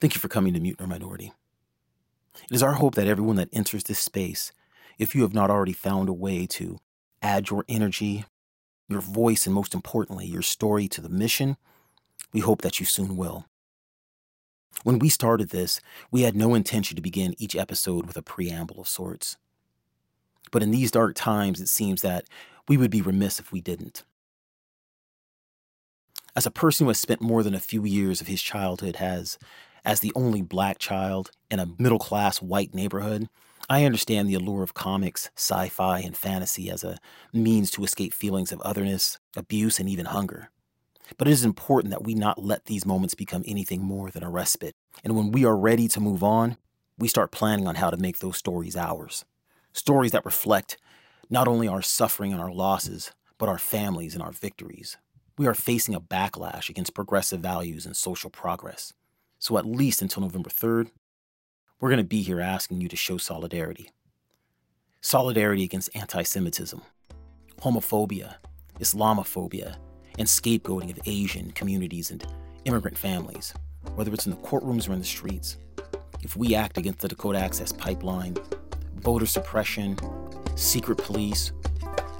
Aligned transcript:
Thank 0.00 0.14
you 0.14 0.20
for 0.20 0.28
coming 0.28 0.54
to 0.54 0.60
Mutant 0.60 0.86
or 0.86 0.88
Minority. 0.88 1.32
It 2.50 2.54
is 2.54 2.62
our 2.62 2.74
hope 2.74 2.94
that 2.94 3.08
everyone 3.08 3.36
that 3.36 3.48
enters 3.52 3.84
this 3.84 3.98
space, 3.98 4.52
if 4.96 5.14
you 5.14 5.22
have 5.22 5.34
not 5.34 5.50
already 5.50 5.72
found 5.72 6.08
a 6.08 6.12
way 6.12 6.46
to 6.46 6.78
add 7.20 7.50
your 7.50 7.64
energy, 7.68 8.24
your 8.88 9.00
voice, 9.00 9.44
and 9.44 9.54
most 9.54 9.74
importantly, 9.74 10.24
your 10.24 10.42
story 10.42 10.86
to 10.88 11.00
the 11.00 11.08
mission, 11.08 11.56
we 12.32 12.40
hope 12.40 12.62
that 12.62 12.78
you 12.78 12.86
soon 12.86 13.16
will. 13.16 13.46
When 14.84 15.00
we 15.00 15.08
started 15.08 15.50
this, 15.50 15.80
we 16.12 16.22
had 16.22 16.36
no 16.36 16.54
intention 16.54 16.94
to 16.94 17.02
begin 17.02 17.34
each 17.38 17.56
episode 17.56 18.06
with 18.06 18.16
a 18.16 18.22
preamble 18.22 18.80
of 18.80 18.88
sorts. 18.88 19.36
But 20.52 20.62
in 20.62 20.70
these 20.70 20.92
dark 20.92 21.16
times, 21.16 21.60
it 21.60 21.68
seems 21.68 22.02
that 22.02 22.24
we 22.68 22.76
would 22.76 22.90
be 22.90 23.02
remiss 23.02 23.40
if 23.40 23.50
we 23.50 23.60
didn't. 23.60 24.04
As 26.36 26.46
a 26.46 26.52
person 26.52 26.84
who 26.84 26.90
has 26.90 27.00
spent 27.00 27.20
more 27.20 27.42
than 27.42 27.54
a 27.54 27.60
few 27.60 27.84
years 27.84 28.20
of 28.20 28.28
his 28.28 28.40
childhood 28.40 28.96
has 28.96 29.38
as 29.84 30.00
the 30.00 30.12
only 30.14 30.42
black 30.42 30.78
child 30.78 31.30
in 31.50 31.58
a 31.60 31.68
middle 31.78 31.98
class 31.98 32.42
white 32.42 32.74
neighborhood, 32.74 33.28
I 33.68 33.84
understand 33.84 34.28
the 34.28 34.34
allure 34.34 34.62
of 34.62 34.74
comics, 34.74 35.30
sci 35.36 35.68
fi, 35.68 36.00
and 36.00 36.16
fantasy 36.16 36.70
as 36.70 36.84
a 36.84 36.98
means 37.32 37.70
to 37.72 37.84
escape 37.84 38.14
feelings 38.14 38.50
of 38.50 38.60
otherness, 38.62 39.18
abuse, 39.36 39.78
and 39.78 39.88
even 39.88 40.06
hunger. 40.06 40.50
But 41.16 41.28
it 41.28 41.32
is 41.32 41.44
important 41.44 41.90
that 41.90 42.04
we 42.04 42.14
not 42.14 42.42
let 42.42 42.66
these 42.66 42.86
moments 42.86 43.14
become 43.14 43.44
anything 43.46 43.82
more 43.82 44.10
than 44.10 44.22
a 44.22 44.30
respite. 44.30 44.74
And 45.04 45.16
when 45.16 45.32
we 45.32 45.44
are 45.44 45.56
ready 45.56 45.88
to 45.88 46.00
move 46.00 46.22
on, 46.22 46.56
we 46.98 47.08
start 47.08 47.30
planning 47.30 47.66
on 47.66 47.76
how 47.76 47.90
to 47.90 47.96
make 47.96 48.18
those 48.18 48.36
stories 48.36 48.76
ours. 48.76 49.24
Stories 49.72 50.12
that 50.12 50.24
reflect 50.24 50.76
not 51.30 51.46
only 51.46 51.68
our 51.68 51.82
suffering 51.82 52.32
and 52.32 52.40
our 52.40 52.52
losses, 52.52 53.12
but 53.38 53.48
our 53.48 53.58
families 53.58 54.14
and 54.14 54.22
our 54.22 54.32
victories. 54.32 54.96
We 55.36 55.46
are 55.46 55.54
facing 55.54 55.94
a 55.94 56.00
backlash 56.00 56.68
against 56.68 56.94
progressive 56.94 57.40
values 57.40 57.86
and 57.86 57.96
social 57.96 58.30
progress. 58.30 58.92
So, 59.38 59.56
at 59.56 59.66
least 59.66 60.02
until 60.02 60.22
November 60.22 60.50
3rd, 60.50 60.90
we're 61.80 61.90
going 61.90 61.98
to 61.98 62.04
be 62.04 62.22
here 62.22 62.40
asking 62.40 62.80
you 62.80 62.88
to 62.88 62.96
show 62.96 63.18
solidarity. 63.18 63.90
Solidarity 65.00 65.62
against 65.62 65.94
anti 65.94 66.22
Semitism, 66.24 66.82
homophobia, 67.62 68.36
Islamophobia, 68.80 69.76
and 70.18 70.26
scapegoating 70.26 70.90
of 70.90 70.98
Asian 71.06 71.52
communities 71.52 72.10
and 72.10 72.26
immigrant 72.64 72.98
families, 72.98 73.54
whether 73.94 74.12
it's 74.12 74.26
in 74.26 74.32
the 74.32 74.38
courtrooms 74.38 74.88
or 74.88 74.92
in 74.92 74.98
the 74.98 75.04
streets. 75.04 75.56
If 76.22 76.36
we 76.36 76.56
act 76.56 76.76
against 76.76 76.98
the 76.98 77.08
Dakota 77.08 77.38
Access 77.38 77.72
Pipeline, 77.72 78.36
voter 78.96 79.26
suppression, 79.26 79.96
secret 80.56 80.98
police, 80.98 81.52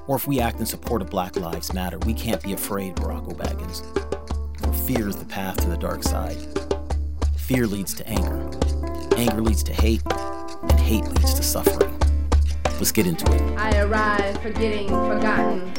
or 0.06 0.14
if 0.14 0.28
we 0.28 0.38
act 0.40 0.60
in 0.60 0.66
support 0.66 1.02
of 1.02 1.10
Black 1.10 1.34
Lives 1.36 1.72
Matter, 1.74 1.98
we 1.98 2.14
can't 2.14 2.42
be 2.42 2.52
afraid, 2.52 2.94
Barack 2.94 3.28
Obagans. 3.28 3.82
For 4.60 4.72
fear 4.72 5.08
is 5.08 5.16
the 5.16 5.24
path 5.24 5.56
to 5.58 5.68
the 5.68 5.76
dark 5.76 6.04
side. 6.04 6.38
Fear 7.48 7.66
leads 7.66 7.94
to 7.94 8.06
anger. 8.06 8.50
Anger 9.16 9.40
leads 9.40 9.62
to 9.62 9.72
hate, 9.72 10.02
and 10.10 10.78
hate 10.78 11.04
leads 11.04 11.32
to 11.32 11.42
suffering. 11.42 11.98
Let's 12.72 12.92
get 12.92 13.06
into 13.06 13.24
it. 13.32 13.40
I 13.58 13.80
arrive, 13.80 14.38
forgetting, 14.42 14.88
forgotten. 14.88 15.74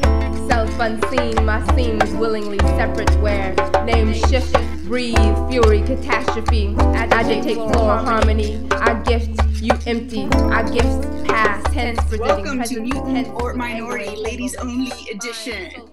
Self 0.48 0.68
unseen, 0.80 1.44
my 1.44 1.64
seams 1.76 2.10
willingly 2.14 2.58
separate 2.58 3.14
where 3.20 3.54
names 3.84 4.18
shift, 4.28 4.52
breathe, 4.86 5.14
fury, 5.48 5.82
catastrophe. 5.82 6.74
Agitate 6.76 7.54
floor 7.54 7.98
harmony. 7.98 8.66
I 8.72 9.00
gift, 9.04 9.40
you 9.62 9.74
empty. 9.86 10.24
I 10.24 10.68
gifts 10.68 11.06
past, 11.24 11.72
tense, 11.72 12.18
Welcome 12.18 12.64
to 12.64 12.80
Mutant 12.80 13.28
or 13.28 13.54
Minority 13.54 14.16
Ladies 14.16 14.56
Only 14.56 14.90
Edition. 15.08 15.88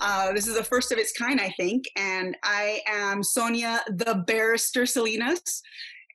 Uh, 0.00 0.32
this 0.32 0.46
is 0.46 0.56
the 0.56 0.64
first 0.64 0.92
of 0.92 0.98
its 0.98 1.12
kind, 1.12 1.40
I 1.40 1.50
think. 1.50 1.84
And 1.96 2.36
I 2.42 2.80
am 2.86 3.22
Sonia, 3.22 3.80
the 3.88 4.24
barrister 4.26 4.86
Salinas. 4.86 5.62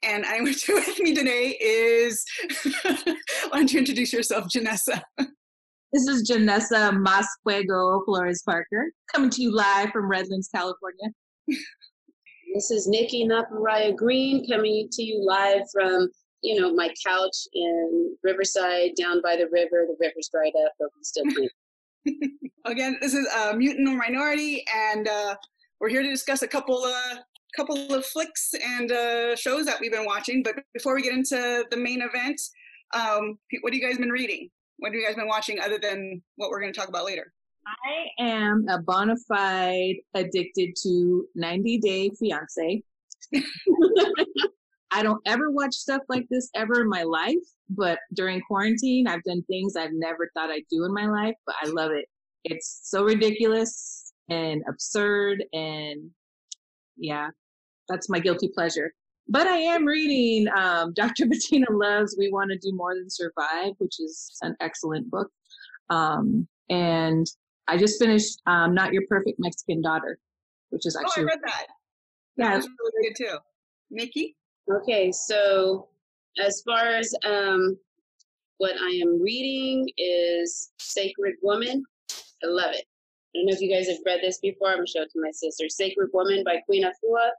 And 0.03 0.25
I'm 0.25 0.43
with 0.67 0.99
me 0.99 1.13
today 1.13 1.57
is, 1.61 2.23
why 2.83 3.03
don't 3.53 3.71
you 3.71 3.79
introduce 3.79 4.11
yourself, 4.11 4.47
Janessa? 4.53 5.01
This 5.93 6.07
is 6.07 6.29
Janessa 6.29 6.91
Masfuego 6.91 8.03
Flores 8.05 8.41
Parker, 8.45 8.91
coming 9.13 9.29
to 9.29 9.41
you 9.41 9.55
live 9.55 9.91
from 9.91 10.09
Redlands, 10.09 10.49
California. 10.53 11.09
This 12.53 12.71
is 12.71 12.87
Nikki 12.87 13.27
Naparaya 13.27 13.93
Green, 13.93 14.47
coming 14.47 14.87
to 14.89 15.03
you 15.03 15.21
live 15.25 15.63
from, 15.73 16.07
you 16.41 16.57
know, 16.57 16.73
my 16.73 16.87
couch 17.05 17.35
in 17.53 18.15
Riverside, 18.23 18.91
down 18.97 19.21
by 19.21 19.35
the 19.35 19.49
river. 19.51 19.85
The 19.85 19.97
river's 19.99 20.29
dried 20.31 20.53
up, 20.63 20.71
but 20.79 20.87
we 20.95 21.03
still 21.03 21.25
clean. 21.35 21.49
Again, 22.65 22.97
this 23.01 23.13
is 23.13 23.27
uh, 23.35 23.53
Mutant 23.55 23.87
or 23.87 23.95
Minority, 23.95 24.63
and 24.73 25.07
uh, 25.07 25.35
we're 25.79 25.89
here 25.89 26.01
to 26.01 26.09
discuss 26.09 26.41
a 26.41 26.47
couple 26.47 26.83
of 26.83 27.17
couple 27.55 27.93
of 27.93 28.05
flicks 28.05 28.51
and 28.61 28.91
uh, 28.91 29.35
shows 29.35 29.65
that 29.65 29.79
we've 29.79 29.91
been 29.91 30.05
watching. 30.05 30.43
But 30.43 30.55
before 30.73 30.93
we 30.93 31.01
get 31.01 31.13
into 31.13 31.65
the 31.71 31.77
main 31.77 32.01
event, 32.01 32.39
um, 32.93 33.39
what 33.61 33.73
have 33.73 33.81
you 33.81 33.87
guys 33.87 33.97
been 33.97 34.09
reading? 34.09 34.49
What 34.77 34.89
have 34.89 34.95
you 34.95 35.05
guys 35.05 35.15
been 35.15 35.27
watching 35.27 35.59
other 35.59 35.79
than 35.81 36.21
what 36.35 36.49
we're 36.49 36.59
going 36.59 36.73
to 36.73 36.77
talk 36.77 36.89
about 36.89 37.05
later? 37.05 37.31
I 37.65 38.23
am 38.23 38.65
a 38.69 38.79
bona 38.79 39.15
fide 39.27 39.95
addicted 40.13 40.75
to 40.83 41.25
90 41.35 41.77
Day 41.79 42.11
Fiance. 42.19 42.83
I 44.95 45.03
don't 45.03 45.21
ever 45.25 45.51
watch 45.51 45.73
stuff 45.75 46.03
like 46.07 46.25
this 46.29 46.49
ever 46.55 46.81
in 46.81 46.87
my 46.87 47.03
life, 47.03 47.43
but 47.69 47.99
during 48.13 48.39
quarantine, 48.39 49.07
I've 49.07 49.23
done 49.23 49.43
things 49.43 49.75
I've 49.75 49.91
never 49.91 50.31
thought 50.33 50.49
I'd 50.49 50.63
do 50.71 50.85
in 50.85 50.93
my 50.93 51.05
life, 51.05 51.35
but 51.45 51.53
I 51.61 51.67
love 51.67 51.91
it. 51.91 52.05
It's 52.45 52.79
so 52.83 53.03
ridiculous 53.03 54.13
and 54.29 54.63
absurd, 54.69 55.43
and 55.51 56.09
yeah, 56.95 57.27
that's 57.89 58.07
my 58.09 58.19
guilty 58.19 58.49
pleasure. 58.55 58.93
But 59.27 59.47
I 59.47 59.57
am 59.57 59.83
reading 59.83 60.47
um, 60.55 60.93
Dr. 60.95 61.25
Bettina 61.25 61.67
Love's 61.69 62.15
We 62.17 62.31
Want 62.31 62.51
to 62.51 62.57
Do 62.57 62.73
More 62.73 62.95
Than 62.95 63.09
Survive, 63.09 63.73
which 63.79 63.99
is 63.99 64.37
an 64.43 64.55
excellent 64.61 65.11
book. 65.11 65.29
Um, 65.89 66.47
and 66.69 67.27
I 67.67 67.75
just 67.75 68.01
finished 68.01 68.41
um, 68.45 68.73
Not 68.73 68.93
Your 68.93 69.03
Perfect 69.09 69.39
Mexican 69.39 69.81
Daughter, 69.81 70.19
which 70.69 70.85
is 70.85 70.95
actually. 70.95 71.23
Oh, 71.23 71.27
I 71.27 71.31
read 71.31 71.39
that. 71.43 71.65
Yeah, 72.37 72.49
that 72.51 72.55
was 72.55 72.69
really 72.79 73.09
good 73.09 73.25
too. 73.25 73.37
Nikki? 73.91 74.37
Okay, 74.71 75.11
so 75.11 75.87
as 76.43 76.61
far 76.65 76.87
as 76.87 77.13
um, 77.23 77.77
what 78.57 78.75
I 78.81 78.99
am 79.01 79.21
reading 79.21 79.89
is 79.97 80.71
Sacred 80.79 81.35
Woman. 81.43 81.83
I 82.43 82.47
love 82.47 82.71
it. 82.73 82.85
I 83.35 83.39
don't 83.39 83.47
know 83.47 83.53
if 83.53 83.61
you 83.61 83.69
guys 83.69 83.87
have 83.87 83.97
read 84.05 84.21
this 84.21 84.39
before. 84.39 84.69
I'm 84.69 84.77
going 84.77 84.85
to 84.85 84.91
show 84.91 85.01
it 85.01 85.11
to 85.11 85.21
my 85.21 85.31
sister. 85.31 85.67
Sacred 85.69 86.09
Woman 86.13 86.43
by 86.45 86.57
Queen 86.65 86.83
Afua. 86.83 87.29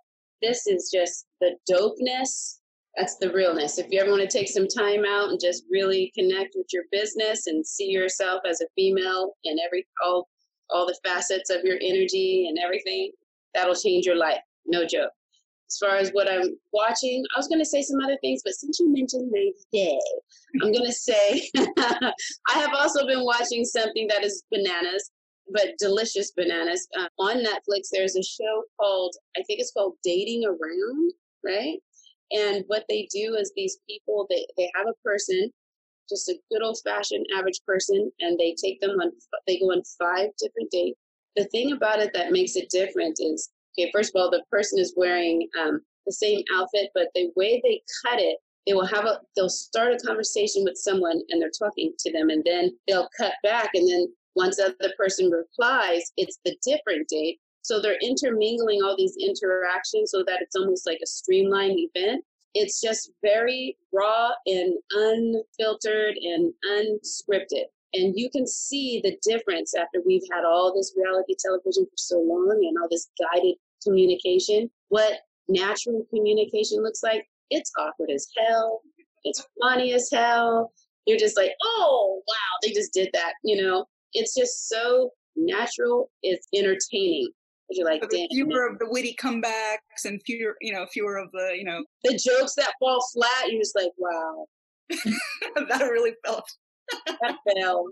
This 0.43 0.67
is 0.67 0.91
just 0.93 1.27
the 1.41 1.57
dopeness. 1.71 2.59
That's 2.97 3.17
the 3.17 3.33
realness. 3.33 3.79
If 3.79 3.87
you 3.91 4.01
ever 4.01 4.11
want 4.11 4.29
to 4.29 4.39
take 4.39 4.49
some 4.49 4.69
time 4.69 5.05
out 5.07 5.31
and 5.31 5.41
just 5.41 5.65
really 5.71 6.13
connect 6.17 6.55
with 6.55 6.67
your 6.73 6.85
business 6.93 7.47
and 7.47 7.67
see 7.67 7.91
yourself 7.91 8.43
as 8.49 8.61
a 8.61 8.67
female 8.75 9.33
and 9.45 9.59
every 9.65 9.87
all 10.05 10.29
all 10.71 10.87
the 10.87 10.99
facets 11.05 11.49
of 11.49 11.63
your 11.63 11.77
energy 11.81 12.47
and 12.49 12.59
everything, 12.59 13.11
that'll 13.55 13.75
change 13.75 14.05
your 14.05 14.17
life. 14.17 14.41
No 14.67 14.85
joke. 14.87 15.13
As 15.69 15.79
far 15.79 15.97
as 15.97 16.11
what 16.11 16.31
I'm 16.31 16.57
watching, 16.73 17.25
I 17.35 17.39
was 17.39 17.49
going 17.49 17.59
to 17.59 17.65
say 17.65 17.83
some 17.83 18.01
other 18.01 18.17
things, 18.21 18.43
but 18.45 18.55
since 18.55 18.79
you 18.79 18.93
mentioned 18.93 19.33
90 19.33 19.53
Day, 19.73 20.01
I'm 20.63 20.73
going 20.73 20.87
to 20.87 20.93
say 20.93 21.51
I 21.57 22.13
have 22.55 22.73
also 22.73 23.07
been 23.07 23.25
watching 23.25 23.65
something 23.65 24.07
that 24.09 24.25
is 24.25 24.45
bananas 24.51 25.11
but 25.53 25.77
delicious 25.79 26.33
bananas. 26.33 26.89
Uh, 26.99 27.09
on 27.19 27.45
Netflix, 27.45 27.89
there's 27.93 28.17
a 28.17 28.23
show 28.23 28.65
called, 28.79 29.15
I 29.37 29.43
think 29.43 29.61
it's 29.61 29.73
called 29.73 29.95
Dating 30.03 30.45
Around, 30.45 31.13
right? 31.45 31.79
And 32.33 32.65
what 32.67 32.85
they 32.89 33.09
do 33.13 33.35
is 33.35 33.53
these 33.55 33.79
people, 33.89 34.27
they, 34.29 34.47
they 34.57 34.71
have 34.75 34.87
a 34.89 35.03
person, 35.05 35.51
just 36.09 36.29
a 36.29 36.39
good 36.51 36.63
old 36.63 36.79
fashioned 36.85 37.27
average 37.37 37.61
person, 37.67 38.11
and 38.21 38.39
they 38.39 38.55
take 38.63 38.81
them 38.81 38.99
on, 39.01 39.13
they 39.47 39.59
go 39.59 39.67
on 39.67 39.83
five 39.99 40.31
different 40.41 40.71
dates. 40.71 40.99
The 41.37 41.45
thing 41.45 41.73
about 41.73 42.01
it 42.01 42.13
that 42.15 42.33
makes 42.33 42.57
it 42.57 42.71
different 42.71 43.19
is, 43.21 43.51
okay, 43.79 43.91
first 43.93 44.13
of 44.15 44.21
all, 44.21 44.31
the 44.31 44.45
person 44.51 44.79
is 44.79 44.95
wearing 44.97 45.49
um, 45.61 45.81
the 46.07 46.13
same 46.13 46.43
outfit, 46.55 46.91
but 46.95 47.09
the 47.15 47.31
way 47.37 47.61
they 47.65 47.83
cut 48.05 48.21
it, 48.21 48.39
they 48.67 48.73
will 48.73 48.87
have 48.87 49.05
a, 49.05 49.21
they'll 49.35 49.49
start 49.49 49.93
a 49.93 50.07
conversation 50.07 50.65
with 50.65 50.77
someone 50.77 51.21
and 51.29 51.41
they're 51.41 51.51
talking 51.51 51.93
to 51.99 52.13
them, 52.13 52.31
and 52.31 52.43
then 52.45 52.77
they'll 52.87 53.09
cut 53.19 53.35
back, 53.43 53.71
and 53.75 53.89
then 53.89 54.09
once 54.35 54.57
the 54.57 54.65
other 54.65 54.93
person 54.97 55.31
replies, 55.31 56.13
it's 56.17 56.39
the 56.45 56.57
different 56.63 57.09
date. 57.09 57.39
So 57.63 57.81
they're 57.81 57.99
intermingling 58.01 58.83
all 58.83 58.97
these 58.97 59.17
interactions 59.19 60.13
so 60.13 60.23
that 60.27 60.41
it's 60.41 60.55
almost 60.55 60.87
like 60.87 61.01
a 61.03 61.07
streamlined 61.07 61.79
event. 61.95 62.25
It's 62.55 62.81
just 62.81 63.11
very 63.23 63.77
raw 63.93 64.31
and 64.47 64.75
unfiltered 64.93 66.17
and 66.17 66.53
unscripted. 66.71 67.65
And 67.95 68.15
you 68.15 68.31
can 68.31 68.47
see 68.47 69.01
the 69.03 69.17
difference 69.23 69.75
after 69.75 70.01
we've 70.07 70.23
had 70.31 70.45
all 70.45 70.73
this 70.75 70.95
reality 70.97 71.35
television 71.39 71.87
for 71.87 71.97
so 71.97 72.19
long 72.21 72.61
and 72.63 72.77
all 72.79 72.89
this 72.91 73.09
guided 73.19 73.57
communication. 73.83 74.71
What 74.89 75.21
natural 75.49 76.05
communication 76.11 76.83
looks 76.83 77.03
like, 77.03 77.27
it's 77.51 77.71
awkward 77.79 78.11
as 78.11 78.27
hell. 78.37 78.81
It's 79.25 79.45
funny 79.61 79.93
as 79.93 80.09
hell. 80.13 80.73
You're 81.07 81.19
just 81.19 81.37
like, 81.37 81.53
oh, 81.63 82.23
wow, 82.27 82.59
they 82.63 82.73
just 82.73 82.93
did 82.93 83.11
that, 83.13 83.35
you 83.45 83.63
know? 83.63 83.87
it's 84.17 84.35
just 84.35 84.69
so 84.69 85.11
natural. 85.37 86.11
It's 86.23 86.49
entertaining. 86.55 87.29
You're 87.71 87.87
like, 87.87 88.03
damn. 88.11 88.29
fewer 88.29 88.69
of 88.69 88.79
the 88.79 88.89
witty 88.89 89.17
comebacks 89.21 90.05
and 90.05 90.21
fewer, 90.25 90.57
you 90.61 90.73
know, 90.73 90.87
fewer 90.87 91.17
of 91.17 91.31
the, 91.33 91.55
you 91.57 91.65
know, 91.65 91.85
The 92.05 92.13
jokes 92.13 92.55
that 92.57 92.73
fall 92.79 93.05
flat, 93.13 93.51
you're 93.51 93.61
just 93.61 93.77
like, 93.77 93.91
wow, 93.99 94.47
that 94.91 95.81
really 95.91 96.15
felt. 96.25 96.49
that 97.21 97.37
fell. 97.57 97.87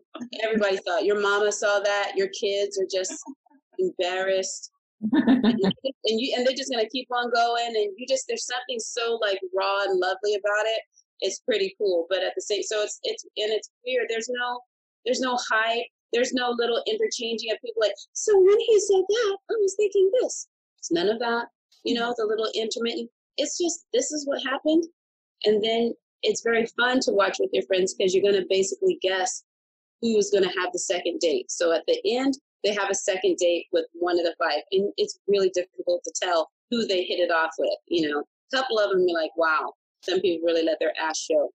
Everybody 0.44 0.78
thought 0.78 1.04
your 1.04 1.20
mama 1.20 1.50
saw 1.50 1.80
that. 1.80 2.12
Your 2.14 2.28
kids 2.28 2.78
are 2.78 2.86
just 2.90 3.20
embarrassed. 3.78 4.70
And 5.12 6.20
you 6.20 6.34
and 6.36 6.46
they're 6.46 6.56
just 6.56 6.70
gonna 6.70 6.88
keep 6.90 7.08
on 7.10 7.30
going 7.32 7.66
and 7.66 7.92
you 7.96 8.06
just 8.08 8.24
there's 8.28 8.46
something 8.46 8.78
so 8.78 9.18
like 9.20 9.38
raw 9.56 9.82
and 9.82 9.98
lovely 9.98 10.34
about 10.34 10.66
it 10.66 10.82
it's 11.20 11.40
pretty 11.40 11.74
cool 11.78 12.06
but 12.08 12.22
at 12.22 12.32
the 12.34 12.42
same 12.42 12.62
so 12.62 12.82
it's 12.82 13.00
it's 13.02 13.24
and 13.24 13.52
it's 13.52 13.70
weird 13.86 14.06
there's 14.08 14.28
no 14.28 14.60
there's 15.04 15.20
no 15.20 15.38
hype 15.50 15.86
there's 16.12 16.32
no 16.32 16.54
little 16.56 16.82
interchanging 16.86 17.50
of 17.50 17.58
people 17.64 17.80
like 17.80 17.94
so 18.12 18.32
when 18.36 18.60
he 18.60 18.80
said 18.80 19.02
that 19.08 19.38
i 19.50 19.54
was 19.60 19.74
thinking 19.76 20.10
this. 20.20 20.48
It's 20.78 20.92
none 20.92 21.08
of 21.08 21.18
that 21.20 21.46
you 21.84 21.94
know 21.94 22.14
the 22.16 22.26
little 22.26 22.50
intermittent 22.54 23.10
it's 23.36 23.58
just 23.58 23.86
this 23.92 24.12
is 24.12 24.26
what 24.26 24.42
happened 24.44 24.84
and 25.44 25.62
then 25.62 25.92
it's 26.22 26.42
very 26.42 26.66
fun 26.78 27.00
to 27.00 27.12
watch 27.12 27.36
with 27.38 27.50
your 27.52 27.64
friends 27.64 27.94
because 27.94 28.14
you're 28.14 28.22
going 28.22 28.40
to 28.40 28.46
basically 28.48 28.98
guess 29.02 29.44
who's 30.00 30.30
going 30.30 30.44
to 30.44 30.60
have 30.60 30.72
the 30.72 30.78
second 30.78 31.18
date 31.20 31.50
so 31.50 31.72
at 31.72 31.82
the 31.86 32.00
end 32.04 32.34
they 32.64 32.72
have 32.72 32.90
a 32.90 32.94
second 32.94 33.36
date 33.36 33.66
with 33.72 33.84
one 33.92 34.18
of 34.18 34.24
the 34.24 34.34
five 34.38 34.62
and 34.72 34.92
it's 34.96 35.18
really 35.28 35.50
difficult 35.50 36.02
to 36.04 36.12
tell 36.20 36.50
who 36.70 36.86
they 36.86 37.04
hit 37.04 37.20
it 37.20 37.30
off 37.30 37.50
with 37.58 37.78
you 37.88 38.08
know. 38.08 38.24
A 38.52 38.56
couple 38.56 38.78
of 38.78 38.90
them 38.90 39.04
you're 39.06 39.20
like 39.20 39.36
wow. 39.36 39.72
Some 40.02 40.20
people 40.20 40.46
really 40.46 40.64
let 40.64 40.78
their 40.80 40.92
ass 41.00 41.18
show. 41.18 41.50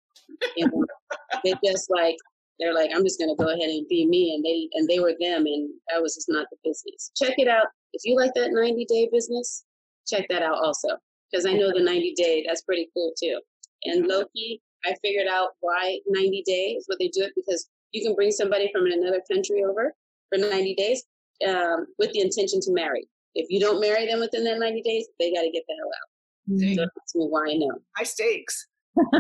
You 0.55 0.67
know? 0.67 0.85
They 1.43 1.53
just 1.63 1.89
like 1.89 2.17
they're 2.59 2.73
like 2.73 2.91
i'm 2.93 3.03
just 3.03 3.19
going 3.19 3.33
to 3.33 3.43
go 3.43 3.49
ahead 3.49 3.69
and 3.69 3.87
be 3.87 4.05
me 4.05 4.35
and 4.35 4.43
they 4.43 4.67
and 4.73 4.87
they 4.87 4.99
were 4.99 5.13
them 5.19 5.45
and 5.45 5.69
that 5.89 6.01
was 6.01 6.15
just 6.15 6.29
not 6.29 6.47
the 6.51 6.57
business. 6.63 7.11
Check 7.15 7.35
it 7.37 7.47
out. 7.47 7.67
If 7.93 8.01
you 8.05 8.15
like 8.15 8.33
that 8.35 8.51
90 8.51 8.85
day 8.85 9.09
business 9.11 9.63
check 10.07 10.25
that 10.29 10.41
out 10.41 10.57
also 10.63 10.89
because 11.31 11.45
i 11.45 11.53
know 11.53 11.71
the 11.71 11.83
90 11.83 12.13
day 12.15 12.43
that's 12.47 12.63
pretty 12.63 12.89
cool 12.93 13.13
too. 13.21 13.39
And 13.85 14.07
loki 14.07 14.61
i 14.85 14.93
figured 15.01 15.27
out 15.27 15.49
why 15.61 15.99
90 16.07 16.43
day 16.45 16.75
is 16.77 16.85
what 16.87 16.99
they 16.99 17.07
do 17.09 17.23
it 17.23 17.33
because 17.35 17.69
you 17.91 18.03
can 18.03 18.15
bring 18.15 18.31
somebody 18.31 18.69
from 18.71 18.85
another 18.85 19.21
country 19.31 19.63
over 19.63 19.93
for 20.29 20.37
90 20.37 20.75
days 20.75 21.03
um, 21.47 21.87
with 21.97 22.11
the 22.13 22.21
intention 22.21 22.59
to 22.61 22.73
marry. 22.73 23.07
If 23.35 23.47
you 23.49 23.59
don't 23.59 23.79
marry 23.79 24.07
them 24.07 24.19
within 24.19 24.43
that 24.45 24.59
90 24.59 24.81
days, 24.81 25.07
they 25.19 25.33
got 25.33 25.41
to 25.41 25.51
get 25.51 25.63
the 25.67 25.75
hell 25.75 25.87
out. 25.87 26.09
Me 26.49 26.77
why 27.13 27.49
I 27.49 27.53
know. 27.53 27.71
high 27.95 28.03
stakes. 28.03 28.67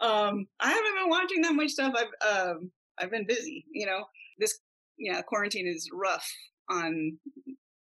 um, 0.00 0.46
I 0.60 0.70
haven't 0.70 0.94
been 0.94 1.08
watching 1.08 1.42
that 1.42 1.54
much 1.54 1.70
stuff. 1.70 1.94
I've 1.96 2.46
um, 2.48 2.70
I've 2.98 3.10
been 3.10 3.26
busy. 3.26 3.66
You 3.70 3.86
know, 3.86 4.04
this 4.38 4.58
yeah 4.98 5.20
quarantine 5.22 5.66
is 5.66 5.90
rough 5.92 6.26
on. 6.70 7.18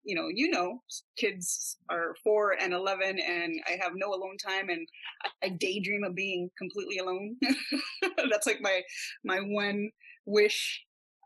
You 0.04 0.16
know, 0.16 0.28
you 0.34 0.50
know, 0.50 0.82
kids 1.18 1.78
are 1.90 2.16
four 2.24 2.56
and 2.62 2.74
eleven, 2.74 3.20
and 3.20 3.62
I 3.68 3.78
have 3.82 3.94
no 3.96 4.14
alone 4.14 4.38
time, 4.38 4.70
and 4.70 4.88
I, 5.24 5.48
I 5.48 5.50
daydream 5.50 6.04
of 6.04 6.16
being 6.16 6.50
completely 6.58 6.98
alone. 7.00 7.38
That's 8.30 8.48
like 8.48 8.60
my 8.62 8.82
my 9.24 9.40
one 9.40 9.90
wish. 10.26 10.84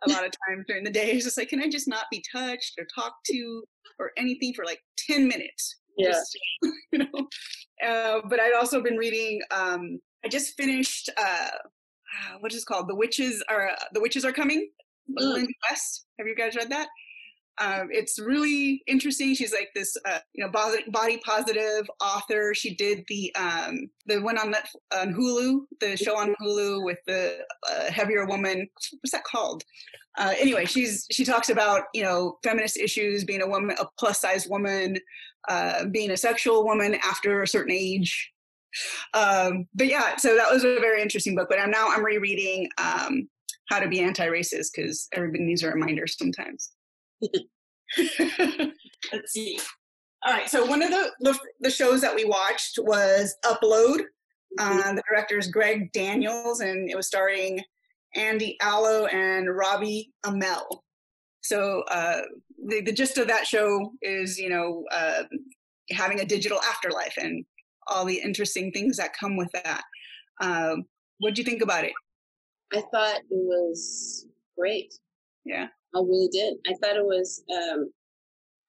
A 0.08 0.10
lot 0.10 0.26
of 0.26 0.32
times 0.48 0.66
during 0.68 0.84
the 0.84 0.92
day, 0.92 1.12
it's 1.12 1.26
just 1.26 1.38
like, 1.38 1.50
can 1.50 1.62
I 1.62 1.70
just 1.70 1.88
not 1.88 2.06
be 2.12 2.24
touched 2.32 2.74
or 2.80 2.86
talked 2.94 3.26
to 3.28 3.64
or 4.00 4.12
anything 4.18 4.54
for 4.54 4.66
like 4.66 4.80
ten 4.98 5.28
minutes? 5.28 5.78
Yeah. 5.98 6.10
Just, 6.10 6.38
you 6.92 7.00
know. 7.00 7.28
Uh, 7.86 8.22
but 8.28 8.40
I'd 8.40 8.54
also 8.54 8.82
been 8.82 8.98
reading. 8.98 9.42
Um, 9.52 10.00
I 10.26 10.28
just 10.28 10.56
finished. 10.58 11.10
Uh, 11.18 11.50
uh, 12.12 12.38
what 12.40 12.52
is 12.54 12.62
it 12.62 12.66
called? 12.66 12.88
The 12.88 12.96
witches 12.96 13.44
are 13.50 13.72
the 13.94 14.02
witches 14.02 14.26
are 14.26 14.34
coming. 14.34 14.70
Mm. 15.10 15.34
Lindy 15.34 15.56
West. 15.70 16.06
Have 16.20 16.28
you 16.28 16.36
guys 16.36 16.56
read 16.56 16.70
that? 16.70 16.88
Um, 17.62 17.90
it's 17.92 18.18
really 18.18 18.82
interesting. 18.88 19.36
She's 19.36 19.54
like 19.54 19.70
this, 19.76 19.96
uh, 20.10 20.18
you 20.34 20.44
know, 20.44 20.52
body, 20.52 21.18
positive 21.24 21.88
author. 22.02 22.56
She 22.56 22.74
did 22.74 23.04
the 23.08 23.34
um, 23.36 23.88
the 24.08 24.20
one 24.20 24.40
on 24.40 24.52
Netf- 24.52 25.00
on 25.00 25.14
Hulu, 25.14 25.66
the 25.80 25.96
show 25.96 26.18
on 26.18 26.34
Hulu 26.42 26.84
with 26.84 26.98
the 27.06 27.38
uh, 27.70 27.92
heavier 27.92 28.26
woman. 28.26 28.68
What's 29.02 29.12
that 29.12 29.24
called? 29.26 29.64
Uh, 30.18 30.34
anyway, 30.40 30.66
she's 30.66 31.06
she 31.12 31.24
talks 31.24 31.50
about 31.50 31.84
you 31.94 32.02
know 32.02 32.40
feminist 32.44 32.78
issues, 32.78 33.24
being 33.24 33.44
a 33.44 33.48
woman, 33.48 33.76
a 33.80 33.86
plus 34.00 34.20
size 34.20 34.48
woman, 34.48 34.98
uh, 35.48 35.86
being 35.86 36.10
a 36.10 36.18
sexual 36.18 36.66
woman 36.66 36.96
after 37.04 37.44
a 37.44 37.48
certain 37.48 37.74
age. 37.74 38.32
Um, 39.14 39.68
but 39.76 39.86
yeah, 39.86 40.16
so 40.16 40.36
that 40.36 40.52
was 40.52 40.64
a 40.64 40.80
very 40.80 41.02
interesting 41.02 41.36
book. 41.36 41.48
But 41.48 41.60
I'm 41.60 41.70
now 41.70 41.90
I'm 41.90 42.04
rereading 42.04 42.70
um, 42.80 43.30
How 43.70 43.80
to 43.80 43.88
Be 43.88 44.00
Anti-Racist 44.00 44.70
because 44.76 45.08
everybody 45.14 45.44
needs 45.44 45.62
a 45.62 45.70
reminder 45.70 46.08
sometimes. 46.08 46.72
Let's 49.12 49.34
see. 49.34 49.60
All 50.24 50.34
right, 50.34 50.50
so 50.50 50.66
one 50.66 50.84
of 50.84 50.92
the, 50.92 51.12
the 51.22 51.40
the 51.62 51.72
shows 51.72 52.02
that 52.02 52.16
we 52.16 52.26
watched 52.26 52.78
was 52.82 53.36
Upload. 53.44 54.04
Uh, 54.60 54.94
the 54.94 55.04
director 55.10 55.38
is 55.38 55.48
Greg 55.48 55.92
Daniels, 55.94 56.60
and 56.60 56.90
it 56.90 56.96
was 56.96 57.08
starring 57.08 57.60
Andy 58.16 58.58
Allo 58.62 59.06
and 59.08 59.56
Robbie 59.56 60.12
Amell. 60.26 60.82
So 61.42 61.84
uh, 61.90 62.22
the 62.68 62.82
the 62.82 62.92
gist 62.92 63.18
of 63.18 63.28
that 63.28 63.48
show 63.48 63.94
is, 64.02 64.38
you 64.38 64.50
know, 64.50 64.84
uh, 64.92 65.24
having 65.90 66.20
a 66.20 66.26
digital 66.26 66.60
afterlife 66.62 67.16
and 67.18 67.44
all 67.88 68.06
the 68.06 68.20
interesting 68.20 68.72
things 68.72 68.98
that 68.98 69.18
come 69.18 69.38
with 69.38 69.50
that. 69.54 69.82
Um, 70.40 70.86
what 71.18 71.36
do 71.36 71.42
you 71.42 71.46
think 71.46 71.62
about 71.62 71.84
it? 71.84 71.94
I 72.74 72.82
thought 72.92 73.20
it 73.20 73.26
was 73.30 74.28
great. 74.58 74.94
Yeah. 75.46 75.68
I 75.96 76.00
really 76.00 76.30
did. 76.32 76.56
I 76.68 76.74
thought 76.76 76.96
it 76.96 77.06
was 77.06 77.44
um, 77.54 77.92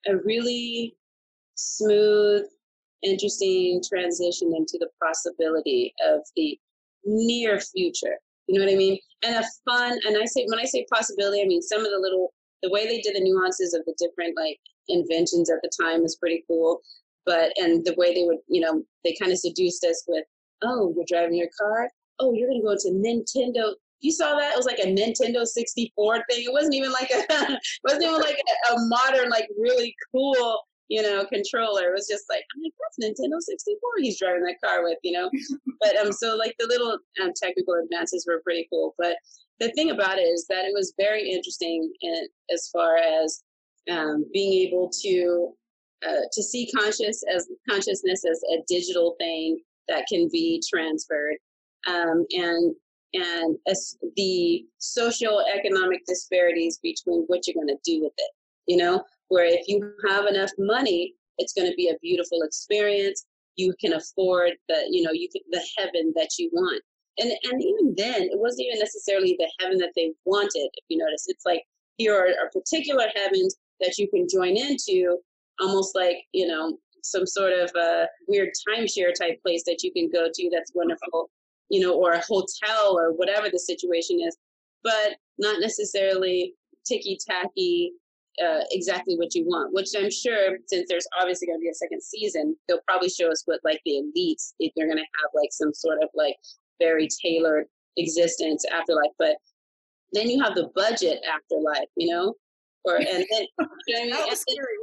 a 0.07 0.17
really 0.25 0.97
smooth, 1.55 2.45
interesting 3.03 3.81
transition 3.87 4.53
into 4.57 4.79
the 4.79 4.89
possibility 5.03 5.95
of 6.05 6.21
the 6.37 6.59
near 7.05 7.61
future. 7.61 8.17
You 8.49 8.59
know 8.59 8.65
what 8.65 8.73
I 8.73 8.77
mean? 8.77 8.99
And 9.25 9.37
a 9.37 9.45
fun, 9.65 9.99
and 10.07 10.17
I 10.21 10.25
say 10.25 10.45
when 10.47 10.59
I 10.59 10.65
say 10.65 10.85
possibility, 10.93 11.43
I 11.43 11.47
mean 11.47 11.63
some 11.63 11.85
of 11.85 11.91
the 11.91 11.99
little 11.99 12.33
the 12.63 12.71
way 12.71 12.87
they 12.87 13.01
did 13.01 13.17
the 13.17 13.21
nuances 13.21 13.75
of 13.75 13.85
the 13.87 13.95
different 13.99 14.37
like 14.37 14.59
inventions 14.89 15.51
at 15.51 15.59
the 15.63 15.71
time 15.81 16.03
was 16.03 16.17
pretty 16.17 16.45
cool. 16.49 16.81
But 17.25 17.53
and 17.57 17.85
the 17.85 17.95
way 17.97 18.15
they 18.15 18.25
would, 18.25 18.39
you 18.49 18.61
know, 18.61 18.83
they 19.05 19.15
kind 19.21 19.33
of 19.33 19.39
seduced 19.39 19.85
us 19.85 20.05
with, 20.09 20.25
oh, 20.63 20.93
you're 20.97 21.05
driving 21.09 21.39
your 21.39 21.51
car. 21.59 21.89
Oh, 22.19 22.35
you're 22.35 22.49
gonna 22.49 22.63
go 22.63 22.71
into 22.73 22.91
Nintendo. 22.91 23.75
You 24.03 24.13
saw 24.13 24.37
that? 24.37 24.53
It 24.53 24.57
was 24.57 24.67
like 24.67 24.81
a 24.81 24.87
Nintendo 24.87 25.47
64 25.47 26.17
thing. 26.29 26.45
It 26.45 26.53
wasn't 26.53 26.75
even 26.75 26.93
like 26.93 27.11
a, 27.11 27.23
wasn't 27.85 28.05
even 28.05 28.21
like 28.21 28.37
a, 28.39 28.75
a 28.75 28.77
modern, 28.89 29.31
like 29.31 29.49
really 29.57 29.95
cool, 30.13 30.61
you 30.89 31.03
know, 31.03 31.25
controller. 31.25 31.89
It 31.89 31.95
was 31.95 32.09
just 32.09 32.25
like, 32.29 32.45
I'm 32.55 32.63
like, 32.63 32.73
that's 32.79 33.21
Nintendo 33.21 33.41
64. 33.41 33.79
He's 33.99 34.19
driving 34.19 34.43
that 34.43 34.61
car 34.63 34.83
with, 34.83 34.99
you 35.03 35.13
know. 35.13 35.31
but 35.81 35.97
um, 35.97 36.13
so 36.13 36.37
like 36.37 36.55
the 36.59 36.67
little 36.67 36.99
um, 37.23 37.33
technical 37.41 37.75
advances 37.75 38.27
were 38.29 38.43
pretty 38.45 38.67
cool. 38.71 38.95
But 38.99 39.17
the 39.61 39.71
thing 39.73 39.91
about 39.91 40.19
it 40.19 40.23
is 40.23 40.47
that 40.49 40.65
it 40.65 40.75
was 40.75 40.93
very 40.99 41.31
interesting 41.31 41.91
in, 42.03 42.27
as 42.53 42.69
far 42.73 42.97
as 42.99 43.43
um, 43.91 44.27
being 44.33 44.67
able 44.67 44.91
to 45.03 45.55
uh, 46.07 46.27
to 46.33 46.43
see 46.43 46.69
conscious 46.77 47.23
as 47.33 47.49
consciousness 47.69 48.25
as 48.29 48.43
a 48.53 48.63
digital 48.67 49.15
thing 49.21 49.61
that 49.89 50.05
can 50.09 50.29
be 50.33 50.61
transferred, 50.69 51.37
um, 51.87 52.27
and 52.33 52.75
and 53.15 53.57
the 54.17 54.65
social 54.79 55.45
economic 55.55 56.01
disparities 56.07 56.79
between 56.83 57.25
what 57.27 57.47
you're 57.47 57.63
going 57.63 57.69
to 57.69 57.79
do 57.85 58.03
with 58.03 58.13
it. 58.17 58.31
You 58.67 58.77
know, 58.77 59.05
where 59.29 59.45
if 59.45 59.67
you 59.67 59.93
have 60.09 60.27
enough 60.27 60.51
money, 60.59 61.15
it's 61.39 61.53
going 61.53 61.69
to 61.69 61.77
be 61.77 61.89
a 61.89 61.99
beautiful 62.01 62.43
experience. 62.43 63.27
You 63.57 63.75
can 63.81 63.95
afford 63.95 64.53
the 64.69 64.87
you 64.91 65.03
know 65.03 65.13
you 65.13 65.29
can, 65.29 65.43
the 65.51 65.63
heaven 65.77 66.13
that 66.17 66.31
you 66.39 66.51
want 66.53 66.83
and 67.19 67.31
and 67.31 67.63
even 67.63 67.95
then 67.97 68.23
it 68.23 68.39
wasn't 68.39 68.67
even 68.67 68.79
necessarily 68.79 69.37
the 69.39 69.51
heaven 69.61 69.79
that 69.79 69.93
they 69.95 70.13
wanted 70.25 70.69
if 70.75 70.85
you 70.89 70.99
notice 70.99 71.27
it's 71.29 71.45
like 71.45 71.63
here 71.99 72.15
are, 72.15 72.29
are 72.29 72.51
particular 72.53 73.07
heavens 73.15 73.57
that 73.81 73.99
you 73.99 74.09
can 74.09 74.27
join 74.29 74.57
into 74.57 75.19
almost 75.61 75.95
like 75.95 76.17
you 76.33 76.47
know 76.47 76.79
some 77.03 77.27
sort 77.27 77.53
of 77.53 77.71
a 77.77 78.07
weird 78.29 78.49
timeshare 78.69 79.13
type 79.13 79.41
place 79.43 79.65
that 79.65 79.83
you 79.83 79.93
can 79.93 80.09
go 80.11 80.29
to 80.33 80.51
that's 80.53 80.73
wonderful 80.75 81.29
you 81.73 81.81
know 81.81 81.95
or 81.95 82.13
a 82.13 82.23
hotel 82.29 82.97
or 82.99 83.13
whatever 83.15 83.49
the 83.51 83.59
situation 83.59 84.21
is 84.21 84.37
but 84.85 85.17
not 85.39 85.61
necessarily 85.61 86.55
ticky 86.87 87.19
tacky 87.29 87.93
uh, 88.43 88.61
exactly 88.71 89.15
what 89.17 89.35
you 89.35 89.45
want 89.45 89.73
which 89.75 89.89
i'm 89.99 90.11
sure 90.11 90.57
since 90.67 90.87
there's 90.89 91.07
obviously 91.19 91.47
going 91.47 91.59
to 91.59 91.63
be 91.63 91.69
a 91.69 91.75
second 91.75 92.03
season 92.03 92.55
they'll 92.69 92.81
probably 92.89 93.09
show 93.09 93.31
us 93.31 93.43
what 93.47 93.61
like 93.65 93.81
the 93.85 93.93
elites 93.93 94.53
if 94.61 94.73
they're 94.77 94.87
going 94.87 94.97
to 94.97 95.03
have 95.21 95.31
like 95.35 95.51
some 95.53 95.73
sort 95.75 95.99
of 96.03 96.09
like 96.15 96.37
very 96.81 97.09
tailored 97.23 97.67
existence 97.97 98.65
afterlife 98.73 99.11
but 99.19 99.37
then 100.13 100.29
you 100.31 100.43
have 100.43 100.55
the 100.55 100.71
budget 100.75 101.19
afterlife 101.31 101.89
you 101.97 102.09
know 102.15 102.35
or 102.85 102.97
and 102.97 103.07
then 103.07 103.47
you 103.87 103.97
know 103.97 103.99
what 103.99 103.99
I 103.99 104.03
mean? 104.03 104.11
That 104.11 104.29
was 104.29 104.45
And- 104.49 104.57
scary. 104.57 104.77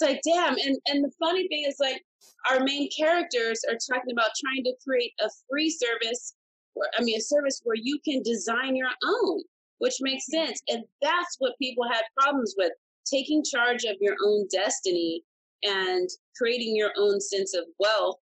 It's 0.00 0.10
like 0.10 0.20
damn 0.24 0.56
and 0.58 0.76
and 0.86 1.04
the 1.04 1.10
funny 1.18 1.46
thing 1.48 1.64
is 1.66 1.76
like 1.80 2.02
our 2.50 2.60
main 2.60 2.88
characters 2.96 3.60
are 3.68 3.78
talking 3.90 4.12
about 4.12 4.30
trying 4.44 4.64
to 4.64 4.72
create 4.86 5.12
a 5.20 5.28
free 5.48 5.70
service 5.70 6.34
or 6.74 6.84
i 6.98 7.02
mean 7.02 7.16
a 7.16 7.20
service 7.20 7.60
where 7.64 7.76
you 7.80 7.98
can 8.04 8.22
design 8.22 8.76
your 8.76 8.90
own 9.04 9.42
which 9.78 9.94
makes 10.00 10.26
sense 10.26 10.60
and 10.68 10.84
that's 11.02 11.36
what 11.38 11.52
people 11.60 11.84
had 11.90 12.02
problems 12.18 12.54
with 12.56 12.72
taking 13.10 13.42
charge 13.44 13.84
of 13.84 13.96
your 14.00 14.16
own 14.26 14.46
destiny 14.52 15.22
and 15.62 16.08
creating 16.36 16.76
your 16.76 16.90
own 16.98 17.20
sense 17.20 17.54
of 17.54 17.64
wealth 17.78 18.16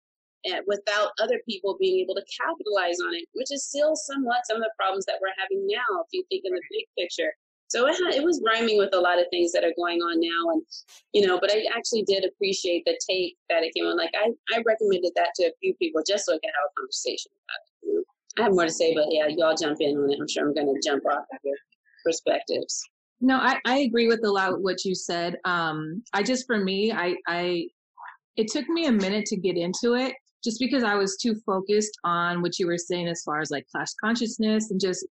and 0.45 0.61
without 0.67 1.11
other 1.21 1.39
people 1.47 1.77
being 1.79 1.99
able 1.99 2.15
to 2.15 2.23
capitalize 2.37 2.99
on 2.99 3.15
it, 3.15 3.23
which 3.33 3.47
is 3.49 3.65
still 3.65 3.95
somewhat 3.95 4.45
some 4.45 4.57
of 4.57 4.63
the 4.63 4.71
problems 4.77 5.05
that 5.05 5.15
we're 5.21 5.31
having 5.39 5.65
now, 5.67 6.01
if 6.01 6.07
you 6.11 6.21
think 6.29 6.43
in 6.43 6.53
the 6.53 6.61
big 6.69 6.85
picture. 6.99 7.31
So 7.73 7.87
it, 7.87 7.95
had, 8.05 8.13
it 8.13 8.23
was 8.23 8.39
rhyming 8.45 8.77
with 8.77 8.93
a 8.93 8.99
lot 8.99 9.19
of 9.19 9.25
things 9.31 9.51
that 9.53 9.63
are 9.63 9.73
going 9.75 9.97
on 9.97 10.19
now. 10.19 10.53
And, 10.53 10.61
you 11.11 11.25
know, 11.25 11.39
but 11.39 11.51
I 11.51 11.65
actually 11.75 12.03
did 12.03 12.23
appreciate 12.23 12.85
the 12.85 12.95
take 13.09 13.35
that 13.49 13.63
it 13.63 13.73
came 13.75 13.87
on. 13.87 13.97
Like, 13.97 14.11
I, 14.13 14.29
I 14.55 14.61
recommended 14.63 15.11
that 15.15 15.29
to 15.37 15.45
a 15.45 15.51
few 15.59 15.73
people 15.81 16.03
just 16.07 16.27
so 16.27 16.33
I 16.33 16.35
could 16.35 16.51
have 16.53 16.69
a 16.69 16.79
conversation 16.79 17.31
about 17.33 17.97
it. 17.97 18.05
I 18.37 18.43
have 18.43 18.53
more 18.53 18.65
to 18.65 18.71
say, 18.71 18.93
but 18.93 19.05
yeah, 19.09 19.25
y'all 19.27 19.55
jump 19.55 19.81
in 19.81 19.97
on 19.97 20.11
it. 20.11 20.19
I'm 20.21 20.27
sure 20.27 20.45
I'm 20.45 20.53
going 20.53 20.71
to 20.71 20.87
jump 20.87 21.03
off 21.07 21.25
of 21.33 21.39
your 21.43 21.55
perspectives. 22.05 22.79
No, 23.21 23.37
I, 23.37 23.59
I 23.65 23.79
agree 23.79 24.07
with 24.07 24.23
a 24.23 24.29
lot 24.29 24.61
what 24.61 24.85
you 24.85 24.93
said. 24.93 25.37
Um, 25.43 26.03
I 26.13 26.21
just, 26.21 26.45
for 26.45 26.59
me, 26.59 26.91
I, 26.91 27.15
I, 27.27 27.69
it 28.35 28.49
took 28.49 28.69
me 28.69 28.85
a 28.85 28.91
minute 28.91 29.25
to 29.27 29.35
get 29.35 29.57
into 29.57 29.95
it 29.95 30.13
just 30.43 30.59
because 30.59 30.83
I 30.83 30.93
was 30.93 31.17
too 31.17 31.33
focused 31.43 31.97
on 32.03 32.43
what 32.43 32.59
you 32.59 32.67
were 32.67 32.77
saying 32.77 33.07
as 33.07 33.23
far 33.23 33.39
as 33.39 33.49
like 33.49 33.65
class 33.71 33.95
consciousness 33.99 34.69
and 34.69 34.79
just 34.79 35.07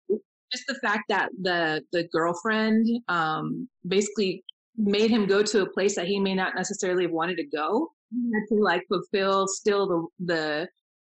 just 0.51 0.67
the 0.67 0.75
fact 0.75 1.03
that 1.09 1.29
the 1.41 1.81
the 1.91 2.07
girlfriend 2.11 2.87
um, 3.07 3.67
basically 3.87 4.43
made 4.77 5.11
him 5.11 5.25
go 5.25 5.43
to 5.43 5.61
a 5.61 5.69
place 5.69 5.95
that 5.95 6.07
he 6.07 6.19
may 6.19 6.33
not 6.33 6.55
necessarily 6.55 7.03
have 7.03 7.11
wanted 7.11 7.37
to 7.37 7.45
go. 7.45 7.89
He 8.11 8.31
had 8.33 8.55
to 8.55 8.63
like 8.63 8.83
fulfill 8.87 9.47
still 9.47 9.87
the 9.87 10.25
the 10.25 10.69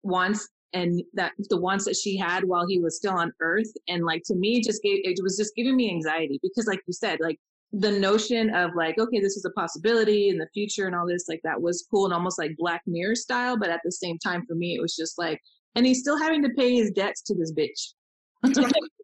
wants 0.03 0.47
and 0.73 1.01
that 1.13 1.31
the 1.49 1.57
wants 1.57 1.85
that 1.85 1.95
she 1.95 2.17
had 2.17 2.43
while 2.43 2.67
he 2.67 2.79
was 2.79 2.97
still 2.97 3.13
on 3.13 3.31
earth. 3.41 3.71
And 3.87 4.05
like 4.05 4.23
to 4.25 4.35
me 4.35 4.61
just 4.61 4.81
gave 4.83 4.99
it 5.03 5.19
was 5.23 5.37
just 5.37 5.55
giving 5.55 5.75
me 5.75 5.89
anxiety 5.89 6.39
because 6.41 6.67
like 6.67 6.81
you 6.87 6.93
said 6.93 7.19
like 7.19 7.39
the 7.71 7.91
notion 7.91 8.53
of 8.53 8.71
like 8.75 8.99
okay 8.99 9.19
this 9.19 9.35
is 9.35 9.45
a 9.45 9.49
possibility 9.51 10.29
in 10.29 10.37
the 10.37 10.47
future 10.53 10.85
and 10.85 10.95
all 10.95 11.07
this 11.07 11.25
like 11.27 11.41
that 11.43 11.59
was 11.59 11.87
cool 11.89 12.05
and 12.05 12.13
almost 12.13 12.37
like 12.37 12.55
black 12.57 12.81
mirror 12.85 13.15
style. 13.15 13.57
But 13.57 13.69
at 13.69 13.81
the 13.83 13.91
same 13.91 14.17
time 14.19 14.45
for 14.45 14.55
me 14.55 14.75
it 14.75 14.81
was 14.81 14.95
just 14.95 15.17
like 15.17 15.39
and 15.75 15.85
he's 15.85 16.01
still 16.01 16.17
having 16.17 16.43
to 16.43 16.49
pay 16.49 16.75
his 16.75 16.91
debts 16.91 17.21
to 17.23 17.35
this 17.35 17.53
bitch 17.53 17.93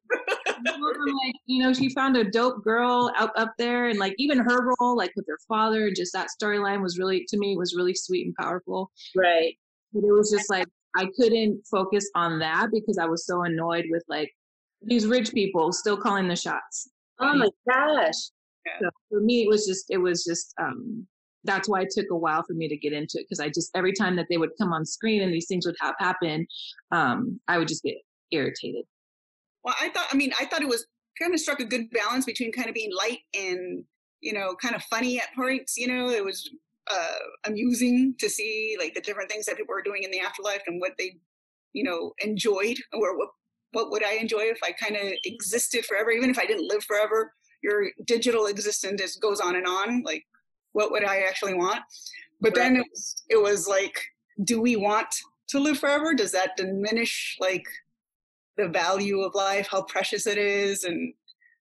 like 1.24 1.36
you 1.46 1.64
know 1.64 1.74
she 1.74 1.90
found 1.90 2.18
a 2.18 2.24
dope 2.24 2.64
girl 2.64 3.12
out 3.18 3.32
up 3.38 3.54
there 3.58 3.88
and 3.90 4.00
like 4.00 4.16
even 4.18 4.38
her 4.38 4.74
role 4.80 4.96
like 4.96 5.12
with 5.16 5.26
her 5.28 5.40
father 5.48 5.88
and 5.88 5.96
just 5.96 6.14
that 6.14 6.28
storyline 6.42 6.82
was 6.82 6.98
really 6.98 7.26
to 7.28 7.38
me 7.38 7.58
was 7.58 7.76
really 7.76 7.94
sweet 7.94 8.26
and 8.26 8.36
powerful. 8.36 8.92
Right. 9.16 9.58
But 9.94 10.04
it 10.04 10.12
was 10.12 10.32
just 10.32 10.50
like 10.50 10.68
i 10.96 11.08
couldn't 11.18 11.62
focus 11.70 12.10
on 12.16 12.40
that 12.40 12.70
because 12.72 12.98
i 12.98 13.06
was 13.06 13.26
so 13.26 13.44
annoyed 13.44 13.86
with 13.90 14.04
like 14.10 14.32
these 14.82 15.06
rich 15.06 15.34
people 15.34 15.72
still 15.72 15.98
calling 15.98 16.28
the 16.28 16.36
shots. 16.36 16.90
Oh 17.20 17.36
my 17.36 17.50
gosh. 17.70 18.16
so 18.82 18.90
for 19.10 19.20
me 19.20 19.44
it 19.44 19.48
was 19.48 19.66
just 19.66 19.86
it 19.90 19.98
was 19.98 20.24
just 20.24 20.54
um 20.62 21.06
that's 21.44 21.70
why 21.70 21.82
it 21.82 21.90
took 21.92 22.08
a 22.12 22.16
while 22.16 22.44
for 22.44 22.54
me 22.54 22.68
to 22.68 22.78
get 22.78 22.94
into 22.94 23.18
it 23.18 23.26
because 23.28 23.40
i 23.40 23.48
just 23.50 23.72
every 23.76 23.94
time 23.94 24.16
that 24.16 24.28
they 24.30 24.38
would 24.38 24.52
come 24.58 24.74
on 24.74 24.86
screen 24.86 25.22
and 25.22 25.34
these 25.34 25.48
things 25.48 25.66
would 25.66 25.76
have 25.80 25.96
happen 26.00 26.46
um 26.92 27.40
i 27.48 27.58
would 27.58 27.68
just 27.68 27.84
get 27.84 27.96
irritated 28.32 28.86
well, 29.70 29.78
I 29.80 29.90
thought, 29.90 30.08
I 30.12 30.16
mean, 30.18 30.32
I 30.40 30.46
thought 30.46 30.64
it 30.64 30.68
was 30.68 30.88
kind 31.22 31.34
of 31.34 31.40
struck 31.40 31.60
a 31.60 31.66
good 31.66 31.92
balance 31.92 32.26
between 32.26 32.52
kind 32.52 32.68
of 32.68 32.74
being 32.74 32.92
light 32.96 33.20
and, 33.36 33.84
you 34.22 34.34
know, 34.34 34.56
kind 34.56 34.76
of 34.76 34.82
funny 34.84 35.20
at 35.20 35.28
points. 35.36 35.78
You 35.78 35.88
know, 35.88 36.10
it 36.10 36.26
was 36.26 36.50
uh, 36.92 37.20
amusing 37.46 38.16
to 38.20 38.30
see 38.30 38.76
like 38.80 38.96
the 38.96 39.02
different 39.02 39.30
things 39.30 39.46
that 39.46 39.58
people 39.58 39.76
were 39.76 39.84
doing 39.84 40.02
in 40.02 40.10
the 40.10 40.22
afterlife 40.22 40.64
and 40.66 40.82
what 40.82 40.94
they, 40.98 41.18
you 41.74 41.84
know, 41.84 42.14
enjoyed 42.24 42.78
or 42.94 43.16
what 43.16 43.30
what 43.74 43.92
would 43.92 44.04
I 44.04 44.14
enjoy 44.14 44.46
if 44.46 44.58
I 44.64 44.72
kind 44.72 44.96
of 44.96 45.14
existed 45.26 45.86
forever, 45.86 46.10
even 46.10 46.32
if 46.32 46.40
I 46.40 46.48
didn't 46.48 46.68
live 46.68 46.84
forever. 46.84 47.32
Your 47.62 47.92
digital 48.08 48.48
existence 48.48 49.00
just 49.00 49.22
goes 49.22 49.40
on 49.40 49.56
and 49.56 49.68
on. 49.68 50.02
Like, 50.02 50.26
what 50.72 50.92
would 50.92 51.04
I 51.04 51.20
actually 51.20 51.54
want? 51.54 51.82
But 52.42 52.58
right. 52.58 52.64
then 52.64 52.78
it 52.78 52.86
was, 52.90 53.24
it 53.30 53.40
was 53.40 53.68
like, 53.68 54.02
do 54.44 54.60
we 54.60 54.76
want 54.76 55.14
to 55.50 55.60
live 55.60 55.78
forever? 55.78 56.16
Does 56.16 56.32
that 56.32 56.58
diminish 56.58 57.38
like 57.40 57.68
the 58.60 58.70
value 58.70 59.22
of 59.22 59.36
life, 59.36 59.68
how 59.70 59.84
precious 59.84 60.28
it 60.28 60.38
is, 60.38 60.84
and 60.84 61.14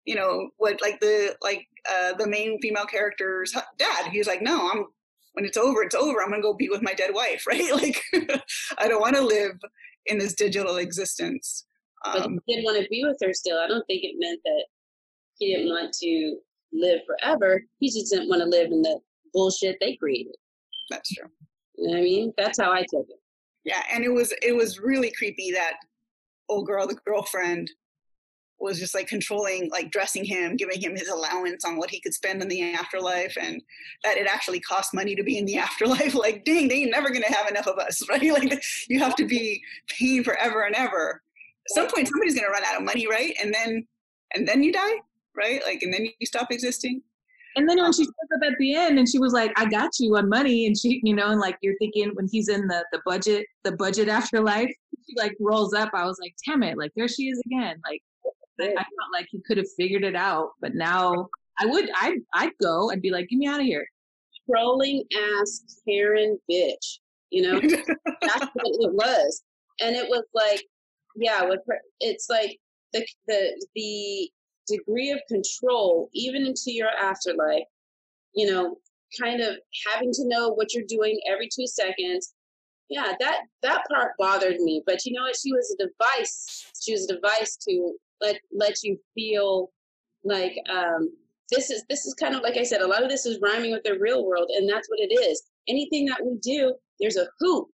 you 0.04 0.14
know 0.14 0.50
what 0.58 0.80
like 0.82 1.00
the 1.00 1.36
like 1.42 1.66
uh, 1.90 2.14
the 2.14 2.26
main 2.26 2.60
female 2.60 2.86
character's 2.86 3.52
dad. 3.78 4.08
He's 4.10 4.26
like, 4.26 4.42
no, 4.42 4.70
I'm 4.70 4.86
when 5.34 5.44
it's 5.44 5.56
over, 5.56 5.82
it's 5.82 5.94
over. 5.94 6.22
I'm 6.22 6.30
gonna 6.30 6.42
go 6.42 6.54
be 6.54 6.68
with 6.68 6.82
my 6.82 6.94
dead 6.94 7.10
wife, 7.12 7.44
right? 7.48 7.72
Like, 7.72 8.00
I 8.78 8.88
don't 8.88 9.00
want 9.00 9.16
to 9.16 9.22
live 9.22 9.58
in 10.06 10.18
this 10.18 10.34
digital 10.34 10.76
existence. 10.76 11.66
Um, 12.04 12.36
but 12.36 12.42
he 12.46 12.56
did 12.56 12.64
want 12.64 12.82
to 12.82 12.88
be 12.88 13.04
with 13.04 13.18
her 13.22 13.32
still. 13.32 13.58
I 13.58 13.66
don't 13.66 13.86
think 13.86 14.04
it 14.04 14.16
meant 14.18 14.40
that 14.44 14.64
he 15.38 15.54
didn't 15.54 15.70
want 15.70 15.92
to 16.02 16.36
live 16.72 17.00
forever. 17.06 17.62
He 17.80 17.88
just 17.88 18.12
didn't 18.12 18.28
want 18.28 18.42
to 18.42 18.48
live 18.48 18.70
in 18.70 18.82
the 18.82 18.98
bullshit 19.32 19.76
they 19.80 19.96
created. 19.96 20.34
That's 20.90 21.12
true. 21.14 21.28
You 21.76 21.86
know 21.86 21.92
what 21.94 22.00
I 22.00 22.02
mean? 22.02 22.32
That's 22.36 22.60
how 22.60 22.72
I 22.72 22.80
took 22.80 23.06
it. 23.08 23.20
Yeah, 23.64 23.82
and 23.92 24.04
it 24.04 24.10
was 24.10 24.32
it 24.42 24.54
was 24.54 24.78
really 24.78 25.10
creepy 25.10 25.50
that 25.52 25.76
old 26.54 26.66
girl, 26.66 26.86
the 26.86 26.94
girlfriend, 27.06 27.70
was 28.60 28.78
just 28.78 28.94
like 28.94 29.08
controlling, 29.08 29.68
like 29.70 29.90
dressing 29.90 30.24
him, 30.24 30.56
giving 30.56 30.80
him 30.80 30.96
his 30.96 31.08
allowance 31.08 31.64
on 31.64 31.76
what 31.76 31.90
he 31.90 32.00
could 32.00 32.14
spend 32.14 32.40
in 32.40 32.48
the 32.48 32.74
afterlife, 32.74 33.36
and 33.40 33.62
that 34.02 34.16
it 34.16 34.26
actually 34.26 34.60
cost 34.60 34.94
money 34.94 35.14
to 35.14 35.22
be 35.22 35.38
in 35.38 35.44
the 35.44 35.58
afterlife. 35.68 36.14
Like, 36.14 36.44
dang, 36.44 36.68
they 36.68 36.76
ain't 36.76 36.90
never 36.90 37.10
gonna 37.10 37.32
have 37.32 37.48
enough 37.48 37.66
of 37.66 37.78
us, 37.78 38.02
right? 38.08 38.32
Like, 38.32 38.62
you 38.88 38.98
have 39.00 39.16
to 39.16 39.26
be 39.26 39.62
paying 39.88 40.24
forever 40.24 40.62
and 40.62 40.74
ever. 40.74 41.22
At 41.66 41.74
some 41.74 41.88
point, 41.88 42.08
somebody's 42.08 42.34
gonna 42.34 42.50
run 42.50 42.64
out 42.64 42.76
of 42.76 42.84
money, 42.84 43.06
right? 43.06 43.34
And 43.42 43.52
then, 43.52 43.86
and 44.34 44.46
then 44.46 44.62
you 44.62 44.72
die, 44.72 45.00
right? 45.36 45.60
Like, 45.64 45.82
and 45.82 45.92
then 45.92 46.06
you 46.18 46.26
stop 46.26 46.50
existing. 46.50 47.02
And 47.56 47.68
then 47.68 47.76
when 47.76 47.86
um 47.86 47.92
she 47.92 48.02
spoke 48.02 48.14
up 48.34 48.40
at 48.50 48.58
the 48.58 48.74
end 48.74 48.98
and 48.98 49.08
she 49.08 49.18
was 49.18 49.32
like, 49.32 49.52
I 49.56 49.66
got 49.66 49.90
you 50.00 50.16
on 50.16 50.28
money. 50.28 50.66
And 50.66 50.76
she, 50.76 51.00
you 51.04 51.14
know, 51.14 51.30
and 51.30 51.40
like 51.40 51.56
you're 51.62 51.76
thinking 51.78 52.10
when 52.14 52.28
he's 52.30 52.48
in 52.48 52.66
the, 52.66 52.84
the 52.90 53.00
budget, 53.06 53.46
the 53.62 53.72
budget 53.72 54.08
afterlife, 54.08 54.74
she 55.14 55.22
like 55.22 55.36
rolls 55.40 55.74
up. 55.74 55.90
I 55.94 56.04
was 56.04 56.18
like, 56.20 56.34
damn 56.46 56.62
it. 56.62 56.78
Like 56.78 56.92
there 56.96 57.08
she 57.08 57.28
is 57.28 57.40
again. 57.46 57.80
Like 57.84 58.02
I 58.60 58.66
felt 58.66 59.12
like 59.12 59.26
he 59.30 59.40
could 59.46 59.58
have 59.58 59.66
figured 59.76 60.04
it 60.04 60.14
out. 60.16 60.50
But 60.60 60.74
now 60.74 61.28
I 61.58 61.66
would, 61.66 61.88
I'd, 62.00 62.18
I'd 62.34 62.52
go 62.60 62.90
and 62.90 63.02
be 63.02 63.10
like, 63.10 63.28
get 63.28 63.38
me 63.38 63.46
out 63.46 63.60
of 63.60 63.66
here. 63.66 63.86
Trolling 64.50 65.04
ass 65.40 65.82
Karen 65.88 66.38
bitch. 66.50 66.98
You 67.30 67.42
know, 67.42 67.60
that's 68.20 68.46
what 68.52 68.66
it 68.66 68.94
was. 68.94 69.42
And 69.80 69.96
it 69.96 70.08
was 70.08 70.24
like, 70.34 70.62
yeah, 71.16 71.44
with 71.44 71.60
her, 71.68 71.80
it's 72.00 72.28
like 72.28 72.58
the, 72.92 73.06
the, 73.26 73.66
the 73.74 74.30
degree 74.66 75.10
of 75.10 75.20
control, 75.28 76.08
even 76.12 76.46
into 76.46 76.72
your 76.72 76.88
afterlife, 76.88 77.64
you 78.34 78.50
know, 78.50 78.76
kind 79.20 79.40
of 79.40 79.56
having 79.92 80.12
to 80.12 80.28
know 80.28 80.50
what 80.50 80.74
you're 80.74 80.84
doing 80.88 81.20
every 81.28 81.48
two 81.48 81.66
seconds. 81.66 82.34
Yeah, 82.90 83.12
that 83.20 83.40
that 83.62 83.84
part 83.90 84.12
bothered 84.18 84.60
me. 84.60 84.82
But 84.86 85.04
you 85.04 85.12
know 85.12 85.22
what? 85.22 85.36
She 85.36 85.52
was 85.52 85.74
a 85.78 85.86
device. 85.86 86.70
She 86.80 86.92
was 86.92 87.08
a 87.08 87.14
device 87.14 87.56
to 87.68 87.94
let 88.20 88.38
let 88.52 88.82
you 88.82 88.98
feel 89.14 89.70
like 90.22 90.56
um, 90.70 91.10
this 91.50 91.70
is 91.70 91.84
this 91.88 92.04
is 92.06 92.14
kind 92.14 92.34
of 92.34 92.42
like 92.42 92.56
I 92.56 92.62
said. 92.62 92.82
A 92.82 92.86
lot 92.86 93.02
of 93.02 93.08
this 93.08 93.26
is 93.26 93.40
rhyming 93.42 93.72
with 93.72 93.84
the 93.84 93.98
real 93.98 94.26
world, 94.26 94.50
and 94.54 94.68
that's 94.68 94.88
what 94.88 95.00
it 95.00 95.12
is. 95.12 95.42
Anything 95.68 96.04
that 96.06 96.20
we 96.22 96.38
do, 96.42 96.74
there's 97.00 97.16
a 97.16 97.26
hoop 97.40 97.68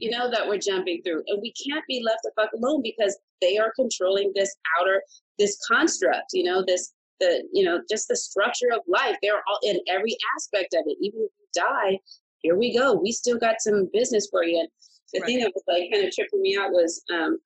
you 0.00 0.10
know, 0.10 0.30
that 0.30 0.46
we're 0.46 0.58
jumping 0.58 1.02
through. 1.02 1.22
And 1.26 1.40
we 1.42 1.52
can't 1.52 1.84
be 1.88 2.02
left 2.04 2.20
the 2.22 2.32
fuck 2.36 2.50
alone 2.52 2.82
because 2.82 3.18
they 3.40 3.58
are 3.58 3.72
controlling 3.74 4.32
this 4.34 4.54
outer, 4.80 5.02
this 5.38 5.58
construct, 5.70 6.26
you 6.32 6.44
know, 6.44 6.64
this, 6.66 6.92
the, 7.20 7.42
you 7.52 7.64
know, 7.64 7.80
just 7.90 8.08
the 8.08 8.16
structure 8.16 8.72
of 8.72 8.80
life. 8.86 9.16
They're 9.22 9.42
all 9.48 9.58
in 9.62 9.78
every 9.88 10.16
aspect 10.36 10.74
of 10.74 10.84
it. 10.86 10.96
Even 11.00 11.20
if 11.20 11.30
you 11.38 11.46
die, 11.54 11.98
here 12.42 12.56
we 12.56 12.76
go. 12.76 12.94
We 12.94 13.12
still 13.12 13.38
got 13.38 13.60
some 13.60 13.88
business 13.92 14.28
for 14.30 14.44
you. 14.44 14.60
And 14.60 14.68
the 15.12 15.20
right. 15.20 15.26
thing 15.26 15.38
that 15.40 15.52
was 15.54 15.64
like 15.66 15.90
kind 15.92 16.06
of 16.06 16.12
tripping 16.14 16.42
me 16.42 16.56
out 16.56 16.70
was 16.70 17.02
um, 17.12 17.38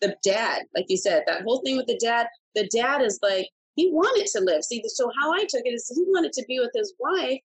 the 0.00 0.16
dad, 0.24 0.62
like 0.74 0.86
you 0.88 0.96
said, 0.96 1.24
that 1.26 1.42
whole 1.42 1.62
thing 1.64 1.76
with 1.76 1.86
the 1.86 1.98
dad. 1.98 2.26
The 2.54 2.68
dad 2.74 3.02
is 3.02 3.18
like, 3.22 3.48
he 3.76 3.90
wanted 3.90 4.26
to 4.26 4.40
live. 4.40 4.64
See, 4.64 4.82
so 4.86 5.10
how 5.20 5.32
I 5.32 5.40
took 5.48 5.62
it 5.64 5.74
is 5.74 5.92
he 5.94 6.04
wanted 6.08 6.32
to 6.32 6.44
be 6.46 6.58
with 6.58 6.72
his 6.74 6.94
wife, 6.98 7.38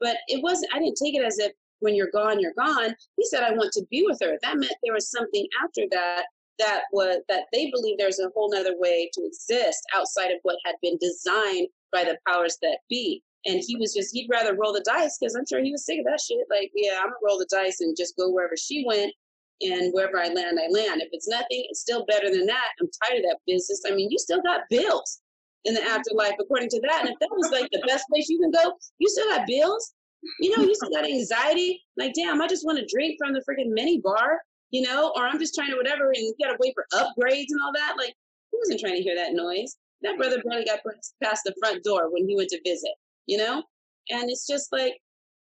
but 0.00 0.16
it 0.26 0.42
wasn't, 0.42 0.74
I 0.74 0.80
didn't 0.80 0.98
take 1.02 1.14
it 1.14 1.24
as 1.24 1.38
if 1.38 1.52
when 1.80 1.94
you're 1.94 2.10
gone, 2.12 2.40
you're 2.40 2.54
gone. 2.58 2.94
He 3.16 3.24
said, 3.24 3.44
I 3.44 3.52
want 3.52 3.72
to 3.74 3.86
be 3.90 4.04
with 4.06 4.18
her. 4.20 4.36
That 4.42 4.56
meant 4.56 4.72
there 4.82 4.94
was 4.94 5.10
something 5.10 5.46
after 5.62 5.82
that 5.92 6.24
that 6.58 6.82
was 6.92 7.18
that 7.28 7.44
they 7.52 7.70
believe 7.70 7.98
there's 7.98 8.18
a 8.18 8.30
whole 8.34 8.50
nother 8.50 8.74
way 8.78 9.08
to 9.14 9.24
exist 9.24 9.78
outside 9.94 10.30
of 10.30 10.38
what 10.42 10.58
had 10.64 10.74
been 10.82 10.98
designed 11.00 11.68
by 11.92 12.04
the 12.04 12.18
powers 12.26 12.58
that 12.62 12.78
be. 12.88 13.22
And 13.46 13.62
he 13.64 13.76
was 13.76 13.94
just, 13.94 14.14
he'd 14.14 14.28
rather 14.30 14.56
roll 14.56 14.72
the 14.72 14.80
dice 14.80 15.16
because 15.18 15.34
I'm 15.34 15.46
sure 15.48 15.62
he 15.62 15.72
was 15.72 15.86
sick 15.86 16.00
of 16.00 16.04
that 16.06 16.20
shit. 16.20 16.44
Like, 16.50 16.70
yeah, 16.74 16.98
I'm 16.98 17.06
gonna 17.06 17.16
roll 17.24 17.38
the 17.38 17.48
dice 17.50 17.80
and 17.80 17.96
just 17.96 18.16
go 18.16 18.30
wherever 18.30 18.56
she 18.56 18.84
went 18.86 19.12
and 19.60 19.92
wherever 19.92 20.18
I 20.18 20.28
land, 20.28 20.58
I 20.58 20.68
land. 20.70 21.02
If 21.02 21.08
it's 21.12 21.28
nothing, 21.28 21.64
it's 21.68 21.80
still 21.80 22.04
better 22.06 22.30
than 22.30 22.46
that. 22.46 22.68
I'm 22.80 22.88
tired 23.04 23.18
of 23.18 23.24
that 23.24 23.38
business. 23.46 23.82
I 23.86 23.94
mean, 23.94 24.10
you 24.10 24.18
still 24.18 24.42
got 24.42 24.62
bills 24.70 25.20
in 25.64 25.74
the 25.74 25.82
afterlife 25.82 26.34
according 26.40 26.68
to 26.70 26.80
that. 26.82 27.00
And 27.02 27.10
if 27.10 27.18
that 27.20 27.30
was 27.32 27.50
like 27.50 27.68
the 27.72 27.82
best 27.86 28.04
place 28.10 28.28
you 28.28 28.38
can 28.40 28.50
go, 28.50 28.74
you 28.98 29.08
still 29.08 29.28
got 29.28 29.46
bills. 29.46 29.94
You 30.40 30.56
know, 30.56 30.64
you 30.64 30.74
still 30.74 30.90
got 30.90 31.04
anxiety. 31.04 31.80
Like, 31.96 32.12
damn, 32.14 32.40
I 32.40 32.48
just 32.48 32.66
want 32.66 32.78
to 32.78 32.86
drink 32.92 33.16
from 33.18 33.32
the 33.32 33.40
freaking 33.40 33.70
mini 33.70 34.00
bar, 34.00 34.40
you 34.70 34.82
know, 34.82 35.12
or 35.14 35.26
I'm 35.26 35.38
just 35.38 35.54
trying 35.54 35.70
to 35.70 35.76
whatever, 35.76 36.10
and 36.10 36.16
you 36.16 36.34
got 36.42 36.50
to 36.50 36.58
wait 36.58 36.74
for 36.74 36.86
upgrades 36.92 37.46
and 37.50 37.60
all 37.64 37.72
that. 37.74 37.94
Like, 37.96 38.14
who 38.50 38.58
wasn't 38.58 38.80
trying 38.80 38.96
to 38.96 39.02
hear 39.02 39.14
that 39.14 39.32
noise? 39.32 39.76
That 40.02 40.16
brother 40.16 40.42
barely 40.44 40.64
got 40.64 40.80
past 41.22 41.42
the 41.44 41.54
front 41.60 41.84
door 41.84 42.10
when 42.10 42.28
he 42.28 42.34
went 42.36 42.48
to 42.50 42.60
visit. 42.64 42.92
You 43.28 43.36
know? 43.36 43.62
And 44.10 44.28
it's 44.28 44.46
just 44.46 44.72
like, 44.72 44.94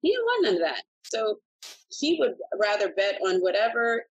he 0.03 0.11
didn't 0.11 0.25
want 0.25 0.45
none 0.45 0.55
of 0.55 0.61
that. 0.61 0.85
So 1.03 1.39
he 1.99 2.17
would 2.21 2.35
rather 2.61 2.91
bet 2.97 3.19
on 3.27 3.41
whatever 3.41 4.05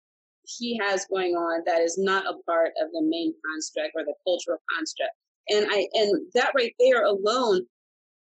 he 0.57 0.77
has 0.83 1.05
going 1.05 1.35
on 1.35 1.61
that 1.65 1.81
is 1.81 1.97
not 1.97 2.25
a 2.25 2.37
part 2.45 2.71
of 2.81 2.91
the 2.91 3.01
main 3.01 3.33
construct 3.45 3.91
or 3.95 4.03
the 4.03 4.15
cultural 4.25 4.57
construct. 4.75 5.13
And 5.49 5.67
I 5.69 5.87
and 5.93 6.27
that 6.33 6.51
right 6.55 6.73
there 6.79 7.05
alone, 7.05 7.65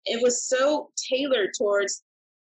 it 0.06 0.22
was 0.22 0.48
so 0.48 0.90
tailored 1.10 1.52
towards 1.58 2.04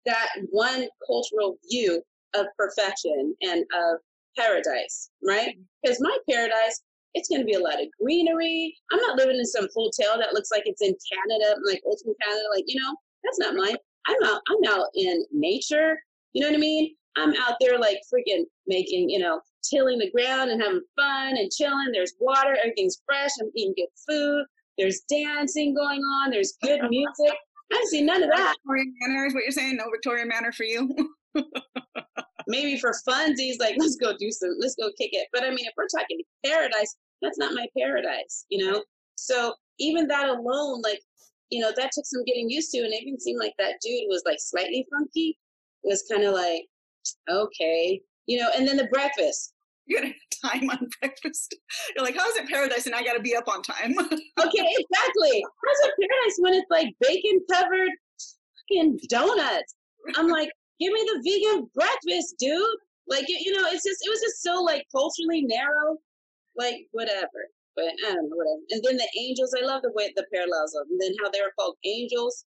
that 0.07 0.29
one 0.51 0.87
cultural 1.07 1.59
view 1.71 2.03
of 2.35 2.47
perfection 2.57 3.35
and 3.43 3.65
of 3.75 3.99
paradise, 4.39 5.11
right? 5.27 5.51
Mm-hmm. 5.51 5.63
Because 5.83 5.99
my 6.01 6.17
paradise, 6.29 6.83
it's 7.15 7.29
going 7.29 7.41
to 7.41 7.47
be 7.47 7.55
a 7.55 7.61
lot 7.61 7.81
of 7.81 7.89
greenery. 8.01 8.75
I'm 8.93 9.01
not 9.01 9.17
living 9.17 9.37
in 9.37 9.47
some 9.47 9.69
hotel 9.75 10.19
that 10.19 10.33
looks 10.33 10.51
like 10.51 10.63
it's 10.67 10.83
in 10.83 10.95
Canada, 11.11 11.57
like 11.67 11.83
ultimate 11.87 12.17
Canada. 12.23 12.45
Like 12.55 12.65
you 12.67 12.81
know, 12.81 12.95
that's 13.25 13.39
not 13.39 13.55
mine. 13.55 13.77
I'm 14.07 14.23
out. 14.25 14.41
I'm 14.49 14.73
out 14.73 14.87
in 14.95 15.25
nature. 15.33 15.99
You 16.33 16.43
know 16.43 16.49
what 16.49 16.57
I 16.57 16.61
mean? 16.61 16.95
I'm 17.17 17.35
out 17.35 17.57
there 17.61 17.79
like 17.79 17.99
freaking 18.13 18.45
making, 18.67 19.11
you 19.11 19.19
know, 19.19 19.41
tilling 19.69 19.99
the 19.99 20.11
ground 20.11 20.51
and 20.51 20.63
having 20.63 20.83
fun 20.97 21.37
and 21.37 21.51
chilling. 21.51 21.91
There's 21.93 22.15
water. 22.21 22.57
Everything's 22.63 23.03
fresh. 23.05 23.31
I'm 23.41 23.51
eating 23.55 23.75
good 23.77 23.89
food. 24.09 24.45
There's 24.79 25.01
dancing 25.11 25.75
going 25.75 26.01
on. 26.01 26.31
There's 26.31 26.55
good 26.63 26.81
music. 26.89 27.35
I 27.73 27.85
see 27.89 28.03
none 28.03 28.23
of 28.23 28.31
that. 28.31 28.57
Victorian 28.65 28.95
Manor 29.01 29.27
is 29.27 29.35
what 29.35 29.43
you're 29.43 29.53
saying? 29.53 29.77
No 29.77 29.91
Victorian 29.91 30.29
Manor 30.29 30.53
for 30.53 30.65
you? 30.65 30.95
Maybe 32.47 32.79
for 32.79 32.93
funsies, 33.09 33.59
like 33.59 33.77
let's 33.79 33.97
go 33.97 34.17
do 34.17 34.31
some, 34.31 34.57
let's 34.59 34.77
go 34.77 34.91
kick 34.99 35.11
it. 35.13 35.29
But 35.33 35.45
I 35.45 35.51
mean, 35.51 35.67
if 35.67 35.73
we're 35.77 35.87
talking 35.87 36.21
paradise, 36.45 36.97
that's 37.23 37.39
not 37.39 37.55
my 37.55 37.67
paradise, 37.77 38.47
you 38.49 38.65
know? 38.65 38.83
So 39.17 39.55
even 39.79 40.07
that 40.09 40.29
alone, 40.29 40.81
like, 40.83 41.01
you 41.51 41.61
know, 41.61 41.73
that 41.77 41.91
took 41.93 42.07
some 42.07 42.25
getting 42.25 42.49
used 42.49 42.71
to. 42.73 42.79
And 42.79 42.93
it 42.93 43.03
even 43.03 43.21
seemed 43.21 43.39
like 43.39 43.55
that 43.59 43.75
dude 43.83 44.05
was 44.09 44.23
like 44.25 44.39
slightly 44.41 44.87
funky. 44.93 45.39
It 45.83 45.89
was 45.89 46.05
kind 46.11 46.25
of 46.25 46.35
like, 46.35 46.67
okay, 47.29 48.01
you 48.27 48.39
know, 48.39 48.51
and 48.57 48.67
then 48.67 48.77
the 48.77 48.87
breakfast. 48.87 49.55
You're 49.87 50.03
gonna 50.03 50.13
have 50.13 50.53
time 50.53 50.71
on 50.71 50.89
breakfast. 51.01 51.57
You're 51.97 52.05
like, 52.05 52.17
how's 52.17 52.37
it 52.37 52.49
paradise? 52.49 52.87
And 52.87 52.95
I 52.95 53.03
gotta 53.03 53.21
be 53.21 53.35
up 53.35 53.49
on 53.49 53.63
time. 53.63 53.93
okay, 53.99 54.15
exactly. 54.39 55.45
How's 55.67 55.89
it 55.89 55.95
paradise 55.99 56.37
when 56.39 56.55
it's 56.55 56.71
like 56.71 56.95
bacon 57.01 57.41
covered 57.51 57.91
fucking 58.71 59.01
donuts? 59.09 59.75
I'm 60.17 60.29
like, 60.29 60.51
give 60.81 60.93
me 60.93 61.01
the 61.01 61.23
vegan 61.25 61.71
breakfast, 61.75 62.37
dude. 62.39 62.65
Like, 63.09 63.29
you 63.29 63.53
know, 63.53 63.67
it's 63.67 63.85
just, 63.85 64.05
it 64.05 64.11
was 64.11 64.21
just 64.21 64.43
so 64.43 64.63
like 64.63 64.87
culturally 64.93 65.43
narrow. 65.43 65.99
Like, 66.57 66.87
whatever. 66.93 67.49
But 67.77 67.87
I 68.07 68.13
don't 68.13 68.29
know, 68.29 68.37
whatever. 68.37 68.63
And 68.71 68.83
then 68.85 68.97
the 68.97 69.09
angels, 69.19 69.55
I 69.57 69.65
love 69.65 69.83
the 69.83 69.93
way 69.95 70.13
the 70.17 70.27
parallels 70.33 70.75
of, 70.75 70.87
and 70.91 71.01
then 71.01 71.13
how 71.23 71.31
they 71.31 71.41
were 71.41 71.53
called 71.57 71.77
angels 71.85 72.45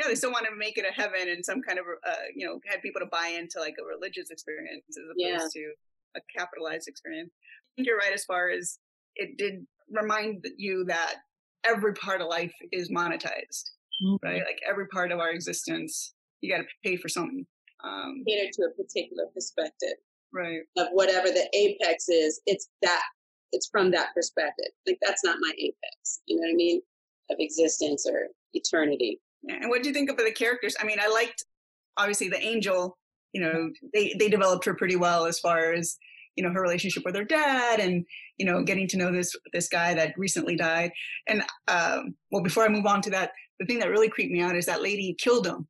yeah, 0.00 0.08
they 0.08 0.14
still 0.14 0.32
want 0.32 0.46
to 0.46 0.56
make 0.56 0.78
it 0.78 0.86
a 0.88 0.92
heaven 0.92 1.28
and 1.28 1.44
some 1.44 1.60
kind 1.60 1.78
of, 1.78 1.84
uh, 2.06 2.14
you 2.34 2.46
know, 2.46 2.60
had 2.66 2.80
people 2.80 3.00
to 3.00 3.06
buy 3.06 3.34
into 3.38 3.60
like 3.60 3.74
a 3.80 3.84
religious 3.84 4.30
experience 4.30 4.84
as 4.88 5.04
opposed 5.04 5.52
yeah. 5.54 5.62
to 5.62 5.72
a 6.16 6.20
capitalized 6.36 6.88
experience. 6.88 7.30
I 7.34 7.70
think 7.76 7.86
you're 7.86 7.98
right 7.98 8.12
as 8.12 8.24
far 8.24 8.48
as 8.48 8.78
it 9.16 9.36
did 9.36 9.66
remind 9.90 10.44
you 10.56 10.84
that 10.86 11.16
every 11.64 11.92
part 11.94 12.22
of 12.22 12.28
life 12.28 12.54
is 12.72 12.90
monetized, 12.90 13.70
mm-hmm. 14.02 14.16
right? 14.22 14.42
Like 14.46 14.60
every 14.68 14.86
part 14.88 15.12
of 15.12 15.18
our 15.18 15.30
existence, 15.30 16.14
you 16.40 16.50
got 16.50 16.62
to 16.62 16.68
pay 16.84 16.96
for 16.96 17.08
something. 17.08 17.46
Um, 17.84 18.22
Cater 18.26 18.50
to 18.52 18.62
a 18.62 18.82
particular 18.82 19.24
perspective, 19.34 19.94
right? 20.32 20.60
Of 20.76 20.88
whatever 20.92 21.28
the 21.28 21.48
apex 21.54 22.08
is, 22.08 22.40
it's 22.46 22.68
that. 22.82 23.02
It's 23.52 23.68
from 23.68 23.90
that 23.90 24.14
perspective. 24.14 24.68
Like 24.86 24.98
that's 25.02 25.24
not 25.24 25.38
my 25.40 25.52
apex. 25.58 26.20
You 26.26 26.36
know 26.36 26.42
what 26.42 26.52
I 26.52 26.54
mean? 26.54 26.80
Of 27.30 27.36
existence 27.40 28.06
or 28.08 28.28
eternity. 28.54 29.20
And 29.48 29.70
what 29.70 29.82
do 29.82 29.88
you 29.88 29.94
think 29.94 30.10
of 30.10 30.16
the 30.16 30.30
characters? 30.30 30.76
I 30.80 30.84
mean, 30.84 30.98
I 31.00 31.08
liked 31.08 31.44
obviously 31.96 32.28
the 32.28 32.40
angel. 32.40 32.96
You 33.32 33.42
know, 33.42 33.70
they 33.94 34.14
they 34.18 34.28
developed 34.28 34.64
her 34.66 34.74
pretty 34.74 34.96
well 34.96 35.24
as 35.26 35.38
far 35.38 35.72
as 35.72 35.96
you 36.36 36.44
know 36.44 36.52
her 36.52 36.60
relationship 36.60 37.04
with 37.04 37.16
her 37.16 37.24
dad, 37.24 37.80
and 37.80 38.04
you 38.38 38.46
know 38.46 38.62
getting 38.62 38.88
to 38.88 38.96
know 38.96 39.10
this 39.10 39.34
this 39.52 39.68
guy 39.68 39.94
that 39.94 40.14
recently 40.16 40.56
died. 40.56 40.92
And 41.28 41.42
um, 41.68 42.14
well, 42.30 42.42
before 42.42 42.64
I 42.64 42.68
move 42.68 42.86
on 42.86 43.02
to 43.02 43.10
that, 43.10 43.32
the 43.58 43.66
thing 43.66 43.78
that 43.80 43.90
really 43.90 44.08
creeped 44.08 44.32
me 44.32 44.40
out 44.40 44.56
is 44.56 44.66
that 44.66 44.82
lady 44.82 45.14
killed 45.18 45.46
him. 45.46 45.66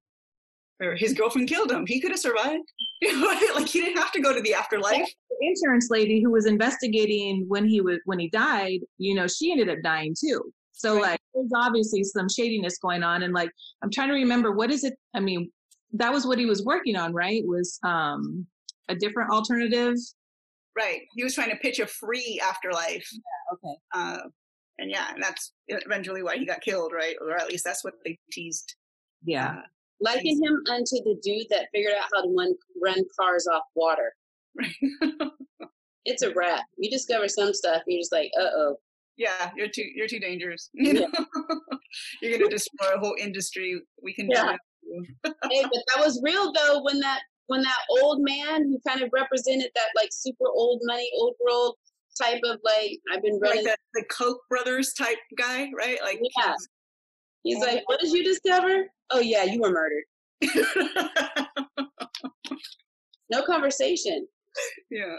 Or 0.81 0.95
his 0.95 1.13
girlfriend 1.13 1.49
killed 1.49 1.71
him. 1.71 1.85
He 1.87 2.01
could 2.01 2.11
have 2.11 2.21
survived. 2.21 2.73
like 3.55 3.69
he 3.69 3.81
didn't 3.81 3.99
have 3.99 4.13
to 4.13 4.21
go 4.21 4.35
to 4.35 4.41
the 4.41 4.55
afterlife. 4.55 5.07
The 5.41 5.47
insurance 5.47 5.89
lady 5.91 6.23
who 6.23 6.31
was 6.31 6.47
investigating 6.47 7.45
when 7.49 7.69
he 7.69 7.81
was 7.81 7.99
when 8.07 8.19
he 8.19 8.29
died, 8.29 8.81
you 8.99 9.15
know, 9.15 9.27
she 9.27 9.53
ended 9.53 9.69
up 9.69 9.79
dying 9.83 10.15
too. 10.19 10.53
So 10.73 10.95
right. 10.95 11.03
like 11.03 11.21
there's 11.35 11.51
obviously 11.55 12.03
some 12.05 12.29
shadiness 12.29 12.79
going 12.79 13.03
on 13.03 13.23
and 13.23 13.35
like 13.35 13.51
I'm 13.83 13.91
trying 13.91 14.09
to 14.09 14.15
remember 14.15 14.53
what 14.53 14.71
is 14.71 14.85
it 14.85 14.95
I 15.15 15.21
mean 15.21 15.51
that 15.93 16.13
was 16.13 16.27
what 16.27 16.39
he 16.39 16.47
was 16.47 16.65
working 16.65 16.97
on, 16.97 17.13
right? 17.13 17.43
Was 17.47 17.79
um 17.83 18.47
a 18.89 18.95
different 18.95 19.31
alternative. 19.31 19.97
Right. 20.77 21.03
He 21.15 21.25
was 21.25 21.35
trying 21.35 21.51
to 21.51 21.57
pitch 21.57 21.79
a 21.79 21.87
free 21.87 22.41
afterlife. 22.43 23.09
Yeah, 23.13 23.55
okay. 23.55 23.79
Uh, 23.95 24.29
and 24.79 24.91
yeah, 24.91 25.13
and 25.13 25.23
that's 25.23 25.53
eventually 25.69 26.23
why 26.23 26.37
he 26.39 26.47
got 26.47 26.61
killed, 26.61 26.93
right? 26.93 27.17
Or 27.21 27.37
at 27.37 27.49
least 27.49 27.65
that's 27.65 27.85
what 27.85 27.95
they 28.05 28.19
teased. 28.33 28.75
Yeah. 29.25 29.57
Uh, 29.59 29.63
Liken 30.01 30.43
him 30.43 30.63
unto 30.71 30.97
the 31.05 31.19
dude 31.23 31.47
that 31.51 31.69
figured 31.75 31.95
out 31.95 32.09
how 32.15 32.23
to 32.23 32.35
run, 32.37 32.55
run 32.83 33.05
cars 33.19 33.47
off 33.47 33.63
water. 33.75 34.13
Right. 34.57 34.75
it's 36.05 36.23
a 36.23 36.33
wrap. 36.35 36.65
You 36.79 36.91
discover 36.91 37.29
some 37.29 37.53
stuff, 37.53 37.83
you're 37.87 38.01
just 38.01 38.13
like, 38.13 38.31
uh 38.39 38.49
oh, 38.55 38.77
yeah, 39.21 39.51
you're 39.55 39.69
too 39.69 39.85
you're 39.95 40.09
too 40.09 40.19
dangerous. 40.19 40.71
You 40.73 40.93
know? 40.95 41.09
Yeah. 41.13 41.77
you're 42.23 42.39
gonna 42.39 42.51
destroy 42.51 42.95
a 42.95 42.99
whole 42.99 43.17
industry. 43.19 43.81
We 44.03 44.15
can 44.15 44.31
yeah. 44.31 44.57
hey, 44.87 45.63
but 45.63 45.83
that 45.95 46.05
was 46.05 46.21
real 46.25 46.53
though 46.53 46.83
when 46.83 46.99
that 47.01 47.21
when 47.47 47.63
that 47.63 47.79
old 48.01 48.23
man 48.23 48.65
who 48.65 48.79
kind 48.87 49.03
of 49.03 49.11
represented 49.13 49.71
that 49.75 49.89
like 49.95 50.09
super 50.11 50.47
old 50.49 50.81
money, 50.85 51.11
old 51.17 51.35
world 51.45 51.77
type 52.21 52.41
of 52.45 52.61
like 52.65 52.99
I've 53.13 53.23
been 53.23 53.39
running 53.39 53.67
like 53.67 53.77
the, 53.93 54.01
the 54.01 54.05
Koch 54.07 54.39
brothers 54.49 54.95
type 54.95 55.19
guy, 55.37 55.71
right? 55.77 55.99
Like 56.03 56.21
yeah. 56.39 56.55
He's, 57.43 57.57
he's 57.57 57.65
like, 57.65 57.83
What 57.87 58.01
did 58.01 58.13
you 58.13 58.25
discover? 58.25 58.87
Oh 59.11 59.21
yeah, 59.21 59.45
you 59.45 59.61
were 59.61 59.71
murdered. 59.71 60.05
no 63.31 63.43
conversation. 63.43 64.27
Yeah. 64.91 65.19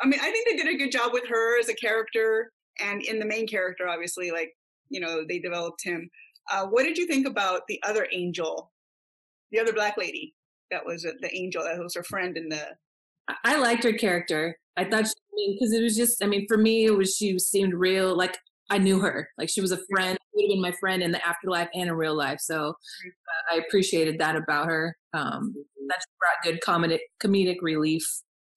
I 0.00 0.06
mean, 0.06 0.20
I 0.20 0.30
think 0.30 0.48
they 0.48 0.56
did 0.56 0.74
a 0.74 0.78
good 0.78 0.90
job 0.90 1.12
with 1.12 1.26
her 1.28 1.60
as 1.60 1.68
a 1.68 1.74
character 1.74 2.50
and 2.80 3.02
in 3.02 3.18
the 3.18 3.26
main 3.26 3.46
character, 3.46 3.88
obviously, 3.88 4.30
like 4.30 4.52
you 4.92 5.00
know, 5.00 5.24
they 5.26 5.38
developed 5.38 5.82
him. 5.82 6.08
Uh, 6.50 6.66
what 6.66 6.84
did 6.84 6.98
you 6.98 7.06
think 7.06 7.26
about 7.26 7.62
the 7.66 7.80
other 7.82 8.06
angel, 8.12 8.70
the 9.50 9.58
other 9.58 9.72
black 9.72 9.96
lady 9.96 10.34
that 10.70 10.84
was 10.84 11.02
the 11.02 11.34
angel 11.34 11.64
that 11.64 11.78
was 11.78 11.94
her 11.94 12.04
friend 12.04 12.36
in 12.36 12.48
the? 12.48 12.68
I 13.44 13.56
liked 13.56 13.84
her 13.84 13.92
character. 13.92 14.56
I 14.76 14.84
thought, 14.84 15.06
she, 15.06 15.12
I 15.12 15.34
mean, 15.34 15.56
because 15.56 15.72
it 15.72 15.82
was 15.82 15.96
just, 15.96 16.22
I 16.22 16.26
mean, 16.26 16.46
for 16.46 16.58
me, 16.58 16.86
it 16.86 16.96
was 16.96 17.16
she 17.16 17.38
seemed 17.38 17.74
real. 17.74 18.16
Like 18.16 18.36
I 18.70 18.78
knew 18.78 19.00
her. 19.00 19.28
Like 19.38 19.48
she 19.48 19.60
was 19.60 19.72
a 19.72 19.78
friend. 19.90 20.18
Would 20.34 20.44
have 20.44 20.48
been 20.48 20.62
my 20.62 20.72
friend 20.72 21.02
in 21.02 21.12
the 21.12 21.26
afterlife 21.26 21.68
and 21.74 21.88
in 21.88 21.94
real 21.94 22.14
life. 22.14 22.40
So 22.40 22.68
uh, 22.70 23.54
I 23.54 23.56
appreciated 23.58 24.18
that 24.18 24.36
about 24.36 24.66
her. 24.66 24.96
Um, 25.12 25.54
that 25.88 26.04
brought 26.18 26.42
good 26.42 26.60
comedic 26.62 27.00
comedic 27.22 27.58
relief 27.60 28.04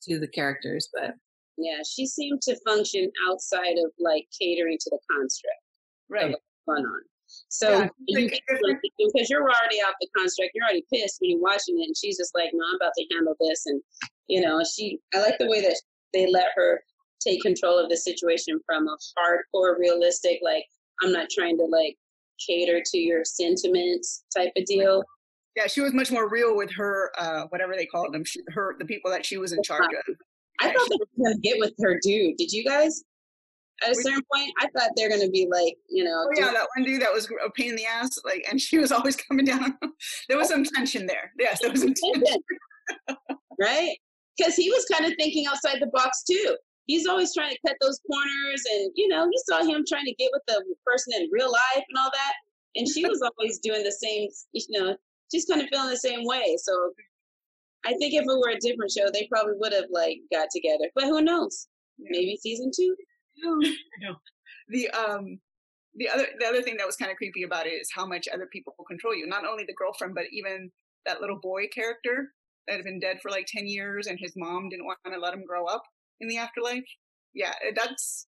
to 0.03 0.19
the 0.19 0.27
characters. 0.27 0.89
But 0.93 1.15
yeah, 1.57 1.81
she 1.89 2.05
seemed 2.05 2.41
to 2.43 2.57
function 2.65 3.11
outside 3.29 3.77
of 3.77 3.91
like 3.99 4.27
catering 4.39 4.77
to 4.79 4.89
the 4.89 4.99
construct. 5.11 5.61
Right. 6.09 6.35
Fun 6.65 6.85
on. 6.85 7.01
So 7.49 7.69
yeah, 7.69 7.87
you 8.07 8.29
because 8.29 9.29
you're 9.29 9.41
already 9.41 9.81
out 9.85 9.95
the 9.99 10.07
construct, 10.15 10.51
you're 10.53 10.63
already 10.63 10.85
pissed 10.93 11.17
when 11.19 11.31
you're 11.31 11.41
watching 11.41 11.79
it, 11.79 11.85
and 11.85 11.97
she's 11.97 12.17
just 12.17 12.35
like, 12.35 12.51
"No, 12.53 12.63
I'm 12.69 12.75
about 12.75 12.93
to 12.97 13.05
handle 13.11 13.35
this." 13.39 13.65
And 13.65 13.81
you 14.27 14.41
know, 14.41 14.63
she. 14.63 14.99
I 15.13 15.21
like 15.21 15.37
the 15.39 15.49
way 15.49 15.61
that 15.61 15.75
they 16.13 16.27
let 16.27 16.47
her 16.55 16.83
take 17.19 17.41
control 17.41 17.79
of 17.79 17.89
the 17.89 17.97
situation 17.97 18.59
from 18.65 18.87
a 18.87 18.97
hardcore, 19.17 19.77
realistic, 19.79 20.39
like 20.43 20.65
I'm 21.03 21.11
not 21.11 21.29
trying 21.29 21.57
to 21.57 21.65
like 21.65 21.97
cater 22.45 22.81
to 22.83 22.97
your 22.97 23.23
sentiments 23.23 24.23
type 24.35 24.51
of 24.57 24.65
deal. 24.65 25.03
Yeah, 25.55 25.67
she 25.67 25.81
was 25.81 25.93
much 25.93 26.11
more 26.11 26.29
real 26.29 26.55
with 26.55 26.71
her, 26.73 27.11
uh, 27.17 27.43
whatever 27.49 27.75
they 27.77 27.85
called 27.85 28.13
them, 28.13 28.25
she, 28.25 28.41
her 28.49 28.75
the 28.77 28.85
people 28.85 29.09
that 29.11 29.25
she 29.25 29.37
was 29.37 29.53
in 29.53 29.63
charge 29.63 29.89
of. 30.07 30.15
I 30.59 30.71
thought 30.71 30.89
they 30.89 30.97
were 30.99 31.25
gonna 31.29 31.39
get 31.39 31.57
with 31.59 31.73
her 31.81 31.99
dude. 32.01 32.37
Did 32.37 32.51
you 32.51 32.63
guys? 32.63 33.03
At 33.83 33.91
a 33.91 33.95
certain 33.95 34.23
point, 34.33 34.51
I 34.59 34.67
thought 34.69 34.91
they're 34.95 35.09
gonna 35.09 35.29
be 35.29 35.47
like, 35.51 35.75
you 35.89 36.03
know. 36.03 36.27
Oh 36.27 36.31
yeah, 36.37 36.51
that 36.51 36.67
one 36.75 36.85
dude 36.85 37.01
that 37.01 37.13
was 37.13 37.29
a 37.45 37.49
pain 37.51 37.71
in 37.71 37.75
the 37.75 37.85
ass, 37.85 38.17
like, 38.23 38.45
and 38.49 38.59
she 38.59 38.77
was 38.77 38.91
always 38.93 39.15
coming 39.15 39.45
down. 39.45 39.77
there 40.29 40.37
was 40.37 40.49
some 40.49 40.63
tension 40.63 41.05
there. 41.05 41.31
Yes, 41.39 41.61
there 41.61 41.71
was 41.71 41.81
some 41.81 41.93
tension. 42.13 42.41
right? 43.59 43.95
Because 44.37 44.55
he 44.55 44.69
was 44.69 44.85
kind 44.91 45.05
of 45.09 45.17
thinking 45.17 45.45
outside 45.47 45.77
the 45.79 45.87
box 45.87 46.23
too. 46.23 46.57
He's 46.87 47.07
always 47.07 47.33
trying 47.33 47.51
to 47.51 47.59
cut 47.67 47.77
those 47.81 47.99
corners, 48.07 48.63
and 48.73 48.91
you 48.95 49.07
know, 49.07 49.25
you 49.25 49.41
saw 49.47 49.63
him 49.63 49.83
trying 49.87 50.05
to 50.05 50.13
get 50.15 50.29
with 50.31 50.43
the 50.47 50.63
person 50.85 51.13
in 51.19 51.29
real 51.31 51.51
life 51.51 51.83
and 51.89 51.97
all 51.97 52.11
that. 52.13 52.33
And 52.75 52.87
she 52.87 53.07
was 53.07 53.21
always 53.21 53.59
doing 53.59 53.83
the 53.83 53.91
same. 53.91 54.29
You 54.53 54.79
know, 54.79 54.97
she's 55.31 55.45
kind 55.45 55.61
of 55.61 55.67
feeling 55.69 55.89
the 55.89 55.97
same 55.97 56.25
way. 56.25 56.57
So 56.61 56.91
I 57.85 57.93
think 57.93 58.13
if 58.13 58.23
it 58.23 58.27
were 58.27 58.51
a 58.51 58.59
different 58.59 58.91
show, 58.91 59.09
they 59.11 59.27
probably 59.31 59.53
would 59.57 59.73
have 59.73 59.89
like 59.91 60.17
got 60.31 60.49
together. 60.53 60.89
But 60.93 61.05
who 61.05 61.21
knows? 61.21 61.67
Yeah. 61.97 62.09
Maybe 62.11 62.37
season 62.37 62.71
two. 62.75 62.95
No. 63.43 64.15
The 64.69 64.89
um, 64.91 65.39
the 65.95 66.09
other 66.09 66.27
the 66.39 66.45
other 66.45 66.61
thing 66.61 66.77
that 66.77 66.87
was 66.87 66.97
kind 66.97 67.11
of 67.11 67.17
creepy 67.17 67.43
about 67.43 67.67
it 67.67 67.71
is 67.71 67.89
how 67.93 68.05
much 68.05 68.27
other 68.31 68.47
people 68.51 68.75
control 68.87 69.15
you. 69.15 69.27
Not 69.27 69.45
only 69.45 69.63
the 69.65 69.73
girlfriend, 69.73 70.13
but 70.13 70.25
even 70.31 70.71
that 71.05 71.21
little 71.21 71.39
boy 71.41 71.67
character 71.73 72.31
that 72.67 72.75
had 72.75 72.85
been 72.85 72.99
dead 72.99 73.19
for 73.21 73.31
like 73.31 73.45
ten 73.47 73.67
years, 73.67 74.07
and 74.07 74.19
his 74.19 74.33
mom 74.35 74.69
didn't 74.69 74.85
want 74.85 74.99
to 75.05 75.19
let 75.19 75.33
him 75.33 75.45
grow 75.45 75.65
up 75.65 75.83
in 76.21 76.27
the 76.27 76.37
afterlife. 76.37 76.85
Yeah, 77.33 77.53
that's. 77.75 78.27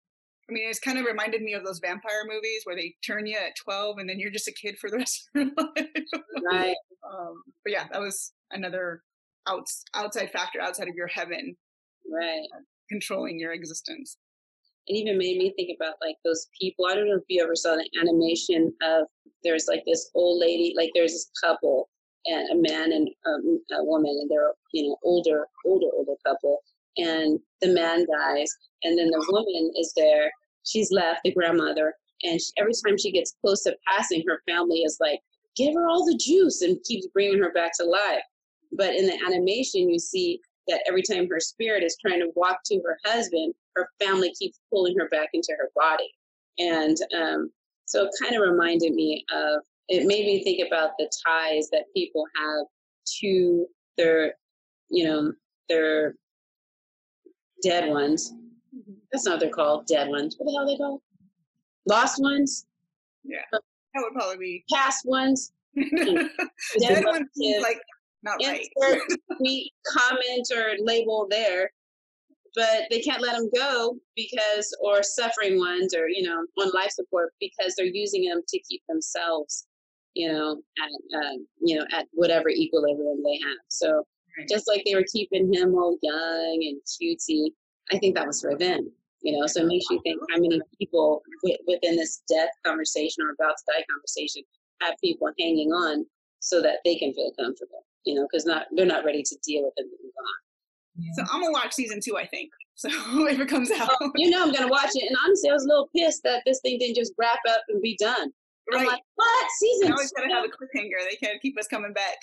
I 0.48 0.52
mean, 0.52 0.68
it's 0.68 0.80
kind 0.80 0.98
of 0.98 1.04
reminded 1.06 1.42
me 1.42 1.54
of 1.54 1.64
those 1.64 1.78
vampire 1.78 2.24
movies 2.26 2.62
where 2.64 2.74
they 2.76 2.94
turn 3.06 3.26
you 3.26 3.36
at 3.36 3.54
twelve, 3.62 3.98
and 3.98 4.08
then 4.08 4.18
you're 4.18 4.32
just 4.32 4.48
a 4.48 4.52
kid 4.52 4.78
for 4.78 4.90
the 4.90 4.96
rest 5.02 5.28
of 5.34 5.42
your 5.42 5.52
life. 5.56 5.86
Right. 6.44 6.76
Um, 7.08 7.42
but 7.64 7.72
yeah, 7.72 7.86
that 7.92 8.00
was 8.00 8.32
another 8.50 9.02
outs, 9.48 9.84
outside 9.94 10.30
factor 10.32 10.60
outside 10.60 10.88
of 10.88 10.94
your 10.94 11.06
heaven 11.06 11.56
Right. 12.10 12.46
controlling 12.88 13.38
your 13.38 13.52
existence. 13.52 14.16
it 14.86 14.94
even 14.94 15.18
made 15.18 15.38
me 15.38 15.52
think 15.56 15.70
about 15.76 15.94
like 16.00 16.16
those 16.24 16.48
people. 16.60 16.86
I 16.86 16.94
don't 16.94 17.08
know 17.08 17.16
if 17.16 17.24
you 17.28 17.42
ever 17.42 17.54
saw 17.56 17.76
the 17.76 17.88
animation 18.00 18.72
of 18.82 19.06
there's 19.44 19.66
like 19.68 19.84
this 19.86 20.10
old 20.14 20.40
lady, 20.40 20.74
like 20.76 20.90
there's 20.94 21.12
this 21.12 21.30
couple 21.42 21.88
and 22.26 22.50
a 22.50 22.70
man 22.70 22.92
and 22.92 23.08
um, 23.26 23.60
a 23.72 23.84
woman, 23.84 24.10
and 24.20 24.30
they're 24.30 24.52
you 24.72 24.88
know 24.88 24.96
older, 25.04 25.46
older, 25.66 25.86
older 25.94 26.14
couple, 26.26 26.62
and 27.00 27.40
the 27.60 27.68
man 27.68 28.06
dies, 28.06 28.54
and 28.82 28.98
then 28.98 29.10
the 29.10 29.26
woman 29.30 29.72
is 29.76 29.92
there. 29.96 30.30
She's 30.64 30.92
left, 30.92 31.20
the 31.24 31.32
grandmother, 31.32 31.94
and 32.22 32.40
she, 32.40 32.52
every 32.58 32.72
time 32.84 32.98
she 32.98 33.12
gets 33.12 33.34
close 33.40 33.62
to 33.64 33.76
passing, 33.86 34.22
her 34.26 34.42
family 34.46 34.82
is 34.82 34.98
like, 35.00 35.20
"Give 35.56 35.74
her 35.74 35.88
all 35.88 36.04
the 36.04 36.16
juice," 36.16 36.62
and 36.62 36.82
keeps 36.84 37.06
bringing 37.08 37.42
her 37.42 37.52
back 37.52 37.72
to 37.78 37.84
life. 37.84 38.22
But 38.72 38.94
in 38.94 39.06
the 39.06 39.18
animation, 39.26 39.90
you 39.90 39.98
see 39.98 40.40
that 40.68 40.82
every 40.86 41.02
time 41.02 41.28
her 41.28 41.40
spirit 41.40 41.82
is 41.82 41.96
trying 42.00 42.20
to 42.20 42.30
walk 42.36 42.60
to 42.66 42.80
her 42.84 42.98
husband, 43.04 43.54
her 43.76 43.88
family 43.98 44.32
keeps 44.38 44.60
pulling 44.70 44.96
her 44.98 45.08
back 45.08 45.28
into 45.32 45.54
her 45.58 45.70
body. 45.74 46.10
And 46.58 46.96
um, 47.16 47.50
so 47.86 48.04
it 48.04 48.10
kind 48.22 48.36
of 48.36 48.42
reminded 48.42 48.94
me 48.94 49.24
of, 49.32 49.62
it 49.88 50.06
made 50.06 50.26
me 50.26 50.44
think 50.44 50.66
about 50.66 50.90
the 50.98 51.10
ties 51.26 51.68
that 51.72 51.92
people 51.94 52.24
have 52.36 52.66
to 53.20 53.66
their, 53.96 54.34
you 54.88 55.04
know, 55.04 55.32
their 55.68 56.14
dead 57.62 57.88
ones. 57.88 58.34
That's 59.12 59.24
not 59.24 59.32
what 59.32 59.40
they're 59.40 59.50
called, 59.50 59.86
dead 59.86 60.08
ones. 60.08 60.36
What 60.38 60.46
the 60.46 60.52
hell 60.52 60.62
are 60.62 60.66
they 60.66 60.76
called? 60.76 61.00
Lost 61.86 62.22
ones? 62.22 62.66
Yeah, 63.24 63.38
that 63.52 63.62
would 63.96 64.12
probably 64.12 64.36
be. 64.36 64.64
Past 64.72 65.04
ones? 65.04 65.52
Dead 65.76 66.30
Dead 66.80 67.04
one 67.04 67.26
seems 67.34 67.62
like 67.62 67.78
not 68.22 68.38
right. 68.44 68.66
insert 68.76 69.02
sweet 69.36 69.72
comment 69.88 70.46
or 70.54 70.74
label 70.80 71.26
there, 71.30 71.70
but 72.54 72.82
they 72.90 73.00
can't 73.00 73.22
let 73.22 73.36
them 73.36 73.50
go 73.54 73.96
because, 74.16 74.74
or 74.82 75.02
suffering 75.02 75.58
ones, 75.58 75.94
or 75.94 76.08
you 76.08 76.22
know, 76.22 76.44
on 76.58 76.70
life 76.74 76.90
support 76.90 77.32
because 77.40 77.74
they're 77.76 77.86
using 77.86 78.24
them 78.24 78.42
to 78.48 78.60
keep 78.68 78.82
themselves, 78.88 79.66
you 80.14 80.30
know, 80.30 80.60
at 80.82 81.18
uh, 81.18 81.36
you 81.60 81.76
know 81.78 81.86
at 81.92 82.06
whatever 82.12 82.48
equilibrium 82.50 83.22
they 83.24 83.38
have. 83.44 83.58
So 83.68 84.04
just 84.48 84.68
like 84.68 84.82
they 84.84 84.94
were 84.94 85.06
keeping 85.12 85.52
him 85.52 85.74
all 85.74 85.96
young 86.02 86.58
and 86.66 86.80
cutesy, 86.86 87.52
I 87.92 87.98
think 87.98 88.14
that 88.14 88.26
was 88.26 88.40
for 88.40 88.56
them. 88.56 88.90
You 89.22 89.38
know, 89.38 89.46
so 89.46 89.60
it 89.60 89.66
makes 89.66 89.84
you 89.90 90.00
think 90.02 90.18
how 90.30 90.38
many 90.38 90.60
people 90.78 91.22
wi- 91.44 91.58
within 91.66 91.96
this 91.96 92.22
death 92.28 92.48
conversation 92.64 93.22
or 93.24 93.30
about 93.30 93.56
to 93.58 93.64
die 93.68 93.84
conversation 93.90 94.42
have 94.80 94.94
people 95.04 95.28
hanging 95.38 95.72
on 95.72 96.06
so 96.38 96.62
that 96.62 96.78
they 96.86 96.96
can 96.96 97.12
feel 97.12 97.30
comfortable. 97.38 97.84
You 98.04 98.14
know, 98.14 98.26
because 98.30 98.46
not 98.46 98.66
they're 98.74 98.86
not 98.86 99.04
ready 99.04 99.22
to 99.22 99.36
deal 99.44 99.64
with 99.64 99.74
it 99.76 99.84
being 99.84 100.12
gone. 100.16 101.14
So 101.14 101.22
I'm 101.32 101.42
gonna 101.42 101.52
watch 101.52 101.74
season 101.74 102.00
two, 102.02 102.16
I 102.16 102.26
think. 102.26 102.50
So 102.74 102.88
if 103.28 103.38
it 103.38 103.48
comes 103.48 103.70
out, 103.70 103.90
Oh, 104.00 104.10
you 104.16 104.30
know, 104.30 104.42
I'm 104.42 104.52
gonna 104.52 104.68
watch 104.68 104.90
it, 104.94 105.06
and 105.06 105.16
honestly, 105.24 105.50
I 105.50 105.52
was 105.52 105.64
a 105.64 105.68
little 105.68 105.90
pissed 105.94 106.22
that 106.24 106.42
this 106.46 106.60
thing 106.60 106.78
didn't 106.78 106.96
just 106.96 107.12
wrap 107.18 107.38
up 107.48 107.60
and 107.68 107.82
be 107.82 107.96
done. 108.00 108.32
I'm 108.72 108.78
right? 108.78 108.86
like, 108.86 109.02
what 109.16 109.50
season? 109.58 109.92
always 109.92 110.12
gotta 110.12 110.32
have 110.32 110.44
a 110.44 110.48
cliffhanger. 110.48 111.08
They 111.08 111.16
can't 111.16 111.40
keep 111.42 111.58
us 111.58 111.66
coming 111.66 111.92
back. 111.92 112.16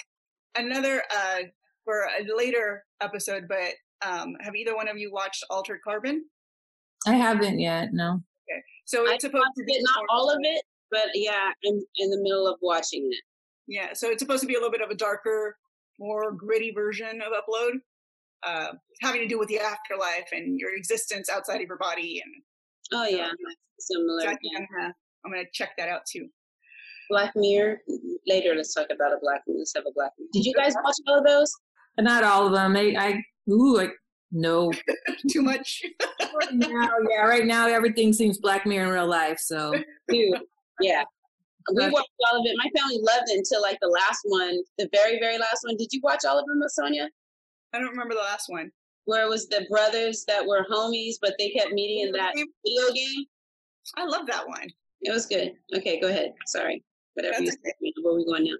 Another 0.56 1.04
uh 1.16 1.40
for 1.88 2.02
a 2.20 2.36
later 2.36 2.84
episode, 3.02 3.48
but 3.48 3.72
um 4.06 4.36
have 4.42 4.56
either 4.56 4.76
one 4.76 4.90
of 4.90 4.98
you 4.98 5.12
watched 5.12 5.44
Altered 5.50 5.80
Carbon? 5.84 6.26
I 7.08 7.14
haven't 7.14 7.60
yet. 7.60 7.94
No. 7.94 8.22
Okay. 8.52 8.62
So 8.86 9.10
I 9.10 9.14
it's 9.14 9.24
supposed 9.24 9.56
to 9.58 9.64
be 9.64 9.80
Not 9.82 10.06
all 10.10 10.30
of 10.30 10.40
it, 10.42 10.64
but 10.92 11.08
yeah, 11.14 11.52
I'm 11.66 11.82
in 11.96 12.10
the 12.10 12.20
middle 12.22 12.46
of 12.48 12.58
watching 12.62 13.08
it. 13.10 13.24
Yeah, 13.68 13.94
so 13.94 14.10
it's 14.10 14.22
supposed 14.22 14.42
to 14.42 14.48
be 14.48 14.56
a 14.56 14.58
little 14.58 14.72
bit 14.72 14.82
of 14.82 14.90
a 14.90 14.96
darker, 14.96 15.58
more 16.00 16.32
gritty 16.32 16.72
version 16.72 17.22
of 17.22 17.34
Upload, 17.34 17.74
uh, 18.44 18.74
having 19.02 19.22
to 19.22 19.28
do 19.28 19.38
with 19.38 19.50
the 19.50 19.60
afterlife 19.60 20.30
and 20.32 20.58
your 20.60 20.76
existence 20.76 21.30
outside 21.30 21.62
of 21.62 21.68
your 21.68 21.78
body. 21.78 22.22
And 22.24 22.34
Oh 22.94 23.06
yeah, 23.06 23.30
similar. 23.80 24.22
so 24.22 24.28
I 24.28 24.36
think 24.36 24.58
I'm 24.58 24.68
gonna 24.74 24.94
I'm 25.26 25.32
gonna 25.32 25.44
check 25.54 25.72
that 25.78 25.90
out 25.90 26.02
too. 26.10 26.28
Black 27.10 27.32
Mirror. 27.36 27.80
Later, 28.28 28.54
let's 28.56 28.74
talk 28.74 28.88
about 28.92 29.14
a 29.14 29.18
Black. 29.22 29.42
Let's 29.48 29.74
have 29.76 29.86
a 29.88 29.92
Black. 29.94 30.12
Mirror. 30.18 30.30
Did 30.34 30.46
you 30.46 30.54
guys 30.54 30.76
watch 30.84 30.96
all 31.08 31.20
of 31.20 31.26
those? 31.26 31.54
But 31.98 32.06
not 32.06 32.24
all 32.24 32.46
of 32.48 32.54
them. 32.54 32.78
I, 32.78 32.96
I 32.98 33.52
ooh, 33.52 33.76
like 33.76 33.92
no. 34.32 34.72
Too 35.30 35.42
much. 35.42 35.82
right 36.02 36.54
now, 36.54 36.90
yeah, 37.10 37.22
right 37.24 37.46
now 37.46 37.68
everything 37.68 38.14
seems 38.14 38.38
Black 38.38 38.66
Mirror 38.66 38.88
in 38.88 38.94
real 38.94 39.08
life. 39.08 39.40
So 39.40 39.74
Dude, 40.08 40.40
yeah. 40.82 41.04
We 41.74 41.84
Okay. 41.84 41.92
watched 41.92 42.10
all 42.32 42.40
of 42.40 42.46
it. 42.46 42.56
My 42.58 42.70
family 42.80 43.00
loved 43.02 43.30
it 43.30 43.40
until 43.40 43.62
like 43.62 43.78
the 43.82 43.90
last 43.90 44.22
one, 44.24 44.58
the 44.78 44.88
very, 44.94 45.20
very 45.20 45.38
last 45.38 45.64
one. 45.64 45.76
Did 45.76 45.92
you 45.92 46.00
watch 46.02 46.24
all 46.26 46.40
of 46.40 46.46
them, 46.46 46.62
Sonia? 46.68 47.10
I 47.74 47.80
don't 47.80 47.90
remember 47.90 48.14
the 48.14 48.22
last 48.22 48.48
one. 48.48 48.72
Where 49.04 49.24
it 49.24 49.30
was 49.30 49.48
the 49.48 49.66
brothers 49.70 50.24
that 50.28 50.46
were 50.46 50.66
homies, 50.70 51.16
but 51.22 51.34
they 51.38 51.50
kept 51.50 51.72
meeting 51.72 52.08
in 52.08 52.12
that 52.14 52.36
mm-hmm. 52.36 52.44
video 52.66 52.94
game. 52.94 53.26
I 53.98 54.06
love 54.06 54.28
that 54.28 54.48
one. 54.48 54.68
It 55.02 55.12
was 55.12 55.26
good. 55.26 55.54
Okay, 55.76 56.00
go 56.00 56.08
ahead. 56.08 56.34
Sorry. 56.46 56.84
Whatever 57.16 57.34
That's 57.40 57.44
you 57.44 57.50
okay. 57.50 57.74
said. 57.82 58.04
Where 58.04 58.14
are 58.14 58.18
we 58.18 58.26
going 58.26 58.46
now? 58.46 58.58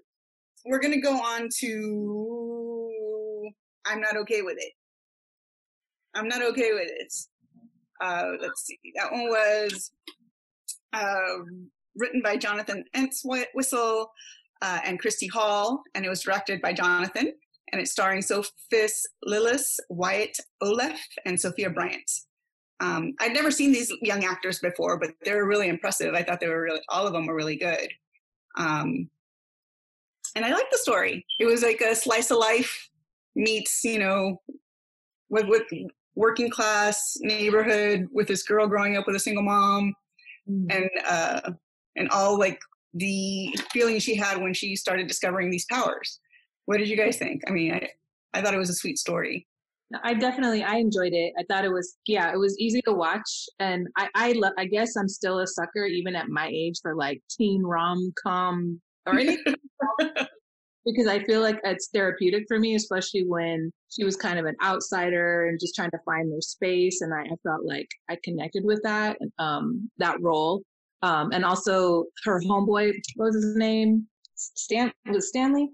We're 0.66 0.80
gonna 0.80 1.00
go 1.00 1.14
on 1.14 1.48
to 1.60 2.77
I'm 3.88 4.00
not 4.00 4.16
okay 4.18 4.42
with 4.42 4.56
it. 4.58 4.72
I'm 6.14 6.28
not 6.28 6.42
okay 6.42 6.72
with 6.72 6.88
it. 6.90 7.12
Uh, 8.02 8.32
let's 8.40 8.66
see. 8.66 8.78
That 8.96 9.10
one 9.10 9.28
was 9.28 9.90
uh, 10.92 11.38
written 11.96 12.22
by 12.22 12.36
Jonathan 12.36 12.84
Entwistle 12.94 14.10
uh, 14.62 14.78
and 14.84 14.98
Christy 14.98 15.26
Hall, 15.26 15.82
and 15.94 16.04
it 16.04 16.08
was 16.08 16.22
directed 16.22 16.60
by 16.60 16.72
Jonathan, 16.72 17.32
and 17.72 17.80
it's 17.80 17.92
starring 17.92 18.22
Sophia 18.22 18.88
Lillis, 19.26 19.78
Wyatt 19.90 20.36
Oleff, 20.62 20.98
and 21.24 21.40
Sofia 21.40 21.70
Bryant. 21.70 22.10
Um, 22.80 23.14
I'd 23.20 23.34
never 23.34 23.50
seen 23.50 23.72
these 23.72 23.92
young 24.02 24.24
actors 24.24 24.60
before, 24.60 24.98
but 24.98 25.10
they 25.24 25.34
were 25.34 25.46
really 25.46 25.68
impressive. 25.68 26.14
I 26.14 26.22
thought 26.22 26.40
they 26.40 26.48
were 26.48 26.62
really, 26.62 26.80
all 26.88 27.06
of 27.06 27.12
them 27.12 27.26
were 27.26 27.34
really 27.34 27.56
good. 27.56 27.88
Um, 28.56 29.08
and 30.36 30.44
I 30.44 30.52
liked 30.52 30.70
the 30.70 30.78
story. 30.78 31.26
It 31.40 31.46
was 31.46 31.62
like 31.62 31.80
a 31.80 31.94
slice 31.94 32.30
of 32.30 32.38
life 32.38 32.88
meets, 33.38 33.82
you 33.84 33.98
know, 33.98 34.40
with, 35.30 35.46
with 35.46 35.62
working 36.14 36.50
class 36.50 37.16
neighborhood 37.20 38.08
with 38.12 38.26
this 38.26 38.42
girl 38.42 38.66
growing 38.66 38.96
up 38.96 39.06
with 39.06 39.16
a 39.16 39.20
single 39.20 39.44
mom 39.44 39.94
and 40.48 40.90
uh, 41.06 41.52
and 41.96 42.08
all 42.10 42.38
like 42.38 42.58
the 42.94 43.56
feeling 43.70 43.98
she 43.98 44.16
had 44.16 44.40
when 44.40 44.52
she 44.52 44.74
started 44.74 45.06
discovering 45.06 45.50
these 45.50 45.66
powers. 45.70 46.20
What 46.64 46.78
did 46.78 46.88
you 46.88 46.96
guys 46.96 47.16
think? 47.16 47.42
I 47.46 47.52
mean, 47.52 47.72
I, 47.72 47.88
I 48.34 48.42
thought 48.42 48.54
it 48.54 48.58
was 48.58 48.70
a 48.70 48.74
sweet 48.74 48.98
story. 48.98 49.46
I 50.02 50.12
definitely 50.14 50.62
I 50.62 50.76
enjoyed 50.76 51.14
it. 51.14 51.32
I 51.38 51.44
thought 51.48 51.64
it 51.64 51.72
was 51.72 51.96
yeah, 52.06 52.32
it 52.32 52.38
was 52.38 52.58
easy 52.58 52.82
to 52.82 52.92
watch, 52.92 53.46
and 53.58 53.88
I 53.96 54.08
I 54.14 54.32
lo- 54.32 54.50
I 54.58 54.66
guess 54.66 54.96
I'm 54.96 55.08
still 55.08 55.38
a 55.38 55.46
sucker 55.46 55.84
even 55.84 56.14
at 56.14 56.28
my 56.28 56.50
age 56.52 56.76
for 56.82 56.94
like 56.94 57.22
teen 57.30 57.62
rom 57.62 58.12
com 58.22 58.80
or 59.06 59.18
anything 59.18 59.54
because 60.92 61.06
I 61.06 61.22
feel 61.24 61.40
like 61.40 61.60
it's 61.64 61.88
therapeutic 61.92 62.44
for 62.48 62.58
me, 62.58 62.74
especially 62.74 63.24
when 63.24 63.70
she 63.90 64.04
was 64.04 64.16
kind 64.16 64.38
of 64.38 64.46
an 64.46 64.56
outsider 64.62 65.46
and 65.48 65.58
just 65.60 65.74
trying 65.74 65.90
to 65.90 65.98
find 66.04 66.30
their 66.30 66.40
space, 66.40 67.00
and 67.00 67.12
I, 67.14 67.22
I 67.22 67.36
felt 67.42 67.64
like 67.64 67.88
I 68.08 68.16
connected 68.24 68.64
with 68.64 68.80
that 68.82 69.18
um 69.38 69.90
that 69.98 70.20
role, 70.20 70.62
um 71.02 71.30
and 71.32 71.44
also 71.44 72.04
her 72.24 72.40
homeboy 72.40 72.92
what 73.16 73.26
was 73.26 73.34
his 73.34 73.56
name? 73.56 74.06
Stan 74.34 74.92
was 75.06 75.24
it 75.24 75.28
Stanley? 75.28 75.68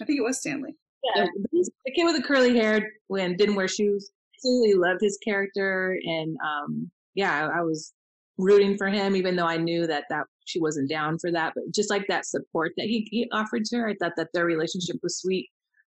I 0.00 0.04
think 0.04 0.18
it 0.18 0.22
was 0.22 0.40
Stanley. 0.40 0.74
yeah, 1.16 1.26
the 1.52 1.92
kid 1.92 2.04
with 2.04 2.16
the 2.16 2.22
curly 2.22 2.56
hair 2.56 2.90
when 3.08 3.36
didn't 3.36 3.54
wear 3.54 3.68
shoes. 3.68 4.10
Absolutely 4.36 4.74
loved 4.74 5.00
his 5.00 5.18
character, 5.24 5.98
and 6.04 6.36
um, 6.44 6.90
yeah, 7.14 7.48
I, 7.48 7.58
I 7.58 7.62
was 7.62 7.92
rooting 8.38 8.76
for 8.78 8.86
him, 8.86 9.16
even 9.16 9.34
though 9.34 9.46
I 9.46 9.56
knew 9.56 9.86
that 9.88 10.04
that 10.10 10.24
she 10.48 10.60
wasn't 10.60 10.88
down 10.88 11.18
for 11.18 11.30
that. 11.30 11.52
But 11.54 11.64
just 11.74 11.90
like 11.90 12.06
that 12.08 12.26
support 12.26 12.72
that 12.76 12.86
he, 12.86 13.06
he 13.10 13.28
offered 13.32 13.64
to 13.66 13.76
her, 13.78 13.88
I 13.88 13.94
thought 14.00 14.12
that 14.16 14.28
their 14.32 14.46
relationship 14.46 14.96
was 15.02 15.18
sweet. 15.18 15.48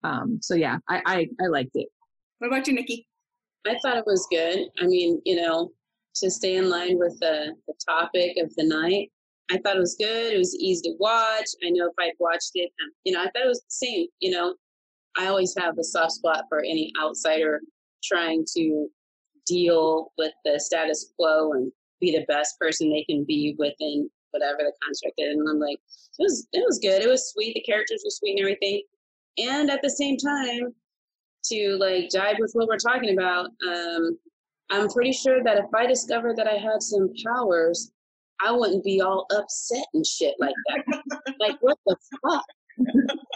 Um, 0.03 0.39
so 0.41 0.55
yeah, 0.55 0.77
I, 0.89 1.01
I 1.05 1.27
I 1.43 1.47
liked 1.47 1.71
it. 1.75 1.87
What 2.39 2.47
about 2.47 2.67
you, 2.67 2.73
Nikki? 2.73 3.07
I 3.67 3.77
thought 3.81 3.97
it 3.97 4.05
was 4.07 4.27
good. 4.31 4.67
I 4.81 4.87
mean, 4.87 5.21
you 5.25 5.35
know, 5.35 5.71
to 6.15 6.31
stay 6.31 6.55
in 6.55 6.69
line 6.69 6.97
with 6.97 7.17
the, 7.19 7.53
the 7.67 7.73
topic 7.87 8.37
of 8.37 8.53
the 8.55 8.65
night, 8.65 9.11
I 9.51 9.59
thought 9.59 9.75
it 9.75 9.79
was 9.79 9.95
good. 9.99 10.33
It 10.33 10.37
was 10.37 10.55
easy 10.55 10.89
to 10.89 10.95
watch. 10.99 11.45
I 11.63 11.69
know 11.69 11.87
if 11.87 11.93
I'd 11.99 12.13
watched 12.19 12.51
it, 12.55 12.71
um, 12.81 12.89
you 13.03 13.13
know, 13.13 13.21
I 13.21 13.25
thought 13.25 13.45
it 13.45 13.47
was 13.47 13.61
the 13.61 13.85
same. 13.85 14.07
You 14.19 14.31
know, 14.31 14.55
I 15.17 15.27
always 15.27 15.53
have 15.59 15.77
a 15.77 15.83
soft 15.83 16.13
spot 16.13 16.45
for 16.49 16.59
any 16.61 16.91
outsider 17.01 17.61
trying 18.03 18.45
to 18.57 18.87
deal 19.45 20.11
with 20.17 20.31
the 20.45 20.59
status 20.59 21.13
quo 21.17 21.51
and 21.53 21.71
be 21.99 22.11
the 22.11 22.25
best 22.27 22.57
person 22.59 22.89
they 22.89 23.03
can 23.03 23.23
be 23.23 23.55
within 23.59 24.09
whatever 24.31 24.59
the 24.59 24.73
construct 24.83 25.15
is. 25.17 25.37
And 25.37 25.47
I'm 25.49 25.59
like, 25.59 25.79
it 26.19 26.23
was 26.23 26.47
it 26.53 26.63
was 26.65 26.79
good. 26.79 27.01
It 27.01 27.09
was 27.09 27.31
sweet. 27.31 27.53
The 27.53 27.61
characters 27.61 28.01
were 28.03 28.11
sweet 28.11 28.31
and 28.31 28.41
everything. 28.41 28.81
And 29.37 29.69
at 29.69 29.81
the 29.81 29.89
same 29.89 30.17
time, 30.17 30.73
to 31.45 31.77
like 31.79 32.09
jive 32.09 32.39
with 32.39 32.51
what 32.53 32.67
we're 32.67 32.77
talking 32.77 33.17
about, 33.17 33.47
um, 33.67 34.17
I'm 34.69 34.87
pretty 34.89 35.11
sure 35.11 35.43
that 35.43 35.57
if 35.57 35.65
I 35.75 35.85
discovered 35.85 36.37
that 36.37 36.47
I 36.47 36.55
had 36.55 36.81
some 36.81 37.11
powers, 37.25 37.91
I 38.43 38.51
wouldn't 38.51 38.83
be 38.83 39.01
all 39.01 39.27
upset 39.35 39.85
and 39.93 40.05
shit 40.05 40.35
like 40.39 40.53
that. 40.69 41.35
like, 41.39 41.57
what 41.61 41.77
the 41.85 41.95
fuck? 42.23 42.45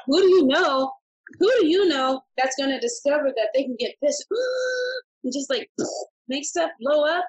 Who 0.08 0.22
do 0.22 0.28
you 0.28 0.48
know? 0.48 0.92
Who 1.40 1.52
do 1.60 1.68
you 1.68 1.88
know 1.88 2.22
that's 2.38 2.56
gonna 2.56 2.80
discover 2.80 3.34
that 3.36 3.50
they 3.54 3.64
can 3.64 3.76
get 3.80 3.96
pissed 4.04 4.26
and 5.24 5.34
just 5.34 5.50
like 5.50 5.70
make 6.28 6.46
stuff 6.46 6.72
blow 6.80 7.06
up? 7.06 7.26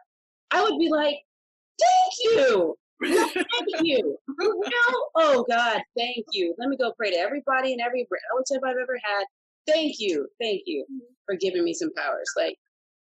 I 0.53 0.63
would 0.63 0.79
be 0.79 0.89
like, 0.89 1.17
thank 1.81 2.13
you. 2.25 2.77
Thank 3.05 3.83
you. 3.83 4.17
No, 4.41 5.09
oh 5.17 5.45
God, 5.49 5.81
thank 5.97 6.25
you. 6.33 6.55
Let 6.59 6.69
me 6.69 6.77
go 6.77 6.93
pray 6.97 7.11
to 7.11 7.19
everybody 7.19 7.73
and 7.73 7.81
every 7.81 8.07
relative 8.33 8.63
I've 8.65 8.81
ever 8.81 8.99
had. 9.03 9.25
Thank 9.67 9.97
you, 9.99 10.29
thank 10.41 10.63
you 10.67 10.87
for 11.27 11.37
giving 11.37 11.65
me 11.65 11.75
some 11.75 11.91
powers. 11.97 12.31
Like, 12.37 12.57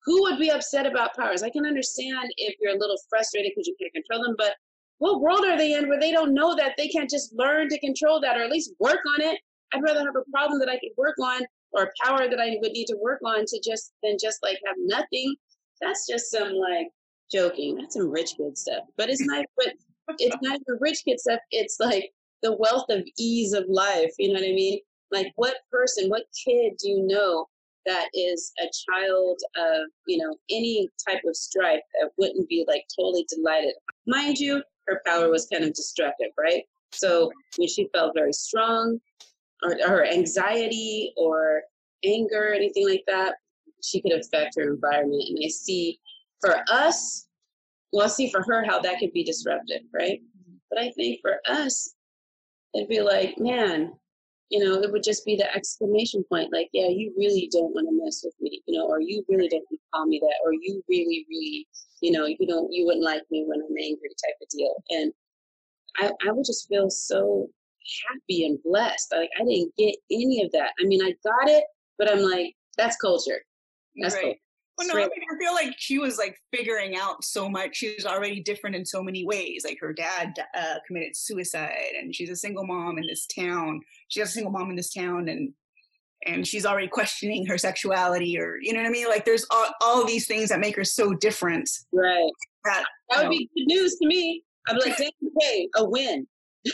who 0.05 0.21
would 0.23 0.39
be 0.39 0.49
upset 0.49 0.85
about 0.85 1.15
powers? 1.15 1.43
I 1.43 1.49
can 1.49 1.65
understand 1.65 2.29
if 2.37 2.55
you're 2.59 2.75
a 2.75 2.79
little 2.79 2.97
frustrated 3.09 3.51
because 3.51 3.67
you 3.67 3.75
can't 3.79 3.93
control 3.93 4.23
them, 4.23 4.35
but 4.37 4.55
what 4.99 5.21
world 5.21 5.45
are 5.45 5.57
they 5.57 5.73
in 5.73 5.87
where 5.87 5.99
they 5.99 6.11
don't 6.11 6.33
know 6.33 6.55
that 6.55 6.73
they 6.77 6.87
can't 6.87 7.09
just 7.09 7.33
learn 7.33 7.69
to 7.69 7.79
control 7.79 8.19
that 8.21 8.37
or 8.37 8.43
at 8.43 8.51
least 8.51 8.73
work 8.79 8.99
on 9.15 9.21
it? 9.21 9.39
I'd 9.73 9.83
rather 9.83 9.99
have 9.99 10.15
a 10.15 10.31
problem 10.31 10.59
that 10.59 10.69
I 10.69 10.79
could 10.79 10.91
work 10.97 11.15
on 11.21 11.41
or 11.73 11.83
a 11.83 12.05
power 12.05 12.29
that 12.29 12.39
I 12.39 12.57
would 12.61 12.71
need 12.71 12.85
to 12.85 12.97
work 13.01 13.19
on 13.25 13.45
to 13.45 13.61
just 13.63 13.93
than 14.01 14.17
just 14.19 14.39
like 14.41 14.57
have 14.65 14.75
nothing. 14.79 15.35
That's 15.81 16.07
just 16.07 16.31
some 16.31 16.53
like 16.53 16.87
joking. 17.31 17.77
That's 17.77 17.95
some 17.95 18.09
rich 18.09 18.35
kid 18.37 18.57
stuff. 18.57 18.83
But 18.97 19.09
it's 19.09 19.21
not 19.25 19.45
but 19.57 19.73
it's 20.19 20.37
not 20.41 20.59
the 20.65 20.77
rich 20.79 21.03
kid 21.05 21.19
stuff. 21.19 21.39
It's 21.51 21.77
like 21.79 22.11
the 22.43 22.53
wealth 22.53 22.85
of 22.89 23.03
ease 23.17 23.53
of 23.53 23.65
life. 23.67 24.11
You 24.17 24.29
know 24.29 24.39
what 24.39 24.47
I 24.47 24.53
mean? 24.53 24.79
Like 25.11 25.27
what 25.35 25.55
person, 25.71 26.09
what 26.09 26.23
kid 26.45 26.73
do 26.79 26.89
you 26.89 27.07
know 27.07 27.47
that 27.85 28.09
is 28.13 28.51
a 28.59 28.65
child 28.91 29.39
of, 29.55 29.87
you 30.07 30.17
know, 30.17 30.35
any 30.51 30.89
type 31.07 31.21
of 31.25 31.35
strife 31.35 31.79
that 31.99 32.11
wouldn't 32.17 32.47
be 32.49 32.65
like 32.67 32.83
totally 32.95 33.25
delighted. 33.33 33.73
Mind 34.05 34.37
you, 34.37 34.61
her 34.87 35.01
power 35.05 35.29
was 35.29 35.47
kind 35.51 35.63
of 35.63 35.73
destructive, 35.73 36.31
right? 36.37 36.63
So 36.91 37.31
when 37.57 37.67
she 37.67 37.87
felt 37.93 38.13
very 38.13 38.33
strong, 38.33 38.99
or 39.63 39.75
her 39.87 40.05
anxiety 40.05 41.13
or 41.17 41.63
anger, 42.03 42.53
anything 42.53 42.87
like 42.87 43.03
that, 43.07 43.35
she 43.83 44.01
could 44.01 44.13
affect 44.13 44.55
her 44.57 44.73
environment. 44.73 45.23
And 45.29 45.39
I 45.43 45.47
see 45.47 45.99
for 46.41 46.55
us, 46.69 47.27
well, 47.93 48.09
see 48.09 48.29
for 48.29 48.43
her 48.43 48.65
how 48.65 48.79
that 48.81 48.99
could 48.99 49.13
be 49.13 49.23
disruptive, 49.23 49.81
right? 49.93 50.19
But 50.69 50.79
I 50.79 50.91
think 50.91 51.19
for 51.21 51.39
us, 51.47 51.95
it'd 52.73 52.89
be 52.89 53.01
like, 53.01 53.37
man, 53.37 53.93
you 54.49 54.63
know, 54.63 54.81
it 54.81 54.91
would 54.91 55.03
just 55.03 55.25
be 55.25 55.35
the 55.35 55.53
exclamation 55.55 56.23
point, 56.29 56.53
like, 56.53 56.69
yeah, 56.73 56.87
you 56.87 57.13
really 57.17 57.49
don't 57.51 57.73
want 57.73 57.87
to 57.87 58.03
mess 58.03 58.21
with 58.23 58.35
me, 58.39 58.61
you 58.65 58.77
know, 58.77 58.87
or 58.87 59.01
you 59.01 59.23
really 59.27 59.49
don't 59.49 59.65
want 59.69 59.79
to 59.79 59.89
call 59.93 60.05
me 60.05 60.19
that, 60.19 60.35
or 60.43 60.53
you 60.53 60.83
really, 60.87 61.25
really, 61.29 61.67
you 62.01 62.11
know, 62.11 62.25
you 62.25 62.47
don't, 62.47 62.71
you 62.71 62.85
wouldn't 62.85 63.03
like 63.03 63.23
me 63.29 63.43
when 63.45 63.59
I'm 63.59 63.77
angry, 63.77 64.09
type 64.25 64.35
of 64.41 64.47
deal. 64.49 64.73
And 64.89 65.13
I, 65.97 66.11
I 66.27 66.31
would 66.31 66.45
just 66.45 66.67
feel 66.69 66.89
so 66.89 67.49
happy 68.09 68.45
and 68.45 68.59
blessed. 68.63 69.11
Like 69.11 69.29
I 69.39 69.43
didn't 69.43 69.75
get 69.77 69.95
any 70.11 70.43
of 70.43 70.51
that. 70.51 70.71
I 70.79 70.85
mean, 70.85 71.01
I 71.01 71.13
got 71.23 71.49
it, 71.49 71.63
but 71.97 72.11
I'm 72.11 72.21
like, 72.21 72.55
that's 72.77 72.97
culture. 72.97 73.41
That's 73.97 74.15
right. 74.15 74.23
culture. 74.23 74.39
Well, 74.77 74.87
no, 74.87 74.93
I, 74.93 74.97
mean, 74.97 75.09
I 75.31 75.37
feel 75.39 75.53
like 75.53 75.73
she 75.77 75.97
was 75.97 76.17
like 76.19 76.37
figuring 76.55 76.95
out 76.95 77.23
so 77.23 77.49
much. 77.49 77.77
She 77.77 77.95
was 77.95 78.05
already 78.05 78.41
different 78.41 78.75
in 78.75 78.85
so 78.85 79.01
many 79.01 79.25
ways. 79.25 79.63
Like 79.65 79.79
her 79.81 79.91
dad 79.91 80.35
uh, 80.55 80.75
committed 80.85 81.15
suicide, 81.15 81.93
and 81.99 82.13
she's 82.13 82.29
a 82.29 82.35
single 82.35 82.65
mom 82.65 82.99
in 82.99 83.07
this 83.07 83.25
town. 83.25 83.81
She 84.09 84.19
has 84.19 84.29
a 84.29 84.33
single 84.33 84.51
mom 84.51 84.69
in 84.69 84.75
this 84.75 84.93
town, 84.93 85.29
and 85.29 85.51
and 86.25 86.45
she's 86.45 86.65
already 86.65 86.87
questioning 86.87 87.45
her 87.47 87.57
sexuality, 87.57 88.39
or 88.39 88.57
you 88.61 88.73
know 88.73 88.81
what 88.81 88.87
I 88.87 88.91
mean. 88.91 89.07
Like 89.07 89.25
there's 89.25 89.45
all, 89.49 89.65
all 89.81 90.05
these 90.05 90.27
things 90.27 90.49
that 90.49 90.59
make 90.59 90.75
her 90.75 90.83
so 90.83 91.13
different. 91.13 91.69
Right. 91.91 92.31
That, 92.65 92.85
that 93.09 93.17
would 93.17 93.23
know. 93.25 93.29
be 93.31 93.49
good 93.55 93.65
news 93.67 93.95
to 93.97 94.07
me. 94.07 94.43
I'd 94.67 94.73
be 94.73 94.89
like, 94.89 94.99
okay, 95.39 95.69
a 95.75 95.85
win. 95.85 96.27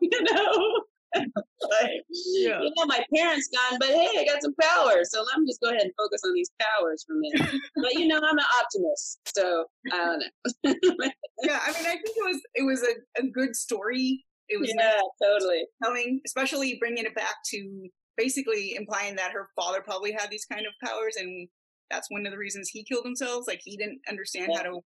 you 0.00 0.22
know? 0.30 0.82
like, 1.14 1.90
yeah. 2.34 2.60
you 2.60 2.72
know, 2.76 2.86
my 2.86 3.04
parents 3.14 3.48
gone, 3.52 3.78
but 3.78 3.88
hey, 3.88 4.20
I 4.20 4.24
got 4.24 4.42
some 4.42 4.54
power. 4.60 5.02
So 5.04 5.22
let 5.22 5.38
me 5.38 5.46
just 5.46 5.60
go 5.60 5.70
ahead 5.70 5.82
and 5.82 5.92
focus 5.96 6.22
on 6.24 6.34
these 6.34 6.50
powers 6.60 7.04
for 7.06 7.14
a 7.14 7.20
minute. 7.20 7.60
but 7.76 7.94
you 7.94 8.06
know, 8.06 8.16
I'm 8.16 8.38
an 8.38 8.44
optimist, 8.60 9.20
so 9.34 9.64
I 9.92 9.96
don't 9.96 10.18
know. 10.18 10.74
yeah, 11.42 11.60
I 11.64 11.72
mean, 11.72 11.86
I 11.86 11.92
think 11.92 12.16
it 12.16 12.24
was 12.24 12.40
it 12.54 12.62
was 12.64 12.82
a, 12.82 13.22
a 13.22 13.26
good 13.28 13.54
story. 13.56 14.24
It 14.48 14.60
was 14.60 14.72
yeah, 14.76 15.00
totally 15.22 15.64
telling, 15.82 16.20
especially 16.26 16.76
bringing 16.78 17.04
it 17.04 17.14
back 17.14 17.36
to 17.52 17.88
basically 18.16 18.74
implying 18.74 19.16
that 19.16 19.32
her 19.32 19.48
father 19.56 19.80
probably 19.80 20.12
had 20.12 20.30
these 20.30 20.44
kind 20.44 20.66
of 20.66 20.88
powers, 20.88 21.16
and 21.16 21.48
that's 21.90 22.10
one 22.10 22.26
of 22.26 22.32
the 22.32 22.38
reasons 22.38 22.68
he 22.68 22.84
killed 22.84 23.04
himself. 23.04 23.44
Like 23.46 23.60
he 23.62 23.76
didn't 23.76 24.00
understand 24.08 24.48
yeah. 24.50 24.58
how 24.58 24.62
to 24.64 24.80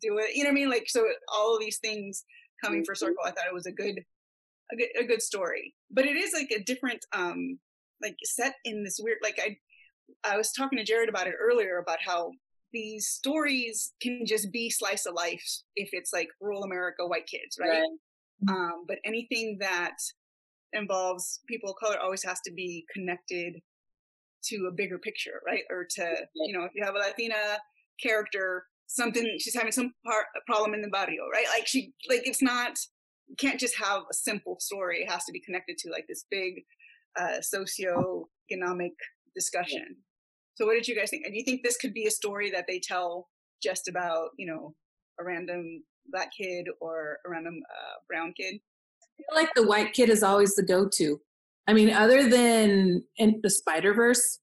do 0.00 0.18
it. 0.18 0.34
You 0.34 0.44
know 0.44 0.50
what 0.50 0.52
I 0.52 0.60
mean? 0.60 0.70
Like 0.70 0.84
so, 0.88 1.04
all 1.32 1.54
of 1.54 1.60
these 1.60 1.78
things 1.78 2.24
coming 2.62 2.84
for 2.84 2.94
mm-hmm. 2.94 3.06
circle. 3.06 3.24
I 3.24 3.30
thought 3.30 3.46
it 3.46 3.54
was 3.54 3.66
a 3.66 3.72
good, 3.72 4.00
a 4.72 4.76
good, 4.76 4.88
a 4.98 5.04
good 5.04 5.22
story. 5.22 5.74
But 5.90 6.06
it 6.06 6.16
is 6.16 6.32
like 6.32 6.50
a 6.50 6.62
different, 6.62 7.04
um, 7.12 7.58
like 8.02 8.16
set 8.24 8.54
in 8.64 8.84
this 8.84 8.98
weird. 9.00 9.18
Like 9.22 9.38
I, 9.42 9.56
I 10.24 10.36
was 10.36 10.52
talking 10.52 10.78
to 10.78 10.84
Jared 10.84 11.08
about 11.08 11.26
it 11.26 11.34
earlier 11.40 11.78
about 11.78 11.98
how 12.04 12.32
these 12.72 13.08
stories 13.08 13.92
can 14.02 14.26
just 14.26 14.52
be 14.52 14.70
slice 14.70 15.06
of 15.06 15.14
life 15.14 15.44
if 15.76 15.90
it's 15.92 16.12
like 16.12 16.28
rural 16.40 16.64
America, 16.64 17.06
white 17.06 17.26
kids, 17.26 17.56
right? 17.60 17.82
right. 18.48 18.54
Um, 18.54 18.84
but 18.86 18.98
anything 19.04 19.58
that 19.60 19.96
involves 20.72 21.40
people 21.48 21.70
of 21.70 21.76
color 21.76 21.98
always 21.98 22.22
has 22.24 22.40
to 22.42 22.52
be 22.52 22.84
connected 22.92 23.54
to 24.44 24.68
a 24.68 24.74
bigger 24.74 24.98
picture, 24.98 25.40
right? 25.46 25.62
Or 25.70 25.86
to, 25.96 26.16
you 26.34 26.56
know, 26.56 26.64
if 26.64 26.72
you 26.74 26.84
have 26.84 26.94
a 26.94 26.98
Latina 26.98 27.58
character 28.00 28.64
something 28.86 29.36
she's 29.38 29.54
having 29.54 29.72
some 29.72 29.92
part, 30.04 30.26
problem 30.46 30.74
in 30.74 30.82
the 30.82 30.88
barrio, 30.88 31.22
right? 31.32 31.46
Like 31.54 31.66
she 31.66 31.92
like 32.08 32.26
it's 32.26 32.42
not 32.42 32.78
you 33.28 33.36
can't 33.36 33.60
just 33.60 33.76
have 33.76 34.02
a 34.10 34.14
simple 34.14 34.56
story. 34.60 35.02
It 35.02 35.10
has 35.10 35.24
to 35.24 35.32
be 35.32 35.40
connected 35.40 35.78
to 35.78 35.90
like 35.90 36.06
this 36.08 36.24
big 36.30 36.62
uh, 37.18 37.40
socio-economic 37.40 38.92
discussion. 39.34 39.96
So 40.54 40.64
what 40.64 40.74
did 40.74 40.88
you 40.88 40.96
guys 40.96 41.10
think? 41.10 41.24
And 41.24 41.32
do 41.32 41.38
you 41.38 41.44
think 41.44 41.62
this 41.62 41.76
could 41.76 41.92
be 41.92 42.06
a 42.06 42.10
story 42.10 42.50
that 42.50 42.66
they 42.66 42.80
tell 42.80 43.28
just 43.62 43.88
about, 43.88 44.30
you 44.38 44.46
know, 44.46 44.74
a 45.20 45.24
random 45.24 45.82
black 46.10 46.30
kid 46.38 46.66
or 46.80 47.18
a 47.26 47.30
random 47.30 47.60
uh, 47.70 47.94
brown 48.08 48.32
kid? 48.36 48.54
I 49.18 49.22
feel 49.22 49.42
like 49.42 49.54
the 49.54 49.66
white 49.66 49.92
kid 49.92 50.08
is 50.08 50.22
always 50.22 50.54
the 50.54 50.62
go-to. 50.62 51.20
I 51.66 51.72
mean, 51.72 51.90
other 51.90 52.28
than 52.28 53.02
in 53.16 53.40
the 53.42 53.50
Spider 53.50 53.92
Verse 53.92 54.38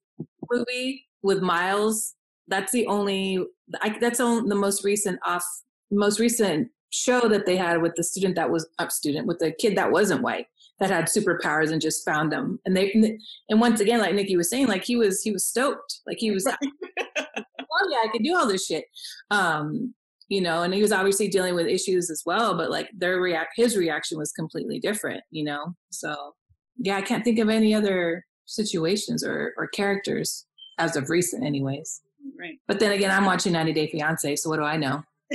movie 0.51 1.05
with 1.21 1.41
Miles, 1.41 2.15
that's 2.47 2.71
the 2.71 2.85
only 2.87 3.39
I, 3.81 3.97
that's 3.99 4.19
on 4.19 4.49
the 4.49 4.55
most 4.55 4.83
recent 4.83 5.19
off 5.25 5.45
most 5.89 6.19
recent 6.19 6.69
show 6.93 7.27
that 7.27 7.45
they 7.45 7.57
had 7.57 7.81
with 7.81 7.95
the 7.95 8.03
student 8.03 8.35
that 8.35 8.49
was 8.49 8.67
up 8.79 8.91
student 8.91 9.27
with 9.27 9.39
the 9.39 9.51
kid 9.51 9.75
that 9.77 9.91
wasn't 9.91 10.21
white 10.21 10.47
that 10.79 10.89
had 10.89 11.05
superpowers 11.05 11.71
and 11.71 11.81
just 11.81 12.05
found 12.05 12.31
them. 12.31 12.59
And 12.65 12.75
they 12.75 13.17
and 13.49 13.59
once 13.59 13.79
again 13.79 13.99
like 13.99 14.15
nikki 14.15 14.37
was 14.37 14.49
saying 14.49 14.67
like 14.67 14.83
he 14.83 14.95
was 14.95 15.21
he 15.21 15.31
was 15.31 15.45
stoked. 15.45 16.01
Like 16.05 16.17
he 16.19 16.31
was 16.31 16.47
oh 16.47 16.55
yeah 16.97 17.97
i 18.03 18.09
could 18.11 18.23
do 18.23 18.35
all 18.35 18.47
this 18.47 18.67
shit. 18.67 18.85
Um 19.31 19.93
you 20.29 20.41
know 20.41 20.63
and 20.63 20.73
he 20.73 20.81
was 20.81 20.91
obviously 20.91 21.27
dealing 21.27 21.55
with 21.55 21.67
issues 21.67 22.09
as 22.09 22.23
well 22.25 22.55
but 22.55 22.71
like 22.71 22.89
their 22.95 23.19
react 23.19 23.53
his 23.57 23.75
reaction 23.75 24.17
was 24.17 24.31
completely 24.31 24.79
different 24.79 25.21
you 25.31 25.43
know? 25.43 25.75
So 25.91 26.33
yeah 26.77 26.95
i 26.95 27.01
can't 27.01 27.23
think 27.23 27.39
of 27.39 27.49
any 27.49 27.73
other 27.73 28.25
situations 28.45 29.23
or 29.23 29.53
or 29.57 29.67
characters 29.67 30.45
as 30.77 30.95
of 30.95 31.09
recent 31.09 31.43
anyways. 31.43 32.01
Right. 32.39 32.59
But 32.67 32.79
then 32.79 32.91
again, 32.91 33.11
I'm 33.11 33.25
watching 33.25 33.53
90 33.53 33.73
Day 33.73 33.87
Fiance, 33.87 34.37
so 34.37 34.49
what 34.49 34.57
do 34.57 34.63
I 34.63 34.77
know? 34.77 35.03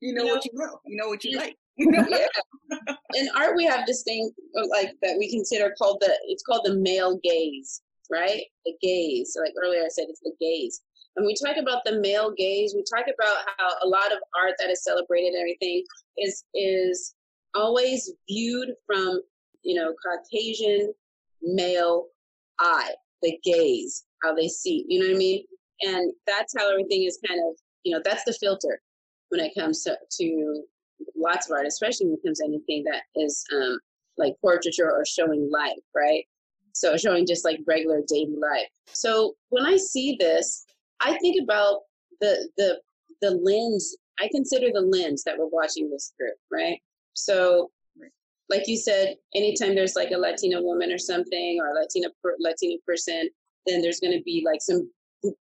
you 0.00 0.14
know, 0.14 0.22
you 0.22 0.26
know 0.26 0.34
what 0.34 0.44
you 0.44 0.50
know. 0.54 0.80
You 0.86 0.96
know 0.96 1.08
what 1.08 1.24
you 1.24 1.36
like. 1.36 1.56
yeah. 1.78 2.96
In 3.14 3.28
art, 3.36 3.56
we 3.56 3.64
have 3.64 3.86
this 3.86 4.02
thing 4.02 4.30
uh, 4.56 4.66
like 4.68 4.92
that 5.02 5.16
we 5.18 5.30
consider 5.30 5.74
called 5.78 5.98
the 6.00 6.12
it's 6.26 6.42
called 6.42 6.64
the 6.64 6.76
male 6.76 7.18
gaze, 7.22 7.82
right? 8.10 8.42
The 8.64 8.74
gaze. 8.82 9.32
So 9.34 9.40
like 9.40 9.52
earlier, 9.62 9.82
I 9.82 9.88
said 9.88 10.06
it's 10.08 10.20
the 10.20 10.32
gaze. 10.40 10.80
When 11.14 11.26
we 11.26 11.34
talk 11.34 11.56
about 11.56 11.82
the 11.84 12.00
male 12.00 12.32
gaze, 12.36 12.74
we 12.74 12.84
talk 12.94 13.06
about 13.06 13.36
how 13.56 13.68
a 13.82 13.88
lot 13.88 14.12
of 14.12 14.18
art 14.38 14.54
that 14.58 14.70
is 14.70 14.84
celebrated 14.84 15.28
and 15.28 15.40
everything 15.40 15.82
is 16.18 16.44
is 16.54 17.14
always 17.54 18.12
viewed 18.28 18.70
from 18.86 19.20
you 19.62 19.74
know 19.74 19.94
Caucasian 20.04 20.92
male 21.42 22.06
eye, 22.58 22.94
the 23.22 23.38
gaze 23.44 24.04
how 24.22 24.34
they 24.34 24.48
see, 24.48 24.84
you 24.88 25.00
know 25.00 25.06
what 25.06 25.14
I 25.14 25.18
mean? 25.18 25.44
And 25.82 26.12
that's 26.26 26.54
how 26.56 26.70
everything 26.70 27.04
is 27.04 27.18
kind 27.26 27.40
of, 27.48 27.56
you 27.84 27.94
know, 27.94 28.02
that's 28.04 28.24
the 28.24 28.32
filter 28.32 28.80
when 29.28 29.40
it 29.40 29.52
comes 29.58 29.82
to, 29.84 29.96
to 30.18 30.62
lots 31.16 31.46
of 31.46 31.52
art, 31.52 31.66
especially 31.66 32.06
when 32.06 32.14
it 32.14 32.26
comes 32.26 32.38
to 32.38 32.46
anything 32.46 32.84
that 32.84 33.02
is 33.16 33.44
um, 33.54 33.78
like 34.18 34.34
portraiture 34.40 34.90
or 34.90 35.04
showing 35.04 35.50
life, 35.50 35.72
right? 35.94 36.24
So 36.72 36.96
showing 36.96 37.26
just 37.26 37.44
like 37.44 37.60
regular 37.66 38.02
daily 38.06 38.36
life. 38.36 38.68
So 38.88 39.34
when 39.48 39.64
I 39.64 39.76
see 39.76 40.16
this, 40.18 40.64
I 41.00 41.16
think 41.18 41.42
about 41.42 41.80
the 42.20 42.48
the 42.56 42.80
the 43.20 43.30
lens. 43.30 43.96
I 44.20 44.28
consider 44.32 44.68
the 44.72 44.80
lens 44.80 45.22
that 45.24 45.38
we're 45.38 45.46
watching 45.46 45.90
this 45.90 46.12
through, 46.16 46.32
right? 46.50 46.80
So, 47.14 47.70
like 48.48 48.66
you 48.66 48.76
said, 48.76 49.16
anytime 49.34 49.74
there's 49.74 49.96
like 49.96 50.10
a 50.10 50.18
Latina 50.18 50.62
woman 50.62 50.90
or 50.90 50.98
something, 50.98 51.58
or 51.60 51.70
a 51.70 51.74
Latina 51.74 52.08
per, 52.22 52.34
Latina 52.38 52.76
person, 52.86 53.28
then 53.66 53.82
there's 53.82 54.00
going 54.00 54.16
to 54.16 54.22
be 54.22 54.42
like 54.46 54.60
some 54.62 54.90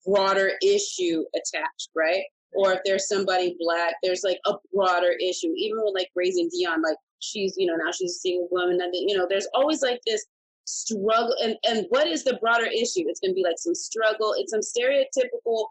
broader 0.07 0.53
issue 0.63 1.25
attached, 1.35 1.91
right? 1.95 2.25
Or 2.55 2.73
if 2.73 2.81
there's 2.85 3.09
somebody 3.09 3.57
black, 3.59 3.95
there's 4.03 4.23
like 4.23 4.39
a 4.47 4.55
broader 4.73 5.13
issue. 5.21 5.53
Even 5.57 5.79
with 5.83 5.95
like 5.95 6.11
raising 6.15 6.49
Dion, 6.51 6.83
like 6.83 6.97
she's, 7.21 7.55
you 7.57 7.67
know, 7.67 7.77
now 7.77 7.91
she's 7.93 8.13
a 8.13 8.21
single 8.21 8.49
woman, 8.51 8.81
and 8.81 8.93
you 8.95 9.17
know, 9.17 9.27
there's 9.29 9.49
always 9.55 9.83
like 9.83 10.01
this 10.07 10.25
struggle. 10.67 11.35
And 11.43 11.57
and 11.65 11.87
what 11.89 12.07
is 12.07 12.25
the 12.25 12.39
broader 12.41 12.67
issue? 12.67 13.05
It's 13.07 13.21
going 13.21 13.33
to 13.33 13.35
be 13.35 13.45
like 13.45 13.59
some 13.59 13.75
struggle. 13.75 14.35
It's 14.39 14.53
some 14.53 14.61
stereotypical 14.61 15.67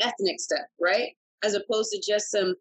ethnic 0.00 0.40
stuff, 0.40 0.66
right? 0.80 1.10
As 1.44 1.54
opposed 1.54 1.92
to 1.92 2.00
just 2.00 2.30
some 2.30 2.54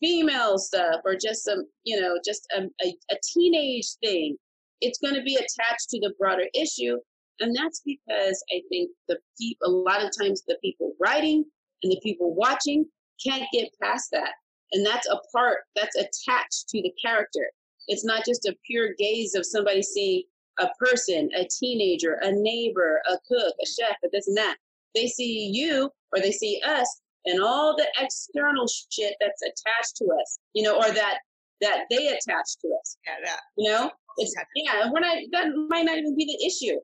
female 0.00 0.58
stuff 0.58 1.00
or 1.04 1.14
just 1.14 1.44
some, 1.44 1.64
you 1.84 2.00
know, 2.00 2.18
just 2.24 2.46
a, 2.56 2.62
a, 2.84 2.96
a 3.10 3.16
teenage 3.32 3.94
thing. 4.02 4.36
It's 4.80 4.98
going 4.98 5.14
to 5.14 5.22
be 5.22 5.36
attached 5.36 5.88
to 5.90 6.00
the 6.00 6.12
broader 6.18 6.46
issue. 6.54 6.98
And 7.40 7.54
that's 7.54 7.82
because 7.84 8.42
I 8.52 8.62
think 8.68 8.90
the 9.08 9.18
people, 9.38 9.68
a 9.68 9.70
lot 9.70 10.04
of 10.04 10.10
times 10.18 10.42
the 10.46 10.56
people 10.62 10.94
writing 11.00 11.44
and 11.86 11.92
the 11.92 12.00
people 12.02 12.34
watching 12.34 12.84
can't 13.24 13.46
get 13.52 13.70
past 13.80 14.08
that. 14.10 14.32
And 14.72 14.84
that's 14.84 15.06
a 15.08 15.20
part 15.32 15.60
that's 15.76 15.94
attached 15.94 16.68
to 16.70 16.82
the 16.82 16.92
character. 17.00 17.48
It's 17.86 18.04
not 18.04 18.24
just 18.24 18.44
a 18.46 18.56
pure 18.66 18.88
gaze 18.98 19.36
of 19.36 19.46
somebody 19.46 19.82
seeing 19.82 20.24
a 20.58 20.66
person, 20.80 21.30
a 21.36 21.46
teenager, 21.60 22.18
a 22.22 22.32
neighbor, 22.32 23.00
a 23.08 23.16
cook, 23.28 23.54
a 23.62 23.66
chef, 23.66 23.96
a 24.04 24.08
this 24.12 24.26
and 24.26 24.36
that. 24.36 24.56
They 24.96 25.06
see 25.06 25.50
you 25.52 25.90
or 26.12 26.20
they 26.20 26.32
see 26.32 26.60
us 26.66 27.00
and 27.26 27.40
all 27.40 27.76
the 27.76 27.86
external 28.00 28.66
shit 28.90 29.14
that's 29.20 29.42
attached 29.42 29.96
to 29.98 30.06
us, 30.20 30.38
you 30.54 30.64
know, 30.64 30.76
or 30.76 30.90
that 30.90 31.18
that 31.60 31.84
they 31.88 32.08
attach 32.08 32.56
to 32.62 32.68
us. 32.80 32.98
Yeah, 33.06 33.14
that. 33.24 33.40
You 33.56 33.70
know, 33.70 33.90
it's 34.18 34.34
yeah, 34.56 34.90
we're 34.90 35.00
not 35.00 35.18
that 35.30 35.46
might 35.68 35.84
not 35.84 35.98
even 35.98 36.16
be 36.16 36.24
the 36.24 36.44
issue. 36.44 36.74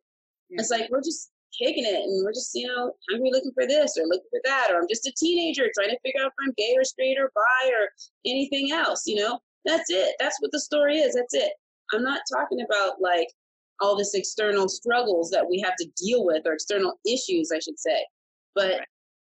Yeah. 0.50 0.60
It's 0.60 0.72
mm-hmm. 0.72 0.82
like 0.82 0.90
we're 0.90 1.02
just 1.02 1.31
kicking 1.56 1.84
it 1.84 2.04
and 2.04 2.24
we're 2.24 2.32
just, 2.32 2.50
you 2.54 2.66
know, 2.66 2.92
hungry 3.10 3.30
looking 3.32 3.52
for 3.52 3.66
this 3.66 3.96
or 3.98 4.06
looking 4.06 4.28
for 4.30 4.40
that, 4.44 4.68
or 4.70 4.78
I'm 4.78 4.88
just 4.88 5.06
a 5.06 5.12
teenager 5.16 5.70
trying 5.74 5.90
to 5.90 5.98
figure 6.04 6.22
out 6.22 6.28
if 6.28 6.32
I'm 6.44 6.54
gay 6.56 6.74
or 6.76 6.84
straight 6.84 7.18
or 7.18 7.30
bi 7.34 7.70
or 7.70 7.88
anything 8.24 8.72
else, 8.72 9.02
you 9.06 9.16
know? 9.16 9.38
That's 9.64 9.90
it. 9.90 10.16
That's 10.18 10.36
what 10.40 10.50
the 10.52 10.60
story 10.60 10.98
is. 10.98 11.14
That's 11.14 11.34
it. 11.34 11.52
I'm 11.92 12.02
not 12.02 12.22
talking 12.32 12.60
about 12.62 13.00
like 13.00 13.28
all 13.80 13.96
this 13.96 14.14
external 14.14 14.68
struggles 14.68 15.30
that 15.30 15.48
we 15.48 15.60
have 15.60 15.76
to 15.76 15.88
deal 15.96 16.24
with 16.24 16.42
or 16.46 16.54
external 16.54 16.98
issues, 17.06 17.50
I 17.54 17.58
should 17.58 17.78
say. 17.78 18.04
But 18.54 18.70
right. 18.70 18.86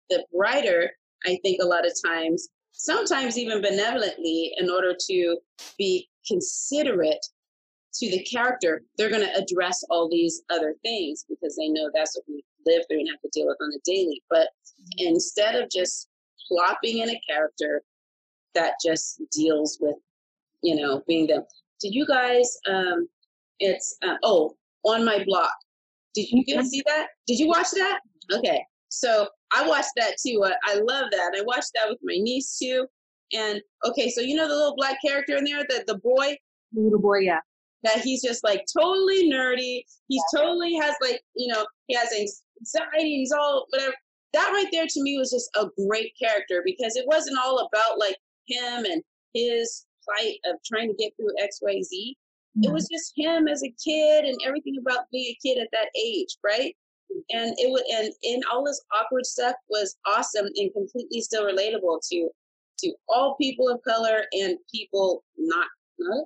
the 0.09 0.25
writer, 0.33 0.91
I 1.25 1.37
think 1.43 1.61
a 1.61 1.65
lot 1.65 1.85
of 1.85 1.93
times, 2.05 2.49
sometimes 2.71 3.37
even 3.37 3.61
benevolently, 3.61 4.53
in 4.57 4.69
order 4.69 4.95
to 5.07 5.37
be 5.77 6.07
considerate 6.27 7.25
to 7.93 8.11
the 8.11 8.23
character, 8.23 8.83
they're 8.97 9.09
going 9.09 9.25
to 9.25 9.35
address 9.35 9.83
all 9.89 10.09
these 10.09 10.43
other 10.49 10.75
things 10.83 11.25
because 11.27 11.55
they 11.55 11.69
know 11.69 11.89
that's 11.93 12.15
what 12.15 12.25
we 12.27 12.43
live 12.65 12.83
through 12.87 12.99
and 12.99 13.09
have 13.09 13.21
to 13.21 13.29
deal 13.33 13.47
with 13.47 13.57
on 13.61 13.71
a 13.73 13.79
daily. 13.85 14.21
But 14.29 14.47
mm-hmm. 14.47 15.07
instead 15.07 15.55
of 15.55 15.69
just 15.69 16.07
plopping 16.47 16.99
in 16.99 17.09
a 17.09 17.21
character 17.27 17.81
that 18.55 18.73
just 18.83 19.21
deals 19.31 19.77
with, 19.79 19.95
you 20.61 20.75
know, 20.75 21.03
being 21.07 21.27
them. 21.27 21.43
Did 21.79 21.93
you 21.93 22.05
guys, 22.05 22.57
um, 22.67 23.07
it's, 23.59 23.97
uh, 24.03 24.15
oh, 24.23 24.55
on 24.83 25.05
my 25.05 25.23
block. 25.23 25.53
Did 26.15 26.27
you 26.31 26.43
guys 26.43 26.69
see 26.69 26.83
that? 26.85 27.07
Did 27.27 27.39
you 27.39 27.47
watch 27.47 27.71
that? 27.71 27.99
Okay. 28.33 28.63
So 28.89 29.27
I 29.53 29.67
watched 29.67 29.91
that 29.97 30.15
too. 30.25 30.43
I, 30.43 30.53
I 30.65 30.75
love 30.75 31.05
that. 31.11 31.33
I 31.37 31.41
watched 31.43 31.71
that 31.75 31.89
with 31.89 31.99
my 32.03 32.15
niece 32.17 32.57
too. 32.57 32.87
And 33.33 33.61
okay, 33.85 34.09
so 34.09 34.21
you 34.21 34.35
know 34.35 34.47
the 34.47 34.55
little 34.55 34.75
black 34.75 34.97
character 35.05 35.37
in 35.37 35.43
there, 35.43 35.63
the 35.69 35.83
the 35.85 35.99
boy, 35.99 36.35
the 36.73 36.81
little 36.81 36.99
boy, 36.99 37.19
yeah 37.19 37.39
that 37.83 38.01
he's 38.01 38.21
just 38.21 38.43
like 38.43 38.65
totally 38.77 39.29
nerdy. 39.29 39.83
He's 40.07 40.23
totally 40.35 40.75
has 40.75 40.95
like, 41.01 41.21
you 41.35 41.51
know, 41.53 41.65
he 41.87 41.95
has 41.95 42.09
anxiety, 42.11 43.17
he's 43.17 43.31
all 43.31 43.65
whatever. 43.69 43.93
That 44.33 44.51
right 44.53 44.67
there 44.71 44.85
to 44.87 45.03
me 45.03 45.17
was 45.17 45.31
just 45.31 45.49
a 45.55 45.67
great 45.87 46.13
character 46.21 46.61
because 46.63 46.95
it 46.95 47.05
wasn't 47.07 47.39
all 47.43 47.59
about 47.59 47.99
like 47.99 48.17
him 48.47 48.85
and 48.85 49.01
his 49.33 49.85
plight 50.05 50.37
of 50.45 50.57
trying 50.65 50.89
to 50.89 50.95
get 50.95 51.13
through 51.15 51.33
XYZ. 51.41 51.83
Mm-hmm. 51.83 52.63
It 52.63 52.71
was 52.71 52.87
just 52.91 53.13
him 53.15 53.47
as 53.47 53.63
a 53.63 53.73
kid 53.83 54.25
and 54.25 54.37
everything 54.45 54.75
about 54.79 55.05
being 55.11 55.33
a 55.33 55.47
kid 55.47 55.59
at 55.59 55.69
that 55.71 55.89
age, 55.97 56.37
right? 56.43 56.75
And 57.31 57.55
it 57.57 57.71
would 57.71 57.83
and 57.91 58.13
and 58.23 58.43
all 58.51 58.63
this 58.63 58.81
awkward 58.93 59.25
stuff 59.25 59.55
was 59.69 59.97
awesome 60.05 60.45
and 60.55 60.71
completely 60.73 61.21
still 61.21 61.45
relatable 61.45 61.99
to 62.11 62.29
to 62.79 62.93
all 63.07 63.35
people 63.35 63.67
of 63.67 63.81
color 63.81 64.23
and 64.31 64.57
people 64.73 65.23
not 65.37 65.67
not 65.99 66.17
a 66.17 66.25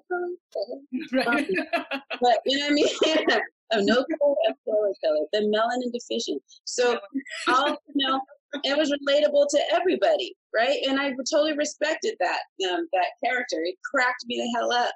color, 0.53 1.25
right. 1.25 1.47
but 2.21 2.37
you 2.45 2.57
know 2.57 2.65
what 2.65 2.71
I 2.71 3.25
mean? 3.25 3.39
of 3.73 3.85
no 3.85 3.95
color, 3.95 4.35
of 4.49 4.55
color, 4.65 4.93
color, 5.03 5.25
the 5.31 5.39
melanin 5.39 5.91
deficient. 5.91 6.41
So, 6.65 6.99
all 7.47 7.69
you 7.69 8.07
know, 8.07 8.21
it 8.63 8.77
was 8.77 8.91
relatable 8.91 9.47
to 9.49 9.59
everybody, 9.73 10.35
right? 10.55 10.79
And 10.87 10.99
I 10.99 11.11
totally 11.31 11.57
respected 11.57 12.15
that 12.19 12.41
um, 12.71 12.87
that 12.93 13.07
character. 13.23 13.57
It 13.63 13.75
cracked 13.83 14.25
me 14.27 14.37
the 14.37 14.59
hell 14.59 14.71
up, 14.71 14.93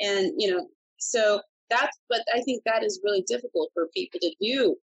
and 0.00 0.32
you 0.36 0.50
know, 0.50 0.68
so 0.98 1.40
that's. 1.70 1.98
But 2.08 2.22
I 2.34 2.40
think 2.42 2.62
that 2.66 2.84
is 2.84 3.00
really 3.02 3.24
difficult 3.26 3.70
for 3.72 3.88
people 3.94 4.20
to 4.20 4.34
do, 4.40 4.76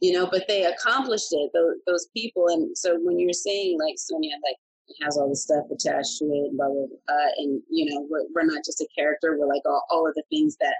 you 0.00 0.12
know. 0.12 0.28
But 0.30 0.44
they 0.46 0.64
accomplished 0.64 1.32
it, 1.32 1.50
those, 1.52 1.76
those 1.86 2.08
people. 2.16 2.48
And 2.48 2.76
so 2.76 2.98
when 3.00 3.18
you're 3.18 3.32
saying 3.32 3.78
like 3.80 3.94
Sonia, 3.96 4.36
like 4.44 4.56
has 5.02 5.16
all 5.16 5.28
the 5.28 5.36
stuff 5.36 5.64
attached 5.70 6.18
to 6.18 6.24
it, 6.26 6.56
blah, 6.56 6.68
blah, 6.68 6.86
blah. 6.86 7.14
Uh, 7.16 7.30
and, 7.38 7.62
you 7.70 7.86
know, 7.90 8.06
we're, 8.10 8.24
we're 8.34 8.46
not 8.46 8.64
just 8.64 8.80
a 8.80 8.88
character, 8.96 9.36
we're 9.38 9.46
like 9.46 9.62
all, 9.66 9.84
all 9.90 10.06
of 10.06 10.14
the 10.14 10.22
things 10.30 10.56
that 10.60 10.76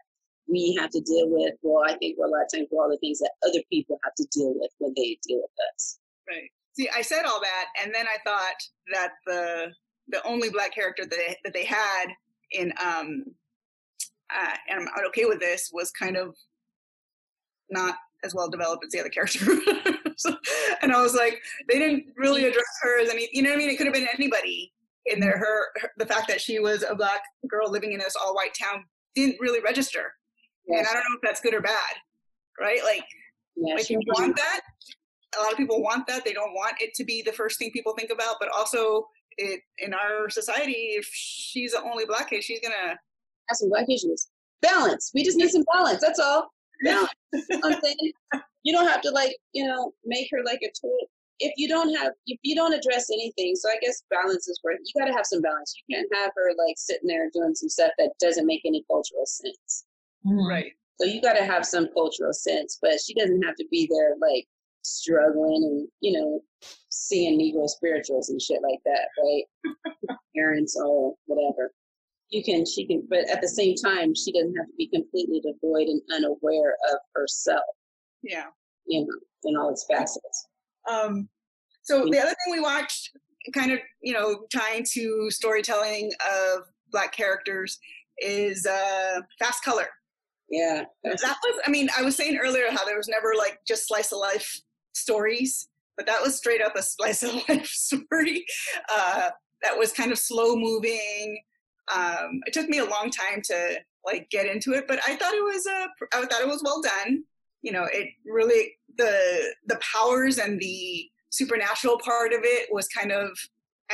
we 0.49 0.77
have 0.79 0.91
to 0.91 1.01
deal 1.01 1.29
with. 1.29 1.55
Well, 1.63 1.85
I 1.87 1.97
think 1.97 2.19
we're 2.19 2.27
a 2.27 2.31
lot 2.31 2.45
of 2.45 2.53
times 2.53 2.69
we're 2.71 2.83
all 2.83 2.91
the 2.91 2.99
things 2.99 3.19
that 3.21 3.33
other 3.47 3.61
people 3.73 3.99
have 4.05 4.15
to 4.17 4.27
deal 4.33 4.55
with 4.57 4.71
when 4.79 4.93
they 4.97 5.19
deal 5.27 5.39
with 5.39 5.75
us. 5.75 5.99
Right. 6.29 6.51
See, 6.75 6.89
I 6.95 7.03
said 7.03 7.25
all 7.25 7.41
that, 7.41 7.67
and 7.83 7.95
then 7.95 8.07
I 8.07 8.19
thought 8.25 8.57
that 8.93 9.13
the 9.27 9.73
the 10.09 10.23
only 10.27 10.51
black 10.51 10.75
character 10.75 11.05
that 11.07 11.17
they, 11.17 11.37
that 11.45 11.55
they 11.55 11.65
had 11.65 12.07
in 12.51 12.73
um, 12.83 13.25
uh, 14.35 14.57
and 14.69 14.81
I'm 14.81 15.07
okay 15.09 15.25
with 15.25 15.41
this 15.41 15.71
was 15.73 15.91
kind 15.91 16.17
of 16.17 16.35
not 17.71 17.95
as 18.25 18.35
well 18.35 18.49
developed 18.49 18.85
as 18.85 18.93
the 18.93 19.01
other 19.01 19.09
character. 19.09 19.39
so, 20.17 20.37
and 20.83 20.93
I 20.93 21.01
was 21.03 21.15
like, 21.15 21.41
they 21.69 21.79
didn't 21.79 22.07
really 22.17 22.47
address 22.47 22.65
her 22.83 23.01
as 23.01 23.11
any, 23.11 23.29
you 23.33 23.43
know 23.43 23.51
what 23.51 23.57
I 23.57 23.59
mean? 23.59 23.71
It 23.71 23.77
could 23.77 23.87
have 23.87 23.95
been 23.95 24.09
anybody 24.15 24.73
in 25.07 25.21
there. 25.21 25.39
Her, 25.39 25.81
her, 25.83 25.91
the 25.99 26.07
fact 26.07 26.29
that 26.29 26.41
she 26.41 26.59
was 26.59 26.85
a 26.89 26.95
black 26.95 27.21
girl 27.49 27.71
living 27.71 27.93
in 27.93 27.99
this 27.99 28.17
all 28.17 28.35
white 28.35 28.55
town 28.55 28.85
didn't 29.15 29.37
really 29.41 29.61
register. 29.61 30.13
Yes. 30.67 30.79
And 30.79 30.87
I 30.89 30.93
don't 30.93 31.03
know 31.03 31.17
if 31.17 31.21
that's 31.23 31.41
good 31.41 31.55
or 31.55 31.61
bad, 31.61 31.95
right? 32.59 32.83
Like, 32.83 33.05
yes, 33.57 33.81
like 33.81 33.91
you 33.91 34.01
want 34.07 34.37
that. 34.37 34.61
A 35.39 35.43
lot 35.43 35.53
of 35.53 35.59
people 35.59 35.83
want 35.83 36.07
that. 36.07 36.25
They 36.25 36.33
don't 36.33 36.55
want 36.55 36.77
it 36.81 36.95
to 36.95 37.05
be 37.05 37.23
the 37.23 37.33
first 37.33 37.59
thing 37.59 37.71
people 37.73 37.95
think 37.95 38.11
about, 38.11 38.37
but 38.41 38.49
also 38.57 39.07
it 39.37 39.61
in 39.79 39.93
our 39.93 40.31
society, 40.31 40.95
if 40.97 41.09
she's 41.13 41.73
the 41.73 41.83
only 41.83 42.07
black 42.07 42.31
kid, 42.31 42.45
she's 42.45 42.61
gonna 42.61 42.97
have 43.49 43.57
some 43.57 43.69
black 43.69 43.87
issues. 43.89 44.29
Balance. 44.63 45.11
We 45.13 45.25
just 45.25 45.37
need 45.37 45.51
some 45.51 45.65
balance. 45.75 46.01
That's 46.01 46.21
all. 46.21 46.54
Balance. 46.83 47.11
I'm 47.63 47.81
saying 47.81 48.13
you 48.63 48.73
don't 48.73 48.89
have 48.89 49.03
to 49.03 49.11
like 49.11 49.37
you 49.53 49.67
know 49.67 49.93
make 50.05 50.29
her 50.33 50.43
like 50.45 50.61
a 50.63 50.71
tool. 50.81 50.99
If 51.41 51.53
you 51.57 51.69
don't 51.69 51.95
have 51.97 52.13
if 52.27 52.39
you 52.43 52.55
don't 52.55 52.73
address 52.73 53.11
anything 53.11 53.57
so 53.57 53.69
i 53.69 53.77
guess 53.81 54.05
balance 54.09 54.47
is 54.47 54.61
worth 54.63 54.79
you 54.85 55.01
got 55.01 55.09
to 55.09 55.13
have 55.13 55.27
some 55.27 55.43
balance. 55.43 55.75
You 55.87 55.97
can't 55.97 56.09
have 56.15 56.31
her 56.37 56.51
like 56.51 56.77
sitting 56.77 57.09
there 57.09 57.29
doing 57.33 57.55
some 57.55 57.69
stuff 57.69 57.91
that 57.99 58.13
doesn't 58.21 58.47
make 58.47 58.63
any 58.65 58.85
cultural 58.89 59.27
sense. 59.27 59.85
Mm-hmm. 60.27 60.47
right. 60.47 60.73
So 61.01 61.09
you 61.09 61.21
got 61.21 61.35
to 61.35 61.45
have 61.45 61.67
some 61.67 61.89
cultural 61.93 62.33
sense 62.33 62.79
but 62.81 63.01
she 63.05 63.15
doesn't 63.15 63.43
have 63.43 63.57
to 63.57 63.67
be 63.71 63.89
there 63.91 64.15
like 64.21 64.47
struggling 64.83 65.65
and 65.65 65.89
you 66.01 66.13
know 66.19 66.41
seeing 66.91 67.39
negro 67.39 67.69
spirituals 67.69 68.29
and 68.29 68.41
shit 68.41 68.61
like 68.63 68.81
that 68.85 69.09
right? 69.23 70.17
Parents 70.37 70.79
or 70.81 71.15
whatever 71.27 71.73
you 72.31 72.43
can 72.43 72.65
she 72.67 72.87
can 72.87 73.07
but 73.09 73.29
at 73.31 73.41
the 73.41 73.49
same 73.49 73.75
time 73.77 74.15
she 74.15 74.33
doesn't 74.33 74.57
have 74.57 74.67
to 74.67 74.73
be 74.77 74.89
completely 74.89 75.41
devoid 75.41 75.87
and 75.87 76.01
unaware 76.13 76.77
of 76.91 76.99
herself 77.15 77.63
yeah. 78.25 78.47
You 78.87 79.03
know, 79.03 79.07
in 79.45 79.57
all 79.57 79.71
its 79.71 79.85
facets. 79.89 80.49
Um, 80.91 81.29
so 81.83 82.07
the 82.11 82.19
other 82.19 82.31
thing 82.31 82.53
we 82.53 82.61
watched, 82.61 83.11
kind 83.55 83.73
of, 83.73 83.79
you 84.03 84.13
know, 84.13 84.47
tying 84.53 84.85
to 84.93 85.31
storytelling 85.31 86.11
of 86.21 86.63
black 86.91 87.13
characters, 87.13 87.79
is 88.19 88.67
uh, 88.67 89.21
Fast 89.39 89.63
Color. 89.65 89.89
Yeah. 90.51 90.85
That 91.05 91.17
was, 91.21 91.61
I 91.67 91.71
mean, 91.71 91.89
I 91.97 92.03
was 92.03 92.17
saying 92.17 92.39
earlier 92.43 92.71
how 92.71 92.85
there 92.85 92.97
was 92.97 93.09
never 93.09 93.35
like 93.37 93.61
just 93.67 93.89
slice 93.89 94.13
of 94.13 94.19
life 94.19 94.61
stories, 94.93 95.69
but 95.97 96.07
that 96.07 96.23
was 96.23 96.37
straight 96.37 96.63
up 96.63 96.77
a 96.77 96.83
slice 96.83 97.23
of 97.23 97.35
life 97.49 97.67
story. 97.67 98.45
Uh, 98.91 99.31
that 99.63 99.79
was 99.79 99.93
kind 99.93 100.13
of 100.13 100.19
slow 100.19 100.57
moving. 100.57 101.39
Um, 101.93 102.41
it 102.47 102.53
took 102.53 102.69
me 102.69 102.79
a 102.79 102.85
long 102.85 103.11
time 103.11 103.43
to 103.45 103.79
like 104.05 104.29
get 104.31 104.47
into 104.47 104.73
it, 104.73 104.85
but 104.87 105.01
I 105.07 105.17
thought 105.17 105.35
it 105.35 105.43
was 105.43 105.67
a, 105.67 105.89
I 106.15 106.27
thought 106.27 106.43
it 106.43 106.49
was 106.49 106.63
well 106.65 106.83
done 106.83 107.25
you 107.65 107.73
know 107.73 107.89
it 107.91 108.11
really 108.27 108.77
the 108.99 109.55
the 109.67 109.81
powers 109.81 110.39
and 110.39 110.61
the 110.61 111.11
supernatural 111.31 111.99
part 111.99 112.33
of 112.33 112.41
it 112.43 112.69
was 112.71 112.87
kind 112.89 113.11
of 113.11 113.31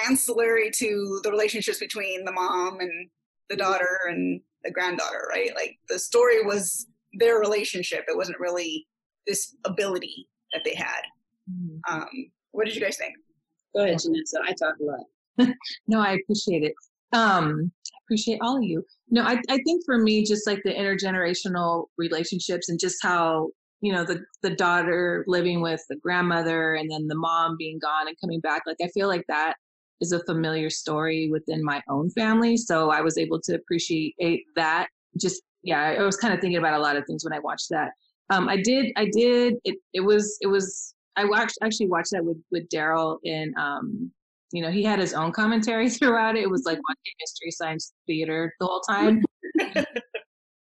ancillary 0.06 0.70
to 0.76 1.20
the 1.22 1.30
relationships 1.30 1.78
between 1.78 2.24
the 2.24 2.32
mom 2.32 2.80
and 2.80 3.08
the 3.48 3.56
daughter 3.56 3.98
and 4.08 4.40
the 4.62 4.70
granddaughter, 4.70 5.26
right? 5.30 5.50
Like 5.54 5.78
the 5.88 5.98
story 5.98 6.44
was 6.44 6.86
their 7.14 7.38
relationship. 7.38 8.04
It 8.08 8.16
wasn't 8.16 8.38
really 8.38 8.86
this 9.26 9.56
ability 9.64 10.28
that 10.52 10.62
they 10.64 10.74
had. 10.74 11.02
Mm-hmm. 11.50 11.94
Um, 11.94 12.30
what 12.52 12.66
did 12.66 12.76
you 12.76 12.82
guys 12.82 12.98
think? 12.98 13.14
Go 13.74 13.84
ahead, 13.84 13.96
Janessa. 13.96 14.42
I 14.44 14.52
talk 14.52 14.74
a 14.80 14.84
lot. 14.84 15.56
no, 15.88 16.00
I 16.00 16.18
appreciate 16.22 16.62
it. 16.62 16.74
Um, 17.12 17.72
appreciate 18.10 18.40
all 18.42 18.56
of 18.56 18.64
you. 18.64 18.84
No, 19.08 19.22
I, 19.22 19.40
I 19.48 19.58
think 19.64 19.84
for 19.86 19.98
me, 19.98 20.24
just 20.24 20.46
like 20.46 20.60
the 20.64 20.72
intergenerational 20.72 21.86
relationships 21.96 22.68
and 22.68 22.78
just 22.78 22.96
how, 23.00 23.50
you 23.80 23.92
know, 23.92 24.04
the, 24.04 24.20
the 24.42 24.50
daughter 24.50 25.24
living 25.28 25.60
with 25.60 25.80
the 25.88 25.96
grandmother 25.96 26.74
and 26.74 26.90
then 26.90 27.06
the 27.06 27.14
mom 27.14 27.56
being 27.56 27.78
gone 27.78 28.08
and 28.08 28.16
coming 28.20 28.40
back, 28.40 28.62
like 28.66 28.78
I 28.82 28.88
feel 28.88 29.06
like 29.06 29.24
that 29.28 29.54
is 30.00 30.10
a 30.10 30.24
familiar 30.24 30.70
story 30.70 31.30
within 31.30 31.62
my 31.62 31.80
own 31.88 32.10
family. 32.10 32.56
So 32.56 32.90
I 32.90 33.00
was 33.00 33.16
able 33.16 33.40
to 33.42 33.54
appreciate 33.54 34.44
that. 34.56 34.88
Just, 35.16 35.42
yeah, 35.62 35.94
I 35.98 36.02
was 36.02 36.16
kind 36.16 36.34
of 36.34 36.40
thinking 36.40 36.58
about 36.58 36.74
a 36.74 36.82
lot 36.82 36.96
of 36.96 37.04
things 37.06 37.22
when 37.22 37.32
I 37.32 37.38
watched 37.38 37.68
that. 37.70 37.92
Um, 38.30 38.48
I 38.48 38.56
did, 38.56 38.92
I 38.96 39.04
did, 39.04 39.54
it, 39.64 39.76
it 39.94 40.00
was, 40.00 40.36
it 40.40 40.48
was, 40.48 40.94
I 41.16 41.24
watched, 41.26 41.58
actually 41.62 41.88
watched 41.88 42.10
that 42.10 42.24
with, 42.24 42.38
with 42.50 42.68
Daryl 42.74 43.18
in, 43.22 43.52
um, 43.56 44.10
you 44.52 44.62
know, 44.62 44.70
he 44.70 44.82
had 44.82 44.98
his 44.98 45.14
own 45.14 45.32
commentary 45.32 45.88
throughout 45.90 46.36
it. 46.36 46.42
It 46.42 46.50
was 46.50 46.64
like 46.64 46.78
watching 46.88 47.14
Mystery 47.20 47.50
Science 47.50 47.92
Theater 48.06 48.54
the 48.60 48.66
whole 48.66 48.80
time. 48.80 49.22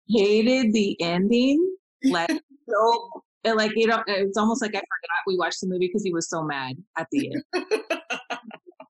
Hated 0.09 0.73
the 0.73 0.99
ending. 1.01 1.75
Like, 2.03 2.29
so, 2.69 3.09
like, 3.45 3.71
you 3.75 3.87
know, 3.87 4.03
it's 4.07 4.37
almost 4.37 4.61
like 4.61 4.71
I 4.71 4.79
forgot 4.79 5.23
we 5.25 5.37
watched 5.37 5.61
the 5.61 5.67
movie 5.67 5.87
because 5.87 6.03
he 6.03 6.13
was 6.13 6.29
so 6.29 6.43
mad 6.43 6.75
at 6.97 7.07
the 7.11 7.33
end. 7.33 7.43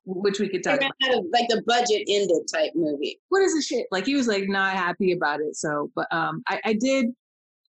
Which 0.05 0.39
we 0.39 0.47
could 0.47 0.63
talk 0.63 0.77
about. 0.77 0.93
like 1.33 1.47
the 1.49 1.61
budget 1.67 2.03
ended 2.07 2.47
type 2.51 2.71
movie. 2.75 3.19
What 3.29 3.41
is 3.41 3.53
this 3.53 3.65
shit? 3.65 3.87
Like 3.91 4.05
he 4.05 4.15
was 4.15 4.27
like 4.27 4.47
not 4.47 4.75
happy 4.75 5.11
about 5.11 5.41
it. 5.41 5.55
So, 5.55 5.91
but 5.95 6.07
um, 6.11 6.43
I, 6.47 6.61
I 6.63 6.73
did 6.73 7.07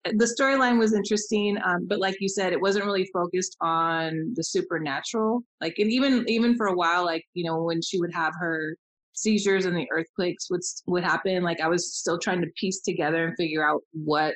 the 0.05 0.35
storyline 0.39 0.77
was 0.77 0.93
interesting 0.93 1.57
um, 1.65 1.87
but 1.87 1.99
like 1.99 2.15
you 2.19 2.29
said 2.29 2.53
it 2.53 2.61
wasn't 2.61 2.85
really 2.85 3.09
focused 3.11 3.57
on 3.61 4.33
the 4.35 4.43
supernatural. 4.43 5.43
Like 5.61 5.75
and 5.79 5.91
even 5.91 6.25
even 6.27 6.55
for 6.55 6.67
a 6.67 6.75
while 6.75 7.05
like 7.05 7.25
you 7.33 7.43
know 7.43 7.63
when 7.63 7.81
she 7.81 7.99
would 7.99 8.13
have 8.13 8.33
her 8.39 8.75
seizures 9.13 9.65
and 9.65 9.75
the 9.75 9.87
earthquakes 9.91 10.49
would 10.49 10.61
would 10.87 11.03
happen 11.03 11.41
like 11.41 11.61
i 11.61 11.69
was 11.69 11.95
still 11.95 12.19
trying 12.19 12.41
to 12.41 12.47
piece 12.57 12.81
together 12.81 13.25
and 13.25 13.37
figure 13.37 13.65
out 13.65 13.81
what 13.93 14.35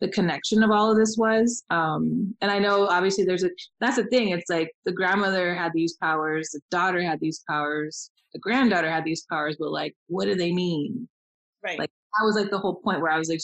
the 0.00 0.08
connection 0.08 0.62
of 0.62 0.70
all 0.70 0.90
of 0.90 0.96
this 0.96 1.16
was. 1.16 1.62
Um 1.70 2.34
and 2.40 2.50
i 2.50 2.58
know 2.58 2.86
obviously 2.88 3.24
there's 3.24 3.44
a 3.44 3.50
that's 3.80 3.96
the 3.96 4.04
thing 4.04 4.30
it's 4.30 4.50
like 4.50 4.70
the 4.84 4.92
grandmother 4.92 5.54
had 5.54 5.72
these 5.74 5.96
powers 6.02 6.50
the 6.52 6.60
daughter 6.70 7.02
had 7.02 7.20
these 7.20 7.42
powers 7.48 8.10
the 8.32 8.40
granddaughter 8.40 8.90
had 8.90 9.04
these 9.04 9.24
powers 9.30 9.56
but 9.58 9.70
like 9.70 9.94
what 10.08 10.24
do 10.24 10.34
they 10.34 10.52
mean? 10.52 11.08
Right. 11.62 11.78
Like 11.78 11.90
that 12.18 12.24
was 12.24 12.36
like 12.36 12.50
the 12.50 12.58
whole 12.58 12.74
point 12.74 13.00
where 13.00 13.10
i 13.10 13.18
was 13.18 13.28
like 13.28 13.40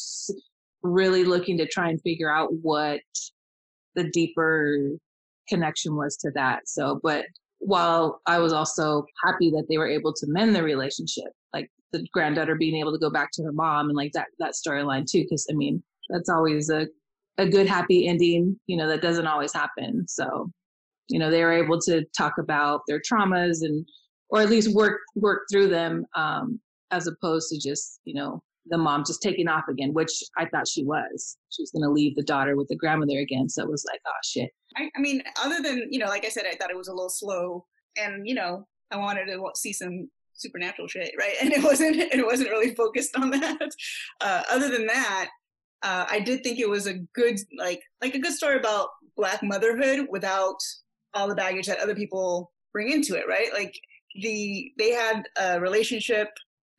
really 0.83 1.25
looking 1.25 1.59
to 1.59 1.67
try 1.67 1.89
and 1.89 2.01
figure 2.03 2.33
out 2.33 2.49
what 2.63 3.01
the 3.95 4.11
deeper 4.11 4.91
connection 5.49 5.97
was 5.97 6.17
to 6.19 6.31
that. 6.35 6.69
So, 6.69 7.01
but 7.03 7.27
while 7.59 8.21
I 8.27 8.39
was 8.39 8.53
also 8.53 9.05
happy 9.25 9.51
that 9.51 9.67
they 9.69 9.79
were 9.79 9.89
able 9.89 10.13
to 10.15 10.27
mend 10.29 10.57
the 10.57 10.63
relationship, 10.63 11.33
like 11.53 11.69
the 11.93 12.07
granddaughter 12.13 12.55
being 12.55 12.77
able 12.77 12.93
to 12.93 12.99
go 12.99 13.11
back 13.11 13.31
to 13.35 13.43
her 13.43 13.53
mom 13.53 13.89
and 13.89 13.97
like 13.97 14.13
that 14.13 14.29
that 14.39 14.55
storyline 14.55 15.05
too, 15.11 15.23
because 15.23 15.47
I 15.51 15.55
mean 15.55 15.83
that's 16.09 16.29
always 16.29 16.71
a 16.71 16.87
a 17.39 17.49
good 17.49 17.67
happy 17.67 18.07
ending. 18.07 18.59
You 18.67 18.77
know 18.77 18.89
that 18.89 19.03
doesn't 19.03 19.27
always 19.27 19.53
happen. 19.53 20.07
So, 20.09 20.51
you 21.09 21.19
know 21.19 21.31
they 21.31 21.45
were 21.45 21.53
able 21.53 21.79
to 21.83 22.05
talk 22.17 22.39
about 22.39 22.83
their 22.87 23.01
traumas 23.01 23.59
and 23.63 23.87
or 24.31 24.41
at 24.41 24.49
least 24.49 24.75
work 24.75 25.01
work 25.17 25.43
through 25.51 25.69
them 25.69 26.07
um, 26.15 26.61
as 26.91 27.07
opposed 27.07 27.49
to 27.51 27.59
just 27.59 28.01
you 28.05 28.15
know 28.15 28.43
the 28.67 28.79
mom 28.79 29.05
just 29.07 29.23
taking 29.23 29.49
off 29.49 29.65
again, 29.69 29.93
which 29.93 30.13
I 30.37 30.47
thought 30.47 30.69
she 30.69 30.85
was. 30.85 31.37
She 31.51 31.63
was 31.63 31.71
going 31.71 31.83
to 31.83 31.91
leave 31.91 32.15
the 32.15 32.23
daughter 32.23 32.57
with 32.57 32.69
the 32.69 32.77
grandmother 32.77 33.19
again. 33.19 33.49
So 33.49 33.63
it 33.63 33.71
was 33.71 33.85
like, 33.91 34.01
oh 34.07 34.21
shit. 34.25 34.51
I, 34.77 34.91
I, 34.97 35.01
mean, 35.01 35.23
other 35.43 35.61
than 35.63 35.89
you 35.91 35.99
know, 35.99 36.07
like 36.07 36.25
I 36.25 36.29
said, 36.29 36.45
I 36.47 36.55
thought 36.55 36.71
it 36.71 36.77
was 36.77 36.89
a 36.89 36.95
little 36.95 37.11
slow, 37.11 37.67
and 37.97 38.27
you 38.27 38.35
know, 38.35 38.67
I 38.91 38.97
wanted 38.97 39.27
to 39.27 39.51
see 39.57 39.73
some 39.73 40.09
supernatural 40.35 40.89
shit, 40.89 41.13
right? 41.19 41.35
And 41.41 41.53
it 41.53 41.63
wasn't. 41.63 41.97
It 41.97 42.25
wasn't 42.25 42.51
really 42.51 42.75
focused 42.75 43.17
on 43.17 43.31
that. 43.41 43.71
Uh, 44.21 44.43
other 44.51 44.69
than 44.69 44.87
that, 44.87 45.29
uh, 45.83 46.07
I 46.09 46.21
did 46.21 46.43
think 46.45 46.59
it 46.59 46.69
was 46.69 46.87
a 46.87 46.95
good, 47.15 47.39
like, 47.59 47.81
like 48.03 48.15
a 48.15 48.19
good 48.19 48.35
story 48.35 48.59
about 48.59 48.89
black 49.17 49.43
motherhood 49.43 50.07
without 50.11 50.59
all 51.15 51.29
the 51.29 51.35
baggage 51.35 51.67
that 51.67 51.81
other 51.81 51.95
people 51.95 52.53
bring 52.73 52.91
into 52.91 53.17
it, 53.17 53.25
right? 53.29 53.53
Like 53.53 53.75
the 54.21 54.73
they 54.79 54.91
had 54.91 55.25
a 55.39 55.61
relationship 55.61 56.29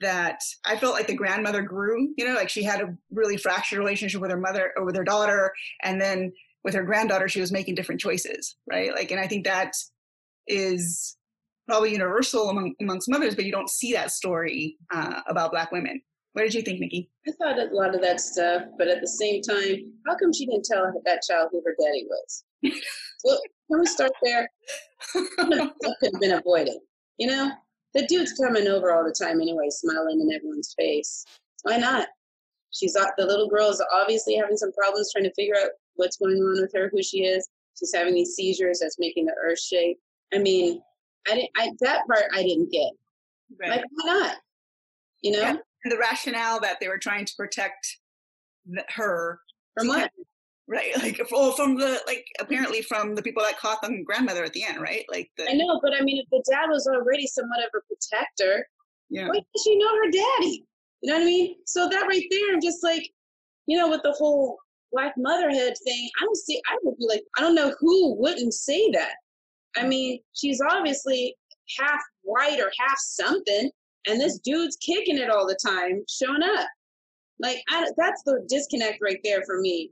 that 0.02 0.40
I 0.66 0.78
felt 0.78 0.94
like 0.94 1.08
the 1.08 1.16
grandmother 1.16 1.62
grew, 1.62 2.10
you 2.18 2.28
know, 2.28 2.34
like 2.34 2.50
she 2.50 2.64
had 2.64 2.82
a 2.82 2.96
really 3.12 3.38
fractured 3.38 3.80
relationship 3.80 4.22
with 4.22 4.32
her 4.32 4.38
mother 4.38 4.74
or 4.76 4.86
with 4.86 4.96
her 4.96 5.04
daughter. 5.04 5.54
And 5.84 6.02
then 6.02 6.34
with 6.64 6.74
her 6.74 6.84
granddaughter, 6.84 7.30
she 7.30 7.42
was 7.42 7.52
making 7.52 7.76
different 7.76 8.02
choices, 8.02 8.56
right? 8.70 8.94
Like, 8.94 9.12
and 9.12 9.20
I 9.20 9.28
think 9.28 9.46
that 9.46 9.74
is 10.48 11.18
probably 11.68 11.92
universal 11.92 12.50
among, 12.50 12.76
amongst 12.82 13.10
mothers, 13.10 13.36
but 13.36 13.46
you 13.46 13.52
don't 13.52 13.70
see 13.70 13.94
that 13.94 14.12
story 14.12 14.78
uh, 14.94 15.22
about 15.28 15.52
Black 15.52 15.72
women. 15.72 16.02
What 16.34 16.44
did 16.44 16.54
you 16.54 16.62
think, 16.62 16.80
Nikki? 16.80 17.10
I 17.28 17.32
thought 17.32 17.60
a 17.60 17.76
lot 17.76 17.94
of 17.94 18.02
that 18.02 18.22
stuff, 18.22 18.64
but 18.78 18.88
at 18.88 19.02
the 19.02 19.08
same 19.08 19.42
time, 19.42 19.92
how 20.08 20.16
come 20.16 20.32
she 20.34 20.46
didn't 20.46 20.66
tell 20.66 20.92
that 21.06 21.22
child 21.24 21.50
who 21.52 21.62
her 21.66 21.76
daddy 21.80 22.08
was? 22.08 22.44
well, 23.24 23.40
can 23.70 23.80
we 23.80 23.86
start 23.86 24.12
there? 24.24 24.50
that 25.14 25.96
could 26.00 26.12
have 26.14 26.22
been 26.22 26.32
avoided, 26.32 26.78
you 27.18 27.28
know? 27.28 27.52
The 27.94 28.06
dude's 28.08 28.34
coming 28.34 28.68
over 28.68 28.92
all 28.92 29.04
the 29.04 29.14
time 29.14 29.42
anyway, 29.42 29.68
smiling 29.70 30.22
in 30.22 30.34
everyone's 30.34 30.74
face. 30.78 31.26
Why 31.64 31.78
not? 31.78 32.08
She's 32.72 32.96
uh, 32.96 33.06
the 33.18 33.26
little 33.26 33.50
girl 33.50 33.70
is 33.70 33.84
obviously 33.94 34.36
having 34.36 34.58
some 34.58 34.72
problems 34.72 35.12
trying 35.12 35.26
to 35.26 35.34
figure 35.34 35.56
out 35.62 35.72
what's 35.96 36.18
going 36.18 36.38
on 36.38 36.62
with 36.62 36.72
her, 36.74 36.90
who 36.92 37.04
she 37.04 37.26
is. 37.26 37.48
She's 37.78 37.94
having 37.94 38.14
these 38.14 38.34
seizures 38.36 38.80
that's 38.82 38.98
making 39.00 39.26
the 39.26 39.36
earth 39.44 39.60
shake. 39.60 39.98
I 40.34 40.38
mean, 40.38 40.82
I 41.28 41.36
didn't. 41.36 41.50
I, 41.58 41.72
that 41.82 42.08
part 42.08 42.26
I 42.34 42.44
didn't 42.44 42.72
get. 42.72 42.92
Right. 43.60 43.72
Like, 43.72 43.84
why 43.92 44.14
not? 44.14 44.38
You 45.22 45.32
know, 45.34 45.42
yeah. 45.42 45.56
and 45.84 45.92
the 45.92 45.98
rationale 45.98 46.60
that 46.62 46.78
they 46.80 46.88
were 46.88 46.98
trying 46.98 47.26
to 47.26 47.34
protect 47.38 47.98
the, 48.66 48.84
her 48.96 49.40
from 49.78 49.88
what? 49.88 50.12
Right? 50.72 50.98
Like, 50.98 51.22
well, 51.32 51.52
from 51.52 51.76
the 51.76 52.00
like 52.08 52.26
apparently 52.40 52.82
from 52.82 53.16
the 53.16 53.22
people 53.22 53.44
that 53.44 53.60
caught 53.60 53.82
the 53.82 54.02
grandmother 54.06 54.44
at 54.44 54.54
the 54.54 54.64
end, 54.64 54.82
right? 54.82 55.06
Like, 55.12 55.30
the, 55.38 55.50
I 55.50 55.54
know, 55.54 55.80
but 55.84 55.94
I 55.94 56.02
mean, 56.02 56.18
if 56.18 56.30
the 56.32 56.44
dad 56.50 56.68
was 56.70 56.88
already 56.88 57.28
somewhat 57.28 57.60
of 57.60 57.70
a 57.76 57.82
protector, 57.88 58.66
yeah. 59.10 59.28
why 59.28 59.36
did 59.36 59.46
she 59.64 59.78
know 59.78 59.90
her 59.96 60.12
daddy? 60.12 60.66
You 61.02 61.12
know 61.12 61.18
what 61.18 61.24
I 61.24 61.26
mean? 61.26 61.56
So 61.66 61.90
that 61.90 62.08
right 62.08 62.24
there, 62.32 62.54
I'm 62.54 62.62
just 62.62 62.84
like, 62.84 63.10
you 63.68 63.78
know, 63.78 63.90
with 63.90 64.02
the 64.04 64.14
whole 64.14 64.58
black 64.92 65.14
motherhood 65.18 65.74
thing, 65.84 66.10
I 66.20 66.26
don't 66.26 66.38
see. 66.38 66.62
I 66.70 66.78
would 66.84 66.98
be 66.98 67.08
like, 67.08 67.24
I 67.38 67.42
don't 67.42 67.56
know 67.56 67.74
who 67.80 68.16
wouldn't 68.16 68.54
say 68.54 68.90
that. 68.92 69.14
I 69.76 69.82
mm-hmm. 69.82 69.90
mean, 69.90 70.20
she's 70.34 70.62
obviously 70.72 71.36
half 71.80 72.02
white 72.24 72.60
or 72.60 72.72
half 72.80 72.98
something, 72.98 73.70
and 74.08 74.22
this 74.22 74.40
dude's 74.40 74.78
kicking 74.78 75.18
it 75.18 75.30
all 75.30 75.48
the 75.48 75.60
time, 75.66 76.04
showing 76.10 76.44
up. 76.44 76.68
Like, 77.40 77.62
I, 77.70 77.88
that's 77.98 78.22
the 78.24 78.46
disconnect 78.48 79.00
right 79.02 79.20
there 79.24 79.42
for 79.46 79.60
me. 79.60 79.92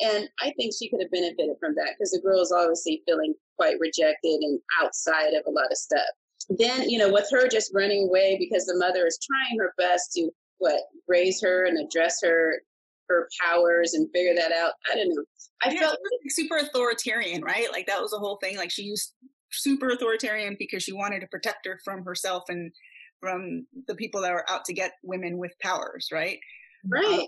And 0.00 0.28
I 0.40 0.52
think 0.56 0.74
she 0.74 0.90
could 0.90 1.00
have 1.00 1.10
benefited 1.10 1.56
from 1.58 1.74
that 1.76 1.94
because 1.96 2.10
the 2.10 2.20
girl 2.20 2.40
is 2.40 2.52
obviously 2.52 3.02
feeling 3.06 3.34
quite 3.56 3.76
rejected 3.80 4.40
and 4.42 4.60
outside 4.82 5.32
of 5.32 5.42
a 5.46 5.50
lot 5.50 5.70
of 5.70 5.78
stuff. 5.78 6.08
Then, 6.50 6.88
you 6.88 6.98
know, 6.98 7.12
with 7.12 7.28
her 7.32 7.48
just 7.48 7.72
running 7.74 8.08
away 8.08 8.36
because 8.38 8.66
the 8.66 8.76
mother 8.76 9.06
is 9.06 9.18
trying 9.18 9.58
her 9.58 9.72
best 9.78 10.12
to 10.12 10.30
what 10.58 10.80
raise 11.08 11.40
her 11.42 11.64
and 11.66 11.78
address 11.78 12.18
her 12.22 12.60
her 13.08 13.28
powers 13.40 13.94
and 13.94 14.08
figure 14.12 14.34
that 14.34 14.52
out. 14.52 14.72
I 14.92 14.96
don't 14.96 15.08
know. 15.08 15.24
I 15.62 15.70
yeah, 15.70 15.80
felt 15.80 15.92
like 15.92 16.30
super 16.30 16.56
authoritarian, 16.58 17.42
right? 17.42 17.70
Like 17.70 17.86
that 17.86 18.00
was 18.00 18.10
the 18.10 18.18
whole 18.18 18.38
thing. 18.42 18.56
Like 18.56 18.70
she 18.70 18.82
used 18.82 19.14
super 19.52 19.90
authoritarian 19.90 20.56
because 20.58 20.82
she 20.82 20.92
wanted 20.92 21.20
to 21.20 21.28
protect 21.28 21.66
her 21.66 21.78
from 21.84 22.04
herself 22.04 22.44
and 22.48 22.72
from 23.20 23.66
the 23.86 23.94
people 23.94 24.20
that 24.22 24.32
were 24.32 24.48
out 24.50 24.64
to 24.66 24.74
get 24.74 24.92
women 25.02 25.38
with 25.38 25.52
powers, 25.62 26.08
right? 26.12 26.38
Right. 26.84 27.20
Um, 27.20 27.26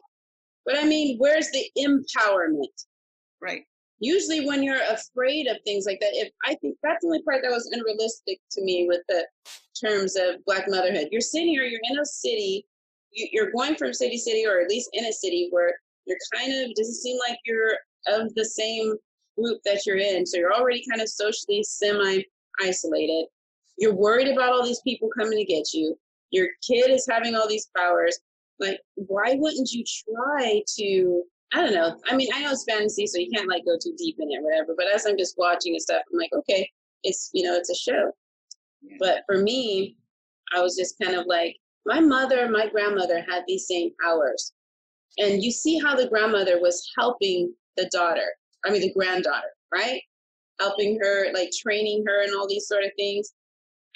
but 0.69 0.79
I 0.79 0.85
mean, 0.85 1.16
where's 1.16 1.51
the 1.51 1.64
empowerment? 1.79 2.66
Right. 3.41 3.62
Usually, 4.01 4.47
when 4.47 4.62
you're 4.62 4.83
afraid 4.91 5.47
of 5.47 5.57
things 5.64 5.87
like 5.87 5.99
that, 6.01 6.11
if 6.12 6.31
I 6.45 6.55
think 6.57 6.77
that's 6.83 7.01
the 7.01 7.07
only 7.07 7.23
part 7.23 7.41
that 7.43 7.51
was 7.51 7.71
unrealistic 7.73 8.39
to 8.53 8.62
me 8.62 8.87
with 8.87 9.01
the 9.09 9.27
terms 9.83 10.14
of 10.16 10.45
Black 10.45 10.69
motherhood. 10.69 11.09
You're 11.11 11.23
sitting 11.23 11.49
here, 11.49 11.64
you're 11.64 11.81
in 11.91 11.99
a 11.99 12.05
city, 12.05 12.66
you're 13.12 13.51
going 13.51 13.77
from 13.77 13.95
city 13.95 14.16
to 14.16 14.23
city, 14.23 14.47
or 14.47 14.61
at 14.61 14.69
least 14.69 14.91
in 14.93 15.07
a 15.07 15.12
city 15.12 15.49
where 15.51 15.73
you're 16.05 16.19
kind 16.35 16.53
of 16.53 16.75
doesn't 16.75 16.95
seem 16.95 17.19
like 17.27 17.39
you're 17.47 17.77
of 18.07 18.35
the 18.35 18.45
same 18.45 18.95
group 19.41 19.61
that 19.64 19.87
you're 19.87 19.97
in. 19.97 20.27
So 20.27 20.37
you're 20.37 20.55
already 20.55 20.85
kind 20.89 21.01
of 21.01 21.09
socially 21.09 21.62
semi 21.62 22.23
isolated. 22.61 23.25
You're 23.79 23.95
worried 23.95 24.29
about 24.29 24.53
all 24.53 24.64
these 24.64 24.83
people 24.83 25.09
coming 25.19 25.39
to 25.39 25.45
get 25.45 25.73
you. 25.73 25.99
Your 26.31 26.49
kid 26.66 26.91
is 26.91 27.07
having 27.11 27.35
all 27.35 27.49
these 27.49 27.71
powers 27.75 28.19
like 28.61 28.81
why 28.95 29.35
wouldn't 29.39 29.71
you 29.73 29.85
try 29.85 30.63
to 30.77 31.23
I 31.53 31.63
don't 31.63 31.73
know. 31.73 31.97
I 32.07 32.15
mean, 32.15 32.29
I 32.35 32.43
know 32.43 32.51
it's 32.51 32.65
fantasy, 32.65 33.07
so 33.07 33.19
you 33.19 33.31
can't 33.35 33.49
like 33.49 33.65
go 33.65 33.79
too 33.83 33.95
deep 33.97 34.17
in 34.21 34.31
it, 34.31 34.43
whatever. 34.43 34.75
But 34.77 34.87
as 34.95 35.07
I'm 35.07 35.17
just 35.17 35.39
watching 35.39 35.73
and 35.73 35.81
stuff, 35.81 36.03
I'm 36.13 36.19
like, 36.19 36.33
okay, 36.35 36.69
it's 37.05 37.31
you 37.33 37.43
know, 37.45 37.57
it's 37.57 37.71
a 37.71 37.75
show. 37.75 38.13
Yeah. 38.83 38.97
But 39.01 39.23
for 39.27 39.39
me, 39.39 39.97
I 40.55 40.61
was 40.61 40.77
just 40.77 40.99
kind 41.03 41.17
of 41.17 41.27
like, 41.27 41.57
my 41.87 42.01
mother 42.01 42.41
and 42.41 42.53
my 42.53 42.69
grandmother 42.69 43.25
had 43.29 43.45
these 43.47 43.67
same 43.67 43.91
powers. 44.03 44.53
And 45.19 45.43
you 45.43 45.51
see 45.51 45.79
how 45.79 45.97
the 45.97 46.09
grandmother 46.09 46.61
was 46.61 46.87
helping 46.99 47.55
the 47.77 47.89
daughter, 47.93 48.35
I 48.67 48.71
mean, 48.71 48.83
the 48.83 48.93
granddaughter, 48.93 49.49
right? 49.73 50.01
Helping 50.61 50.99
her, 51.01 51.33
like 51.33 51.51
training 51.63 52.05
her 52.07 52.25
and 52.25 52.35
all 52.35 52.47
these 52.47 52.69
sort 52.69 52.85
of 52.85 52.91
things. 52.97 53.33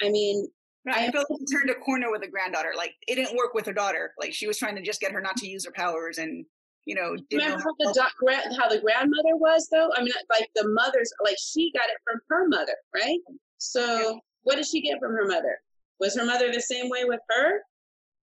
I 0.02 0.08
mean, 0.08 0.48
Right. 0.84 1.08
I 1.08 1.12
felt 1.12 1.30
like 1.30 1.40
turned 1.50 1.70
a 1.70 1.74
corner 1.74 2.10
with 2.10 2.22
a 2.22 2.28
granddaughter. 2.28 2.72
Like 2.76 2.94
it 3.06 3.14
didn't 3.14 3.36
work 3.36 3.54
with 3.54 3.66
her 3.66 3.72
daughter. 3.72 4.12
Like 4.18 4.34
she 4.34 4.46
was 4.46 4.58
trying 4.58 4.74
to 4.76 4.82
just 4.82 5.00
get 5.00 5.12
her 5.12 5.20
not 5.20 5.36
to 5.36 5.46
use 5.46 5.64
her 5.64 5.72
powers 5.72 6.18
and 6.18 6.44
you 6.86 6.96
know. 6.96 7.16
Remember 7.32 7.62
how 7.62 7.74
the, 7.78 7.92
do- 7.94 8.56
how 8.56 8.68
the 8.68 8.80
grandmother 8.80 9.36
was 9.36 9.68
though? 9.70 9.90
I 9.96 10.02
mean, 10.02 10.12
like 10.28 10.50
the 10.56 10.68
mother's, 10.68 11.12
like 11.22 11.36
she 11.38 11.70
got 11.72 11.88
it 11.88 11.98
from 12.04 12.20
her 12.28 12.48
mother, 12.48 12.74
right? 12.94 13.18
So 13.58 13.80
yeah. 13.80 14.18
what 14.42 14.56
did 14.56 14.66
she 14.66 14.80
get 14.80 14.98
from 14.98 15.12
her 15.12 15.26
mother? 15.26 15.58
Was 16.00 16.16
her 16.16 16.26
mother 16.26 16.50
the 16.52 16.60
same 16.60 16.88
way 16.90 17.04
with 17.04 17.20
her 17.30 17.60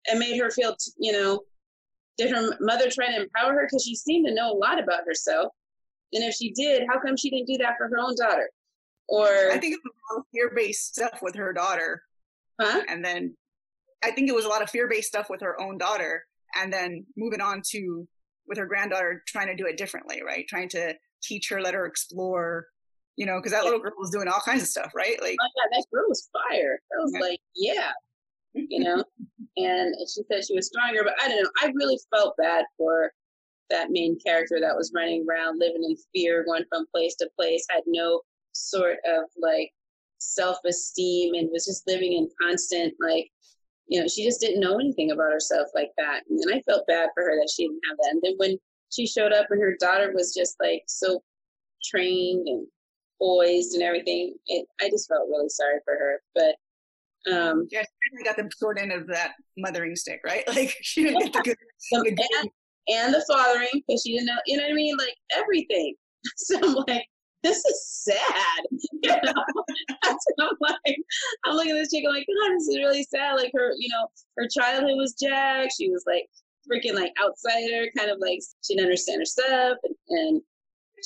and 0.09 0.19
made 0.19 0.37
her 0.37 0.51
feel, 0.51 0.75
you 0.97 1.13
know, 1.13 1.41
did 2.17 2.29
her 2.31 2.57
mother 2.59 2.89
try 2.91 3.07
to 3.07 3.21
empower 3.21 3.53
her? 3.53 3.65
Because 3.65 3.85
she 3.85 3.95
seemed 3.95 4.27
to 4.27 4.33
know 4.33 4.51
a 4.51 4.57
lot 4.57 4.83
about 4.83 5.05
herself. 5.05 5.53
And 6.11 6.23
if 6.23 6.35
she 6.35 6.51
did, 6.51 6.83
how 6.89 6.99
come 6.99 7.15
she 7.15 7.29
didn't 7.29 7.47
do 7.47 7.57
that 7.59 7.77
for 7.77 7.87
her 7.87 7.99
own 7.99 8.15
daughter? 8.15 8.49
Or 9.07 9.27
I 9.51 9.57
think 9.57 9.75
it 9.75 9.79
was 9.83 10.23
fear-based 10.33 10.95
stuff 10.95 11.19
with 11.21 11.35
her 11.35 11.53
daughter. 11.53 12.03
Huh? 12.59 12.81
And 12.89 13.03
then 13.03 13.35
I 14.03 14.11
think 14.11 14.29
it 14.29 14.35
was 14.35 14.45
a 14.45 14.49
lot 14.49 14.61
of 14.61 14.69
fear-based 14.69 15.07
stuff 15.07 15.29
with 15.29 15.41
her 15.41 15.59
own 15.61 15.77
daughter, 15.77 16.25
and 16.55 16.71
then 16.71 17.05
moving 17.17 17.41
on 17.41 17.61
to 17.71 18.07
with 18.47 18.57
her 18.57 18.65
granddaughter, 18.65 19.23
trying 19.27 19.47
to 19.47 19.55
do 19.55 19.67
it 19.67 19.77
differently, 19.77 20.21
right? 20.25 20.45
Trying 20.47 20.69
to 20.69 20.95
teach 21.21 21.49
her, 21.49 21.61
let 21.61 21.73
her 21.73 21.85
explore, 21.85 22.65
you 23.15 23.25
know, 23.25 23.37
because 23.37 23.51
that 23.51 23.63
little 23.63 23.79
girl 23.79 23.91
was 23.97 24.09
doing 24.09 24.27
all 24.27 24.41
kinds 24.43 24.63
of 24.63 24.67
stuff, 24.67 24.91
right? 24.95 25.21
Like, 25.21 25.37
oh 25.39 25.47
yeah, 25.57 25.77
that 25.77 25.85
girl 25.93 26.05
was 26.07 26.29
fire. 26.33 26.79
I 26.93 27.03
was 27.03 27.11
yeah. 27.13 27.19
like, 27.19 27.39
yeah, 27.55 27.91
you 28.53 28.79
know. 28.79 29.03
and 29.57 29.95
she 30.07 30.21
said 30.31 30.45
she 30.45 30.55
was 30.55 30.67
stronger, 30.67 31.03
but 31.03 31.13
I 31.23 31.27
don't 31.27 31.43
know. 31.43 31.49
I 31.61 31.71
really 31.75 31.99
felt 32.13 32.35
bad 32.37 32.65
for 32.77 33.11
that 33.69 33.91
main 33.91 34.17
character 34.25 34.59
that 34.59 34.75
was 34.75 34.91
running 34.95 35.25
around, 35.29 35.59
living 35.59 35.83
in 35.83 35.95
fear, 36.13 36.43
going 36.43 36.63
from 36.69 36.85
place 36.93 37.15
to 37.15 37.29
place, 37.37 37.65
had 37.69 37.83
no 37.85 38.21
sort 38.53 38.97
of 39.05 39.25
like 39.39 39.71
self-esteem, 40.19 41.33
and 41.33 41.49
was 41.51 41.65
just 41.65 41.87
living 41.87 42.13
in 42.13 42.29
constant 42.41 42.93
like 42.99 43.31
you 43.89 43.99
know, 43.99 44.07
she 44.07 44.23
just 44.23 44.39
didn't 44.39 44.61
know 44.61 44.75
anything 44.75 45.11
about 45.11 45.33
herself 45.33 45.67
like 45.73 45.89
that. 45.97 46.21
And 46.29 46.39
I 46.53 46.61
felt 46.61 46.87
bad 46.87 47.09
for 47.15 47.23
her 47.23 47.35
that 47.35 47.49
she 47.53 47.63
didn't 47.63 47.81
have 47.89 47.97
that. 47.97 48.11
And 48.11 48.21
then 48.23 48.33
when 48.37 48.57
she 48.91 49.07
showed 49.07 49.33
up 49.33 49.47
and 49.49 49.61
her 49.61 49.75
daughter 49.79 50.11
was 50.13 50.33
just 50.33 50.55
like 50.61 50.83
so 50.87 51.23
trained 51.83 52.47
and 52.47 52.67
poised 53.19 53.73
and 53.73 53.83
everything, 53.83 54.35
it, 54.45 54.67
I 54.79 54.89
just 54.89 55.09
felt 55.09 55.27
really 55.27 55.49
sorry 55.49 55.79
for 55.83 55.95
her. 55.95 56.21
But 56.35 57.33
um, 57.33 57.67
yeah, 57.71 57.81
she 57.81 58.23
got 58.23 58.37
the 58.37 58.49
short 58.59 58.79
end 58.79 58.91
of 58.91 59.07
that 59.07 59.33
mothering 59.57 59.95
stick, 59.95 60.21
right? 60.23 60.43
Like 60.55 60.75
she 60.81 61.03
didn't 61.03 61.23
get 61.23 61.33
the 61.33 61.41
good, 61.41 61.57
the 61.91 62.03
good 62.03 62.19
and, 62.37 62.49
and 62.89 63.13
the 63.13 63.25
fathering 63.27 63.83
because 63.87 64.03
she 64.05 64.13
didn't 64.13 64.27
know, 64.27 64.37
you 64.45 64.57
know 64.57 64.63
what 64.63 64.71
I 64.71 64.75
mean? 64.75 64.97
Like 64.97 65.15
everything. 65.35 65.95
So 66.35 66.59
I'm 66.61 66.75
like, 66.87 67.07
this 67.43 67.57
is 67.57 67.87
sad. 67.87 68.63
You 69.01 69.11
know? 69.11 69.33
I'm 70.05 70.57
like, 70.59 70.97
I'm 71.45 71.55
looking 71.55 71.71
at 71.71 71.75
this 71.75 71.91
chick, 71.91 72.03
I'm 72.05 72.13
like, 72.13 72.27
God, 72.27 72.53
this 72.53 72.67
is 72.67 72.77
really 72.77 73.03
sad. 73.03 73.35
Like 73.35 73.51
her, 73.55 73.71
you 73.79 73.87
know, 73.87 74.07
her 74.37 74.45
childhood 74.49 74.97
was 74.97 75.13
jacked. 75.13 75.73
She 75.77 75.89
was 75.89 76.03
like 76.05 76.25
freaking 76.69 76.95
like 76.95 77.13
outsider, 77.23 77.87
kind 77.97 78.11
of 78.11 78.17
like 78.19 78.39
she 78.61 78.75
didn't 78.75 78.87
understand 78.87 79.21
her 79.21 79.25
stuff. 79.25 79.77
And, 79.83 79.95
and 80.09 80.41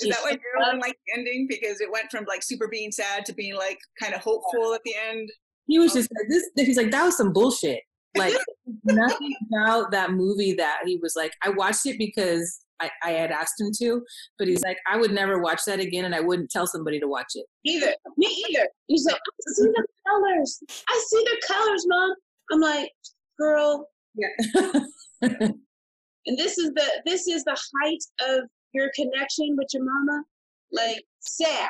is 0.02 0.10
that 0.10 0.24
why 0.24 0.32
you 0.32 0.40
didn't 0.66 0.80
like 0.80 0.98
the 1.06 1.20
ending? 1.20 1.46
Because 1.48 1.82
it 1.82 1.92
went 1.92 2.10
from 2.10 2.26
like 2.28 2.42
super 2.42 2.68
being 2.68 2.92
sad 2.92 3.26
to 3.26 3.34
being 3.34 3.56
like 3.56 3.78
kind 4.02 4.16
of 4.16 4.22
hopeful 4.22 4.74
at 4.74 4.82
the 4.84 4.96
end. 5.10 5.30
He 5.68 5.80
was 5.80 5.92
oh. 5.92 5.96
just 6.00 6.10
like 6.18 6.30
this. 6.30 6.50
He's 6.66 6.78
like 6.78 6.92
that 6.92 7.04
was 7.04 7.18
some 7.18 7.34
bullshit. 7.34 7.82
Like 8.16 8.36
nothing 8.84 9.34
about 9.48 9.90
that 9.92 10.12
movie 10.12 10.54
that 10.54 10.82
he 10.86 11.00
was 11.02 11.16
like. 11.16 11.34
I 11.44 11.50
watched 11.50 11.88
it 11.88 11.98
because 11.98 12.60
I, 12.80 12.90
I 13.04 13.12
had 13.12 13.32
asked 13.32 13.60
him 13.60 13.72
to, 13.80 14.04
but 14.38 14.48
he's 14.48 14.64
like, 14.64 14.78
I 14.90 14.98
would 14.98 15.12
never 15.12 15.40
watch 15.40 15.62
that 15.68 15.80
again, 15.80 16.06
and 16.06 16.16
I 16.16 16.20
wouldn't 16.20 16.50
tell 16.50 16.68
somebody 16.68 17.00
to 17.00 17.08
watch 17.08 17.32
it. 17.36 17.46
Either 17.64 17.94
me 18.18 18.46
either. 18.50 18.68
He's 18.88 19.06
like, 19.06 19.16
I 19.16 19.52
see 19.54 19.64
the 19.64 19.86
colors. 20.08 20.60
I 20.90 21.06
see 21.08 21.24
the 21.24 21.42
colors, 21.48 21.86
mom. 21.88 22.14
I'm 22.52 22.60
like, 22.60 22.92
girl. 23.40 23.88
Yeah. 24.16 24.28
and 25.22 26.38
this 26.38 26.58
is 26.58 26.72
the 26.74 26.86
this 27.06 27.28
is 27.28 27.44
the 27.44 27.58
height 27.82 28.04
of 28.30 28.42
your 28.74 28.92
connection 28.96 29.56
with 29.58 29.68
your 29.74 29.84
mama. 29.84 30.24
Like 30.72 31.04
sad, 31.20 31.70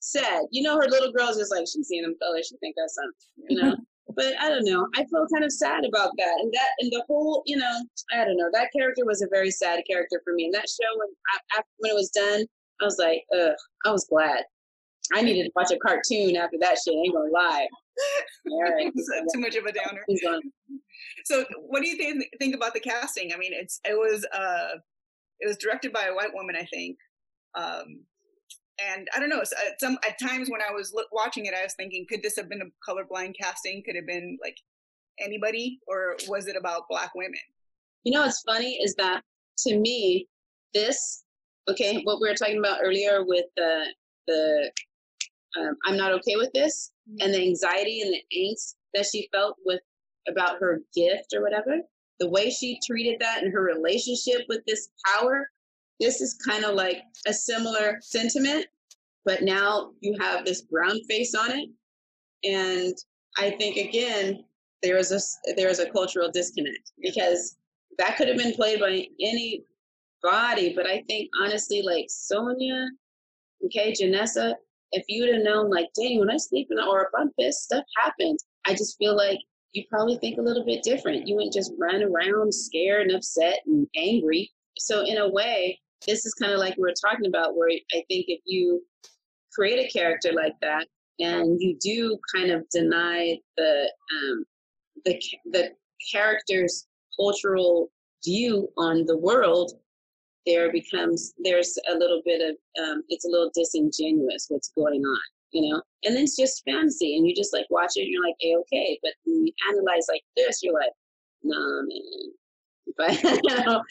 sad. 0.00 0.42
You 0.50 0.62
know, 0.62 0.76
her 0.76 0.88
little 0.88 1.12
girl's 1.12 1.36
just 1.36 1.52
like 1.52 1.66
she's 1.66 1.86
seeing 1.86 2.02
them 2.02 2.16
colors. 2.20 2.48
She 2.48 2.56
think 2.58 2.74
that's 2.76 2.94
something. 2.94 3.14
You 3.48 3.62
know. 3.62 3.76
But 4.16 4.34
I 4.40 4.48
don't 4.48 4.64
know. 4.64 4.86
I 4.94 5.04
felt 5.06 5.30
kind 5.32 5.44
of 5.44 5.52
sad 5.52 5.84
about 5.84 6.10
that, 6.18 6.34
and 6.40 6.52
that, 6.52 6.68
and 6.80 6.90
the 6.90 7.04
whole, 7.06 7.42
you 7.46 7.56
know, 7.56 7.84
I 8.12 8.24
don't 8.24 8.36
know. 8.36 8.48
That 8.52 8.70
character 8.76 9.04
was 9.04 9.22
a 9.22 9.28
very 9.30 9.50
sad 9.50 9.82
character 9.88 10.20
for 10.24 10.32
me. 10.34 10.46
And 10.46 10.54
that 10.54 10.68
show, 10.68 10.88
when 10.96 11.08
after 11.56 11.68
when 11.78 11.92
it 11.92 11.94
was 11.94 12.10
done, 12.10 12.44
I 12.80 12.84
was 12.84 12.96
like, 12.98 13.24
ugh, 13.34 13.54
I 13.84 13.90
was 13.90 14.06
glad. 14.08 14.44
I 15.12 15.22
needed 15.22 15.44
to 15.44 15.50
watch 15.54 15.70
a 15.70 15.78
cartoon 15.78 16.36
after 16.36 16.56
that 16.60 16.78
shit. 16.82 16.94
I 16.94 16.98
ain't 16.98 17.14
gonna 17.14 17.30
lie. 17.30 17.66
All 18.50 18.62
right, 18.62 18.92
too 19.32 19.40
much 19.40 19.56
of 19.56 19.64
a 19.64 19.72
downer. 19.72 20.04
So, 21.26 21.44
what 21.68 21.82
do 21.82 21.88
you 21.88 21.96
think 21.96 22.24
think 22.38 22.54
about 22.54 22.74
the 22.74 22.80
casting? 22.80 23.32
I 23.32 23.36
mean, 23.36 23.52
it's 23.54 23.80
it 23.84 23.94
was 23.94 24.26
uh, 24.32 24.78
it 25.40 25.46
was 25.46 25.56
directed 25.56 25.92
by 25.92 26.04
a 26.06 26.14
white 26.14 26.34
woman, 26.34 26.54
I 26.56 26.64
think. 26.66 26.96
Um, 27.54 28.04
and 28.78 29.08
I 29.14 29.20
don't 29.20 29.28
know. 29.28 29.40
At 29.40 29.80
some 29.80 29.98
at 30.06 30.18
times 30.18 30.50
when 30.50 30.60
I 30.60 30.72
was 30.72 30.94
watching 31.12 31.46
it, 31.46 31.54
I 31.54 31.62
was 31.62 31.74
thinking, 31.74 32.06
could 32.08 32.22
this 32.22 32.36
have 32.36 32.48
been 32.48 32.62
a 32.62 32.90
colorblind 32.90 33.34
casting? 33.40 33.82
Could 33.84 33.96
have 33.96 34.06
been 34.06 34.38
like 34.42 34.56
anybody, 35.20 35.80
or 35.86 36.16
was 36.28 36.48
it 36.48 36.56
about 36.56 36.88
black 36.88 37.14
women? 37.14 37.38
You 38.04 38.12
know, 38.12 38.22
what's 38.22 38.42
funny 38.42 38.78
is 38.82 38.94
that 38.96 39.22
to 39.58 39.78
me, 39.78 40.28
this 40.72 41.24
okay, 41.70 42.02
what 42.02 42.20
we 42.20 42.28
were 42.28 42.34
talking 42.34 42.58
about 42.58 42.80
earlier 42.82 43.24
with 43.24 43.46
the 43.56 43.86
the 44.26 44.70
um, 45.58 45.76
I'm 45.86 45.96
not 45.96 46.12
okay 46.12 46.36
with 46.36 46.52
this, 46.52 46.90
mm-hmm. 47.08 47.24
and 47.24 47.34
the 47.34 47.42
anxiety 47.42 48.02
and 48.02 48.12
the 48.12 48.22
angst 48.36 48.74
that 48.94 49.06
she 49.06 49.28
felt 49.32 49.56
with 49.64 49.80
about 50.28 50.58
her 50.58 50.80
gift 50.94 51.34
or 51.34 51.42
whatever. 51.42 51.78
The 52.20 52.28
way 52.28 52.50
she 52.50 52.78
treated 52.86 53.20
that 53.20 53.42
and 53.42 53.52
her 53.52 53.62
relationship 53.62 54.46
with 54.48 54.60
this 54.66 54.88
power 55.04 55.48
this 56.00 56.20
is 56.20 56.34
kind 56.46 56.64
of 56.64 56.74
like 56.74 57.02
a 57.26 57.32
similar 57.32 57.98
sentiment, 58.00 58.66
but 59.24 59.42
now 59.42 59.92
you 60.00 60.16
have 60.20 60.44
this 60.44 60.62
brown 60.62 61.02
face 61.08 61.34
on 61.34 61.50
it. 61.52 61.68
And 62.44 62.94
I 63.38 63.50
think 63.50 63.76
again, 63.76 64.44
there 64.82 64.96
is 64.96 65.12
a 65.12 65.54
there 65.56 65.68
is 65.68 65.78
a 65.78 65.90
cultural 65.90 66.30
disconnect 66.30 66.92
because 67.00 67.56
that 67.98 68.16
could 68.16 68.28
have 68.28 68.36
been 68.36 68.54
played 68.54 68.80
by 68.80 69.06
any 69.20 69.64
body, 70.22 70.72
but 70.74 70.86
I 70.86 71.02
think 71.08 71.30
honestly, 71.40 71.82
like 71.82 72.06
Sonia, 72.08 72.88
okay, 73.64 73.92
Janessa, 73.92 74.54
if 74.92 75.04
you'd 75.08 75.34
have 75.34 75.44
known, 75.44 75.70
like, 75.70 75.88
dang, 75.94 76.20
when 76.20 76.30
I 76.30 76.36
sleep 76.36 76.68
in 76.70 76.78
or 76.78 77.02
if 77.02 77.08
I'm 77.16 77.30
pissed, 77.38 77.64
stuff 77.64 77.84
happens. 78.02 78.44
I 78.66 78.72
just 78.72 78.96
feel 78.98 79.16
like 79.16 79.38
you 79.72 79.84
probably 79.90 80.16
think 80.18 80.38
a 80.38 80.42
little 80.42 80.64
bit 80.64 80.82
different. 80.82 81.26
You 81.26 81.36
wouldn't 81.36 81.52
just 81.52 81.72
run 81.78 82.02
around 82.02 82.54
scared 82.54 83.08
and 83.08 83.16
upset 83.16 83.60
and 83.66 83.86
angry. 83.96 84.50
So 84.78 85.04
in 85.04 85.18
a 85.18 85.28
way, 85.28 85.80
this 86.06 86.26
is 86.26 86.34
kind 86.34 86.52
of 86.52 86.58
like 86.58 86.76
we 86.76 86.82
were 86.82 86.94
talking 87.00 87.26
about, 87.26 87.56
where 87.56 87.68
I 87.70 88.02
think 88.08 88.26
if 88.28 88.40
you 88.44 88.82
create 89.52 89.84
a 89.84 89.90
character 89.90 90.32
like 90.32 90.54
that 90.60 90.86
and 91.20 91.60
you 91.60 91.76
do 91.80 92.18
kind 92.34 92.50
of 92.50 92.68
deny 92.70 93.38
the 93.56 93.90
um, 94.12 94.44
the 95.04 95.20
the 95.52 95.70
character's 96.12 96.86
cultural 97.16 97.90
view 98.24 98.68
on 98.76 99.04
the 99.06 99.16
world, 99.16 99.72
there 100.46 100.72
becomes 100.72 101.34
there's 101.42 101.76
a 101.88 101.94
little 101.94 102.22
bit 102.24 102.40
of 102.42 102.84
um, 102.84 103.02
it's 103.08 103.24
a 103.24 103.28
little 103.28 103.50
disingenuous 103.54 104.46
what's 104.48 104.72
going 104.76 105.02
on, 105.02 105.20
you 105.52 105.70
know. 105.70 105.82
And 106.04 106.14
then 106.14 106.24
it's 106.24 106.36
just 106.36 106.62
fantasy, 106.64 107.16
and 107.16 107.26
you 107.26 107.34
just 107.34 107.52
like 107.52 107.66
watch 107.70 107.92
it, 107.96 108.02
and 108.02 108.10
you're 108.10 108.24
like, 108.24 108.36
hey, 108.40 108.54
okay. 108.56 108.98
But 109.02 109.12
when 109.24 109.46
you 109.46 109.52
analyze 109.70 110.06
like 110.08 110.22
this, 110.36 110.62
you're 110.62 110.74
like, 110.74 110.92
nah, 111.42 111.82
man, 111.82 112.32
but 112.96 113.22
you 113.22 113.64
know, 113.64 113.82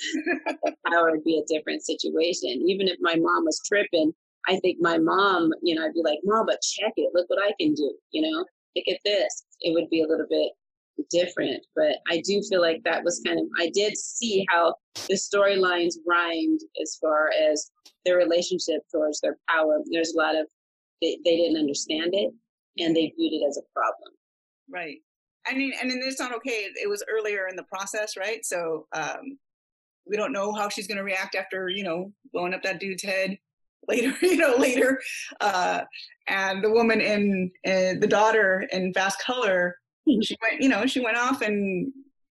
how 0.87 1.03
would 1.09 1.23
be 1.23 1.39
a 1.39 1.53
different 1.53 1.85
situation. 1.85 2.63
Even 2.67 2.87
if 2.87 2.97
my 3.01 3.15
mom 3.15 3.45
was 3.45 3.61
tripping, 3.67 4.13
I 4.47 4.59
think 4.59 4.77
my 4.81 4.97
mom, 4.97 5.51
you 5.61 5.75
know, 5.75 5.85
I'd 5.85 5.93
be 5.93 6.03
like, 6.03 6.19
Mom, 6.23 6.45
but 6.45 6.61
check 6.61 6.93
it. 6.97 7.11
Look 7.13 7.29
what 7.29 7.41
I 7.41 7.53
can 7.59 7.73
do. 7.73 7.93
You 8.11 8.21
know, 8.21 8.45
look 8.75 8.85
at 8.87 8.99
this. 9.05 9.45
It 9.61 9.73
would 9.73 9.89
be 9.89 10.01
a 10.01 10.07
little 10.07 10.27
bit 10.29 10.51
different. 11.09 11.65
But 11.75 11.97
I 12.09 12.21
do 12.25 12.41
feel 12.49 12.61
like 12.61 12.81
that 12.83 13.03
was 13.03 13.21
kind 13.25 13.39
of, 13.39 13.45
I 13.59 13.69
did 13.73 13.97
see 13.97 14.45
how 14.49 14.75
the 15.07 15.15
storylines 15.15 15.95
rhymed 16.05 16.59
as 16.81 16.97
far 17.01 17.29
as 17.49 17.71
their 18.05 18.17
relationship 18.17 18.81
towards 18.91 19.21
their 19.21 19.37
power. 19.49 19.79
There's 19.91 20.13
a 20.13 20.17
lot 20.17 20.35
of, 20.35 20.47
they, 21.01 21.17
they 21.23 21.37
didn't 21.37 21.59
understand 21.59 22.11
it 22.13 22.31
and 22.79 22.95
they 22.95 23.13
viewed 23.17 23.33
it 23.33 23.45
as 23.47 23.57
a 23.57 23.73
problem. 23.73 24.13
Right. 24.69 24.99
I 25.45 25.53
mean, 25.53 25.73
and 25.81 25.91
it's 25.91 26.19
not 26.19 26.33
okay. 26.35 26.69
It 26.75 26.89
was 26.89 27.03
earlier 27.09 27.47
in 27.47 27.55
the 27.55 27.63
process, 27.63 28.15
right? 28.17 28.45
So 28.45 28.87
um, 28.93 29.37
we 30.07 30.17
don't 30.17 30.31
know 30.31 30.53
how 30.53 30.69
she's 30.69 30.87
going 30.87 30.97
to 30.97 31.03
react 31.03 31.35
after 31.35 31.69
you 31.69 31.83
know 31.83 32.11
blowing 32.31 32.53
up 32.53 32.63
that 32.63 32.79
dude's 32.79 33.03
head. 33.03 33.37
later, 33.87 34.13
you 34.21 34.37
know, 34.37 34.55
later. 34.55 35.01
Uh, 35.41 35.81
and 36.27 36.63
the 36.63 36.69
woman 36.69 37.01
in, 37.01 37.51
the 37.63 38.07
daughter 38.07 38.65
in 38.71 38.93
Fast 38.93 39.19
Color, 39.21 39.75
she 40.21 40.37
went, 40.41 40.61
you 40.61 40.69
know, 40.69 40.85
she 40.85 41.01
went 41.01 41.17
off 41.17 41.41
and 41.41 41.91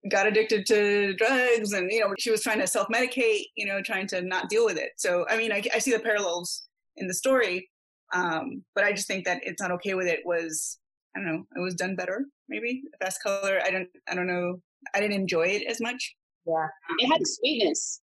got 0.09 0.27
addicted 0.27 0.65
to 0.67 1.13
drugs, 1.15 1.73
and 1.73 1.91
you 1.91 1.99
know, 1.99 2.13
she 2.17 2.31
was 2.31 2.41
trying 2.41 2.59
to 2.59 2.67
self-medicate, 2.67 3.43
you 3.55 3.65
know, 3.65 3.81
trying 3.81 4.07
to 4.07 4.21
not 4.21 4.49
deal 4.49 4.65
with 4.65 4.77
it. 4.77 4.91
So, 4.97 5.25
I 5.29 5.37
mean, 5.37 5.51
I, 5.51 5.61
I 5.73 5.79
see 5.79 5.91
the 5.91 5.99
parallels 5.99 6.63
in 6.97 7.07
the 7.07 7.13
story, 7.13 7.69
um, 8.13 8.63
but 8.73 8.83
I 8.83 8.93
just 8.93 9.07
think 9.07 9.25
that 9.25 9.41
it's 9.43 9.61
not 9.61 9.71
okay 9.71 9.93
with 9.93 10.07
it 10.07 10.21
was 10.25 10.79
I 11.15 11.19
don't 11.19 11.27
know, 11.27 11.45
it 11.55 11.59
was 11.59 11.75
done 11.75 11.95
better, 11.95 12.25
maybe. 12.51 12.83
the 12.91 13.05
Fast 13.05 13.23
Color, 13.23 13.61
I 13.65 13.71
don't 13.71 13.89
I 14.09 14.13
don't 14.13 14.27
know. 14.27 14.61
I 14.93 14.99
didn't 14.99 15.15
enjoy 15.15 15.47
it 15.47 15.63
as 15.67 15.81
much. 15.81 16.15
Yeah. 16.45 16.67
It 16.99 17.07
had 17.07 17.21
sweetness. 17.25 18.01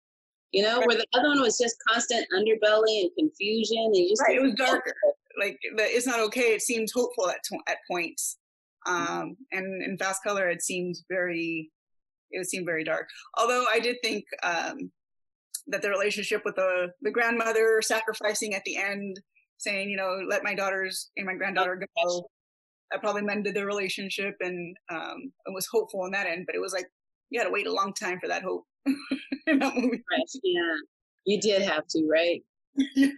You 0.51 0.61
know, 0.61 0.77
right. 0.77 0.87
where 0.87 0.97
the 0.97 1.05
other 1.15 1.29
one 1.29 1.41
was 1.41 1.57
just 1.57 1.75
constant 1.87 2.27
underbelly 2.31 3.01
and 3.01 3.09
confusion 3.17 3.77
and 3.85 4.09
just 4.09 4.21
right, 4.21 4.37
it 4.37 4.41
was 4.41 4.53
darker. 4.53 4.93
Like 5.39 5.57
the, 5.77 5.83
it's 5.83 6.05
not 6.05 6.19
okay. 6.19 6.53
It 6.53 6.61
seems 6.61 6.91
hopeful 6.93 7.29
at 7.29 7.39
at 7.67 7.77
points. 7.89 8.37
Mm-hmm. 8.87 9.17
Um, 9.17 9.37
and 9.51 9.81
in 9.81 9.97
Fast 9.97 10.21
Color, 10.23 10.49
it 10.49 10.61
seems 10.61 11.05
very, 11.09 11.71
it 12.29 12.45
seemed 12.45 12.67
very 12.67 12.83
dark. 12.83 13.07
Although 13.39 13.65
I 13.71 13.79
did 13.79 13.97
think 14.03 14.25
um, 14.43 14.91
that 15.67 15.81
the 15.81 15.89
relationship 15.89 16.43
with 16.45 16.55
the 16.55 16.89
the 17.01 17.11
grandmother 17.11 17.81
sacrificing 17.81 18.53
at 18.53 18.63
the 18.65 18.77
end, 18.77 19.19
saying, 19.57 19.89
you 19.89 19.97
know, 19.97 20.19
let 20.29 20.43
my 20.43 20.53
daughters 20.53 21.09
and 21.17 21.25
my 21.25 21.33
granddaughter 21.33 21.81
go, 22.03 22.29
that 22.91 23.01
probably 23.01 23.21
mended 23.21 23.55
the 23.55 23.65
relationship 23.65 24.35
and 24.41 24.75
um, 24.89 25.31
it 25.45 25.53
was 25.53 25.67
hopeful 25.71 26.05
in 26.05 26.11
that 26.11 26.27
end. 26.27 26.45
But 26.45 26.55
it 26.55 26.61
was 26.61 26.73
like 26.73 26.87
you 27.29 27.39
had 27.39 27.45
to 27.45 27.51
wait 27.51 27.67
a 27.67 27.73
long 27.73 27.93
time 27.93 28.19
for 28.19 28.27
that 28.27 28.43
hope 28.43 28.65
in 28.85 29.59
that 29.59 29.75
movie. 29.75 30.03
Right. 30.11 30.41
Yeah, 30.43 30.75
you 31.25 31.41
did 31.41 31.61
have 31.63 31.87
to, 31.87 32.07
right? 32.09 32.43
yeah. 32.95 33.09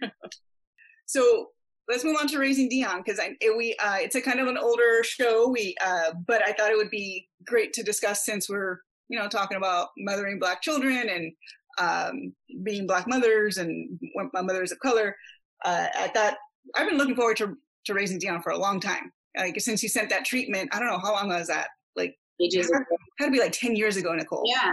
So 1.08 1.50
let's 1.88 2.04
move 2.04 2.16
on 2.20 2.26
to 2.28 2.38
Raising 2.38 2.68
Dion 2.68 3.00
because 3.04 3.20
it, 3.20 3.56
we 3.56 3.76
uh, 3.82 3.98
it's 4.00 4.16
a 4.16 4.20
kind 4.20 4.40
of 4.40 4.48
an 4.48 4.58
older 4.58 5.04
show. 5.04 5.48
We 5.48 5.76
uh, 5.84 6.14
but 6.26 6.42
I 6.42 6.52
thought 6.52 6.72
it 6.72 6.76
would 6.76 6.90
be 6.90 7.28
great 7.46 7.72
to 7.74 7.84
discuss 7.84 8.24
since 8.24 8.48
we're 8.50 8.80
you 9.08 9.16
know 9.16 9.28
talking 9.28 9.56
about 9.56 9.90
mothering 9.96 10.40
black 10.40 10.62
children 10.62 11.08
and 11.08 11.32
um, 11.78 12.34
being 12.64 12.88
black 12.88 13.06
mothers 13.06 13.58
and 13.58 14.00
my 14.32 14.42
mothers 14.42 14.72
of 14.72 14.80
color. 14.80 15.16
Uh, 15.64 15.86
I 15.96 16.08
thought 16.08 16.34
I've 16.74 16.88
been 16.88 16.98
looking 16.98 17.14
forward 17.16 17.36
to 17.36 17.56
to 17.84 17.94
Raising 17.94 18.18
Dion 18.18 18.42
for 18.42 18.50
a 18.50 18.58
long 18.58 18.80
time 18.80 19.12
like 19.36 19.60
since 19.60 19.82
you 19.82 19.88
sent 19.88 20.10
that 20.10 20.24
treatment, 20.24 20.70
I 20.72 20.78
don't 20.78 20.88
know 20.88 20.98
how 20.98 21.12
long 21.12 21.28
was 21.28 21.48
that. 21.48 21.68
Like 21.94 22.16
ages 22.40 22.70
had, 22.72 22.82
had 23.18 23.26
to 23.26 23.32
be 23.32 23.40
like 23.40 23.52
ten 23.52 23.76
years 23.76 23.96
ago, 23.96 24.14
Nicole. 24.14 24.44
Yeah. 24.46 24.72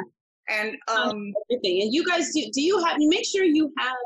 And 0.50 0.76
um 0.88 1.34
everything. 1.52 1.82
And 1.82 1.94
you 1.94 2.06
guys 2.06 2.32
do 2.34 2.50
do 2.52 2.62
you 2.62 2.84
have 2.84 2.98
make 3.00 3.26
sure 3.26 3.44
you 3.44 3.72
have 3.78 3.98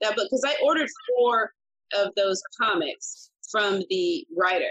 that 0.00 0.16
book 0.16 0.26
because 0.30 0.44
I 0.46 0.54
ordered 0.64 0.88
four 1.08 1.52
of 1.94 2.12
those 2.16 2.42
comics 2.60 3.30
from 3.50 3.82
the 3.90 4.26
writer. 4.36 4.70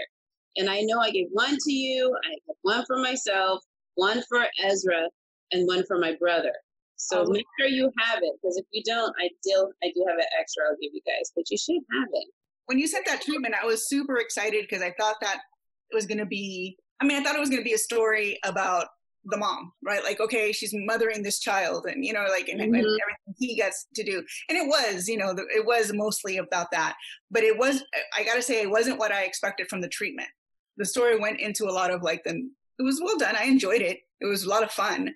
And 0.56 0.68
I 0.68 0.80
know 0.82 0.98
I 0.98 1.10
gave 1.10 1.28
one 1.30 1.56
to 1.56 1.72
you, 1.72 2.14
I 2.24 2.30
have 2.30 2.56
one 2.62 2.84
for 2.86 2.98
myself, 2.98 3.62
one 3.94 4.22
for 4.28 4.44
Ezra, 4.64 5.08
and 5.52 5.66
one 5.66 5.84
for 5.86 5.98
my 5.98 6.14
brother. 6.18 6.52
So 6.96 7.24
oh, 7.26 7.30
make 7.30 7.46
sure 7.58 7.68
you 7.68 7.90
have 7.98 8.20
it 8.22 8.32
because 8.40 8.58
if 8.58 8.66
you 8.70 8.82
don't, 8.84 9.14
I 9.20 9.28
still 9.40 9.72
I 9.82 9.90
do 9.94 10.04
have 10.08 10.18
an 10.18 10.26
extra 10.38 10.64
I'll 10.68 10.76
give 10.80 10.92
you 10.92 11.00
guys, 11.06 11.32
but 11.34 11.44
you 11.50 11.56
should 11.56 11.80
have 11.92 12.08
it 12.12 12.28
when 12.66 12.78
you 12.78 12.86
sent 12.86 13.06
that 13.06 13.22
treatment, 13.22 13.54
I 13.60 13.66
was 13.66 13.88
super 13.88 14.18
excited 14.18 14.66
because 14.68 14.82
I 14.82 14.94
thought 14.98 15.16
that 15.20 15.40
it 15.90 15.94
was 15.94 16.06
going 16.06 16.18
to 16.18 16.26
be, 16.26 16.76
I 17.00 17.04
mean, 17.04 17.18
I 17.18 17.22
thought 17.22 17.36
it 17.36 17.40
was 17.40 17.50
going 17.50 17.60
to 17.60 17.68
be 17.68 17.74
a 17.74 17.78
story 17.78 18.38
about 18.44 18.86
the 19.24 19.36
mom, 19.36 19.72
right? 19.84 20.02
Like, 20.02 20.20
okay, 20.20 20.52
she's 20.52 20.72
mothering 20.74 21.22
this 21.22 21.38
child 21.38 21.86
and, 21.86 22.04
you 22.04 22.12
know, 22.12 22.26
like, 22.28 22.48
and, 22.48 22.60
mm-hmm. 22.60 22.74
and 22.74 22.84
everything 22.84 23.34
he 23.38 23.56
gets 23.56 23.86
to 23.94 24.02
do. 24.02 24.22
And 24.48 24.58
it 24.58 24.66
was, 24.66 25.08
you 25.08 25.16
know, 25.16 25.34
it 25.54 25.64
was 25.64 25.92
mostly 25.92 26.38
about 26.38 26.70
that. 26.72 26.94
But 27.30 27.44
it 27.44 27.56
was, 27.56 27.84
I 28.16 28.24
got 28.24 28.34
to 28.34 28.42
say, 28.42 28.62
it 28.62 28.70
wasn't 28.70 28.98
what 28.98 29.12
I 29.12 29.24
expected 29.24 29.68
from 29.68 29.80
the 29.80 29.88
treatment. 29.88 30.28
The 30.76 30.86
story 30.86 31.18
went 31.18 31.40
into 31.40 31.64
a 31.64 31.70
lot 31.70 31.90
of 31.90 32.02
like 32.02 32.24
the, 32.24 32.30
it 32.78 32.82
was 32.82 33.00
well 33.04 33.18
done. 33.18 33.36
I 33.36 33.44
enjoyed 33.44 33.82
it. 33.82 34.00
It 34.20 34.26
was 34.26 34.44
a 34.44 34.48
lot 34.48 34.62
of 34.62 34.72
fun. 34.72 35.14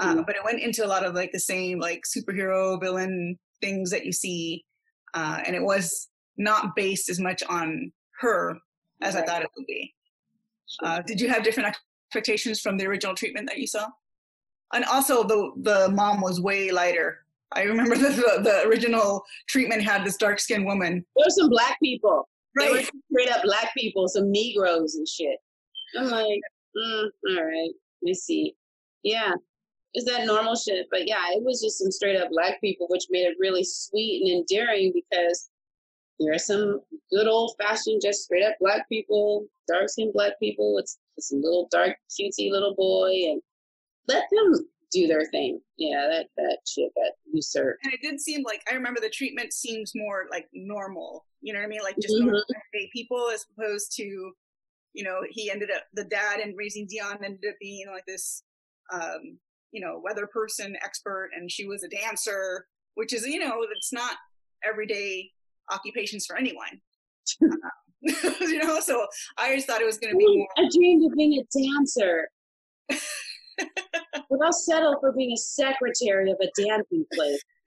Uh, 0.00 0.06
mm-hmm. 0.06 0.18
Uh, 0.18 0.22
but 0.22 0.36
it 0.36 0.44
went 0.44 0.60
into 0.60 0.84
a 0.84 0.88
lot 0.88 1.04
of 1.04 1.14
like 1.14 1.32
the 1.32 1.40
same 1.40 1.78
like 1.78 2.02
superhero 2.04 2.80
villain 2.80 3.38
things 3.60 3.90
that 3.90 4.04
you 4.04 4.12
see. 4.12 4.64
Uh, 5.14 5.40
and 5.46 5.54
it 5.56 5.62
was 5.62 6.08
not 6.36 6.76
based 6.76 7.08
as 7.08 7.20
much 7.20 7.42
on 7.48 7.92
her 8.20 8.56
as 9.02 9.14
right. 9.14 9.22
I 9.22 9.26
thought 9.26 9.42
it 9.42 9.50
would 9.56 9.66
be. 9.66 9.94
Uh, 10.82 11.02
did 11.02 11.20
you 11.20 11.28
have 11.28 11.44
different 11.44 11.74
expectations 12.10 12.60
from 12.60 12.76
the 12.76 12.86
original 12.86 13.14
treatment 13.14 13.48
that 13.48 13.58
you 13.58 13.66
saw? 13.66 13.86
And 14.72 14.84
also, 14.84 15.22
the 15.22 15.52
the 15.62 15.88
mom 15.90 16.20
was 16.20 16.40
way 16.40 16.70
lighter. 16.70 17.24
I 17.52 17.62
remember 17.62 17.96
the 17.96 18.08
the, 18.08 18.42
the 18.42 18.68
original 18.68 19.24
treatment 19.48 19.82
had 19.82 20.04
this 20.04 20.16
dark 20.16 20.40
skinned 20.40 20.66
woman. 20.66 21.04
There 21.16 21.24
were 21.26 21.30
some 21.30 21.50
black 21.50 21.78
people. 21.82 22.28
Right. 22.56 22.66
There 22.66 22.74
were 22.74 22.88
straight 23.12 23.30
up 23.30 23.42
black 23.44 23.72
people, 23.76 24.08
some 24.08 24.32
Negroes 24.32 24.96
and 24.96 25.06
shit. 25.06 25.38
I'm 25.96 26.08
like, 26.08 26.40
mm, 26.76 27.04
all 27.30 27.44
right, 27.44 27.70
let 28.02 28.02
me 28.02 28.14
see. 28.14 28.54
Yeah, 29.02 29.32
is 29.96 30.04
that 30.04 30.26
normal 30.26 30.54
shit? 30.56 30.86
But 30.90 31.08
yeah, 31.08 31.24
it 31.30 31.42
was 31.42 31.60
just 31.62 31.78
some 31.78 31.90
straight 31.90 32.20
up 32.20 32.30
black 32.30 32.60
people, 32.60 32.86
which 32.88 33.06
made 33.10 33.26
it 33.26 33.36
really 33.40 33.64
sweet 33.64 34.22
and 34.22 34.38
endearing 34.38 34.92
because 34.94 35.48
there 36.18 36.34
are 36.34 36.38
some 36.38 36.80
good 37.10 37.26
old 37.26 37.54
fashioned, 37.60 38.00
just 38.02 38.24
straight 38.24 38.44
up 38.44 38.56
black 38.60 38.88
people, 38.88 39.46
dark 39.68 39.88
skinned 39.88 40.12
black 40.12 40.38
people 40.40 40.74
with 40.74 40.94
some 41.18 41.42
little 41.42 41.68
dark, 41.70 41.96
cutesy 42.10 42.50
little 42.50 42.74
boy, 42.74 43.10
and 43.30 43.42
let 44.08 44.24
them 44.30 44.66
do 44.92 45.06
their 45.06 45.26
thing. 45.26 45.60
Yeah, 45.76 46.08
that 46.10 46.28
that 46.36 46.58
shit 46.66 46.90
that 46.96 47.12
usurp. 47.32 47.76
And 47.84 47.92
it 47.92 48.00
did 48.02 48.20
seem 48.20 48.42
like 48.44 48.62
I 48.70 48.74
remember 48.74 49.00
the 49.00 49.10
treatment 49.10 49.52
seems 49.52 49.92
more 49.94 50.26
like 50.30 50.48
normal. 50.52 51.26
You 51.42 51.52
know 51.52 51.60
what 51.60 51.66
I 51.66 51.68
mean? 51.68 51.82
Like 51.82 51.96
just 52.00 52.14
mm-hmm. 52.14 52.26
normal 52.26 52.44
people 52.92 53.28
as 53.32 53.44
opposed 53.56 53.94
to, 53.96 54.32
you 54.94 55.04
know, 55.04 55.20
he 55.30 55.50
ended 55.50 55.70
up 55.74 55.84
the 55.92 56.04
dad 56.04 56.40
and 56.40 56.56
raising 56.56 56.86
Dion 56.86 57.18
ended 57.22 57.44
up 57.48 57.56
being 57.60 57.86
like 57.92 58.06
this, 58.06 58.42
um, 58.92 59.38
you 59.70 59.80
know, 59.80 60.00
weather 60.02 60.26
person 60.26 60.76
expert, 60.82 61.30
and 61.36 61.50
she 61.50 61.66
was 61.66 61.82
a 61.82 61.88
dancer, 61.88 62.66
which 62.94 63.12
is 63.12 63.26
you 63.26 63.38
know 63.38 63.66
it's 63.76 63.92
not 63.92 64.16
everyday 64.64 65.30
occupations 65.70 66.26
for 66.26 66.36
anyone. 66.36 66.80
you 68.02 68.58
know, 68.58 68.80
so 68.80 69.06
I 69.38 69.54
just 69.54 69.66
thought 69.66 69.80
it 69.80 69.86
was 69.86 69.98
going 69.98 70.12
to 70.12 70.18
be 70.18 70.36
more. 70.36 70.48
I 70.56 70.68
dreamed 70.74 71.10
of 71.10 71.16
being 71.16 71.40
a 71.40 71.58
dancer. 71.58 72.28
but 73.58 74.38
I'll 74.42 74.52
settle 74.52 74.96
for 75.00 75.12
being 75.12 75.32
a 75.32 75.36
secretary 75.36 76.30
of 76.30 76.38
a 76.40 76.48
dancing 76.60 77.04
place. 77.14 77.42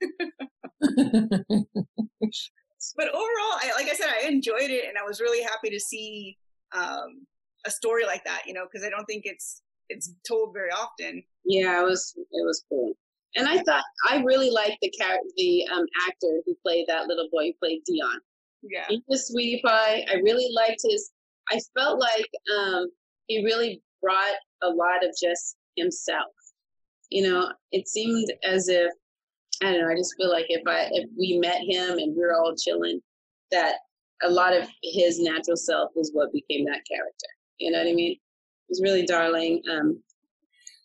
but 2.96 3.08
overall, 3.08 3.58
I, 3.60 3.72
like 3.76 3.88
I 3.88 3.94
said, 3.94 4.08
I 4.08 4.28
enjoyed 4.28 4.70
it, 4.70 4.88
and 4.88 4.96
I 4.98 5.02
was 5.06 5.20
really 5.20 5.42
happy 5.42 5.70
to 5.70 5.80
see 5.80 6.38
um, 6.72 7.26
a 7.66 7.70
story 7.70 8.06
like 8.06 8.24
that. 8.24 8.42
You 8.46 8.54
know, 8.54 8.66
because 8.70 8.86
I 8.86 8.90
don't 8.90 9.04
think 9.04 9.22
it's 9.26 9.62
it's 9.88 10.12
told 10.26 10.54
very 10.54 10.70
often. 10.70 11.22
Yeah, 11.44 11.80
it 11.80 11.84
was 11.84 12.14
it 12.16 12.46
was 12.46 12.64
cool. 12.68 12.92
And 13.36 13.48
I 13.48 13.62
thought 13.62 13.84
I 14.08 14.22
really 14.22 14.50
liked 14.50 14.78
the 14.82 14.90
character, 14.90 15.26
the 15.36 15.66
um, 15.72 15.86
actor 16.08 16.42
who 16.44 16.54
played 16.64 16.86
that 16.88 17.06
little 17.06 17.28
boy 17.30 17.46
who 17.46 17.52
played 17.60 17.82
Dion. 17.86 18.20
Yeah, 18.62 18.84
he 18.88 19.02
was 19.08 19.28
Sweetie 19.28 19.62
Pie. 19.64 20.04
I 20.10 20.16
really 20.16 20.50
liked 20.54 20.80
his. 20.82 21.10
I 21.48 21.60
felt 21.78 22.00
like 22.00 22.28
um, 22.58 22.90
he 23.26 23.44
really 23.44 23.82
brought 24.02 24.34
a 24.62 24.68
lot 24.68 25.04
of 25.04 25.10
just 25.20 25.56
himself. 25.76 26.32
You 27.10 27.28
know, 27.28 27.52
it 27.72 27.88
seemed 27.88 28.32
as 28.44 28.68
if 28.68 28.92
I 29.62 29.72
don't 29.72 29.80
know. 29.80 29.88
I 29.88 29.96
just 29.96 30.14
feel 30.16 30.30
like 30.30 30.46
if 30.48 30.62
I 30.66 30.88
if 30.92 31.08
we 31.18 31.38
met 31.38 31.60
him 31.62 31.98
and 31.98 32.16
we 32.16 32.22
are 32.22 32.34
all 32.34 32.54
chilling, 32.56 33.00
that 33.50 33.76
a 34.22 34.28
lot 34.28 34.54
of 34.54 34.68
his 34.82 35.20
natural 35.20 35.56
self 35.56 35.90
was 35.94 36.10
what 36.12 36.32
became 36.32 36.64
that 36.66 36.82
character. 36.86 37.28
You 37.58 37.70
know 37.70 37.78
what 37.78 37.88
I 37.88 37.92
mean? 37.92 38.12
It 38.12 38.18
was 38.68 38.82
really 38.82 39.04
darling. 39.04 39.62
Um, 39.70 40.02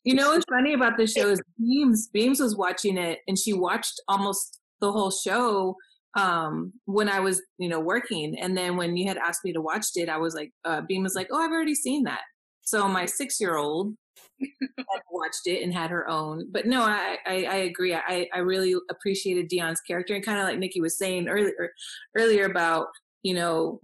you 0.06 0.14
know 0.14 0.30
what's 0.30 0.46
funny 0.50 0.74
about 0.74 0.98
the 0.98 1.08
show 1.08 1.30
is 1.30 1.42
Beams. 1.60 2.08
Beams 2.14 2.40
was 2.40 2.56
watching 2.56 2.98
it, 2.98 3.20
and 3.28 3.38
she 3.38 3.54
watched 3.54 4.00
almost 4.08 4.60
the 4.80 4.92
whole 4.92 5.12
show 5.12 5.76
um, 6.18 6.72
when 6.86 7.10
I 7.10 7.20
was, 7.20 7.42
you 7.58 7.68
know, 7.68 7.80
working. 7.80 8.38
And 8.40 8.58
then 8.58 8.78
when 8.78 8.96
you 8.96 9.08
had 9.08 9.18
asked 9.18 9.44
me 9.44 9.52
to 9.54 9.62
watch 9.62 9.88
it, 9.96 10.08
I 10.08 10.18
was 10.18 10.34
like, 10.34 10.52
uh, 10.64 10.82
Beam 10.88 11.04
was 11.04 11.16
like, 11.16 11.28
"Oh, 11.32 11.42
I've 11.42 11.52
already 11.52 11.76
seen 11.76 12.04
that." 12.04 12.22
So 12.62 12.88
my 12.88 13.06
six-year-old 13.06 13.96
had 14.42 15.02
watched 15.12 15.46
it 15.46 15.64
and 15.64 15.74
had 15.74 15.90
her 15.90 16.08
own. 16.10 16.48
But 16.52 16.66
no, 16.66 16.84
I 16.84 17.18
I, 17.26 17.44
I 17.44 17.56
agree. 17.56 17.94
I 17.94 18.28
I 18.34 18.40
really 18.40 18.76
appreciated 18.90 19.50
Dion's 19.50 19.82
character, 19.82 20.14
and 20.14 20.24
kind 20.26 20.40
of 20.40 20.46
like 20.46 20.60
Nikki 20.60 20.82
was 20.82 20.98
saying 20.98 21.28
earlier 21.28 21.72
earlier 22.16 22.46
about 22.46 22.88
you 23.24 23.34
know 23.34 23.80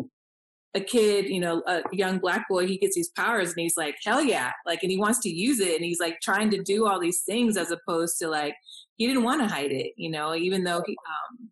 a 0.73 0.79
kid, 0.79 1.27
you 1.27 1.39
know, 1.39 1.61
a 1.67 1.81
young 1.91 2.17
black 2.17 2.47
boy, 2.49 2.65
he 2.65 2.77
gets 2.77 2.95
these 2.95 3.09
powers 3.09 3.49
and 3.49 3.59
he's 3.59 3.75
like, 3.75 3.95
hell 4.05 4.23
yeah. 4.23 4.51
Like, 4.65 4.83
and 4.83 4.91
he 4.91 4.97
wants 4.97 5.19
to 5.19 5.29
use 5.29 5.59
it 5.59 5.75
and 5.75 5.83
he's 5.83 5.99
like 5.99 6.21
trying 6.21 6.49
to 6.51 6.63
do 6.63 6.87
all 6.87 6.99
these 6.99 7.23
things 7.23 7.57
as 7.57 7.71
opposed 7.71 8.17
to 8.19 8.29
like, 8.29 8.55
he 8.95 9.05
didn't 9.05 9.23
want 9.23 9.41
to 9.41 9.53
hide 9.53 9.71
it, 9.71 9.93
you 9.97 10.09
know, 10.09 10.33
even 10.33 10.63
though 10.63 10.81
he, 10.85 10.93
um, 10.93 11.49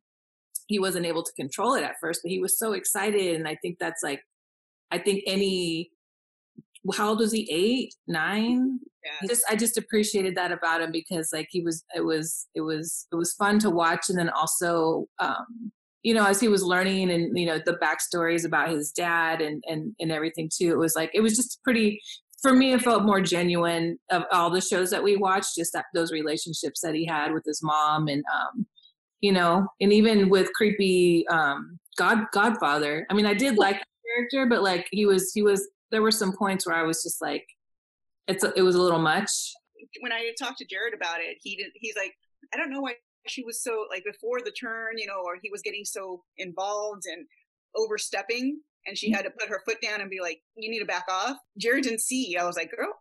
he 0.68 0.80
wasn't 0.80 1.06
able 1.06 1.24
to 1.24 1.34
control 1.34 1.74
it 1.74 1.84
at 1.84 1.96
first, 2.00 2.22
but 2.24 2.32
he 2.32 2.40
was 2.40 2.58
so 2.58 2.74
excited. 2.74 3.36
And 3.36 3.48
I 3.48 3.56
think 3.56 3.78
that's 3.78 4.04
like, 4.04 4.22
I 4.92 5.00
think 5.00 5.24
any, 5.28 5.92
how 6.96 7.10
old 7.10 7.20
was 7.20 7.34
he? 7.34 7.48
Eight, 7.52 7.94
nine? 8.08 8.80
Yeah. 9.04 9.28
Just, 9.28 9.44
I 9.50 9.56
just 9.58 9.78
appreciated 9.78 10.36
that 10.36 10.54
about 10.54 10.82
him 10.82 10.92
because 10.94 11.32
like 11.34 11.50
he 11.52 11.62
was, 11.62 11.84
it 11.94 12.06
was, 12.06 12.48
it 12.56 12.62
was, 12.62 13.08
it 13.12 13.16
was 13.16 13.34
fun 13.34 13.60
to 13.60 13.70
watch. 13.70 14.10
And 14.10 14.18
then 14.18 14.30
also, 14.30 15.08
um, 15.20 15.74
you 16.04 16.14
know, 16.14 16.26
as 16.26 16.40
he 16.40 16.48
was 16.48 16.64
learning 16.64 17.12
and, 17.12 17.38
you 17.38 17.46
know, 17.46 17.60
the 17.66 17.78
backstories 17.82 18.46
about 18.46 18.70
his 18.70 18.92
dad 18.92 19.42
and, 19.42 19.64
and, 19.68 19.94
and 20.00 20.12
everything 20.12 20.50
too, 20.54 20.72
it 20.72 20.78
was 20.78 20.96
like, 20.96 21.12
it 21.14 21.22
was 21.22 21.36
just 21.36 21.62
pretty, 21.64 22.00
for 22.42 22.54
me, 22.54 22.72
it 22.72 22.82
felt 22.82 23.04
more 23.04 23.20
genuine 23.20 24.00
of 24.10 24.24
all 24.32 24.50
the 24.50 24.62
shows 24.62 24.90
that 24.92 25.04
we 25.04 25.18
watched, 25.18 25.56
just 25.58 25.74
that, 25.74 25.86
those 25.94 26.12
relationships 26.12 26.80
that 26.82 26.96
he 26.96 27.06
had 27.06 27.34
with 27.34 27.44
his 27.46 27.62
mom 27.62 28.08
and, 28.08 28.24
um, 28.34 28.66
you 29.20 29.34
know, 29.34 29.68
and 29.82 29.92
even 29.92 30.30
with 30.30 30.54
creepy, 30.54 31.28
um, 31.28 31.78
God, 31.98 32.20
Godfather. 32.32 33.06
I 33.10 33.14
mean, 33.14 33.26
I 33.26 33.34
did 33.34 33.58
like 33.58 33.78
the 33.78 33.86
character, 34.16 34.50
but 34.50 34.64
like 34.64 34.88
he 34.92 35.06
was, 35.06 35.34
he 35.34 35.42
was, 35.42 35.68
there 35.92 36.02
were 36.02 36.12
some 36.12 36.32
points 36.32 36.66
where 36.66 36.78
I 36.78 36.84
was 36.84 37.04
just 37.04 37.22
like, 37.22 37.46
it's, 38.28 38.46
it 38.56 38.62
was 38.62 38.76
a 38.76 38.82
little 38.82 39.00
much. 39.00 39.30
When 40.00 40.14
I 40.14 40.32
talked 40.40 40.60
to 40.60 40.66
Jared 40.66 40.94
about 40.94 41.20
it, 41.20 41.38
he 41.42 41.58
did, 41.58 41.72
he's 41.74 41.96
like, 41.98 42.14
I 42.54 42.58
don't 42.58 42.72
know 42.72 42.80
why 42.80 42.94
she 43.28 43.44
was 43.44 43.62
so 43.64 43.86
like 43.90 44.04
before 44.06 44.40
the 44.42 44.52
turn, 44.52 44.98
you 44.98 45.08
know, 45.08 45.22
or 45.26 45.38
he 45.42 45.50
was 45.50 45.62
getting 45.62 45.86
so 45.86 46.24
involved 46.38 47.04
and 47.06 47.26
overstepping 47.76 48.60
and 48.88 48.98
she 48.98 49.12
had 49.12 49.24
to 49.24 49.32
put 49.32 49.50
her 49.50 49.62
foot 49.66 49.78
down 49.82 50.02
and 50.02 50.10
be 50.10 50.22
like, 50.22 50.42
"You 50.56 50.70
need 50.70 50.80
to 50.80 50.86
back 50.86 51.06
off." 51.10 51.38
Jared 51.58 51.84
didn't 51.84 52.02
see. 52.02 52.38
I 52.38 52.46
was 52.46 52.56
like, 52.56 52.72
"Girl, 52.72 52.94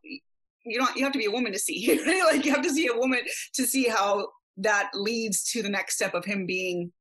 you 0.64 0.78
don't. 0.78 0.96
You 0.96 1.04
have 1.04 1.12
to 1.12 1.18
be 1.18 1.26
a 1.26 1.30
woman 1.30 1.52
to 1.52 1.58
see. 1.58 2.00
like 2.24 2.44
you 2.44 2.52
have 2.52 2.62
to 2.62 2.70
see 2.70 2.88
a 2.88 2.96
woman 2.96 3.20
to 3.54 3.66
see 3.66 3.88
how 3.88 4.28
that 4.58 4.90
leads 4.94 5.50
to 5.52 5.62
the 5.62 5.68
next 5.68 5.94
step 5.94 6.14
of 6.14 6.24
him 6.24 6.46
being 6.46 6.92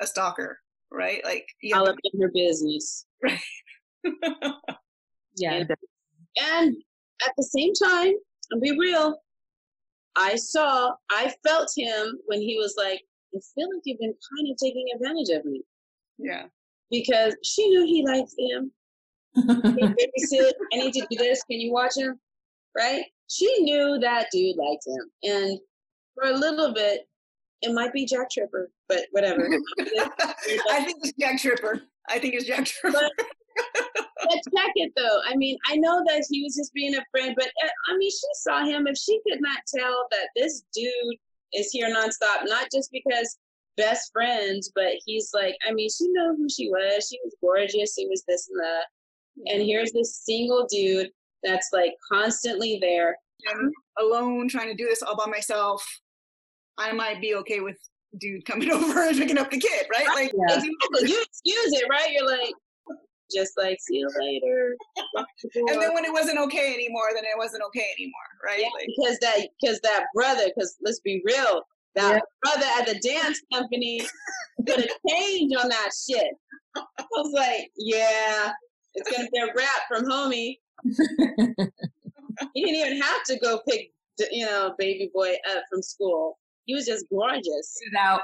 a 0.00 0.06
stalker, 0.06 0.58
right? 0.90 1.24
Like 1.24 1.46
all 1.74 1.88
up 1.88 1.96
in 2.04 2.20
her 2.20 2.30
business, 2.32 3.06
right? 3.22 3.40
yeah. 5.36 5.52
And, 5.52 5.70
and 6.40 6.76
at 7.26 7.32
the 7.36 7.44
same 7.44 7.72
time, 7.74 8.14
and 8.50 8.60
be 8.60 8.76
real, 8.78 9.16
I 10.16 10.36
saw, 10.36 10.92
I 11.10 11.32
felt 11.46 11.70
him 11.76 12.18
when 12.26 12.40
he 12.40 12.56
was 12.58 12.74
like, 12.76 13.00
I 13.34 13.38
feel 13.54 13.68
like 13.72 13.82
you've 13.84 13.98
been 13.98 14.14
kind 14.14 14.50
of 14.50 14.56
taking 14.62 14.86
advantage 14.94 15.30
of 15.30 15.44
me. 15.44 15.62
Yeah. 16.18 16.44
Because 16.90 17.34
she 17.42 17.68
knew 17.68 17.84
he 17.86 18.04
liked 18.04 18.32
him. 18.38 18.70
babysit. 19.38 20.52
I 20.72 20.76
need 20.76 20.92
to 20.94 21.06
do 21.10 21.16
this. 21.16 21.42
Can 21.44 21.60
you 21.60 21.72
watch 21.72 21.96
him? 21.96 22.18
Right? 22.76 23.04
She 23.28 23.46
knew 23.62 23.98
that 24.00 24.28
dude 24.30 24.56
liked 24.56 24.86
him. 24.86 25.10
And 25.22 25.58
for 26.14 26.30
a 26.30 26.36
little 26.36 26.74
bit, 26.74 27.08
it 27.62 27.72
might 27.72 27.92
be 27.92 28.04
Jack 28.04 28.28
Tripper, 28.30 28.70
but 28.88 29.06
whatever. 29.12 29.48
I 29.80 30.84
think 30.84 30.98
it's 31.02 31.12
Jack 31.18 31.40
Tripper. 31.40 31.82
I 32.08 32.18
think 32.18 32.34
it's 32.34 32.44
Jack 32.44 32.66
Tripper. 32.66 32.98
But, 33.16 33.26
but 34.22 34.56
check 34.56 34.72
it 34.76 34.92
though. 34.96 35.20
I 35.26 35.36
mean, 35.36 35.56
I 35.66 35.76
know 35.76 36.02
that 36.06 36.24
he 36.28 36.42
was 36.42 36.56
just 36.56 36.72
being 36.72 36.94
a 36.94 37.04
friend, 37.10 37.34
but 37.36 37.46
uh, 37.46 37.68
I 37.88 37.96
mean, 37.96 38.10
she 38.10 38.28
saw 38.34 38.64
him. 38.64 38.86
If 38.86 38.96
she 38.96 39.20
could 39.28 39.40
not 39.40 39.60
tell 39.74 40.06
that 40.10 40.28
this 40.36 40.64
dude 40.74 41.16
is 41.54 41.70
here 41.70 41.94
nonstop, 41.94 42.44
not 42.44 42.68
just 42.72 42.90
because 42.92 43.38
best 43.76 44.10
friends, 44.12 44.70
but 44.74 44.92
he's 45.04 45.30
like, 45.34 45.56
I 45.68 45.72
mean, 45.72 45.88
she 45.90 46.08
knew 46.08 46.34
who 46.36 46.48
she 46.48 46.68
was. 46.68 47.08
She 47.10 47.18
was 47.24 47.34
gorgeous. 47.40 47.94
She 47.94 48.06
was 48.06 48.24
this 48.26 48.48
and 48.50 48.60
that. 48.60 49.52
And 49.52 49.62
here's 49.62 49.92
this 49.92 50.16
single 50.24 50.66
dude 50.66 51.10
that's 51.42 51.70
like 51.72 51.94
constantly 52.10 52.78
there. 52.80 53.16
I'm 53.50 53.72
alone 53.98 54.48
trying 54.48 54.68
to 54.68 54.74
do 54.74 54.86
this 54.86 55.02
all 55.02 55.16
by 55.16 55.26
myself. 55.26 55.84
I 56.78 56.92
might 56.92 57.20
be 57.20 57.34
okay 57.36 57.60
with 57.60 57.76
dude 58.18 58.44
coming 58.44 58.70
over 58.72 59.08
and 59.08 59.16
picking 59.16 59.38
up 59.38 59.50
the 59.50 59.58
kid, 59.58 59.86
right? 59.92 60.06
Like 60.08 60.32
yeah. 60.48 60.62
you 60.62 61.22
excuse 61.22 61.72
it, 61.72 61.86
right? 61.90 62.10
You're 62.10 62.26
like, 62.26 62.54
just 63.34 63.52
like 63.56 63.78
see 63.80 63.98
you 63.98 64.10
later. 64.20 64.76
and 65.54 65.80
then 65.80 65.94
when 65.94 66.04
it 66.04 66.12
wasn't 66.12 66.38
okay 66.38 66.74
anymore, 66.74 67.08
then 67.14 67.24
it 67.24 67.36
wasn't 67.36 67.62
okay 67.66 67.86
anymore, 67.98 68.30
right? 68.44 68.60
Yeah, 68.60 68.68
like, 68.74 68.88
because 68.96 69.18
that 69.20 69.48
because 69.60 69.80
that 69.80 70.04
brother, 70.14 70.44
because 70.54 70.76
let's 70.82 71.00
be 71.00 71.22
real, 71.24 71.62
that 71.94 72.14
yeah. 72.14 72.20
brother 72.42 72.66
at 72.78 72.86
the 72.86 73.08
dance 73.08 73.40
company 73.52 74.00
put 74.66 74.78
a 74.78 74.88
change 75.08 75.52
on 75.56 75.68
that 75.68 75.90
shit. 76.08 76.34
I 76.76 77.04
was 77.12 77.32
like, 77.34 77.70
yeah, 77.76 78.52
it's 78.94 79.10
gonna 79.10 79.28
be 79.30 79.38
a 79.38 79.46
wrap 79.54 79.88
from 79.88 80.04
homie. 80.04 80.58
he 82.54 82.64
didn't 82.64 82.86
even 82.86 83.00
have 83.00 83.22
to 83.24 83.38
go 83.38 83.60
pick, 83.68 83.92
you 84.30 84.46
know, 84.46 84.74
baby 84.78 85.10
boy 85.14 85.34
up 85.50 85.64
from 85.70 85.82
school. 85.82 86.38
He 86.66 86.74
was 86.74 86.86
just 86.86 87.06
gorgeous, 87.10 87.76
out. 87.98 88.20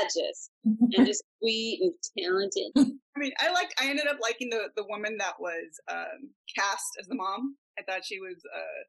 gorgeous, 0.00 0.50
and 0.64 1.06
just 1.06 1.22
sweet 1.38 1.80
and 1.82 1.92
talented. 2.18 2.72
I 2.76 3.18
mean, 3.18 3.32
I 3.38 3.52
liked. 3.52 3.74
I 3.78 3.88
ended 3.88 4.06
up 4.06 4.16
liking 4.22 4.48
the 4.48 4.68
the 4.76 4.84
woman 4.88 5.16
that 5.18 5.34
was 5.38 5.80
um, 5.90 6.30
cast 6.56 6.84
as 7.00 7.06
the 7.06 7.14
mom. 7.14 7.56
I 7.78 7.82
thought 7.82 8.04
she 8.04 8.18
was, 8.18 8.36
uh, 8.54 8.82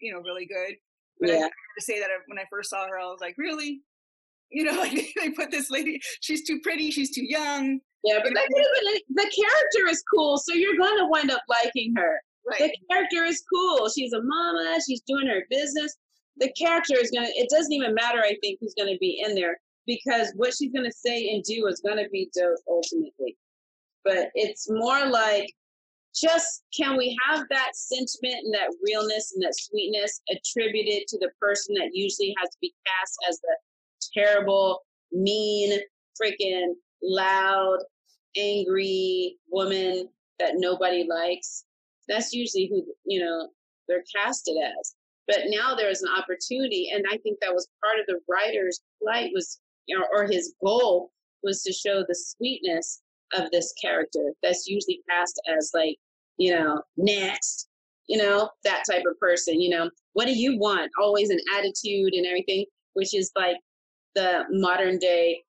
you 0.00 0.12
know, 0.12 0.20
really 0.20 0.46
good. 0.46 0.76
But 1.20 1.30
yeah. 1.30 1.46
I 1.46 1.48
to 1.48 1.84
say 1.84 2.00
that 2.00 2.08
when 2.26 2.38
I 2.38 2.44
first 2.50 2.70
saw 2.70 2.86
her, 2.88 2.98
I 2.98 3.04
was 3.04 3.20
like, 3.20 3.36
really? 3.38 3.80
You 4.50 4.64
know, 4.64 4.72
like 4.78 5.12
they 5.16 5.30
put 5.30 5.50
this 5.50 5.70
lady. 5.70 6.00
She's 6.20 6.44
too 6.44 6.60
pretty. 6.60 6.90
She's 6.90 7.14
too 7.14 7.24
young. 7.24 7.78
Yeah, 8.02 8.18
but 8.22 8.34
the 8.34 9.30
character 9.30 9.90
is 9.90 10.02
cool, 10.12 10.36
so 10.36 10.52
you're 10.52 10.76
going 10.76 10.98
to 10.98 11.06
wind 11.06 11.30
up 11.30 11.40
liking 11.48 11.94
her. 11.96 12.20
Right. 12.46 12.58
The 12.58 12.76
character 12.90 13.24
is 13.24 13.42
cool. 13.50 13.88
She's 13.88 14.12
a 14.12 14.20
mama. 14.22 14.78
She's 14.86 15.00
doing 15.06 15.26
her 15.26 15.46
business 15.48 15.96
the 16.38 16.52
character 16.52 16.94
is 16.98 17.10
gonna 17.10 17.28
it 17.34 17.48
doesn't 17.50 17.72
even 17.72 17.94
matter 17.94 18.20
i 18.20 18.36
think 18.42 18.58
who's 18.60 18.74
gonna 18.76 18.98
be 19.00 19.22
in 19.24 19.34
there 19.34 19.58
because 19.86 20.32
what 20.36 20.54
she's 20.54 20.72
gonna 20.72 20.92
say 20.92 21.28
and 21.30 21.42
do 21.44 21.66
is 21.66 21.80
gonna 21.80 22.08
be 22.10 22.30
dope 22.34 22.58
ultimately. 22.68 23.36
But 24.04 24.30
it's 24.34 24.68
more 24.70 25.06
like 25.06 25.52
just 26.14 26.64
can 26.76 26.96
we 26.96 27.16
have 27.26 27.44
that 27.50 27.72
sentiment 27.74 28.44
and 28.44 28.54
that 28.54 28.72
realness 28.86 29.32
and 29.34 29.42
that 29.42 29.54
sweetness 29.56 30.20
attributed 30.30 31.08
to 31.08 31.18
the 31.18 31.30
person 31.40 31.74
that 31.74 31.90
usually 31.92 32.34
has 32.38 32.50
to 32.50 32.58
be 32.60 32.72
cast 32.86 33.16
as 33.28 33.40
the 33.40 33.56
terrible 34.14 34.82
mean 35.10 35.80
freaking 36.20 36.74
loud 37.02 37.78
angry 38.36 39.36
woman 39.50 40.08
that 40.38 40.54
nobody 40.56 41.06
likes? 41.08 41.64
That's 42.08 42.32
usually 42.32 42.68
who 42.68 42.84
you 43.04 43.20
know 43.20 43.48
they're 43.88 44.04
casted 44.14 44.56
as 44.80 44.94
but 45.26 45.40
now 45.46 45.74
there's 45.74 46.02
an 46.02 46.10
opportunity, 46.16 46.90
and 46.94 47.04
I 47.10 47.16
think 47.18 47.38
that 47.40 47.54
was 47.54 47.68
part 47.82 47.98
of 47.98 48.06
the 48.06 48.20
writer's 48.28 48.80
plight 49.02 49.30
was, 49.34 49.60
you 49.86 49.98
know, 49.98 50.04
or 50.12 50.26
his 50.26 50.54
goal 50.64 51.10
was 51.42 51.62
to 51.62 51.72
show 51.72 52.04
the 52.06 52.14
sweetness 52.14 53.02
of 53.34 53.50
this 53.50 53.72
character 53.80 54.32
that's 54.42 54.66
usually 54.66 55.00
cast 55.08 55.40
as 55.48 55.70
like, 55.74 55.96
you 56.36 56.54
know, 56.54 56.82
next, 56.96 57.68
you 58.06 58.18
know, 58.18 58.50
that 58.64 58.84
type 58.88 59.04
of 59.10 59.18
person. 59.18 59.60
You 59.60 59.70
know, 59.70 59.90
what 60.12 60.26
do 60.26 60.32
you 60.32 60.58
want? 60.58 60.90
Always 61.00 61.30
an 61.30 61.40
attitude 61.56 62.14
and 62.14 62.26
everything, 62.26 62.64
which 62.94 63.14
is 63.14 63.30
like 63.36 63.56
the 64.14 64.44
modern 64.50 64.98
day 64.98 65.42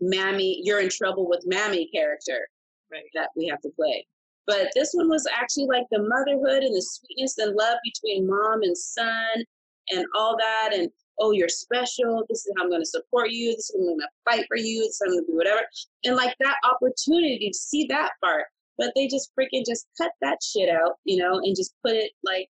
mammy, 0.00 0.60
you're 0.62 0.80
in 0.80 0.88
trouble 0.88 1.28
with 1.28 1.44
mammy 1.46 1.88
character 1.92 2.48
right. 2.90 3.02
that 3.14 3.30
we 3.36 3.46
have 3.46 3.60
to 3.62 3.70
play. 3.76 4.06
But 4.48 4.70
this 4.74 4.92
one 4.94 5.10
was 5.10 5.28
actually 5.30 5.66
like 5.66 5.84
the 5.90 6.02
motherhood 6.02 6.64
and 6.64 6.74
the 6.74 6.80
sweetness 6.80 7.36
and 7.36 7.54
love 7.54 7.76
between 7.84 8.26
mom 8.26 8.62
and 8.62 8.76
son 8.76 9.44
and 9.90 10.06
all 10.16 10.38
that. 10.38 10.70
And 10.72 10.88
oh, 11.20 11.32
you're 11.32 11.50
special. 11.50 12.24
This 12.30 12.46
is 12.46 12.52
how 12.56 12.64
I'm 12.64 12.70
going 12.70 12.80
to 12.80 12.86
support 12.86 13.30
you. 13.30 13.54
This 13.54 13.68
is 13.68 13.76
how 13.76 13.82
I'm 13.82 13.88
going 13.88 14.00
to 14.00 14.08
fight 14.24 14.46
for 14.48 14.56
you. 14.56 14.80
This 14.80 14.94
is 14.94 15.00
how 15.04 15.10
I'm 15.10 15.16
going 15.16 15.26
to 15.26 15.32
do 15.32 15.36
whatever. 15.36 15.60
And 16.04 16.16
like 16.16 16.34
that 16.40 16.56
opportunity 16.64 17.50
to 17.50 17.58
see 17.58 17.84
that 17.90 18.12
part. 18.24 18.46
But 18.78 18.92
they 18.96 19.06
just 19.06 19.32
freaking 19.38 19.66
just 19.68 19.86
cut 20.00 20.12
that 20.22 20.38
shit 20.42 20.70
out, 20.70 20.92
you 21.04 21.18
know, 21.18 21.38
and 21.38 21.54
just 21.54 21.74
put 21.84 21.94
it 21.94 22.12
like 22.24 22.48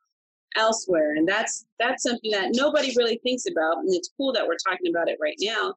elsewhere. 0.58 1.16
And 1.16 1.28
that's 1.28 1.66
that's 1.80 2.04
something 2.04 2.32
that 2.32 2.52
nobody 2.56 2.94
really 2.98 3.20
thinks 3.24 3.46
about. 3.50 3.78
And 3.78 3.94
it's 3.94 4.12
cool 4.18 4.34
that 4.34 4.46
we're 4.46 4.58
talking 4.68 4.92
about 4.92 5.08
it 5.08 5.18
right 5.22 5.38
now. 5.40 5.76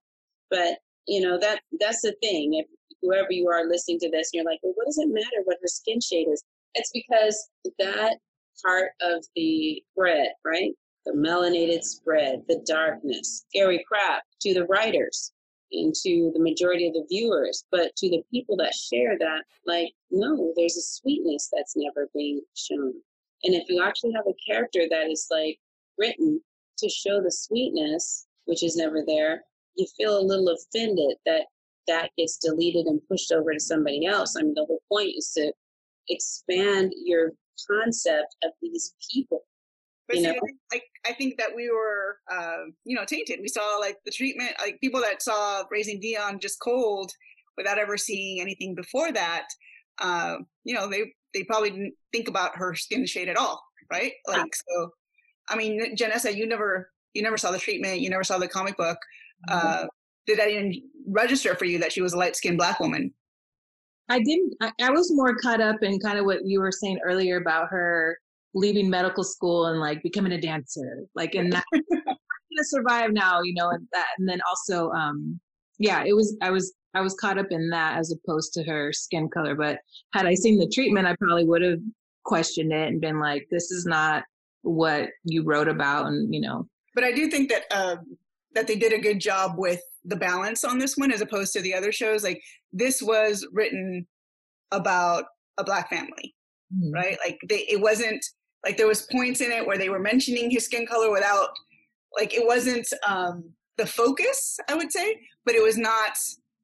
But 0.50 0.78
you 1.06 1.20
know 1.20 1.38
that 1.38 1.60
that's 1.78 2.02
the 2.02 2.14
thing. 2.22 2.54
If 2.54 2.66
whoever 3.02 3.28
you 3.30 3.48
are 3.48 3.68
listening 3.68 3.98
to 4.00 4.10
this, 4.10 4.30
and 4.32 4.38
you're 4.38 4.50
like, 4.50 4.60
well, 4.62 4.74
what 4.76 4.86
does 4.86 4.98
it 4.98 5.08
matter 5.08 5.42
what 5.44 5.58
her 5.62 5.68
skin 5.68 6.00
shade 6.00 6.28
is? 6.28 6.42
It's 6.74 6.90
because 6.92 7.48
that 7.78 8.18
part 8.62 8.90
of 9.00 9.24
the 9.36 9.82
spread, 9.92 10.28
right? 10.44 10.72
The 11.06 11.12
melanated 11.12 11.82
spread, 11.82 12.42
the 12.48 12.62
darkness, 12.66 13.44
scary 13.48 13.84
crap 13.86 14.22
to 14.42 14.54
the 14.54 14.64
writers 14.66 15.32
and 15.72 15.94
to 16.02 16.30
the 16.34 16.40
majority 16.40 16.86
of 16.86 16.94
the 16.94 17.06
viewers, 17.08 17.64
but 17.70 17.94
to 17.96 18.08
the 18.08 18.22
people 18.30 18.56
that 18.56 18.74
share 18.74 19.16
that, 19.18 19.44
like, 19.66 19.92
no, 20.10 20.52
there's 20.56 20.76
a 20.76 20.82
sweetness 20.82 21.50
that's 21.54 21.74
never 21.76 22.08
being 22.14 22.40
shown. 22.54 22.92
And 23.44 23.54
if 23.54 23.68
you 23.68 23.82
actually 23.82 24.12
have 24.12 24.26
a 24.26 24.50
character 24.50 24.82
that 24.90 25.10
is 25.10 25.26
like 25.30 25.58
written 25.96 26.40
to 26.78 26.88
show 26.88 27.22
the 27.22 27.30
sweetness, 27.30 28.26
which 28.46 28.62
is 28.64 28.76
never 28.76 29.02
there, 29.06 29.42
you 29.76 29.86
feel 29.96 30.18
a 30.18 30.20
little 30.20 30.48
offended 30.48 31.16
that 31.26 31.46
that 31.88 32.10
gets 32.16 32.38
deleted 32.38 32.86
and 32.86 33.00
pushed 33.08 33.32
over 33.32 33.52
to 33.52 33.60
somebody 33.60 34.06
else. 34.06 34.36
I 34.36 34.42
mean, 34.42 34.54
the 34.54 34.64
whole 34.64 34.82
point 34.88 35.14
is 35.16 35.32
to 35.36 35.52
expand 36.08 36.92
your 37.04 37.32
concept 37.70 38.36
of 38.44 38.52
these 38.62 38.94
people. 39.12 39.44
But 40.06 40.18
you 40.18 40.22
know? 40.22 40.34
I, 40.72 40.80
I 41.06 41.12
think 41.12 41.36
that 41.38 41.50
we 41.54 41.70
were, 41.70 42.18
uh, 42.32 42.70
you 42.84 42.96
know, 42.96 43.04
tainted. 43.04 43.40
We 43.42 43.48
saw 43.48 43.76
like 43.78 43.96
the 44.06 44.10
treatment, 44.10 44.52
like 44.60 44.80
people 44.80 45.00
that 45.00 45.22
saw 45.22 45.64
Raising 45.70 46.00
Dion 46.00 46.38
just 46.40 46.60
cold 46.60 47.12
without 47.56 47.78
ever 47.78 47.98
seeing 47.98 48.40
anything 48.40 48.74
before 48.74 49.12
that. 49.12 49.48
Uh, 50.00 50.36
you 50.64 50.74
know, 50.74 50.88
they 50.88 51.12
they 51.34 51.44
probably 51.44 51.70
didn't 51.70 51.94
think 52.12 52.28
about 52.28 52.56
her 52.56 52.74
skin 52.74 53.04
shade 53.04 53.28
at 53.28 53.36
all, 53.36 53.62
right? 53.92 54.12
Like 54.26 54.54
so. 54.54 54.90
I 55.50 55.56
mean, 55.56 55.94
Janessa, 55.94 56.34
you 56.34 56.46
never 56.46 56.90
you 57.12 57.22
never 57.22 57.36
saw 57.36 57.50
the 57.50 57.58
treatment, 57.58 58.00
you 58.00 58.08
never 58.08 58.24
saw 58.24 58.38
the 58.38 58.48
comic 58.48 58.76
book. 58.78 58.98
Mm-hmm. 59.48 59.84
Uh, 59.84 59.86
did 60.28 60.38
that 60.38 60.50
even 60.50 60.80
register 61.08 61.56
for 61.56 61.64
you 61.64 61.78
that 61.78 61.92
she 61.92 62.02
was 62.02 62.12
a 62.12 62.18
light 62.18 62.36
skinned 62.36 62.58
black 62.58 62.78
woman? 62.78 63.12
I 64.08 64.20
didn't. 64.20 64.54
I, 64.60 64.70
I 64.82 64.90
was 64.90 65.12
more 65.12 65.34
caught 65.34 65.60
up 65.60 65.82
in 65.82 65.98
kind 65.98 66.18
of 66.18 66.26
what 66.26 66.44
you 66.44 66.60
were 66.60 66.70
saying 66.70 67.00
earlier 67.04 67.38
about 67.38 67.68
her 67.70 68.16
leaving 68.54 68.88
medical 68.88 69.24
school 69.24 69.66
and 69.66 69.80
like 69.80 70.02
becoming 70.02 70.32
a 70.32 70.40
dancer, 70.40 71.04
like 71.14 71.34
and 71.34 71.52
that 71.52 71.64
I'm 71.74 71.82
gonna 71.82 72.64
survive 72.64 73.12
now, 73.12 73.42
you 73.42 73.54
know, 73.54 73.70
and 73.70 73.86
that, 73.92 74.06
and 74.18 74.28
then 74.28 74.40
also, 74.48 74.90
um, 74.90 75.40
yeah, 75.78 76.04
it 76.06 76.14
was. 76.14 76.36
I 76.42 76.50
was 76.50 76.72
I 76.94 77.00
was 77.00 77.14
caught 77.14 77.38
up 77.38 77.48
in 77.50 77.68
that 77.70 77.98
as 77.98 78.12
opposed 78.12 78.52
to 78.54 78.64
her 78.64 78.92
skin 78.92 79.28
color. 79.28 79.54
But 79.54 79.78
had 80.12 80.26
I 80.26 80.34
seen 80.34 80.58
the 80.58 80.68
treatment, 80.68 81.06
I 81.06 81.16
probably 81.16 81.44
would 81.44 81.62
have 81.62 81.80
questioned 82.24 82.72
it 82.72 82.88
and 82.88 83.00
been 83.00 83.18
like, 83.18 83.46
"This 83.50 83.70
is 83.70 83.86
not 83.86 84.24
what 84.62 85.08
you 85.24 85.42
wrote 85.42 85.68
about," 85.68 86.06
and 86.06 86.34
you 86.34 86.40
know. 86.40 86.66
But 86.94 87.04
I 87.04 87.12
do 87.12 87.28
think 87.28 87.50
that 87.50 87.64
um, 87.70 88.16
that 88.54 88.66
they 88.66 88.76
did 88.76 88.92
a 88.92 88.98
good 88.98 89.20
job 89.20 89.54
with 89.56 89.80
the 90.04 90.16
balance 90.16 90.64
on 90.64 90.78
this 90.78 90.96
one 90.96 91.12
as 91.12 91.20
opposed 91.20 91.52
to 91.52 91.60
the 91.60 91.74
other 91.74 91.92
shows. 91.92 92.24
Like 92.24 92.42
this 92.72 93.02
was 93.02 93.46
written 93.52 94.06
about 94.70 95.24
a 95.58 95.64
black 95.64 95.90
family, 95.90 96.34
mm-hmm. 96.74 96.92
right? 96.92 97.18
Like 97.24 97.38
they, 97.48 97.66
it 97.68 97.80
wasn't 97.80 98.24
like 98.64 98.76
there 98.76 98.86
was 98.86 99.06
points 99.12 99.40
in 99.40 99.52
it 99.52 99.66
where 99.66 99.78
they 99.78 99.88
were 99.88 99.98
mentioning 99.98 100.50
his 100.50 100.64
skin 100.64 100.86
color 100.86 101.10
without, 101.10 101.50
like 102.16 102.34
it 102.34 102.46
wasn't 102.46 102.86
um, 103.06 103.44
the 103.76 103.86
focus, 103.86 104.58
I 104.68 104.74
would 104.74 104.92
say, 104.92 105.20
but 105.44 105.54
it 105.54 105.62
was 105.62 105.76
not 105.76 106.18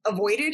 avoided. 0.05 0.53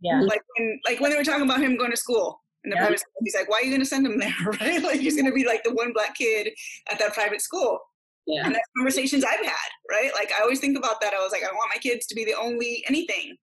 Yeah. 0.00 0.20
Like 0.20 0.42
when, 0.58 0.80
like 0.86 1.00
when 1.00 1.10
they 1.10 1.16
were 1.16 1.24
talking 1.24 1.44
about 1.44 1.60
him 1.60 1.76
going 1.76 1.92
to 1.92 1.96
school 1.96 2.40
in 2.64 2.70
the 2.70 2.76
yeah. 2.76 2.82
private 2.82 3.00
school, 3.00 3.12
he's 3.22 3.34
like, 3.34 3.48
"Why 3.48 3.58
are 3.58 3.64
you 3.64 3.70
going 3.70 3.80
to 3.80 3.86
send 3.86 4.06
him 4.06 4.18
there?" 4.18 4.34
Right? 4.60 4.82
Like 4.82 5.00
he's 5.00 5.14
going 5.14 5.26
to 5.26 5.32
be 5.32 5.46
like 5.46 5.62
the 5.62 5.72
one 5.72 5.92
black 5.92 6.16
kid 6.16 6.50
at 6.90 6.98
that 6.98 7.14
private 7.14 7.40
school. 7.40 7.78
Yeah. 8.26 8.46
And 8.46 8.54
that's 8.54 8.68
conversations 8.76 9.24
I've 9.24 9.44
had, 9.44 9.70
right? 9.90 10.10
Like 10.14 10.30
I 10.32 10.42
always 10.42 10.60
think 10.60 10.78
about 10.78 11.00
that. 11.00 11.12
I 11.12 11.18
was 11.18 11.32
like, 11.32 11.42
I 11.42 11.52
want 11.52 11.70
my 11.74 11.78
kids 11.78 12.06
to 12.06 12.14
be 12.14 12.24
the 12.24 12.34
only 12.40 12.84
anything 12.88 13.36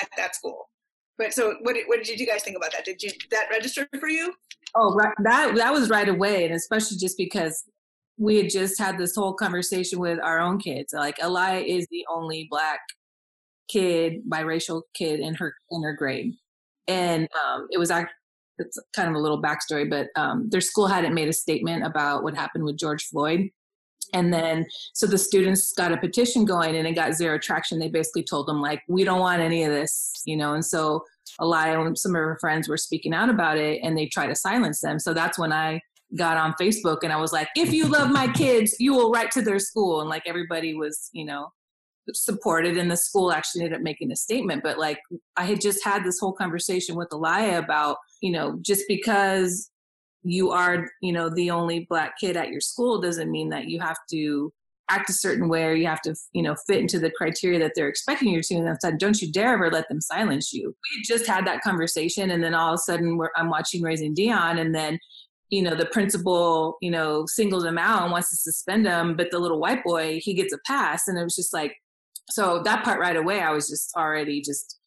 at 0.00 0.08
that 0.16 0.34
school. 0.34 0.68
But 1.18 1.34
so, 1.34 1.56
what 1.62 1.74
did, 1.74 1.84
what 1.86 2.02
did 2.02 2.18
you 2.18 2.26
guys 2.26 2.42
think 2.42 2.56
about 2.56 2.72
that? 2.72 2.84
Did 2.84 3.02
you 3.02 3.10
that 3.30 3.48
register 3.50 3.86
for 3.98 4.08
you? 4.08 4.32
Oh, 4.74 4.94
right. 4.94 5.14
That 5.22 5.54
that 5.56 5.72
was 5.72 5.90
right 5.90 6.08
away, 6.08 6.46
and 6.46 6.54
especially 6.54 6.96
just 6.96 7.18
because 7.18 7.64
we 8.16 8.36
had 8.36 8.50
just 8.50 8.78
had 8.78 8.96
this 8.96 9.14
whole 9.14 9.34
conversation 9.34 9.98
with 9.98 10.18
our 10.20 10.40
own 10.40 10.58
kids. 10.58 10.94
Like 10.94 11.18
Elia 11.22 11.60
is 11.60 11.86
the 11.90 12.06
only 12.10 12.46
black 12.50 12.80
kid, 13.68 14.22
biracial 14.30 14.82
kid 14.94 15.20
in 15.20 15.34
her 15.34 15.54
in 15.70 15.82
her 15.82 15.92
grade, 15.92 16.34
and 16.88 17.28
um, 17.44 17.66
it 17.70 17.78
was 17.78 17.90
it's 18.60 18.78
kind 18.94 19.08
of 19.08 19.14
a 19.14 19.18
little 19.18 19.42
backstory, 19.42 19.88
but 19.88 20.08
um, 20.16 20.48
their 20.50 20.60
school 20.60 20.86
hadn't 20.86 21.14
made 21.14 21.28
a 21.28 21.32
statement 21.32 21.84
about 21.84 22.22
what 22.22 22.34
happened 22.34 22.64
with 22.64 22.78
George 22.78 23.04
Floyd. 23.04 23.50
And 24.12 24.32
then, 24.32 24.66
so 24.94 25.06
the 25.06 25.18
students 25.18 25.72
got 25.72 25.92
a 25.92 25.96
petition 25.96 26.44
going 26.44 26.76
and 26.76 26.86
it 26.86 26.92
got 26.92 27.14
zero 27.14 27.38
traction. 27.38 27.78
They 27.78 27.88
basically 27.88 28.24
told 28.24 28.46
them, 28.46 28.60
like, 28.60 28.82
we 28.88 29.04
don't 29.04 29.20
want 29.20 29.42
any 29.42 29.64
of 29.64 29.72
this, 29.72 30.22
you 30.24 30.36
know. 30.36 30.54
And 30.54 30.64
so, 30.64 31.04
a 31.38 31.46
lot 31.46 31.68
of 31.68 31.98
some 31.98 32.12
of 32.12 32.20
her 32.20 32.38
friends 32.40 32.68
were 32.68 32.76
speaking 32.76 33.14
out 33.14 33.30
about 33.30 33.56
it 33.56 33.80
and 33.82 33.96
they 33.96 34.06
tried 34.06 34.26
to 34.28 34.34
silence 34.34 34.80
them. 34.80 34.98
So, 34.98 35.14
that's 35.14 35.38
when 35.38 35.52
I 35.52 35.80
got 36.16 36.36
on 36.36 36.54
Facebook 36.60 36.98
and 37.02 37.12
I 37.12 37.16
was 37.16 37.32
like, 37.32 37.48
if 37.56 37.72
you 37.72 37.86
love 37.86 38.10
my 38.10 38.26
kids, 38.32 38.76
you 38.80 38.94
will 38.94 39.10
write 39.10 39.30
to 39.32 39.42
their 39.42 39.60
school. 39.60 40.00
And 40.00 40.10
like, 40.10 40.24
everybody 40.26 40.74
was, 40.74 41.08
you 41.12 41.24
know, 41.24 41.52
supported 42.12 42.76
and 42.76 42.90
the 42.90 42.96
school 42.96 43.32
actually 43.32 43.62
ended 43.62 43.76
up 43.76 43.82
making 43.82 44.10
a 44.10 44.16
statement 44.16 44.62
but 44.62 44.78
like 44.78 44.98
i 45.36 45.44
had 45.44 45.60
just 45.60 45.84
had 45.84 46.02
this 46.02 46.18
whole 46.18 46.32
conversation 46.32 46.96
with 46.96 47.08
elia 47.12 47.58
about 47.58 47.98
you 48.20 48.32
know 48.32 48.58
just 48.62 48.82
because 48.88 49.69
you 50.22 50.50
are 50.50 50.86
you 51.00 51.12
know 51.12 51.28
the 51.28 51.50
only 51.50 51.86
black 51.88 52.18
kid 52.18 52.36
at 52.36 52.50
your 52.50 52.60
school 52.60 53.00
doesn't 53.00 53.30
mean 53.30 53.48
that 53.50 53.66
you 53.66 53.80
have 53.80 53.98
to 54.10 54.52
act 54.90 55.08
a 55.08 55.12
certain 55.12 55.48
way 55.48 55.64
or 55.64 55.72
you 55.72 55.86
have 55.86 56.02
to 56.02 56.14
you 56.32 56.42
know 56.42 56.54
fit 56.66 56.78
into 56.80 56.98
the 56.98 57.10
criteria 57.10 57.58
that 57.58 57.72
they're 57.74 57.88
expecting 57.88 58.28
you 58.28 58.42
to. 58.42 58.54
And 58.56 58.68
i 58.68 58.74
said 58.80 58.98
don't 58.98 59.20
you 59.20 59.30
dare 59.30 59.54
ever 59.54 59.70
let 59.70 59.88
them 59.88 60.00
silence 60.00 60.52
you. 60.52 60.68
We 60.68 61.02
just 61.02 61.26
had 61.26 61.46
that 61.46 61.62
conversation 61.62 62.30
and 62.30 62.42
then 62.42 62.54
all 62.54 62.74
of 62.74 62.74
a 62.74 62.78
sudden 62.78 63.18
i'm 63.36 63.50
watching 63.50 63.82
raising 63.82 64.14
dion 64.14 64.58
and 64.58 64.74
then 64.74 64.98
you 65.48 65.62
know 65.62 65.74
the 65.74 65.86
principal 65.86 66.76
you 66.80 66.90
know 66.90 67.24
singles 67.26 67.64
him 67.64 67.78
out 67.78 68.02
and 68.02 68.12
wants 68.12 68.30
to 68.30 68.36
suspend 68.36 68.86
him 68.86 69.16
but 69.16 69.30
the 69.30 69.38
little 69.38 69.60
white 69.60 69.82
boy 69.84 70.20
he 70.22 70.34
gets 70.34 70.52
a 70.52 70.58
pass. 70.66 71.08
And 71.08 71.18
it 71.18 71.24
was 71.24 71.36
just 71.36 71.54
like 71.54 71.74
so 72.28 72.62
that 72.64 72.84
part 72.84 73.00
right 73.00 73.16
away 73.16 73.40
i 73.40 73.52
was 73.52 73.68
just 73.68 73.94
already 73.96 74.42
just 74.42 74.78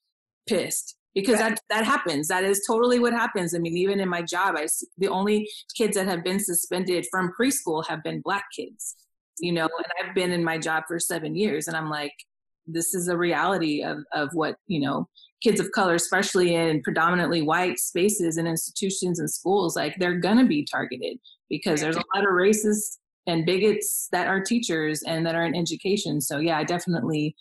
pissed 0.48 0.98
because 1.16 1.38
that 1.38 1.60
that 1.70 1.86
happens. 1.86 2.28
That 2.28 2.44
is 2.44 2.64
totally 2.68 3.00
what 3.00 3.14
happens. 3.14 3.54
I 3.54 3.60
mean 3.60 3.78
even 3.78 4.00
in 4.00 4.10
my 4.10 4.22
job 4.22 4.56
i 4.58 4.66
the 4.98 5.08
only 5.08 5.50
kids 5.76 5.96
that 5.96 6.08
have 6.08 6.24
been 6.24 6.40
suspended 6.40 7.06
from 7.12 7.32
preschool 7.40 7.86
have 7.88 8.04
been 8.04 8.22
black 8.22 8.46
kids 8.56 8.96
you 9.40 9.52
know 9.52 9.68
and 9.78 9.86
i've 10.00 10.16
been 10.16 10.32
in 10.32 10.44
my 10.44 10.58
job 10.58 10.84
for 10.88 11.00
seven 11.00 11.36
years 11.36 11.68
and 11.68 11.76
i'm 11.76 11.90
like 11.90 12.14
this 12.68 12.94
is 12.94 13.08
a 13.08 13.18
reality 13.18 13.84
of 13.84 13.98
of 14.14 14.30
what 14.34 14.56
you 14.68 14.80
know 14.80 15.08
kids 15.42 15.60
of 15.60 15.72
color 15.72 15.96
especially 15.96 16.56
in 16.56 16.82
predominantly 16.82 17.42
white 17.42 17.80
spaces 17.80 18.38
and 18.38 18.48
institutions 18.48 19.20
and 19.20 19.30
schools 19.30 19.76
like 19.76 19.96
they're 19.98 20.20
gonna 20.20 20.46
be 20.46 20.66
targeted 20.70 21.18
because 21.50 21.82
there's 21.82 21.98
a 21.98 22.04
lot 22.16 22.24
of 22.24 22.32
racists 22.32 22.98
and 23.28 23.46
bigots 23.46 24.08
that 24.12 24.28
are 24.28 24.42
teachers 24.42 25.02
and 25.04 25.26
that 25.26 25.36
are 25.36 25.46
in 25.46 25.56
education. 25.56 26.20
So 26.22 26.40
yeah 26.40 26.58
i 26.58 26.64
definitely 26.64 27.36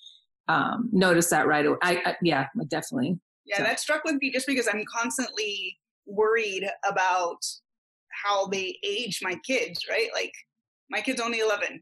um 0.49 0.89
noticed 0.93 1.31
that 1.31 1.47
right 1.47 1.67
away 1.67 1.79
I, 1.83 2.03
I 2.05 2.17
yeah 2.23 2.47
definitely 2.69 3.19
yeah, 3.53 3.59
so. 3.59 3.65
that 3.65 3.81
struck 3.81 4.05
with 4.05 4.17
me 4.21 4.31
just 4.31 4.47
because 4.47 4.67
I'm 4.73 4.85
constantly 4.85 5.79
worried 6.07 6.69
about 6.89 7.45
how 8.25 8.47
they 8.47 8.79
age 8.83 9.21
my 9.23 9.35
kids, 9.47 9.81
right? 9.91 10.09
Like 10.15 10.33
my 10.91 11.01
kid's 11.01 11.21
only 11.21 11.41
11, 11.41 11.81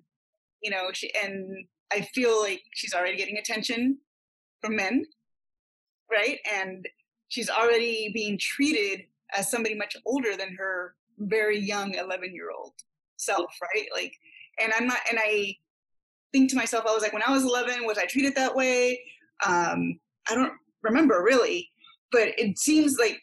you 0.63 0.71
know, 0.71 0.91
she, 0.93 1.13
and 1.23 1.65
I 1.93 2.03
feel 2.15 2.41
like 2.43 2.63
she's 2.75 2.93
already 2.93 3.17
getting 3.17 3.39
attention 3.39 3.99
from 4.61 4.77
men, 4.77 5.05
right? 6.11 6.39
And 6.53 6.87
she's 7.29 7.49
already 7.49 8.11
being 8.13 8.37
treated 8.39 9.03
as 9.37 9.51
somebody 9.51 9.77
much 9.77 9.97
older 10.07 10.37
than 10.37 10.55
her 10.57 10.95
very 11.19 11.59
young 11.59 11.95
11 11.95 12.35
year 12.35 12.51
old 12.51 12.73
self, 13.17 13.53
right? 13.63 13.87
Like, 13.95 14.13
and 14.61 14.73
I'm 14.77 14.87
not, 14.89 14.99
and 15.09 15.21
I 15.23 15.57
think 16.33 16.51
to 16.51 16.57
myself, 16.57 16.85
I 16.89 16.93
was 16.93 17.03
like, 17.03 17.13
when 17.13 17.23
I 17.25 17.31
was 17.31 17.45
11, 17.45 17.87
was 17.87 17.99
I 17.99 18.07
treated 18.07 18.35
that 18.35 18.57
way? 18.57 19.01
Um, 19.47 20.01
I 20.29 20.35
don't 20.35 20.53
remember 20.83 21.23
really, 21.23 21.71
but 22.13 22.29
it 22.39 22.59
seems 22.59 22.97
like 22.99 23.21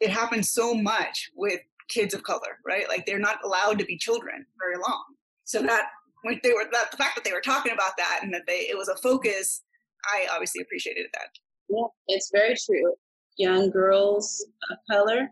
it 0.00 0.10
happens 0.10 0.50
so 0.50 0.74
much 0.74 1.30
with 1.34 1.60
kids 1.88 2.14
of 2.14 2.22
color, 2.22 2.58
right? 2.66 2.88
Like 2.88 3.04
they're 3.06 3.18
not 3.18 3.44
allowed 3.44 3.78
to 3.78 3.84
be 3.84 3.98
children 3.98 4.46
very 4.58 4.76
long. 4.76 5.04
So 5.44 5.62
that 5.62 5.86
when 6.22 6.40
they 6.42 6.52
were 6.52 6.66
that 6.72 6.90
the 6.90 6.96
fact 6.96 7.16
that 7.16 7.24
they 7.24 7.32
were 7.32 7.40
talking 7.40 7.72
about 7.72 7.96
that 7.98 8.20
and 8.22 8.32
that 8.32 8.42
they 8.46 8.68
it 8.70 8.78
was 8.78 8.88
a 8.88 8.96
focus, 8.96 9.62
I 10.04 10.26
obviously 10.32 10.62
appreciated 10.62 11.06
that. 11.14 11.28
Yeah, 11.68 11.86
it's 12.08 12.30
very 12.32 12.54
true. 12.54 12.94
Young 13.36 13.70
girls 13.70 14.44
of 14.70 14.78
color 14.90 15.28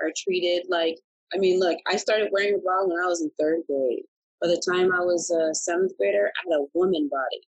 are 0.00 0.12
treated 0.16 0.64
like 0.68 0.96
I 1.34 1.38
mean, 1.38 1.60
look, 1.60 1.76
I 1.86 1.96
started 1.96 2.30
wearing 2.32 2.54
a 2.54 2.58
bra 2.58 2.86
when 2.86 2.98
I 2.98 3.06
was 3.06 3.20
in 3.20 3.30
third 3.38 3.60
grade. 3.68 4.04
By 4.40 4.48
the 4.48 4.62
time 4.66 4.92
I 4.92 5.00
was 5.00 5.30
a 5.30 5.54
seventh 5.54 5.92
grader, 5.98 6.26
I 6.26 6.48
had 6.48 6.60
a 6.60 6.66
woman 6.72 7.10
body. 7.10 7.42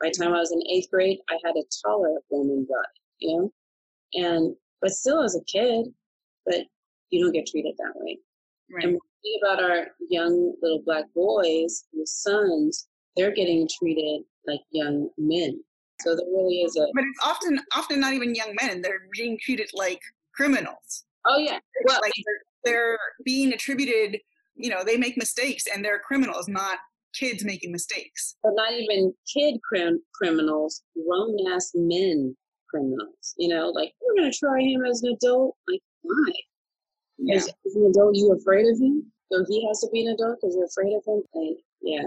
By 0.00 0.08
the 0.08 0.24
time 0.24 0.32
I 0.32 0.38
was 0.38 0.52
in 0.52 0.62
eighth 0.70 0.90
grade, 0.90 1.18
I 1.28 1.36
had 1.44 1.56
a 1.56 1.64
taller 1.84 2.16
woman 2.30 2.66
body 2.68 2.99
you 3.20 3.36
know? 3.36 3.52
And, 4.14 4.56
but 4.80 4.90
still 4.90 5.22
as 5.22 5.36
a 5.36 5.44
kid, 5.44 5.86
but 6.46 6.60
you 7.10 7.22
don't 7.22 7.32
get 7.32 7.46
treated 7.46 7.74
that 7.78 7.92
way. 7.94 8.18
Right. 8.72 8.84
And 8.84 8.98
think 9.22 9.42
about 9.42 9.62
our 9.62 9.88
young 10.08 10.54
little 10.62 10.82
black 10.84 11.04
boys, 11.14 11.84
the 11.92 12.06
sons, 12.06 12.88
they're 13.16 13.34
getting 13.34 13.68
treated 13.78 14.22
like 14.46 14.60
young 14.70 15.10
men. 15.18 15.60
So 16.00 16.16
there 16.16 16.26
really 16.26 16.62
is 16.62 16.76
a. 16.76 16.86
But 16.94 17.04
it's 17.04 17.20
often, 17.24 17.60
often 17.74 18.00
not 18.00 18.14
even 18.14 18.34
young 18.34 18.56
men. 18.60 18.80
They're 18.80 19.02
being 19.12 19.38
treated 19.42 19.70
like 19.74 20.00
criminals. 20.34 21.04
Oh 21.26 21.38
yeah. 21.38 21.58
Well, 21.84 21.98
like 22.00 22.12
they're, 22.64 22.72
they're 22.72 22.98
being 23.24 23.52
attributed. 23.52 24.18
You 24.54 24.70
know, 24.70 24.82
they 24.84 24.96
make 24.96 25.16
mistakes, 25.16 25.64
and 25.72 25.84
they're 25.84 26.00
criminals, 26.00 26.48
not 26.48 26.78
kids 27.14 27.44
making 27.44 27.72
mistakes. 27.72 28.36
But 28.42 28.52
not 28.54 28.72
even 28.72 29.12
kid 29.32 29.60
crim- 29.62 30.02
criminals, 30.14 30.82
grown 30.94 31.36
ass 31.52 31.72
men 31.74 32.36
criminals. 32.70 33.34
You 33.36 33.48
know, 33.48 33.68
like 33.70 33.92
we're 34.00 34.22
gonna 34.22 34.32
try 34.32 34.60
him 34.60 34.84
as 34.84 35.02
an 35.02 35.12
adult. 35.14 35.56
Like 35.68 35.80
why? 36.02 36.32
Yeah. 37.18 37.36
As, 37.36 37.48
as 37.48 37.74
an 37.74 37.86
adult, 37.86 38.16
you 38.16 38.32
afraid 38.32 38.66
of 38.66 38.78
him? 38.78 39.10
So 39.32 39.44
he 39.48 39.66
has 39.68 39.80
to 39.80 39.88
be 39.92 40.06
an 40.06 40.14
adult 40.14 40.38
because 40.40 40.56
you're 40.56 40.66
afraid 40.66 40.94
of 40.96 41.04
him. 41.06 41.22
Like 41.34 41.58
yeah, 41.82 42.04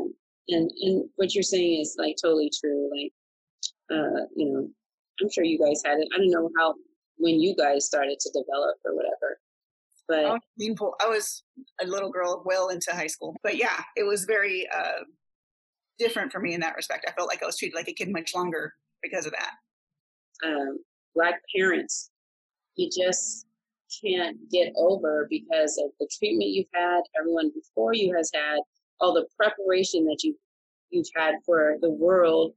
and 0.50 0.72
and 0.82 1.10
what 1.16 1.34
you're 1.34 1.44
saying 1.44 1.82
is 1.82 1.96
like 1.98 2.16
totally 2.22 2.52
true. 2.60 2.90
Like 2.92 3.12
uh, 3.92 4.26
you 4.36 4.52
know, 4.52 4.68
I'm 5.22 5.32
sure 5.32 5.44
you 5.44 5.60
guys 5.60 5.82
had 5.86 6.00
it. 6.00 6.08
I 6.14 6.18
don't 6.18 6.32
know 6.32 6.50
how 6.58 6.76
when 7.18 7.40
you 7.40 7.56
guys 7.56 7.86
started 7.86 8.20
to 8.20 8.30
develop 8.32 8.78
or 8.86 8.96
whatever. 8.96 9.40
But 10.08 10.26
I 10.26 10.34
was, 10.34 10.98
I 11.02 11.08
was 11.08 11.44
a 11.82 11.88
little 11.88 12.12
girl 12.12 12.44
well 12.46 12.68
into 12.68 12.92
high 12.92 13.08
school. 13.08 13.38
But 13.42 13.56
yeah, 13.56 13.82
it 13.96 14.04
was 14.04 14.26
very 14.26 14.68
uh, 14.76 15.04
different 15.98 16.30
for 16.30 16.42
me 16.42 16.54
in 16.54 16.60
that 16.60 16.76
respect. 16.76 17.06
I 17.08 17.14
felt 17.14 17.30
like 17.30 17.42
I 17.42 17.46
was 17.46 17.58
treated 17.58 17.76
like 17.76 17.88
a 17.88 17.94
kid 17.94 18.12
much 18.12 18.36
longer 18.36 18.74
because 19.02 19.26
of 19.26 19.32
that 19.32 19.52
um, 20.46 20.80
black 21.16 21.42
parents 21.56 22.12
you 22.76 22.90
just 22.90 23.46
can't 24.04 24.38
get 24.50 24.74
over 24.76 25.28
because 25.30 25.78
of 25.84 25.92
the 26.00 26.08
treatment 26.18 26.50
you've 26.50 26.66
had 26.74 27.02
everyone 27.20 27.52
before 27.54 27.94
you 27.94 28.14
has 28.16 28.32
had 28.34 28.60
all 29.00 29.14
the 29.14 29.28
preparation 29.38 30.06
that 30.06 30.24
you 30.24 30.36
you've 30.90 31.08
had 31.16 31.36
for 31.46 31.78
the 31.82 31.90
world 31.90 32.54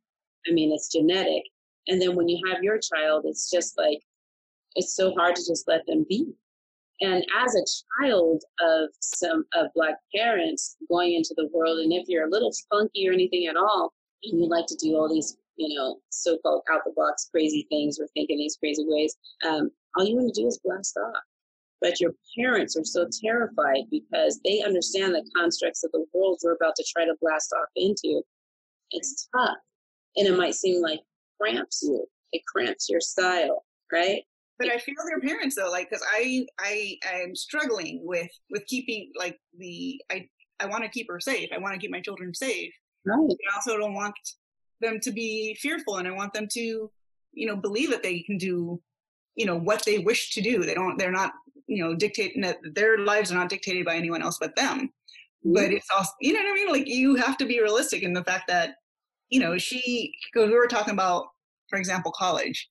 i 0.48 0.52
mean 0.52 0.72
it's 0.72 0.92
genetic 0.92 1.42
And 1.88 2.00
then 2.00 2.16
when 2.16 2.28
you 2.28 2.40
have 2.52 2.62
your 2.62 2.78
child, 2.78 3.24
it's 3.26 3.50
just 3.50 3.76
like, 3.78 4.00
it's 4.74 4.94
so 4.94 5.14
hard 5.14 5.36
to 5.36 5.42
just 5.42 5.68
let 5.68 5.86
them 5.86 6.04
be. 6.08 6.26
And 7.00 7.24
as 7.38 7.54
a 7.54 7.64
child 8.02 8.42
of 8.60 8.88
some 9.00 9.44
of 9.54 9.66
black 9.74 9.96
parents 10.14 10.76
going 10.88 11.14
into 11.14 11.34
the 11.36 11.48
world, 11.52 11.78
and 11.78 11.92
if 11.92 12.08
you're 12.08 12.26
a 12.26 12.30
little 12.30 12.52
funky 12.70 13.08
or 13.08 13.12
anything 13.12 13.46
at 13.46 13.56
all, 13.56 13.92
and 14.24 14.40
you 14.40 14.48
like 14.48 14.66
to 14.66 14.76
do 14.76 14.96
all 14.96 15.12
these, 15.12 15.36
you 15.56 15.76
know, 15.76 15.98
so-called 16.10 16.62
out 16.70 16.82
the 16.84 16.92
box 16.96 17.28
crazy 17.30 17.66
things 17.70 17.98
or 17.98 18.06
think 18.08 18.30
in 18.30 18.38
these 18.38 18.56
crazy 18.56 18.84
ways, 18.86 19.16
um, 19.46 19.70
all 19.96 20.04
you 20.04 20.16
want 20.16 20.34
to 20.34 20.40
do 20.40 20.46
is 20.46 20.60
blast 20.64 20.96
off. 20.96 21.22
But 21.80 22.00
your 22.00 22.12
parents 22.38 22.76
are 22.76 22.84
so 22.84 23.06
terrified 23.22 23.84
because 23.90 24.40
they 24.44 24.62
understand 24.62 25.14
the 25.14 25.28
constructs 25.36 25.84
of 25.84 25.92
the 25.92 26.04
world 26.14 26.40
we're 26.42 26.54
about 26.54 26.74
to 26.76 26.84
try 26.90 27.04
to 27.04 27.14
blast 27.20 27.52
off 27.52 27.68
into. 27.76 28.22
It's 28.92 29.28
tough. 29.36 29.56
And 30.16 30.26
it 30.26 30.36
might 30.36 30.54
seem 30.54 30.82
like 30.82 31.00
cramps 31.40 31.82
you. 31.82 32.06
It 32.32 32.42
cramps 32.46 32.88
your 32.88 33.00
style, 33.00 33.64
right? 33.92 34.22
But 34.58 34.70
I 34.70 34.78
feel 34.78 34.94
their 35.06 35.20
parents 35.20 35.56
though, 35.56 35.70
like 35.70 35.90
because 35.90 36.04
I 36.10 36.46
I 36.58 36.96
am 37.04 37.34
struggling 37.34 38.00
with 38.04 38.30
with 38.50 38.64
keeping 38.66 39.12
like 39.18 39.38
the 39.58 40.00
I 40.10 40.26
I 40.60 40.66
want 40.66 40.82
to 40.84 40.88
keep 40.88 41.08
her 41.10 41.20
safe. 41.20 41.50
I 41.54 41.58
want 41.58 41.74
to 41.74 41.78
keep 41.78 41.90
my 41.90 42.00
children 42.00 42.34
safe. 42.34 42.72
Right. 43.04 43.18
I 43.18 43.54
also 43.54 43.76
don't 43.76 43.94
want 43.94 44.14
them 44.80 45.00
to 45.00 45.10
be 45.10 45.56
fearful, 45.60 45.96
and 45.96 46.08
I 46.08 46.12
want 46.12 46.32
them 46.32 46.48
to 46.52 46.90
you 47.32 47.46
know 47.46 47.56
believe 47.56 47.90
that 47.90 48.02
they 48.02 48.20
can 48.20 48.38
do 48.38 48.80
you 49.34 49.46
know 49.46 49.56
what 49.56 49.84
they 49.84 49.98
wish 49.98 50.32
to 50.34 50.40
do. 50.40 50.64
They 50.64 50.74
don't. 50.74 50.98
They're 50.98 51.12
not 51.12 51.32
you 51.66 51.82
know 51.82 51.94
dictating 51.94 52.42
that 52.42 52.58
their 52.74 52.98
lives 52.98 53.30
are 53.30 53.36
not 53.36 53.48
dictated 53.48 53.84
by 53.84 53.96
anyone 53.96 54.22
else 54.22 54.38
but 54.40 54.56
them. 54.56 54.90
Mm-hmm. 55.44 55.52
But 55.54 55.72
it's 55.72 55.88
also 55.94 56.10
you 56.20 56.32
know 56.32 56.40
what 56.40 56.50
I 56.50 56.54
mean. 56.54 56.68
Like 56.68 56.88
you 56.88 57.14
have 57.16 57.36
to 57.38 57.46
be 57.46 57.60
realistic 57.60 58.02
in 58.02 58.12
the 58.12 58.24
fact 58.24 58.48
that 58.48 58.74
you 59.30 59.40
know 59.40 59.58
she 59.58 60.12
because 60.32 60.48
we 60.48 60.56
were 60.56 60.66
talking 60.66 60.94
about 60.94 61.26
for 61.68 61.78
example 61.78 62.12
college. 62.12 62.68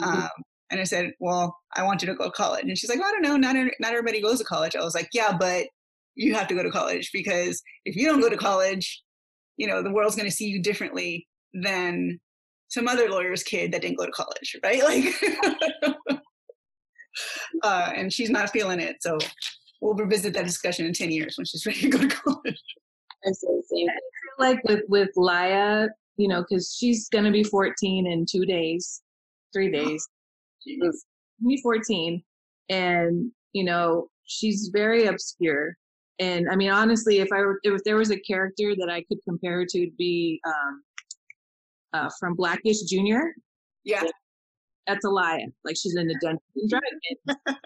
Mm-hmm. 0.00 0.22
Um, 0.22 0.30
and 0.70 0.80
I 0.80 0.84
said, 0.84 1.12
well, 1.20 1.56
I 1.76 1.84
want 1.84 2.02
you 2.02 2.08
to 2.08 2.14
go 2.14 2.24
to 2.24 2.30
college. 2.30 2.64
And 2.64 2.76
she's 2.76 2.90
like, 2.90 2.98
well, 2.98 3.08
I 3.08 3.12
don't 3.12 3.22
know. 3.22 3.36
Not, 3.36 3.54
not 3.78 3.92
everybody 3.92 4.20
goes 4.20 4.38
to 4.38 4.44
college. 4.44 4.74
I 4.74 4.82
was 4.82 4.94
like, 4.94 5.08
yeah, 5.12 5.36
but 5.38 5.66
you 6.16 6.34
have 6.34 6.48
to 6.48 6.54
go 6.54 6.64
to 6.64 6.70
college 6.70 7.10
because 7.12 7.62
if 7.84 7.94
you 7.94 8.06
don't 8.06 8.20
go 8.20 8.28
to 8.28 8.36
college, 8.36 9.02
you 9.56 9.68
know, 9.68 9.82
the 9.82 9.92
world's 9.92 10.16
going 10.16 10.28
to 10.28 10.34
see 10.34 10.46
you 10.46 10.60
differently 10.60 11.28
than 11.54 12.20
some 12.68 12.88
other 12.88 13.08
lawyer's 13.08 13.42
kid 13.42 13.72
that 13.72 13.82
didn't 13.82 13.98
go 13.98 14.06
to 14.06 14.12
college, 14.12 14.56
right? 14.62 14.82
Like, 15.84 16.42
uh, 17.62 17.92
and 17.94 18.12
she's 18.12 18.30
not 18.30 18.50
feeling 18.50 18.80
it. 18.80 18.96
So 19.00 19.18
we'll 19.80 19.94
revisit 19.94 20.34
that 20.34 20.44
discussion 20.44 20.84
in 20.84 20.92
10 20.92 21.12
years 21.12 21.36
when 21.38 21.44
she's 21.44 21.64
ready 21.66 21.82
to 21.82 21.88
go 21.88 21.98
to 21.98 22.08
college. 22.08 22.62
I 23.24 23.30
feel 23.40 23.88
like 24.38 24.62
with, 24.64 24.82
with 24.88 25.10
Laya, 25.14 25.88
you 26.16 26.28
know, 26.28 26.42
because 26.42 26.76
she's 26.76 27.08
going 27.08 27.24
to 27.24 27.30
be 27.30 27.44
14 27.44 28.06
in 28.06 28.26
two 28.28 28.44
days, 28.44 29.02
three 29.52 29.70
days. 29.70 30.06
She's 30.66 31.04
be 31.46 31.60
14, 31.62 32.22
and 32.70 33.30
you 33.52 33.64
know 33.64 34.08
she's 34.24 34.70
very 34.72 35.06
obscure. 35.06 35.76
And 36.20 36.48
I 36.48 36.56
mean, 36.56 36.70
honestly, 36.70 37.18
if 37.18 37.32
I 37.32 37.40
were, 37.40 37.60
if 37.64 37.82
there 37.84 37.96
was 37.96 38.10
a 38.10 38.20
character 38.20 38.74
that 38.76 38.88
I 38.88 39.02
could 39.02 39.18
compare 39.28 39.58
her 39.58 39.66
to, 39.66 39.78
it'd 39.78 39.96
be 39.96 40.40
um, 40.46 40.82
uh, 41.94 42.10
from 42.20 42.34
Blackish 42.34 42.82
Junior. 42.82 43.34
Yeah, 43.84 44.02
that's 44.86 45.04
a 45.04 45.10
lie. 45.10 45.46
Like 45.64 45.76
she's 45.76 45.96
in 45.96 46.06
the 46.06 46.18
Dungeons 46.20 46.42
and 46.56 46.70
Dragons. 46.70 47.58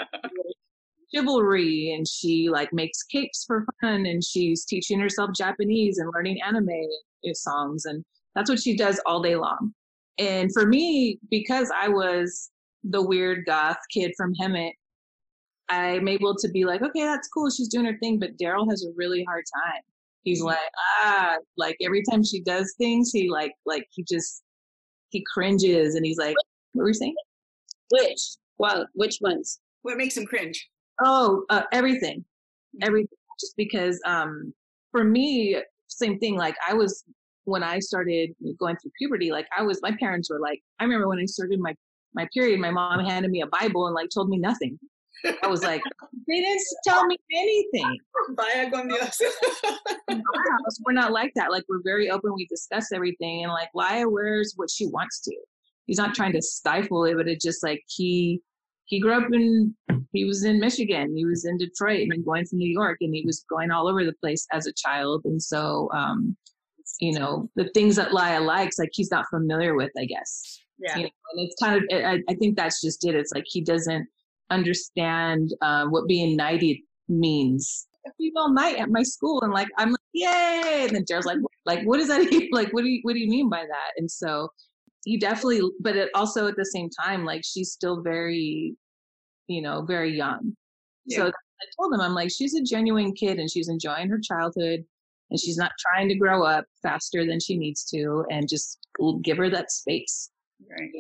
chivalry 1.15 1.95
and 1.97 2.07
she 2.07 2.51
like 2.51 2.71
makes 2.71 3.03
cakes 3.03 3.43
for 3.47 3.65
fun 3.81 4.05
and 4.05 4.23
she's 4.23 4.67
teaching 4.67 5.01
herself 5.01 5.31
Japanese 5.35 5.97
and 5.97 6.13
learning 6.15 6.39
anime 6.47 6.69
songs 7.33 7.87
and 7.87 8.05
that's 8.35 8.49
what 8.49 8.61
she 8.61 8.77
does 8.77 9.01
all 9.05 9.21
day 9.21 9.35
long. 9.35 9.73
And 10.19 10.53
for 10.53 10.67
me, 10.67 11.19
because 11.31 11.73
I 11.75 11.89
was 11.89 12.51
the 12.85 13.03
weird 13.03 13.45
goth 13.47 13.79
kid 13.93 14.13
from 14.17 14.33
Hemet, 14.35 14.73
I'm 15.69 16.09
able 16.09 16.35
to 16.37 16.49
be 16.49 16.65
like, 16.65 16.83
okay, 16.83 17.03
that's 17.03 17.29
cool. 17.29 17.51
She's 17.51 17.69
doing 17.69 17.87
her 17.87 17.99
thing. 17.99 18.19
But 18.19 18.37
Daryl 18.39 18.69
has 18.71 18.85
a 18.85 18.93
really 18.97 19.25
hard 19.25 19.45
time. 19.55 19.83
He's 20.23 20.39
mm-hmm. 20.39 20.49
like, 20.49 20.59
ah, 21.03 21.37
like 21.57 21.77
every 21.83 22.03
time 22.03 22.25
she 22.25 22.41
does 22.43 22.75
things, 22.79 23.11
he 23.13 23.31
like, 23.31 23.53
like 23.67 23.87
he 23.91 24.05
just, 24.05 24.43
he 25.11 25.25
cringes 25.33 25.95
and 25.95 26.05
he's 26.05 26.19
like, 26.19 26.37
what 26.73 26.83
were 26.83 26.89
you 26.89 26.95
saying? 26.95 27.15
Which? 27.91 28.21
Well, 28.59 28.87
which 28.95 29.19
ones? 29.21 29.61
What 29.83 29.97
makes 29.97 30.17
him 30.17 30.27
cringe? 30.27 30.69
Oh, 31.03 31.45
uh, 31.51 31.63
everything, 31.73 32.21
mm-hmm. 32.21 32.87
everything. 32.87 33.19
Just 33.41 33.57
because, 33.57 34.01
um, 34.05 34.53
for 34.91 35.05
me, 35.05 35.57
same 35.87 36.19
thing. 36.19 36.37
Like 36.37 36.57
I 36.69 36.75
was 36.75 37.05
when 37.45 37.63
I 37.63 37.79
started 37.79 38.31
going 38.59 38.77
through 38.77 38.91
puberty. 38.99 39.31
Like 39.31 39.47
I 39.57 39.63
was, 39.63 39.81
my 39.81 39.93
parents 39.99 40.29
were 40.29 40.41
like, 40.41 40.61
I 40.81 40.85
remember 40.85 41.09
when 41.09 41.19
I 41.19 41.25
started 41.25 41.61
my 41.61 41.75
my 42.15 42.27
period, 42.35 42.59
my 42.59 42.71
mom 42.71 43.05
handed 43.05 43.31
me 43.31 43.43
a 43.43 43.47
Bible 43.47 43.87
and 43.87 43.95
like 43.95 44.09
told 44.13 44.29
me 44.29 44.39
nothing. 44.39 44.79
I 45.43 45.47
was 45.47 45.63
like, 45.63 45.83
they 46.29 46.41
didn't 46.41 46.63
tell 46.87 47.07
me 47.07 47.17
anything. 47.33 47.99
Vaya 48.31 48.71
con 48.71 48.89
Dios. 48.89 49.21
we're 50.85 50.93
not 50.93 51.13
like 51.13 51.33
that. 51.35 51.51
Like 51.51 51.65
we're 51.69 51.83
very 51.83 52.11
open. 52.11 52.33
We 52.35 52.47
discuss 52.47 52.93
everything, 52.93 53.45
and 53.45 53.53
like 53.53 53.69
Laya 53.75 54.09
wears 54.09 54.55
what 54.57 54.71
she 54.71 54.87
wants 54.87 55.21
to. 55.23 55.35
He's 55.87 55.99
not 55.99 56.15
trying 56.15 56.33
to 56.33 56.43
stifle 56.43 57.05
it, 57.05 57.17
but 57.17 57.29
it's 57.29 57.45
just 57.45 57.63
like 57.63 57.83
he 57.87 58.41
he 58.87 59.01
grew 59.01 59.13
up 59.13 59.29
in 59.33 59.75
he 60.13 60.25
was 60.25 60.45
in 60.45 60.61
Michigan, 60.61 61.15
he 61.17 61.25
was 61.25 61.45
in 61.45 61.59
Detroit, 61.59 62.09
and 62.11 62.25
going 62.25 62.45
to 62.47 62.57
New 62.57 62.71
York, 62.71 62.99
and 63.01 63.15
he 63.15 63.25
was 63.25 63.45
going 63.51 63.71
all 63.71 63.89
over 63.89 64.05
the 64.05 64.15
place 64.15 64.47
as 64.53 64.67
a 64.67 64.73
child, 64.73 65.23
and 65.25 65.43
so 65.43 65.91
um, 65.93 66.37
you 67.01 67.19
know 67.19 67.51
the 67.57 67.69
things 67.75 67.97
that 67.97 68.13
Laya 68.13 68.41
likes, 68.41 68.79
like 68.79 68.91
he's 68.93 69.11
not 69.11 69.27
familiar 69.31 69.75
with, 69.75 69.91
I 69.99 70.05
guess. 70.05 70.61
Yeah. 70.79 70.97
You 70.97 71.03
know, 71.05 71.11
and 71.33 71.47
it's 71.47 71.57
kind 71.61 71.77
of, 71.77 71.83
I, 71.93 72.23
I, 72.29 72.35
think 72.37 72.57
that's 72.57 72.81
just 72.81 73.05
it. 73.05 73.17
It's 73.17 73.33
like 73.35 73.43
he 73.49 73.61
doesn't 73.61 74.07
understand 74.51 75.55
uh, 75.63 75.87
what 75.87 76.07
being 76.07 76.37
knighted 76.37 76.79
means. 77.09 77.87
A 78.07 78.11
female 78.19 78.51
knight 78.51 78.77
at 78.77 78.91
my 78.91 79.03
school, 79.03 79.43
and 79.43 79.53
like 79.53 79.69
I'm 79.77 79.91
like, 79.91 80.01
yay! 80.13 80.87
And 80.87 80.97
then 80.97 81.05
Daryl's 81.05 81.27
like, 81.27 81.39
like, 81.67 81.83
what 81.85 81.99
does 81.99 82.09
that? 82.09 82.21
Even, 82.33 82.49
like, 82.53 82.73
what 82.73 82.83
do 82.83 82.89
you 82.89 83.01
what 83.03 83.15
do 83.15 83.19
you 83.19 83.29
mean 83.29 83.49
by 83.49 83.63
that? 83.63 83.93
And 83.97 84.11
so 84.11 84.49
he 85.05 85.17
definitely, 85.17 85.63
but 85.81 85.97
it 85.97 86.11
also 86.15 86.49
at 86.49 86.57
the 86.57 86.65
same 86.65 86.91
time, 86.91 87.25
like 87.25 87.43
she's 87.45 87.73
still 87.73 88.03
very, 88.03 88.77
you 89.47 89.63
know, 89.63 89.83
very 89.83 90.17
young. 90.17 90.55
Yeah. 91.07 91.17
So 91.17 91.27
I 91.27 91.65
told 91.81 91.95
him, 91.95 92.01
I'm 92.01 92.15
like, 92.15 92.31
she's 92.31 92.55
a 92.55 92.63
genuine 92.63 93.15
kid, 93.15 93.39
and 93.39 93.51
she's 93.51 93.69
enjoying 93.69 94.09
her 94.09 94.21
childhood, 94.21 94.85
and 95.31 95.41
she's 95.41 95.57
not 95.57 95.73
trying 95.79 96.09
to 96.09 96.15
grow 96.15 96.45
up 96.45 96.65
faster 96.83 97.27
than 97.27 97.41
she 97.41 97.57
needs 97.57 97.85
to, 97.87 98.25
and 98.31 98.49
just 98.49 98.79
give 99.23 99.37
her 99.37 99.51
that 99.51 99.71
space. 99.71 100.31
Right. 100.69 100.91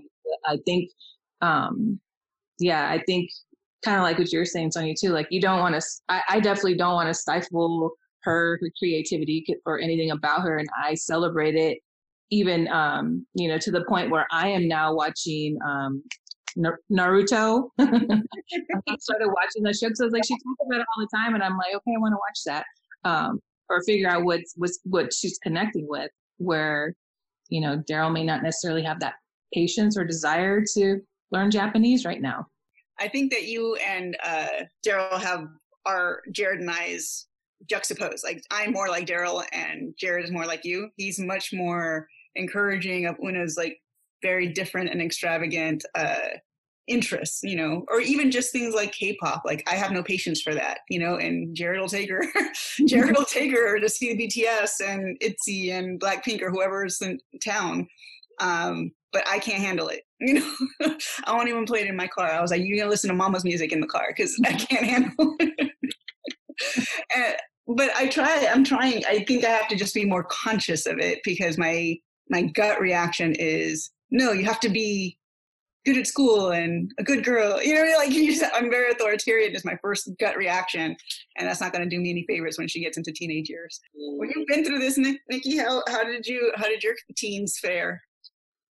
I 0.46 0.58
think, 0.64 0.90
um, 1.40 2.00
yeah, 2.58 2.88
I 2.90 3.02
think 3.06 3.30
kind 3.84 3.96
of 3.96 4.02
like 4.02 4.18
what 4.18 4.32
you're 4.32 4.44
saying, 4.44 4.72
Sonia, 4.72 4.94
too. 4.98 5.10
Like 5.10 5.28
you 5.30 5.40
don't 5.40 5.60
want 5.60 5.80
to, 5.80 5.86
I, 6.08 6.22
I 6.30 6.40
definitely 6.40 6.76
don't 6.76 6.94
want 6.94 7.08
to 7.08 7.14
stifle 7.14 7.92
her, 8.22 8.58
her 8.60 8.70
creativity 8.78 9.44
or 9.66 9.78
anything 9.78 10.10
about 10.10 10.42
her. 10.42 10.58
And 10.58 10.68
I 10.82 10.94
celebrate 10.94 11.54
it 11.54 11.78
even, 12.30 12.68
um, 12.68 13.26
you 13.34 13.48
know, 13.48 13.58
to 13.58 13.70
the 13.70 13.84
point 13.84 14.10
where 14.10 14.26
I 14.30 14.48
am 14.48 14.68
now 14.68 14.94
watching, 14.94 15.58
um, 15.64 16.02
Naruto. 16.90 17.68
I 17.78 17.86
started 18.98 19.28
watching 19.28 19.62
that 19.62 19.76
show 19.76 19.88
because 19.88 20.00
I 20.00 20.04
was 20.04 20.12
like, 20.12 20.24
she 20.24 20.34
talks 20.34 20.60
about 20.66 20.80
it 20.80 20.86
all 20.96 21.02
the 21.04 21.16
time, 21.16 21.34
and 21.34 21.42
I'm 21.42 21.56
like, 21.56 21.74
okay, 21.74 21.92
I 21.94 22.00
want 22.00 22.12
to 22.12 22.16
watch 22.16 22.40
that, 22.46 22.64
um, 23.04 23.40
or 23.68 23.82
figure 23.84 24.08
out 24.08 24.24
what's 24.24 24.54
what's 24.56 24.80
what 24.84 25.12
she's 25.12 25.38
connecting 25.38 25.86
with. 25.88 26.10
Where, 26.38 26.94
you 27.48 27.60
know, 27.60 27.82
Daryl 27.88 28.12
may 28.12 28.24
not 28.24 28.42
necessarily 28.42 28.82
have 28.82 29.00
that 29.00 29.14
patience 29.52 29.96
or 29.96 30.04
desire 30.04 30.62
to 30.74 31.00
learn 31.30 31.50
Japanese 31.50 32.04
right 32.04 32.20
now. 32.20 32.46
I 32.98 33.08
think 33.08 33.32
that 33.32 33.44
you 33.44 33.76
and 33.76 34.16
uh, 34.24 34.64
Daryl 34.86 35.20
have 35.20 35.46
our 35.86 36.22
Jared 36.32 36.60
and 36.60 36.70
I's 36.70 37.26
juxtaposed. 37.68 38.24
Like 38.24 38.42
I'm 38.50 38.72
more 38.72 38.88
like 38.88 39.06
Daryl, 39.06 39.44
and 39.52 39.94
Jared 39.98 40.24
is 40.24 40.30
more 40.30 40.46
like 40.46 40.64
you. 40.64 40.90
He's 40.96 41.18
much 41.18 41.52
more 41.52 42.08
encouraging 42.34 43.06
of 43.06 43.16
Una's 43.22 43.56
like 43.56 43.78
very 44.22 44.48
different 44.48 44.90
and 44.90 45.00
extravagant 45.00 45.84
uh, 45.94 46.28
interests, 46.88 47.40
you 47.42 47.54
know, 47.54 47.84
or 47.88 48.00
even 48.00 48.30
just 48.30 48.50
things 48.50 48.74
like 48.74 48.92
K-pop. 48.92 49.42
Like 49.44 49.62
I 49.70 49.76
have 49.76 49.92
no 49.92 50.02
patience 50.02 50.40
for 50.40 50.54
that, 50.54 50.78
you 50.88 50.98
know. 50.98 51.16
And 51.16 51.54
Jared 51.54 51.80
will 51.80 51.88
take 51.88 52.10
her, 52.10 52.24
Jared 52.86 53.16
will 53.16 53.24
take 53.24 53.52
her 53.52 53.78
to 53.78 53.88
see 53.88 54.14
the 54.14 54.26
BTS 54.26 54.80
and 54.84 55.18
ITZY 55.20 55.70
and 55.72 56.00
Blackpink 56.00 56.42
or 56.42 56.50
whoever's 56.50 57.00
in 57.00 57.20
town. 57.44 57.86
Um, 58.40 58.92
but 59.12 59.26
I 59.26 59.38
can't 59.38 59.62
handle 59.62 59.88
it. 59.88 60.02
You 60.20 60.34
know, 60.34 60.96
I 61.26 61.32
won't 61.32 61.48
even 61.48 61.64
play 61.64 61.82
it 61.82 61.86
in 61.86 61.94
my 61.94 62.08
car. 62.08 62.28
I 62.28 62.40
was 62.40 62.50
like, 62.50 62.62
you're 62.64 62.76
gonna 62.76 62.90
listen 62.90 63.06
to 63.06 63.14
mama's 63.14 63.44
music 63.44 63.70
in 63.70 63.80
the 63.80 63.86
car 63.86 64.06
because 64.08 64.36
I 64.44 64.52
can't 64.52 64.84
handle 64.84 65.36
it. 65.38 65.70
and, 67.14 67.36
but 67.68 67.90
I 67.94 68.08
try. 68.08 68.48
I'm 68.50 68.64
trying. 68.64 69.04
I 69.06 69.24
think 69.24 69.44
I 69.44 69.50
have 69.50 69.68
to 69.68 69.76
just 69.76 69.94
be 69.94 70.04
more 70.04 70.24
conscious 70.24 70.86
of 70.86 70.98
it 70.98 71.20
because 71.22 71.56
my 71.56 71.96
my 72.30 72.42
gut 72.42 72.80
reaction 72.80 73.34
is 73.38 73.90
no. 74.10 74.32
You 74.32 74.44
have 74.46 74.58
to 74.60 74.68
be 74.68 75.18
good 75.84 75.98
at 75.98 76.06
school 76.06 76.50
and 76.50 76.90
a 76.98 77.04
good 77.04 77.24
girl. 77.24 77.62
You 77.62 77.74
know, 77.74 77.98
like 77.98 78.10
you 78.14 78.32
just, 78.32 78.44
I'm 78.54 78.70
very 78.70 78.90
authoritarian. 78.90 79.54
Is 79.54 79.64
my 79.64 79.78
first 79.82 80.10
gut 80.18 80.36
reaction, 80.36 80.96
and 81.36 81.48
that's 81.48 81.60
not 81.60 81.72
going 81.72 81.88
to 81.88 81.94
do 81.94 82.00
me 82.00 82.10
any 82.10 82.24
favors 82.26 82.58
when 82.58 82.68
she 82.68 82.80
gets 82.80 82.96
into 82.96 83.12
teenage 83.12 83.48
years. 83.48 83.80
Well, 83.94 84.28
you've 84.34 84.46
been 84.46 84.64
through 84.64 84.80
this, 84.80 84.98
Nikki. 84.98 85.58
How 85.58 85.82
how 85.88 86.04
did 86.04 86.26
you 86.26 86.52
how 86.56 86.68
did 86.68 86.82
your 86.82 86.94
teens 87.16 87.58
fare? 87.60 88.02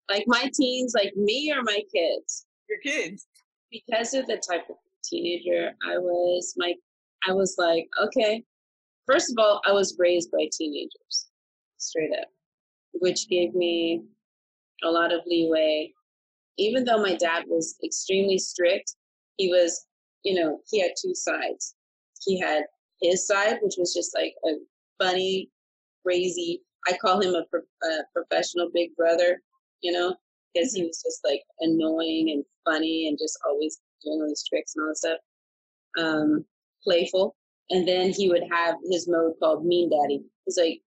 Like 0.10 0.24
my 0.28 0.50
teens, 0.54 0.94
like 0.96 1.16
me 1.16 1.52
or 1.52 1.64
my 1.64 1.82
kids? 1.94 2.46
Your 2.70 2.80
kids. 2.80 3.28
Because 3.72 4.14
of 4.14 4.26
the 4.28 4.38
type 4.38 4.70
of 4.70 4.78
teenager 5.04 5.72
I 5.86 5.98
was, 5.98 6.54
my 6.58 6.74
I 7.28 7.34
was 7.34 7.56
like, 7.58 7.88
okay. 8.02 8.44
First 9.06 9.32
of 9.32 9.38
all, 9.38 9.62
I 9.66 9.72
was 9.72 9.96
raised 9.98 10.32
by 10.32 10.50
teenagers, 10.52 11.28
straight 11.78 12.12
up, 12.20 12.28
which 12.94 13.28
gave 13.30 13.54
me 13.54 14.04
a 14.84 14.90
lot 14.90 15.14
of 15.14 15.22
leeway. 15.26 15.94
Even 16.58 16.84
though 16.84 17.02
my 17.02 17.16
dad 17.16 17.46
was 17.48 17.76
extremely 17.84 18.38
strict, 18.38 18.96
he 19.38 19.50
was, 19.50 19.86
you 20.24 20.40
know, 20.40 20.60
he 20.70 20.82
had 20.82 20.92
two 21.02 21.14
sides. 21.16 21.76
He 22.26 22.40
had 22.40 22.64
his 23.02 23.28
side, 23.28 23.60
which 23.62 23.76
was 23.78 23.94
just 23.94 24.16
like 24.16 24.34
a 24.46 24.56
funny, 25.02 25.50
crazy. 26.06 26.62
I 26.88 26.98
call 26.98 27.22
him 27.22 27.36
a, 27.36 27.46
pro- 27.50 27.90
a 27.90 28.04
professional 28.14 28.70
big 28.74 28.96
brother, 28.96 29.42
you 29.82 29.92
know, 29.92 30.16
because 30.54 30.74
he 30.74 30.84
was 30.84 31.02
just 31.04 31.22
like 31.24 31.44
annoying 31.60 32.32
and 32.32 32.44
funny 32.66 33.08
and 33.08 33.18
just 33.20 33.38
always 33.46 33.80
doing 34.04 34.20
all 34.22 34.28
these 34.28 34.44
tricks 34.48 34.74
and 34.76 34.84
all 34.84 34.90
this 34.90 35.00
stuff. 35.00 35.20
Um, 36.00 36.46
playful. 36.84 37.36
And 37.70 37.88
then 37.88 38.12
he 38.12 38.30
would 38.30 38.44
have 38.52 38.76
his 38.90 39.08
mode 39.08 39.34
called 39.42 39.66
Mean 39.66 39.90
Daddy. 39.90 40.24
He's 40.46 40.58
like, 40.58 40.82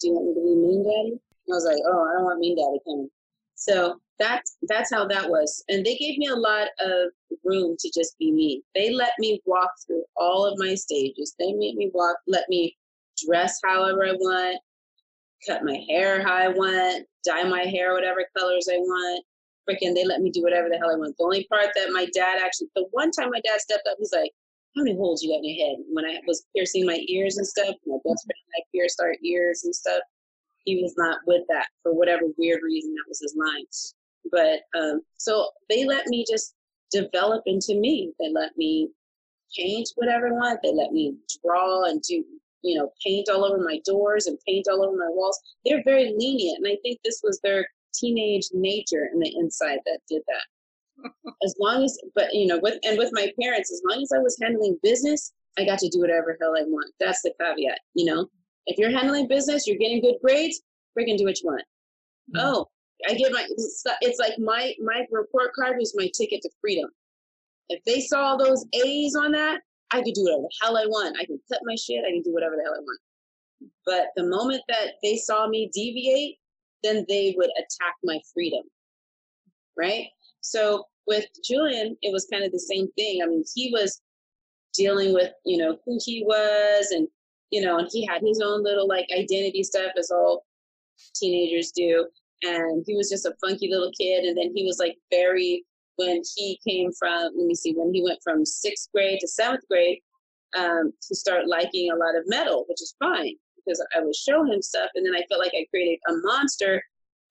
Do 0.00 0.08
you 0.08 0.14
want 0.14 0.28
me 0.28 0.34
to 0.34 0.40
be 0.40 0.54
Mean 0.56 0.84
Daddy? 0.84 1.20
I 1.50 1.54
was 1.54 1.64
like, 1.64 1.82
Oh, 1.86 2.08
I 2.08 2.14
don't 2.14 2.24
want 2.24 2.40
Mean 2.40 2.56
Daddy 2.56 2.78
coming. 2.86 3.08
So 3.54 4.00
that's 4.18 4.56
that's 4.68 4.92
how 4.92 5.06
that 5.06 5.28
was. 5.28 5.62
And 5.68 5.84
they 5.84 5.96
gave 5.96 6.18
me 6.18 6.26
a 6.26 6.34
lot 6.34 6.68
of 6.80 7.10
room 7.44 7.76
to 7.78 7.90
just 7.94 8.18
be 8.18 8.32
me. 8.32 8.62
They 8.74 8.92
let 8.92 9.12
me 9.18 9.40
walk 9.46 9.70
through 9.86 10.04
all 10.16 10.44
of 10.44 10.58
my 10.58 10.74
stages. 10.74 11.34
They 11.38 11.52
made 11.52 11.76
me 11.76 11.90
walk, 11.92 12.16
let 12.26 12.48
me 12.48 12.76
dress 13.24 13.60
however 13.64 14.04
I 14.06 14.12
want, 14.12 14.60
cut 15.46 15.64
my 15.64 15.78
hair 15.88 16.22
how 16.22 16.34
I 16.34 16.48
want, 16.48 17.06
dye 17.24 17.44
my 17.44 17.62
hair 17.62 17.94
whatever 17.94 18.24
colors 18.36 18.68
I 18.72 18.76
want. 18.76 19.24
Freaking, 19.68 19.94
they 19.94 20.04
let 20.04 20.20
me 20.20 20.30
do 20.30 20.42
whatever 20.42 20.68
the 20.68 20.76
hell 20.76 20.90
I 20.90 20.96
want. 20.96 21.16
The 21.16 21.24
only 21.24 21.44
part 21.44 21.68
that 21.74 21.92
my 21.92 22.06
dad 22.14 22.38
actually, 22.42 22.68
the 22.74 22.86
one 22.90 23.10
time 23.12 23.30
my 23.30 23.40
dad 23.44 23.60
stepped 23.60 23.86
up, 23.88 23.96
he's 23.98 24.12
like, 24.12 24.32
"How 24.76 24.82
many 24.82 24.96
holes 24.96 25.22
you 25.22 25.30
got 25.30 25.36
in 25.36 25.44
your 25.44 25.66
head?" 25.66 25.76
When 25.92 26.04
I 26.04 26.18
was 26.26 26.44
piercing 26.54 26.84
my 26.84 27.04
ears 27.08 27.38
and 27.38 27.46
stuff, 27.46 27.76
my 27.86 27.96
best 28.04 28.24
friend 28.26 28.42
like 28.56 28.66
pierced 28.74 29.00
our 29.00 29.14
ears 29.24 29.62
and 29.64 29.74
stuff. 29.74 30.02
He 30.64 30.82
was 30.82 30.94
not 30.96 31.18
with 31.26 31.42
that 31.48 31.66
for 31.82 31.92
whatever 31.92 32.22
weird 32.38 32.60
reason. 32.62 32.94
That 32.94 33.08
was 33.08 33.20
his 33.20 33.36
line. 33.36 33.66
But 34.30 34.60
um, 34.78 35.00
so 35.16 35.50
they 35.68 35.84
let 35.84 36.06
me 36.06 36.24
just 36.28 36.54
develop 36.90 37.42
into 37.46 37.74
me. 37.74 38.12
They 38.20 38.30
let 38.30 38.56
me 38.56 38.90
paint 39.56 39.88
whatever 39.96 40.28
I 40.28 40.32
want. 40.32 40.60
They 40.62 40.72
let 40.72 40.92
me 40.92 41.16
draw 41.44 41.84
and 41.84 42.00
do, 42.02 42.24
you 42.62 42.78
know, 42.78 42.90
paint 43.04 43.28
all 43.28 43.44
over 43.44 43.62
my 43.62 43.80
doors 43.84 44.26
and 44.26 44.38
paint 44.46 44.66
all 44.70 44.84
over 44.84 44.96
my 44.96 45.08
walls. 45.08 45.40
They're 45.64 45.82
very 45.84 46.14
lenient. 46.16 46.58
And 46.58 46.66
I 46.66 46.76
think 46.82 47.00
this 47.04 47.20
was 47.22 47.40
their 47.42 47.66
teenage 47.94 48.48
nature 48.52 49.08
in 49.12 49.20
the 49.20 49.32
inside 49.36 49.78
that 49.86 50.00
did 50.08 50.22
that. 50.28 51.12
as 51.44 51.54
long 51.58 51.84
as, 51.84 51.98
but, 52.14 52.32
you 52.32 52.46
know, 52.46 52.58
with, 52.58 52.78
and 52.84 52.96
with 52.98 53.10
my 53.12 53.30
parents, 53.40 53.72
as 53.72 53.82
long 53.88 54.02
as 54.02 54.12
I 54.14 54.18
was 54.18 54.38
handling 54.40 54.78
business, 54.82 55.32
I 55.58 55.64
got 55.64 55.78
to 55.80 55.88
do 55.88 56.00
whatever 56.00 56.36
hell 56.40 56.54
I 56.56 56.62
want. 56.62 56.90
That's 57.00 57.22
the 57.22 57.32
caveat, 57.40 57.78
you 57.94 58.04
know? 58.04 58.28
If 58.66 58.78
you're 58.78 58.90
handling 58.90 59.28
business, 59.28 59.66
you're 59.66 59.76
getting 59.76 60.00
good 60.00 60.16
grades, 60.22 60.62
freaking 60.98 61.18
do 61.18 61.24
what 61.24 61.40
you 61.40 61.50
want. 61.50 61.62
Mm-hmm. 62.34 62.46
Oh, 62.46 62.66
I 63.08 63.14
get 63.14 63.32
my 63.32 63.46
it's 63.48 64.18
like 64.20 64.38
my 64.38 64.74
my 64.80 65.04
report 65.10 65.52
card 65.58 65.76
was 65.78 65.92
my 65.96 66.08
ticket 66.16 66.40
to 66.42 66.50
freedom. 66.60 66.88
If 67.68 67.82
they 67.84 68.00
saw 68.00 68.36
those 68.36 68.64
A's 68.74 69.16
on 69.16 69.32
that, 69.32 69.60
I 69.92 70.02
could 70.02 70.14
do 70.14 70.24
whatever 70.24 70.42
the 70.42 70.50
hell 70.60 70.76
I 70.76 70.86
want. 70.86 71.16
I 71.20 71.24
can 71.24 71.40
cut 71.50 71.60
my 71.64 71.74
shit. 71.74 72.04
I 72.06 72.10
can 72.10 72.22
do 72.22 72.32
whatever 72.32 72.56
the 72.56 72.62
hell 72.62 72.74
I 72.74 72.80
want. 72.80 73.00
But 73.86 74.06
the 74.16 74.24
moment 74.24 74.62
that 74.68 74.94
they 75.02 75.16
saw 75.16 75.46
me 75.48 75.70
deviate, 75.72 76.36
then 76.82 77.04
they 77.08 77.34
would 77.36 77.50
attack 77.56 77.94
my 78.02 78.20
freedom. 78.32 78.62
Right? 79.76 80.06
So 80.40 80.84
with 81.06 81.26
Julian, 81.44 81.96
it 82.02 82.12
was 82.12 82.26
kind 82.30 82.44
of 82.44 82.52
the 82.52 82.58
same 82.58 82.88
thing. 82.98 83.22
I 83.22 83.26
mean, 83.26 83.44
he 83.54 83.70
was 83.72 84.00
dealing 84.74 85.12
with, 85.12 85.32
you 85.44 85.58
know, 85.58 85.78
who 85.84 85.98
he 86.04 86.24
was 86.24 86.90
and, 86.90 87.06
you 87.50 87.62
know, 87.62 87.78
and 87.78 87.88
he 87.90 88.06
had 88.06 88.22
his 88.22 88.40
own 88.44 88.62
little 88.62 88.88
like 88.88 89.06
identity 89.16 89.62
stuff 89.62 89.92
as 89.98 90.10
all 90.10 90.44
teenagers 91.14 91.72
do 91.72 92.06
and 92.42 92.84
he 92.86 92.96
was 92.96 93.08
just 93.08 93.26
a 93.26 93.34
funky 93.40 93.68
little 93.70 93.92
kid. 93.98 94.24
And 94.24 94.36
then 94.36 94.52
he 94.54 94.64
was 94.64 94.78
like 94.78 94.96
very 95.10 95.64
when 95.96 96.22
he 96.36 96.58
came 96.66 96.90
from 96.98 97.22
let 97.36 97.46
me 97.46 97.54
see 97.54 97.74
when 97.74 97.92
he 97.92 98.02
went 98.02 98.20
from 98.22 98.44
sixth 98.44 98.88
grade 98.92 99.18
to 99.20 99.28
seventh 99.28 99.62
grade 99.70 99.98
um, 100.56 100.92
to 101.08 101.14
start 101.14 101.46
liking 101.46 101.90
a 101.90 101.96
lot 101.96 102.16
of 102.16 102.24
metal, 102.26 102.64
which 102.68 102.82
is 102.82 102.94
fine 102.98 103.34
because 103.56 103.84
I 103.96 104.00
would 104.00 104.14
show 104.14 104.44
him 104.44 104.60
stuff, 104.60 104.90
and 104.94 105.06
then 105.06 105.14
I 105.14 105.24
felt 105.28 105.40
like 105.40 105.52
I 105.54 105.66
created 105.70 106.00
a 106.08 106.14
monster, 106.24 106.82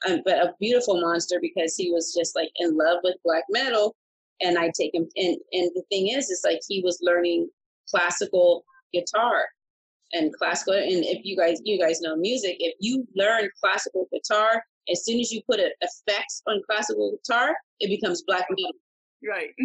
um, 0.07 0.21
but 0.25 0.37
a 0.37 0.53
beautiful 0.59 0.99
monster 0.99 1.39
because 1.41 1.75
he 1.75 1.91
was 1.91 2.15
just 2.17 2.35
like 2.35 2.49
in 2.57 2.77
love 2.77 2.99
with 3.03 3.17
black 3.23 3.43
metal, 3.49 3.95
and 4.41 4.57
I 4.57 4.71
take 4.77 4.93
him. 4.93 5.07
And 5.15 5.37
and 5.51 5.71
the 5.75 5.83
thing 5.89 6.07
is, 6.07 6.29
it's 6.29 6.43
like 6.43 6.59
he 6.67 6.81
was 6.81 6.99
learning 7.01 7.49
classical 7.89 8.63
guitar 8.93 9.45
and 10.13 10.33
classical. 10.33 10.73
And 10.73 11.03
if 11.05 11.23
you 11.25 11.35
guys 11.35 11.59
you 11.63 11.79
guys 11.79 12.01
know 12.01 12.15
music, 12.15 12.57
if 12.59 12.75
you 12.79 13.07
learn 13.15 13.49
classical 13.61 14.07
guitar, 14.11 14.63
as 14.89 15.05
soon 15.05 15.19
as 15.19 15.31
you 15.31 15.41
put 15.49 15.59
an 15.59 15.71
effects 15.81 16.41
on 16.47 16.61
classical 16.69 17.17
guitar, 17.17 17.55
it 17.79 17.87
becomes 17.89 18.23
black 18.23 18.45
metal. 18.49 18.71
Right. 19.27 19.49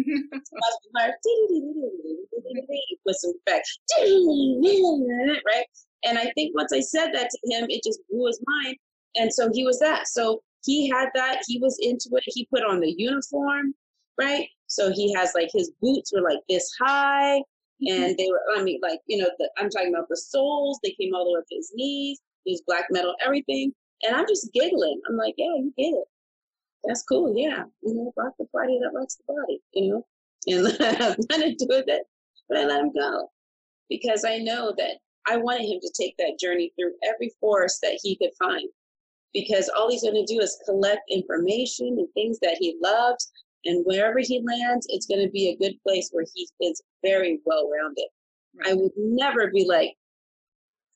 with 3.05 3.17
some 3.17 3.33
effects. 3.45 3.79
Right. 5.45 5.65
And 6.05 6.17
I 6.19 6.31
think 6.35 6.55
once 6.55 6.71
I 6.73 6.79
said 6.79 7.11
that 7.13 7.29
to 7.29 7.39
him, 7.51 7.65
it 7.69 7.81
just 7.83 7.99
blew 8.09 8.27
his 8.27 8.39
mind. 8.45 8.77
And 9.15 9.33
so 9.33 9.49
he 9.51 9.63
was 9.65 9.79
that. 9.79 10.07
So 10.07 10.41
he 10.63 10.89
had 10.89 11.09
that. 11.15 11.41
He 11.47 11.59
was 11.59 11.77
into 11.81 12.09
it. 12.13 12.23
He 12.25 12.47
put 12.53 12.63
on 12.63 12.79
the 12.79 12.93
uniform. 12.97 13.73
Right. 14.19 14.47
So 14.67 14.91
he 14.91 15.13
has 15.13 15.31
like 15.33 15.49
his 15.51 15.71
boots 15.81 16.11
were 16.13 16.21
like 16.21 16.39
this 16.49 16.69
high. 16.79 17.41
Mm-hmm. 17.81 18.03
And 18.03 18.17
they 18.17 18.27
were, 18.29 18.41
I 18.55 18.63
mean, 18.63 18.79
like, 18.81 18.99
you 19.07 19.17
know, 19.17 19.29
the, 19.39 19.49
I'm 19.57 19.69
talking 19.69 19.93
about 19.93 20.07
the 20.09 20.17
soles. 20.17 20.79
They 20.83 20.95
came 20.99 21.13
all 21.13 21.25
the 21.25 21.31
way 21.33 21.39
up 21.39 21.45
to 21.49 21.55
his 21.55 21.71
knees. 21.75 22.19
His 22.45 22.61
black 22.65 22.85
metal, 22.91 23.15
everything. 23.23 23.73
And 24.03 24.15
I'm 24.15 24.27
just 24.27 24.51
giggling. 24.53 25.01
I'm 25.09 25.17
like, 25.17 25.35
yeah, 25.37 25.55
you 25.55 25.73
get 25.77 25.97
it. 25.97 26.07
That's 26.83 27.03
cool. 27.03 27.33
Yeah. 27.35 27.63
You 27.81 27.93
know, 27.95 28.13
rock 28.15 28.33
the 28.39 28.45
party 28.45 28.79
that 28.81 28.97
rocks 28.97 29.15
the 29.15 29.33
body, 29.33 29.61
you 29.73 29.89
know? 29.89 30.05
And 30.47 30.67
I'm 30.79 31.15
going 31.29 31.57
to 31.57 31.65
do 31.65 31.67
with 31.69 31.85
it, 31.87 32.03
but 32.47 32.59
I 32.59 32.65
let 32.65 32.81
him 32.81 32.93
go 32.93 33.29
because 33.89 34.23
I 34.25 34.37
know 34.37 34.73
that 34.77 34.97
I 35.27 35.37
wanted 35.37 35.65
him 35.65 35.79
to 35.81 35.91
take 35.99 36.15
that 36.17 36.39
journey 36.39 36.71
through 36.77 36.93
every 37.03 37.31
forest 37.39 37.79
that 37.81 37.99
he 38.01 38.15
could 38.15 38.31
find 38.39 38.69
because 39.33 39.69
all 39.75 39.89
he's 39.89 40.03
going 40.03 40.25
to 40.25 40.33
do 40.33 40.39
is 40.39 40.57
collect 40.65 41.01
information 41.09 41.87
and 41.99 42.07
things 42.13 42.39
that 42.41 42.57
he 42.59 42.77
loves. 42.81 43.31
And 43.65 43.83
wherever 43.85 44.19
he 44.19 44.41
lands, 44.45 44.87
it's 44.89 45.05
going 45.05 45.21
to 45.25 45.29
be 45.29 45.49
a 45.49 45.57
good 45.57 45.75
place 45.85 46.09
where 46.11 46.25
he 46.33 46.47
is 46.61 46.81
very 47.03 47.39
well 47.45 47.69
rounded. 47.69 48.05
Right. 48.55 48.69
I 48.69 48.73
would 48.75 48.91
never 48.97 49.51
be 49.51 49.65
like, 49.67 49.93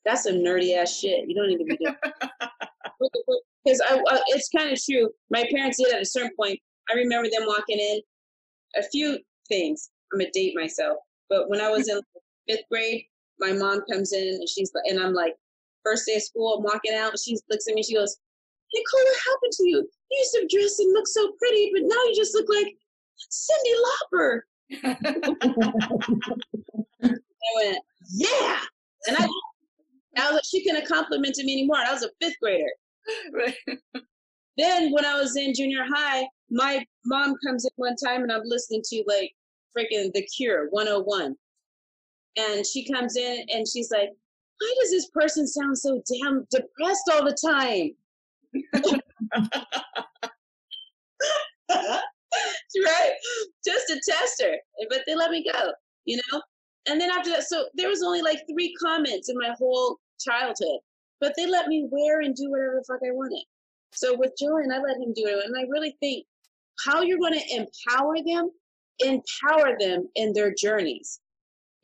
that's 0.04 0.24
some 0.24 0.36
nerdy 0.36 0.76
ass 0.76 0.98
shit. 0.98 1.28
You 1.28 1.34
don't 1.34 1.48
need 1.48 1.58
to 1.58 1.64
be 1.64 1.76
doing 1.84 1.94
because 3.64 3.80
I, 3.88 3.96
uh, 3.96 4.18
it's 4.28 4.48
kind 4.48 4.72
of 4.72 4.82
true. 4.82 5.10
My 5.30 5.44
parents 5.50 5.78
did 5.78 5.94
at 5.94 6.02
a 6.02 6.06
certain 6.06 6.32
point. 6.38 6.58
I 6.90 6.94
remember 6.94 7.28
them 7.30 7.46
walking 7.46 7.78
in. 7.78 8.00
A 8.76 8.82
few 8.84 9.18
things. 9.48 9.90
I'm 10.12 10.18
gonna 10.18 10.30
date 10.32 10.54
myself, 10.56 10.98
but 11.28 11.48
when 11.50 11.60
I 11.60 11.68
was 11.68 11.88
in 11.88 12.00
fifth 12.48 12.64
grade, 12.70 13.04
my 13.38 13.52
mom 13.52 13.82
comes 13.90 14.12
in 14.12 14.26
and 14.26 14.48
she's 14.48 14.72
and 14.86 14.98
I'm 14.98 15.12
like, 15.12 15.34
first 15.84 16.06
day 16.06 16.16
of 16.16 16.22
school, 16.22 16.54
I'm 16.56 16.62
walking 16.62 16.94
out. 16.94 17.18
She 17.18 17.36
looks 17.50 17.68
at 17.68 17.74
me. 17.74 17.82
She 17.82 17.94
goes, 17.94 18.16
"Nicole, 18.72 19.04
what 19.04 19.18
happened 19.28 19.52
to 19.52 19.68
you? 19.68 19.88
You 20.10 20.18
used 20.18 20.32
to 20.32 20.46
dress 20.56 20.78
and 20.78 20.92
look 20.92 21.06
so 21.06 21.32
pretty, 21.38 21.70
but 21.74 21.82
now 21.82 22.02
you 22.04 22.14
just 22.14 22.34
look 22.34 22.48
like 22.48 22.76
Cyndi 23.30 23.74
Lauper." 23.84 24.40
I 27.04 27.16
went, 27.56 27.78
"Yeah," 28.10 28.60
and 29.06 29.16
I. 29.18 29.28
I 30.18 30.30
was, 30.30 30.46
she 30.46 30.62
couldn't 30.62 30.80
have 30.80 30.88
complimented 30.88 31.46
me 31.46 31.54
anymore. 31.54 31.78
I 31.78 31.90
was 31.90 32.02
a 32.02 32.10
fifth 32.20 32.36
grader. 32.42 32.68
Then 34.58 34.92
when 34.92 35.04
I 35.04 35.14
was 35.14 35.36
in 35.36 35.54
junior 35.54 35.84
high, 35.88 36.26
my 36.50 36.84
mom 37.06 37.36
comes 37.46 37.64
in 37.64 37.70
one 37.76 37.96
time 37.96 38.22
and 38.22 38.30
I'm 38.30 38.42
listening 38.44 38.82
to 38.84 39.02
like 39.06 39.32
freaking 39.76 40.12
The 40.12 40.22
Cure 40.36 40.68
101. 40.70 41.34
And 42.36 42.66
she 42.66 42.90
comes 42.90 43.16
in 43.16 43.46
and 43.48 43.66
she's 43.66 43.90
like, 43.90 44.10
why 44.58 44.74
does 44.80 44.90
this 44.90 45.08
person 45.08 45.46
sound 45.46 45.78
so 45.78 46.02
damn 46.06 46.46
depressed 46.50 47.10
all 47.12 47.24
the 47.24 47.36
time? 47.44 47.92
right? 51.70 53.12
Just 53.66 53.86
to 53.88 53.94
test 54.08 54.42
her. 54.42 54.56
But 54.90 55.02
they 55.06 55.14
let 55.14 55.30
me 55.30 55.44
go, 55.50 55.72
you 56.04 56.16
know? 56.30 56.42
And 56.88 57.00
then 57.00 57.10
after 57.10 57.30
that, 57.30 57.44
so 57.44 57.66
there 57.74 57.88
was 57.88 58.02
only 58.02 58.22
like 58.22 58.40
three 58.50 58.74
comments 58.82 59.28
in 59.30 59.36
my 59.38 59.54
whole 59.58 59.98
childhood 60.20 60.80
but 61.22 61.34
they 61.36 61.46
let 61.46 61.68
me 61.68 61.86
wear 61.88 62.20
and 62.20 62.34
do 62.34 62.50
whatever 62.50 62.74
the 62.80 62.84
fuck 62.84 63.00
I 63.06 63.12
wanted. 63.12 63.44
So 63.92 64.16
with 64.18 64.32
Julian, 64.36 64.72
I 64.72 64.78
let 64.78 64.96
him 64.96 65.12
do 65.14 65.24
it. 65.24 65.46
And 65.46 65.56
I 65.56 65.62
really 65.70 65.96
think 66.00 66.26
how 66.84 67.02
you're 67.02 67.18
going 67.18 67.38
to 67.38 67.54
empower 67.54 68.16
them, 68.26 68.50
empower 68.98 69.78
them 69.78 70.08
in 70.16 70.32
their 70.32 70.52
journeys. 70.52 71.20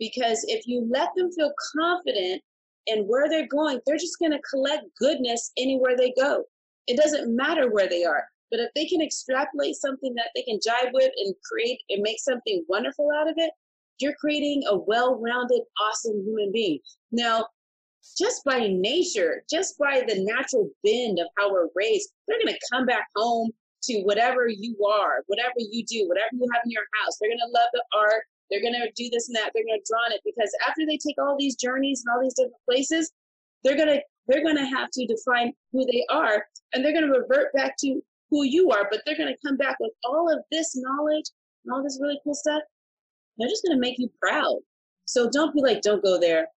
Because 0.01 0.45
if 0.49 0.67
you 0.67 0.89
let 0.91 1.11
them 1.17 1.31
feel 1.31 1.53
confident 1.77 2.43
in 2.89 3.05
where 3.05 3.29
they're 3.29 3.47
going, 3.47 3.79
they're 3.87 3.97
just 3.97 4.19
going 4.19 4.33
to 4.33 4.41
collect 4.51 4.83
goodness 4.99 5.53
anywhere 5.57 5.97
they 5.97 6.13
go. 6.21 6.43
It 6.89 6.97
doesn't 6.97 7.35
matter 7.35 7.71
where 7.71 7.89
they 7.89 8.05
are. 8.05 8.25
But 8.51 8.61
if 8.61 8.71
they 8.75 8.87
can 8.87 9.03
extrapolate 9.03 9.77
something 9.77 10.15
that 10.15 10.31
they 10.35 10.43
can 10.43 10.59
jive 10.59 10.91
with 10.93 11.13
and 11.17 11.35
create 11.45 11.81
and 11.91 12.03
make 12.03 12.19
something 12.19 12.65
wonderful 12.69 13.09
out 13.15 13.29
of 13.29 13.35
it, 13.37 13.53
you're 14.01 14.15
creating 14.15 14.65
a 14.69 14.77
well-rounded, 14.77 15.61
awesome 15.81 16.25
human 16.25 16.51
being. 16.51 16.81
Now, 17.13 17.47
just 18.17 18.45
by 18.45 18.69
nature, 18.69 19.45
just 19.51 19.79
by 19.79 20.03
the 20.07 20.23
natural 20.25 20.71
bend 20.85 21.19
of 21.19 21.27
how 21.37 21.53
we're 21.53 21.69
raised, 21.75 22.11
they're 22.27 22.39
going 22.39 22.55
to 22.55 22.61
come 22.73 22.87
back 22.87 23.07
home 23.17 23.51
to 23.85 24.03
whatever 24.03 24.49
you 24.49 24.77
are, 24.85 25.23
whatever 25.27 25.55
you 25.59 25.85
do, 25.85 26.07
whatever 26.09 26.29
you 26.33 26.47
have 26.53 26.63
in 26.65 26.71
your 26.71 26.87
house. 27.03 27.17
They're 27.21 27.31
going 27.31 27.39
to 27.39 27.53
love 27.53 27.69
the 27.73 27.85
art. 27.97 28.25
They're 28.51 28.63
going 28.63 28.75
to 28.75 28.91
do 28.97 29.09
this 29.13 29.29
and 29.29 29.37
that. 29.37 29.51
They're 29.55 29.65
going 29.65 29.79
to 29.79 29.87
draw 29.89 30.01
on 30.01 30.13
it 30.13 30.21
because 30.25 30.51
after 30.67 30.87
they 30.87 30.99
take 30.99 31.17
all 31.19 31.37
these 31.39 31.57
journeys 31.57 32.03
and 32.05 32.15
all 32.15 32.23
these 32.23 32.35
different 32.35 32.63
places, 32.69 33.13
they're 33.63 33.77
going 33.77 33.89
to 33.89 34.01
they're 34.27 34.43
going 34.43 34.57
to 34.57 34.67
have 34.67 34.91
to 34.93 35.07
define 35.07 35.53
who 35.73 35.87
they 35.87 36.05
are 36.11 36.45
and 36.73 36.85
they're 36.85 36.93
going 36.93 37.11
to 37.11 37.19
revert 37.19 37.53
back 37.55 37.77
to 37.79 38.01
who 38.31 38.45
you 38.45 38.71
are, 38.71 38.87
but 38.91 39.01
they're 39.07 39.17
going 39.17 39.33
to 39.33 39.47
come 39.47 39.57
back 39.57 39.77
with 39.81 39.93
all 40.05 40.31
of 40.31 40.41
this 40.53 40.77
knowledge 40.77 41.25
and 41.65 41.73
all 41.73 41.83
this 41.83 41.99
really 42.01 42.21
cool 42.25 42.35
stuff. 42.35 42.61
They're 43.39 43.49
just 43.49 43.65
going 43.65 43.77
to 43.77 43.81
make 43.81 43.99
you 43.99 44.11
proud. 44.21 44.59
So 45.07 45.31
don't 45.31 45.55
be 45.55 45.63
like, 45.63 45.81
don't 45.81 46.05
go 46.05 46.19
there. 46.21 46.49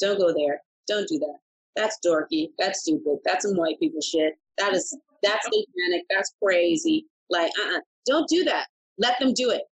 Don't 0.00 0.18
go 0.18 0.34
there. 0.34 0.60
Don't 0.88 1.08
do 1.08 1.18
that. 1.18 1.38
That's 1.76 1.98
dorky. 2.04 2.48
That's 2.58 2.80
stupid. 2.80 3.18
That's 3.24 3.44
some 3.46 3.56
white 3.56 3.78
people 3.80 4.00
shit. 4.00 4.34
That 4.58 4.74
is 4.74 4.96
that's 5.22 5.44
satanic. 5.46 6.02
That's 6.10 6.34
crazy. 6.42 7.06
Like, 7.30 7.50
uh-uh. 7.60 7.80
Don't 8.06 8.28
do 8.28 8.44
that. 8.44 8.66
Let 8.98 9.18
them 9.18 9.32
do 9.32 9.50
it. 9.50 9.62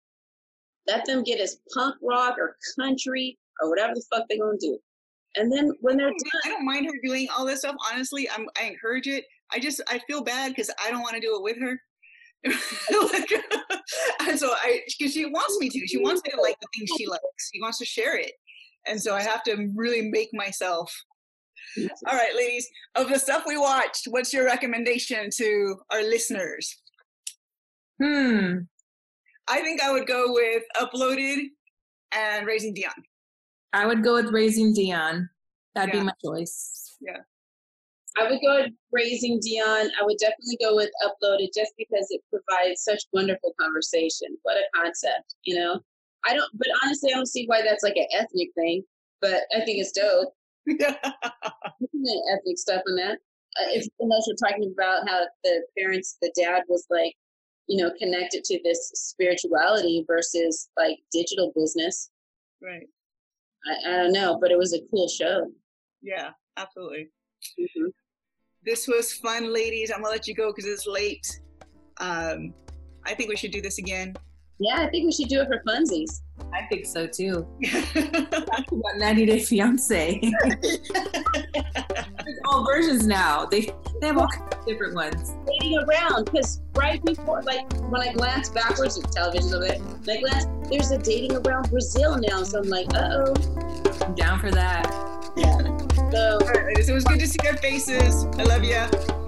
Let 0.86 1.04
them 1.04 1.22
get 1.22 1.40
as 1.40 1.58
punk 1.74 1.96
rock 2.02 2.36
or 2.38 2.56
country 2.78 3.38
or 3.60 3.68
whatever 3.68 3.94
the 3.94 4.04
fuck 4.10 4.24
they're 4.28 4.38
gonna 4.38 4.56
do. 4.58 4.78
And 5.36 5.52
then 5.52 5.72
when 5.80 5.96
they're 5.96 6.08
done, 6.08 6.40
I 6.44 6.48
don't 6.48 6.64
mind 6.64 6.86
her 6.86 6.92
doing 7.04 7.28
all 7.36 7.44
this 7.44 7.60
stuff. 7.60 7.76
Honestly, 7.92 8.28
I'm 8.30 8.46
I 8.60 8.64
encourage 8.64 9.06
it. 9.06 9.24
I 9.52 9.58
just 9.58 9.80
I 9.88 10.00
feel 10.06 10.22
bad 10.22 10.50
because 10.50 10.70
I 10.84 10.90
don't 10.90 11.02
want 11.02 11.14
to 11.14 11.20
do 11.20 11.36
it 11.36 11.42
with 11.42 11.58
her. 11.60 11.80
like, 12.46 13.30
and 14.28 14.38
so 14.38 14.50
I 14.50 14.80
because 14.98 15.12
she 15.12 15.26
wants 15.26 15.58
me 15.60 15.68
to. 15.68 15.86
She 15.86 15.98
wants 15.98 16.22
me 16.24 16.30
to 16.30 16.40
like 16.40 16.56
the 16.60 16.68
things 16.76 16.90
she 16.96 17.06
likes. 17.06 17.50
She 17.52 17.60
wants 17.60 17.78
to 17.78 17.84
share 17.84 18.16
it. 18.16 18.32
And 18.86 19.00
so 19.00 19.14
I 19.14 19.22
have 19.22 19.42
to 19.44 19.68
really 19.74 20.10
make 20.10 20.30
myself 20.32 20.92
all 21.78 22.16
right, 22.16 22.34
ladies, 22.34 22.68
of 22.94 23.08
the 23.08 23.18
stuff 23.18 23.44
we 23.46 23.56
watched, 23.56 24.06
what's 24.08 24.32
your 24.32 24.44
recommendation 24.44 25.28
to 25.36 25.76
our 25.90 26.02
listeners? 26.02 26.80
Hmm. 28.02 28.60
I 29.48 29.60
think 29.60 29.82
I 29.82 29.92
would 29.92 30.06
go 30.06 30.32
with 30.32 30.62
Uploaded 30.76 31.44
and 32.12 32.46
Raising 32.46 32.74
Dion. 32.74 32.92
I 33.72 33.86
would 33.86 34.02
go 34.02 34.14
with 34.14 34.32
Raising 34.32 34.72
Dion. 34.74 35.28
That'd 35.74 35.94
Yeah. 35.94 36.00
be 36.00 36.06
my 36.06 36.12
choice. 36.24 36.96
Yeah. 37.00 37.18
I 38.16 38.28
would 38.28 38.40
go 38.40 38.62
with 38.62 38.72
Raising 38.90 39.38
Dion. 39.40 39.90
I 40.00 40.02
would 40.02 40.18
definitely 40.18 40.56
go 40.60 40.74
with 40.74 40.90
Uploaded 41.04 41.50
just 41.54 41.72
because 41.76 42.06
it 42.10 42.22
provides 42.30 42.82
such 42.82 43.04
wonderful 43.12 43.54
conversation. 43.60 44.36
What 44.42 44.56
a 44.56 44.64
concept, 44.74 45.36
you 45.44 45.56
know? 45.56 45.80
I 46.26 46.34
don't, 46.34 46.50
but 46.54 46.68
honestly, 46.84 47.12
I 47.12 47.16
don't 47.16 47.26
see 47.26 47.46
why 47.46 47.62
that's 47.62 47.82
like 47.82 47.96
an 47.96 48.06
ethnic 48.12 48.50
thing, 48.54 48.82
but 49.20 49.42
I 49.56 49.64
think 49.64 49.78
it's 49.78 49.92
dope. 49.92 50.34
At 50.80 50.98
ethnic 52.32 52.58
stuff 52.58 52.82
in 52.86 52.96
that. 52.96 53.18
Uh, 53.58 53.70
if 53.70 53.86
unless 53.98 54.26
you're 54.26 54.48
talking 54.48 54.72
about 54.72 55.08
how 55.08 55.24
the 55.44 55.62
parents, 55.78 56.16
the 56.22 56.32
dad 56.36 56.62
was 56.68 56.86
like, 56.90 57.14
you 57.66 57.82
know, 57.82 57.90
connected 57.98 58.44
to 58.44 58.60
this 58.64 58.90
spirituality 58.94 60.04
versus 60.06 60.68
like 60.78 60.98
digital 61.12 61.52
business. 61.56 62.10
right. 62.62 62.86
I, 63.66 63.90
I 63.92 63.96
don't 63.98 64.12
know, 64.12 64.38
but 64.40 64.50
it 64.50 64.58
was 64.58 64.72
a 64.74 64.80
cool 64.90 65.08
show. 65.08 65.50
Yeah, 66.02 66.30
absolutely. 66.56 67.08
hmm 67.58 67.86
This 68.64 68.86
was 68.88 69.12
fun, 69.12 69.52
ladies. 69.52 69.90
I'm 69.90 70.02
gonna 70.02 70.12
let 70.12 70.26
you 70.26 70.34
go 70.34 70.50
because 70.52 70.66
it's 70.66 70.86
late. 70.86 71.26
Um, 71.98 72.54
I 73.04 73.14
think 73.14 73.28
we 73.28 73.36
should 73.36 73.50
do 73.52 73.60
this 73.60 73.78
again. 73.78 74.14
Yeah, 74.60 74.82
I 74.82 74.90
think 74.90 75.06
we 75.06 75.12
should 75.12 75.28
do 75.28 75.40
it 75.40 75.48
for 75.48 75.62
funsies. 75.66 76.20
I 76.52 76.66
think 76.66 76.84
so 76.84 77.06
too. 77.06 77.46
Talk 77.64 78.72
about 78.72 78.98
90 78.98 79.26
Day 79.26 79.40
Fiance. 79.40 80.20
There's 80.62 82.38
all 82.44 82.66
versions 82.66 83.06
now. 83.06 83.46
They 83.46 83.72
they 84.02 84.08
have 84.08 84.18
all 84.18 84.28
kinds 84.28 84.54
of 84.54 84.66
different 84.66 84.94
ones. 84.94 85.34
Dating 85.46 85.78
around 85.78 86.26
because 86.26 86.60
right 86.74 87.02
before, 87.02 87.42
like 87.42 87.72
when 87.90 88.02
I 88.02 88.12
glance 88.12 88.50
backwards 88.50 88.98
at 88.98 89.10
television 89.10 89.54
over 89.54 89.66
there, 89.66 89.78
when 89.78 90.18
I 90.18 90.20
glance, 90.20 90.46
there's 90.70 90.90
a 90.90 90.98
dating 90.98 91.36
around 91.38 91.70
Brazil 91.70 92.18
now. 92.18 92.42
So 92.42 92.60
I'm 92.60 92.68
like, 92.68 92.92
uh 92.94 93.24
oh. 93.26 94.04
I'm 94.04 94.14
down 94.14 94.40
for 94.40 94.50
that. 94.50 94.84
Yeah. 95.36 95.56
So 96.10 96.38
All 96.42 96.48
right, 96.48 96.66
ladies, 96.66 96.90
it 96.90 96.92
was 96.92 97.04
good 97.04 97.20
to 97.20 97.26
see 97.26 97.38
your 97.44 97.56
faces. 97.56 98.26
I 98.38 98.42
love 98.42 98.64
you. 98.64 98.76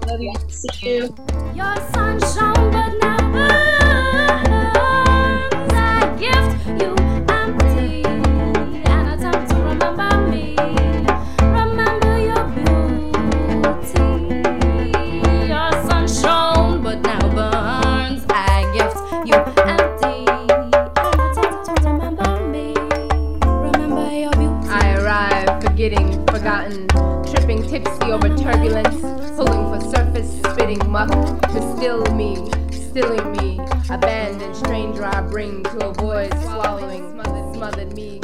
love 0.07 0.21
you. 0.21 0.33
See 0.49 0.87
you. 0.87 1.15
Your 1.55 1.75
sun 1.91 2.19
shone 2.19 2.71
but 2.71 2.93
never 3.01 3.72
gift 6.77 6.81
you 6.81 6.95
empty 7.29 8.03
and 8.05 9.07
attempt 9.13 9.49
to 9.49 9.55
remember 9.55 10.27
me. 10.29 10.55
Remember 11.41 12.19
your 12.19 12.45
beauty. 12.49 13.99
Your 15.47 15.71
sun 15.83 16.83
but 16.83 17.01
now 17.01 17.19
burns. 17.29 18.25
I 18.29 18.63
gift 18.73 18.97
you 19.27 19.35
empty 19.63 20.25
and 20.29 20.73
attempt 21.21 21.65
to 21.65 21.73
remember 21.83 22.29
me. 22.49 22.73
Remember 23.45 24.11
your 24.11 24.31
beauty. 24.31 24.69
I 24.69 24.95
arrive, 24.97 25.63
forgetting, 25.63 26.25
forgotten, 26.27 26.87
tripping 27.31 27.61
tipsy 27.67 28.11
over 28.11 28.29
turbulence, 28.35 29.01
pulling 29.35 29.65
for 29.69 29.81
surface, 29.89 30.39
spitting 30.51 30.89
muck 30.89 31.09
to 31.09 31.77
still 31.77 32.03
me, 32.15 32.35
stilling 32.71 33.31
me. 33.33 33.59
Abandoned 33.89 34.55
stranger 34.55 35.03
I 35.03 35.21
bring 35.21 35.61
to 35.63 35.85
a 35.85 35.89
avoid 35.89 36.31
swallowing, 36.41 37.11
smothered, 37.11 37.55
smothered 37.55 37.93
me. 37.93 38.21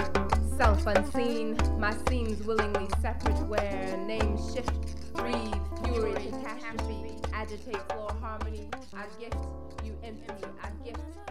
Self 0.57 0.87
unseen, 0.87 1.57
my 1.77 1.93
seams 2.07 2.41
willingly 2.43 2.87
separate 3.01 3.37
where 3.47 3.97
names 4.07 4.53
shift, 4.53 5.13
breathe, 5.13 5.53
fury, 5.83 6.13
catastrophe, 6.13 7.11
agitate 7.33 7.91
floor 7.91 8.09
harmony. 8.21 8.69
I 8.93 9.05
gift 9.19 9.35
you 9.83 9.95
infamy, 10.01 10.45
I 10.63 10.69
gift. 10.85 11.28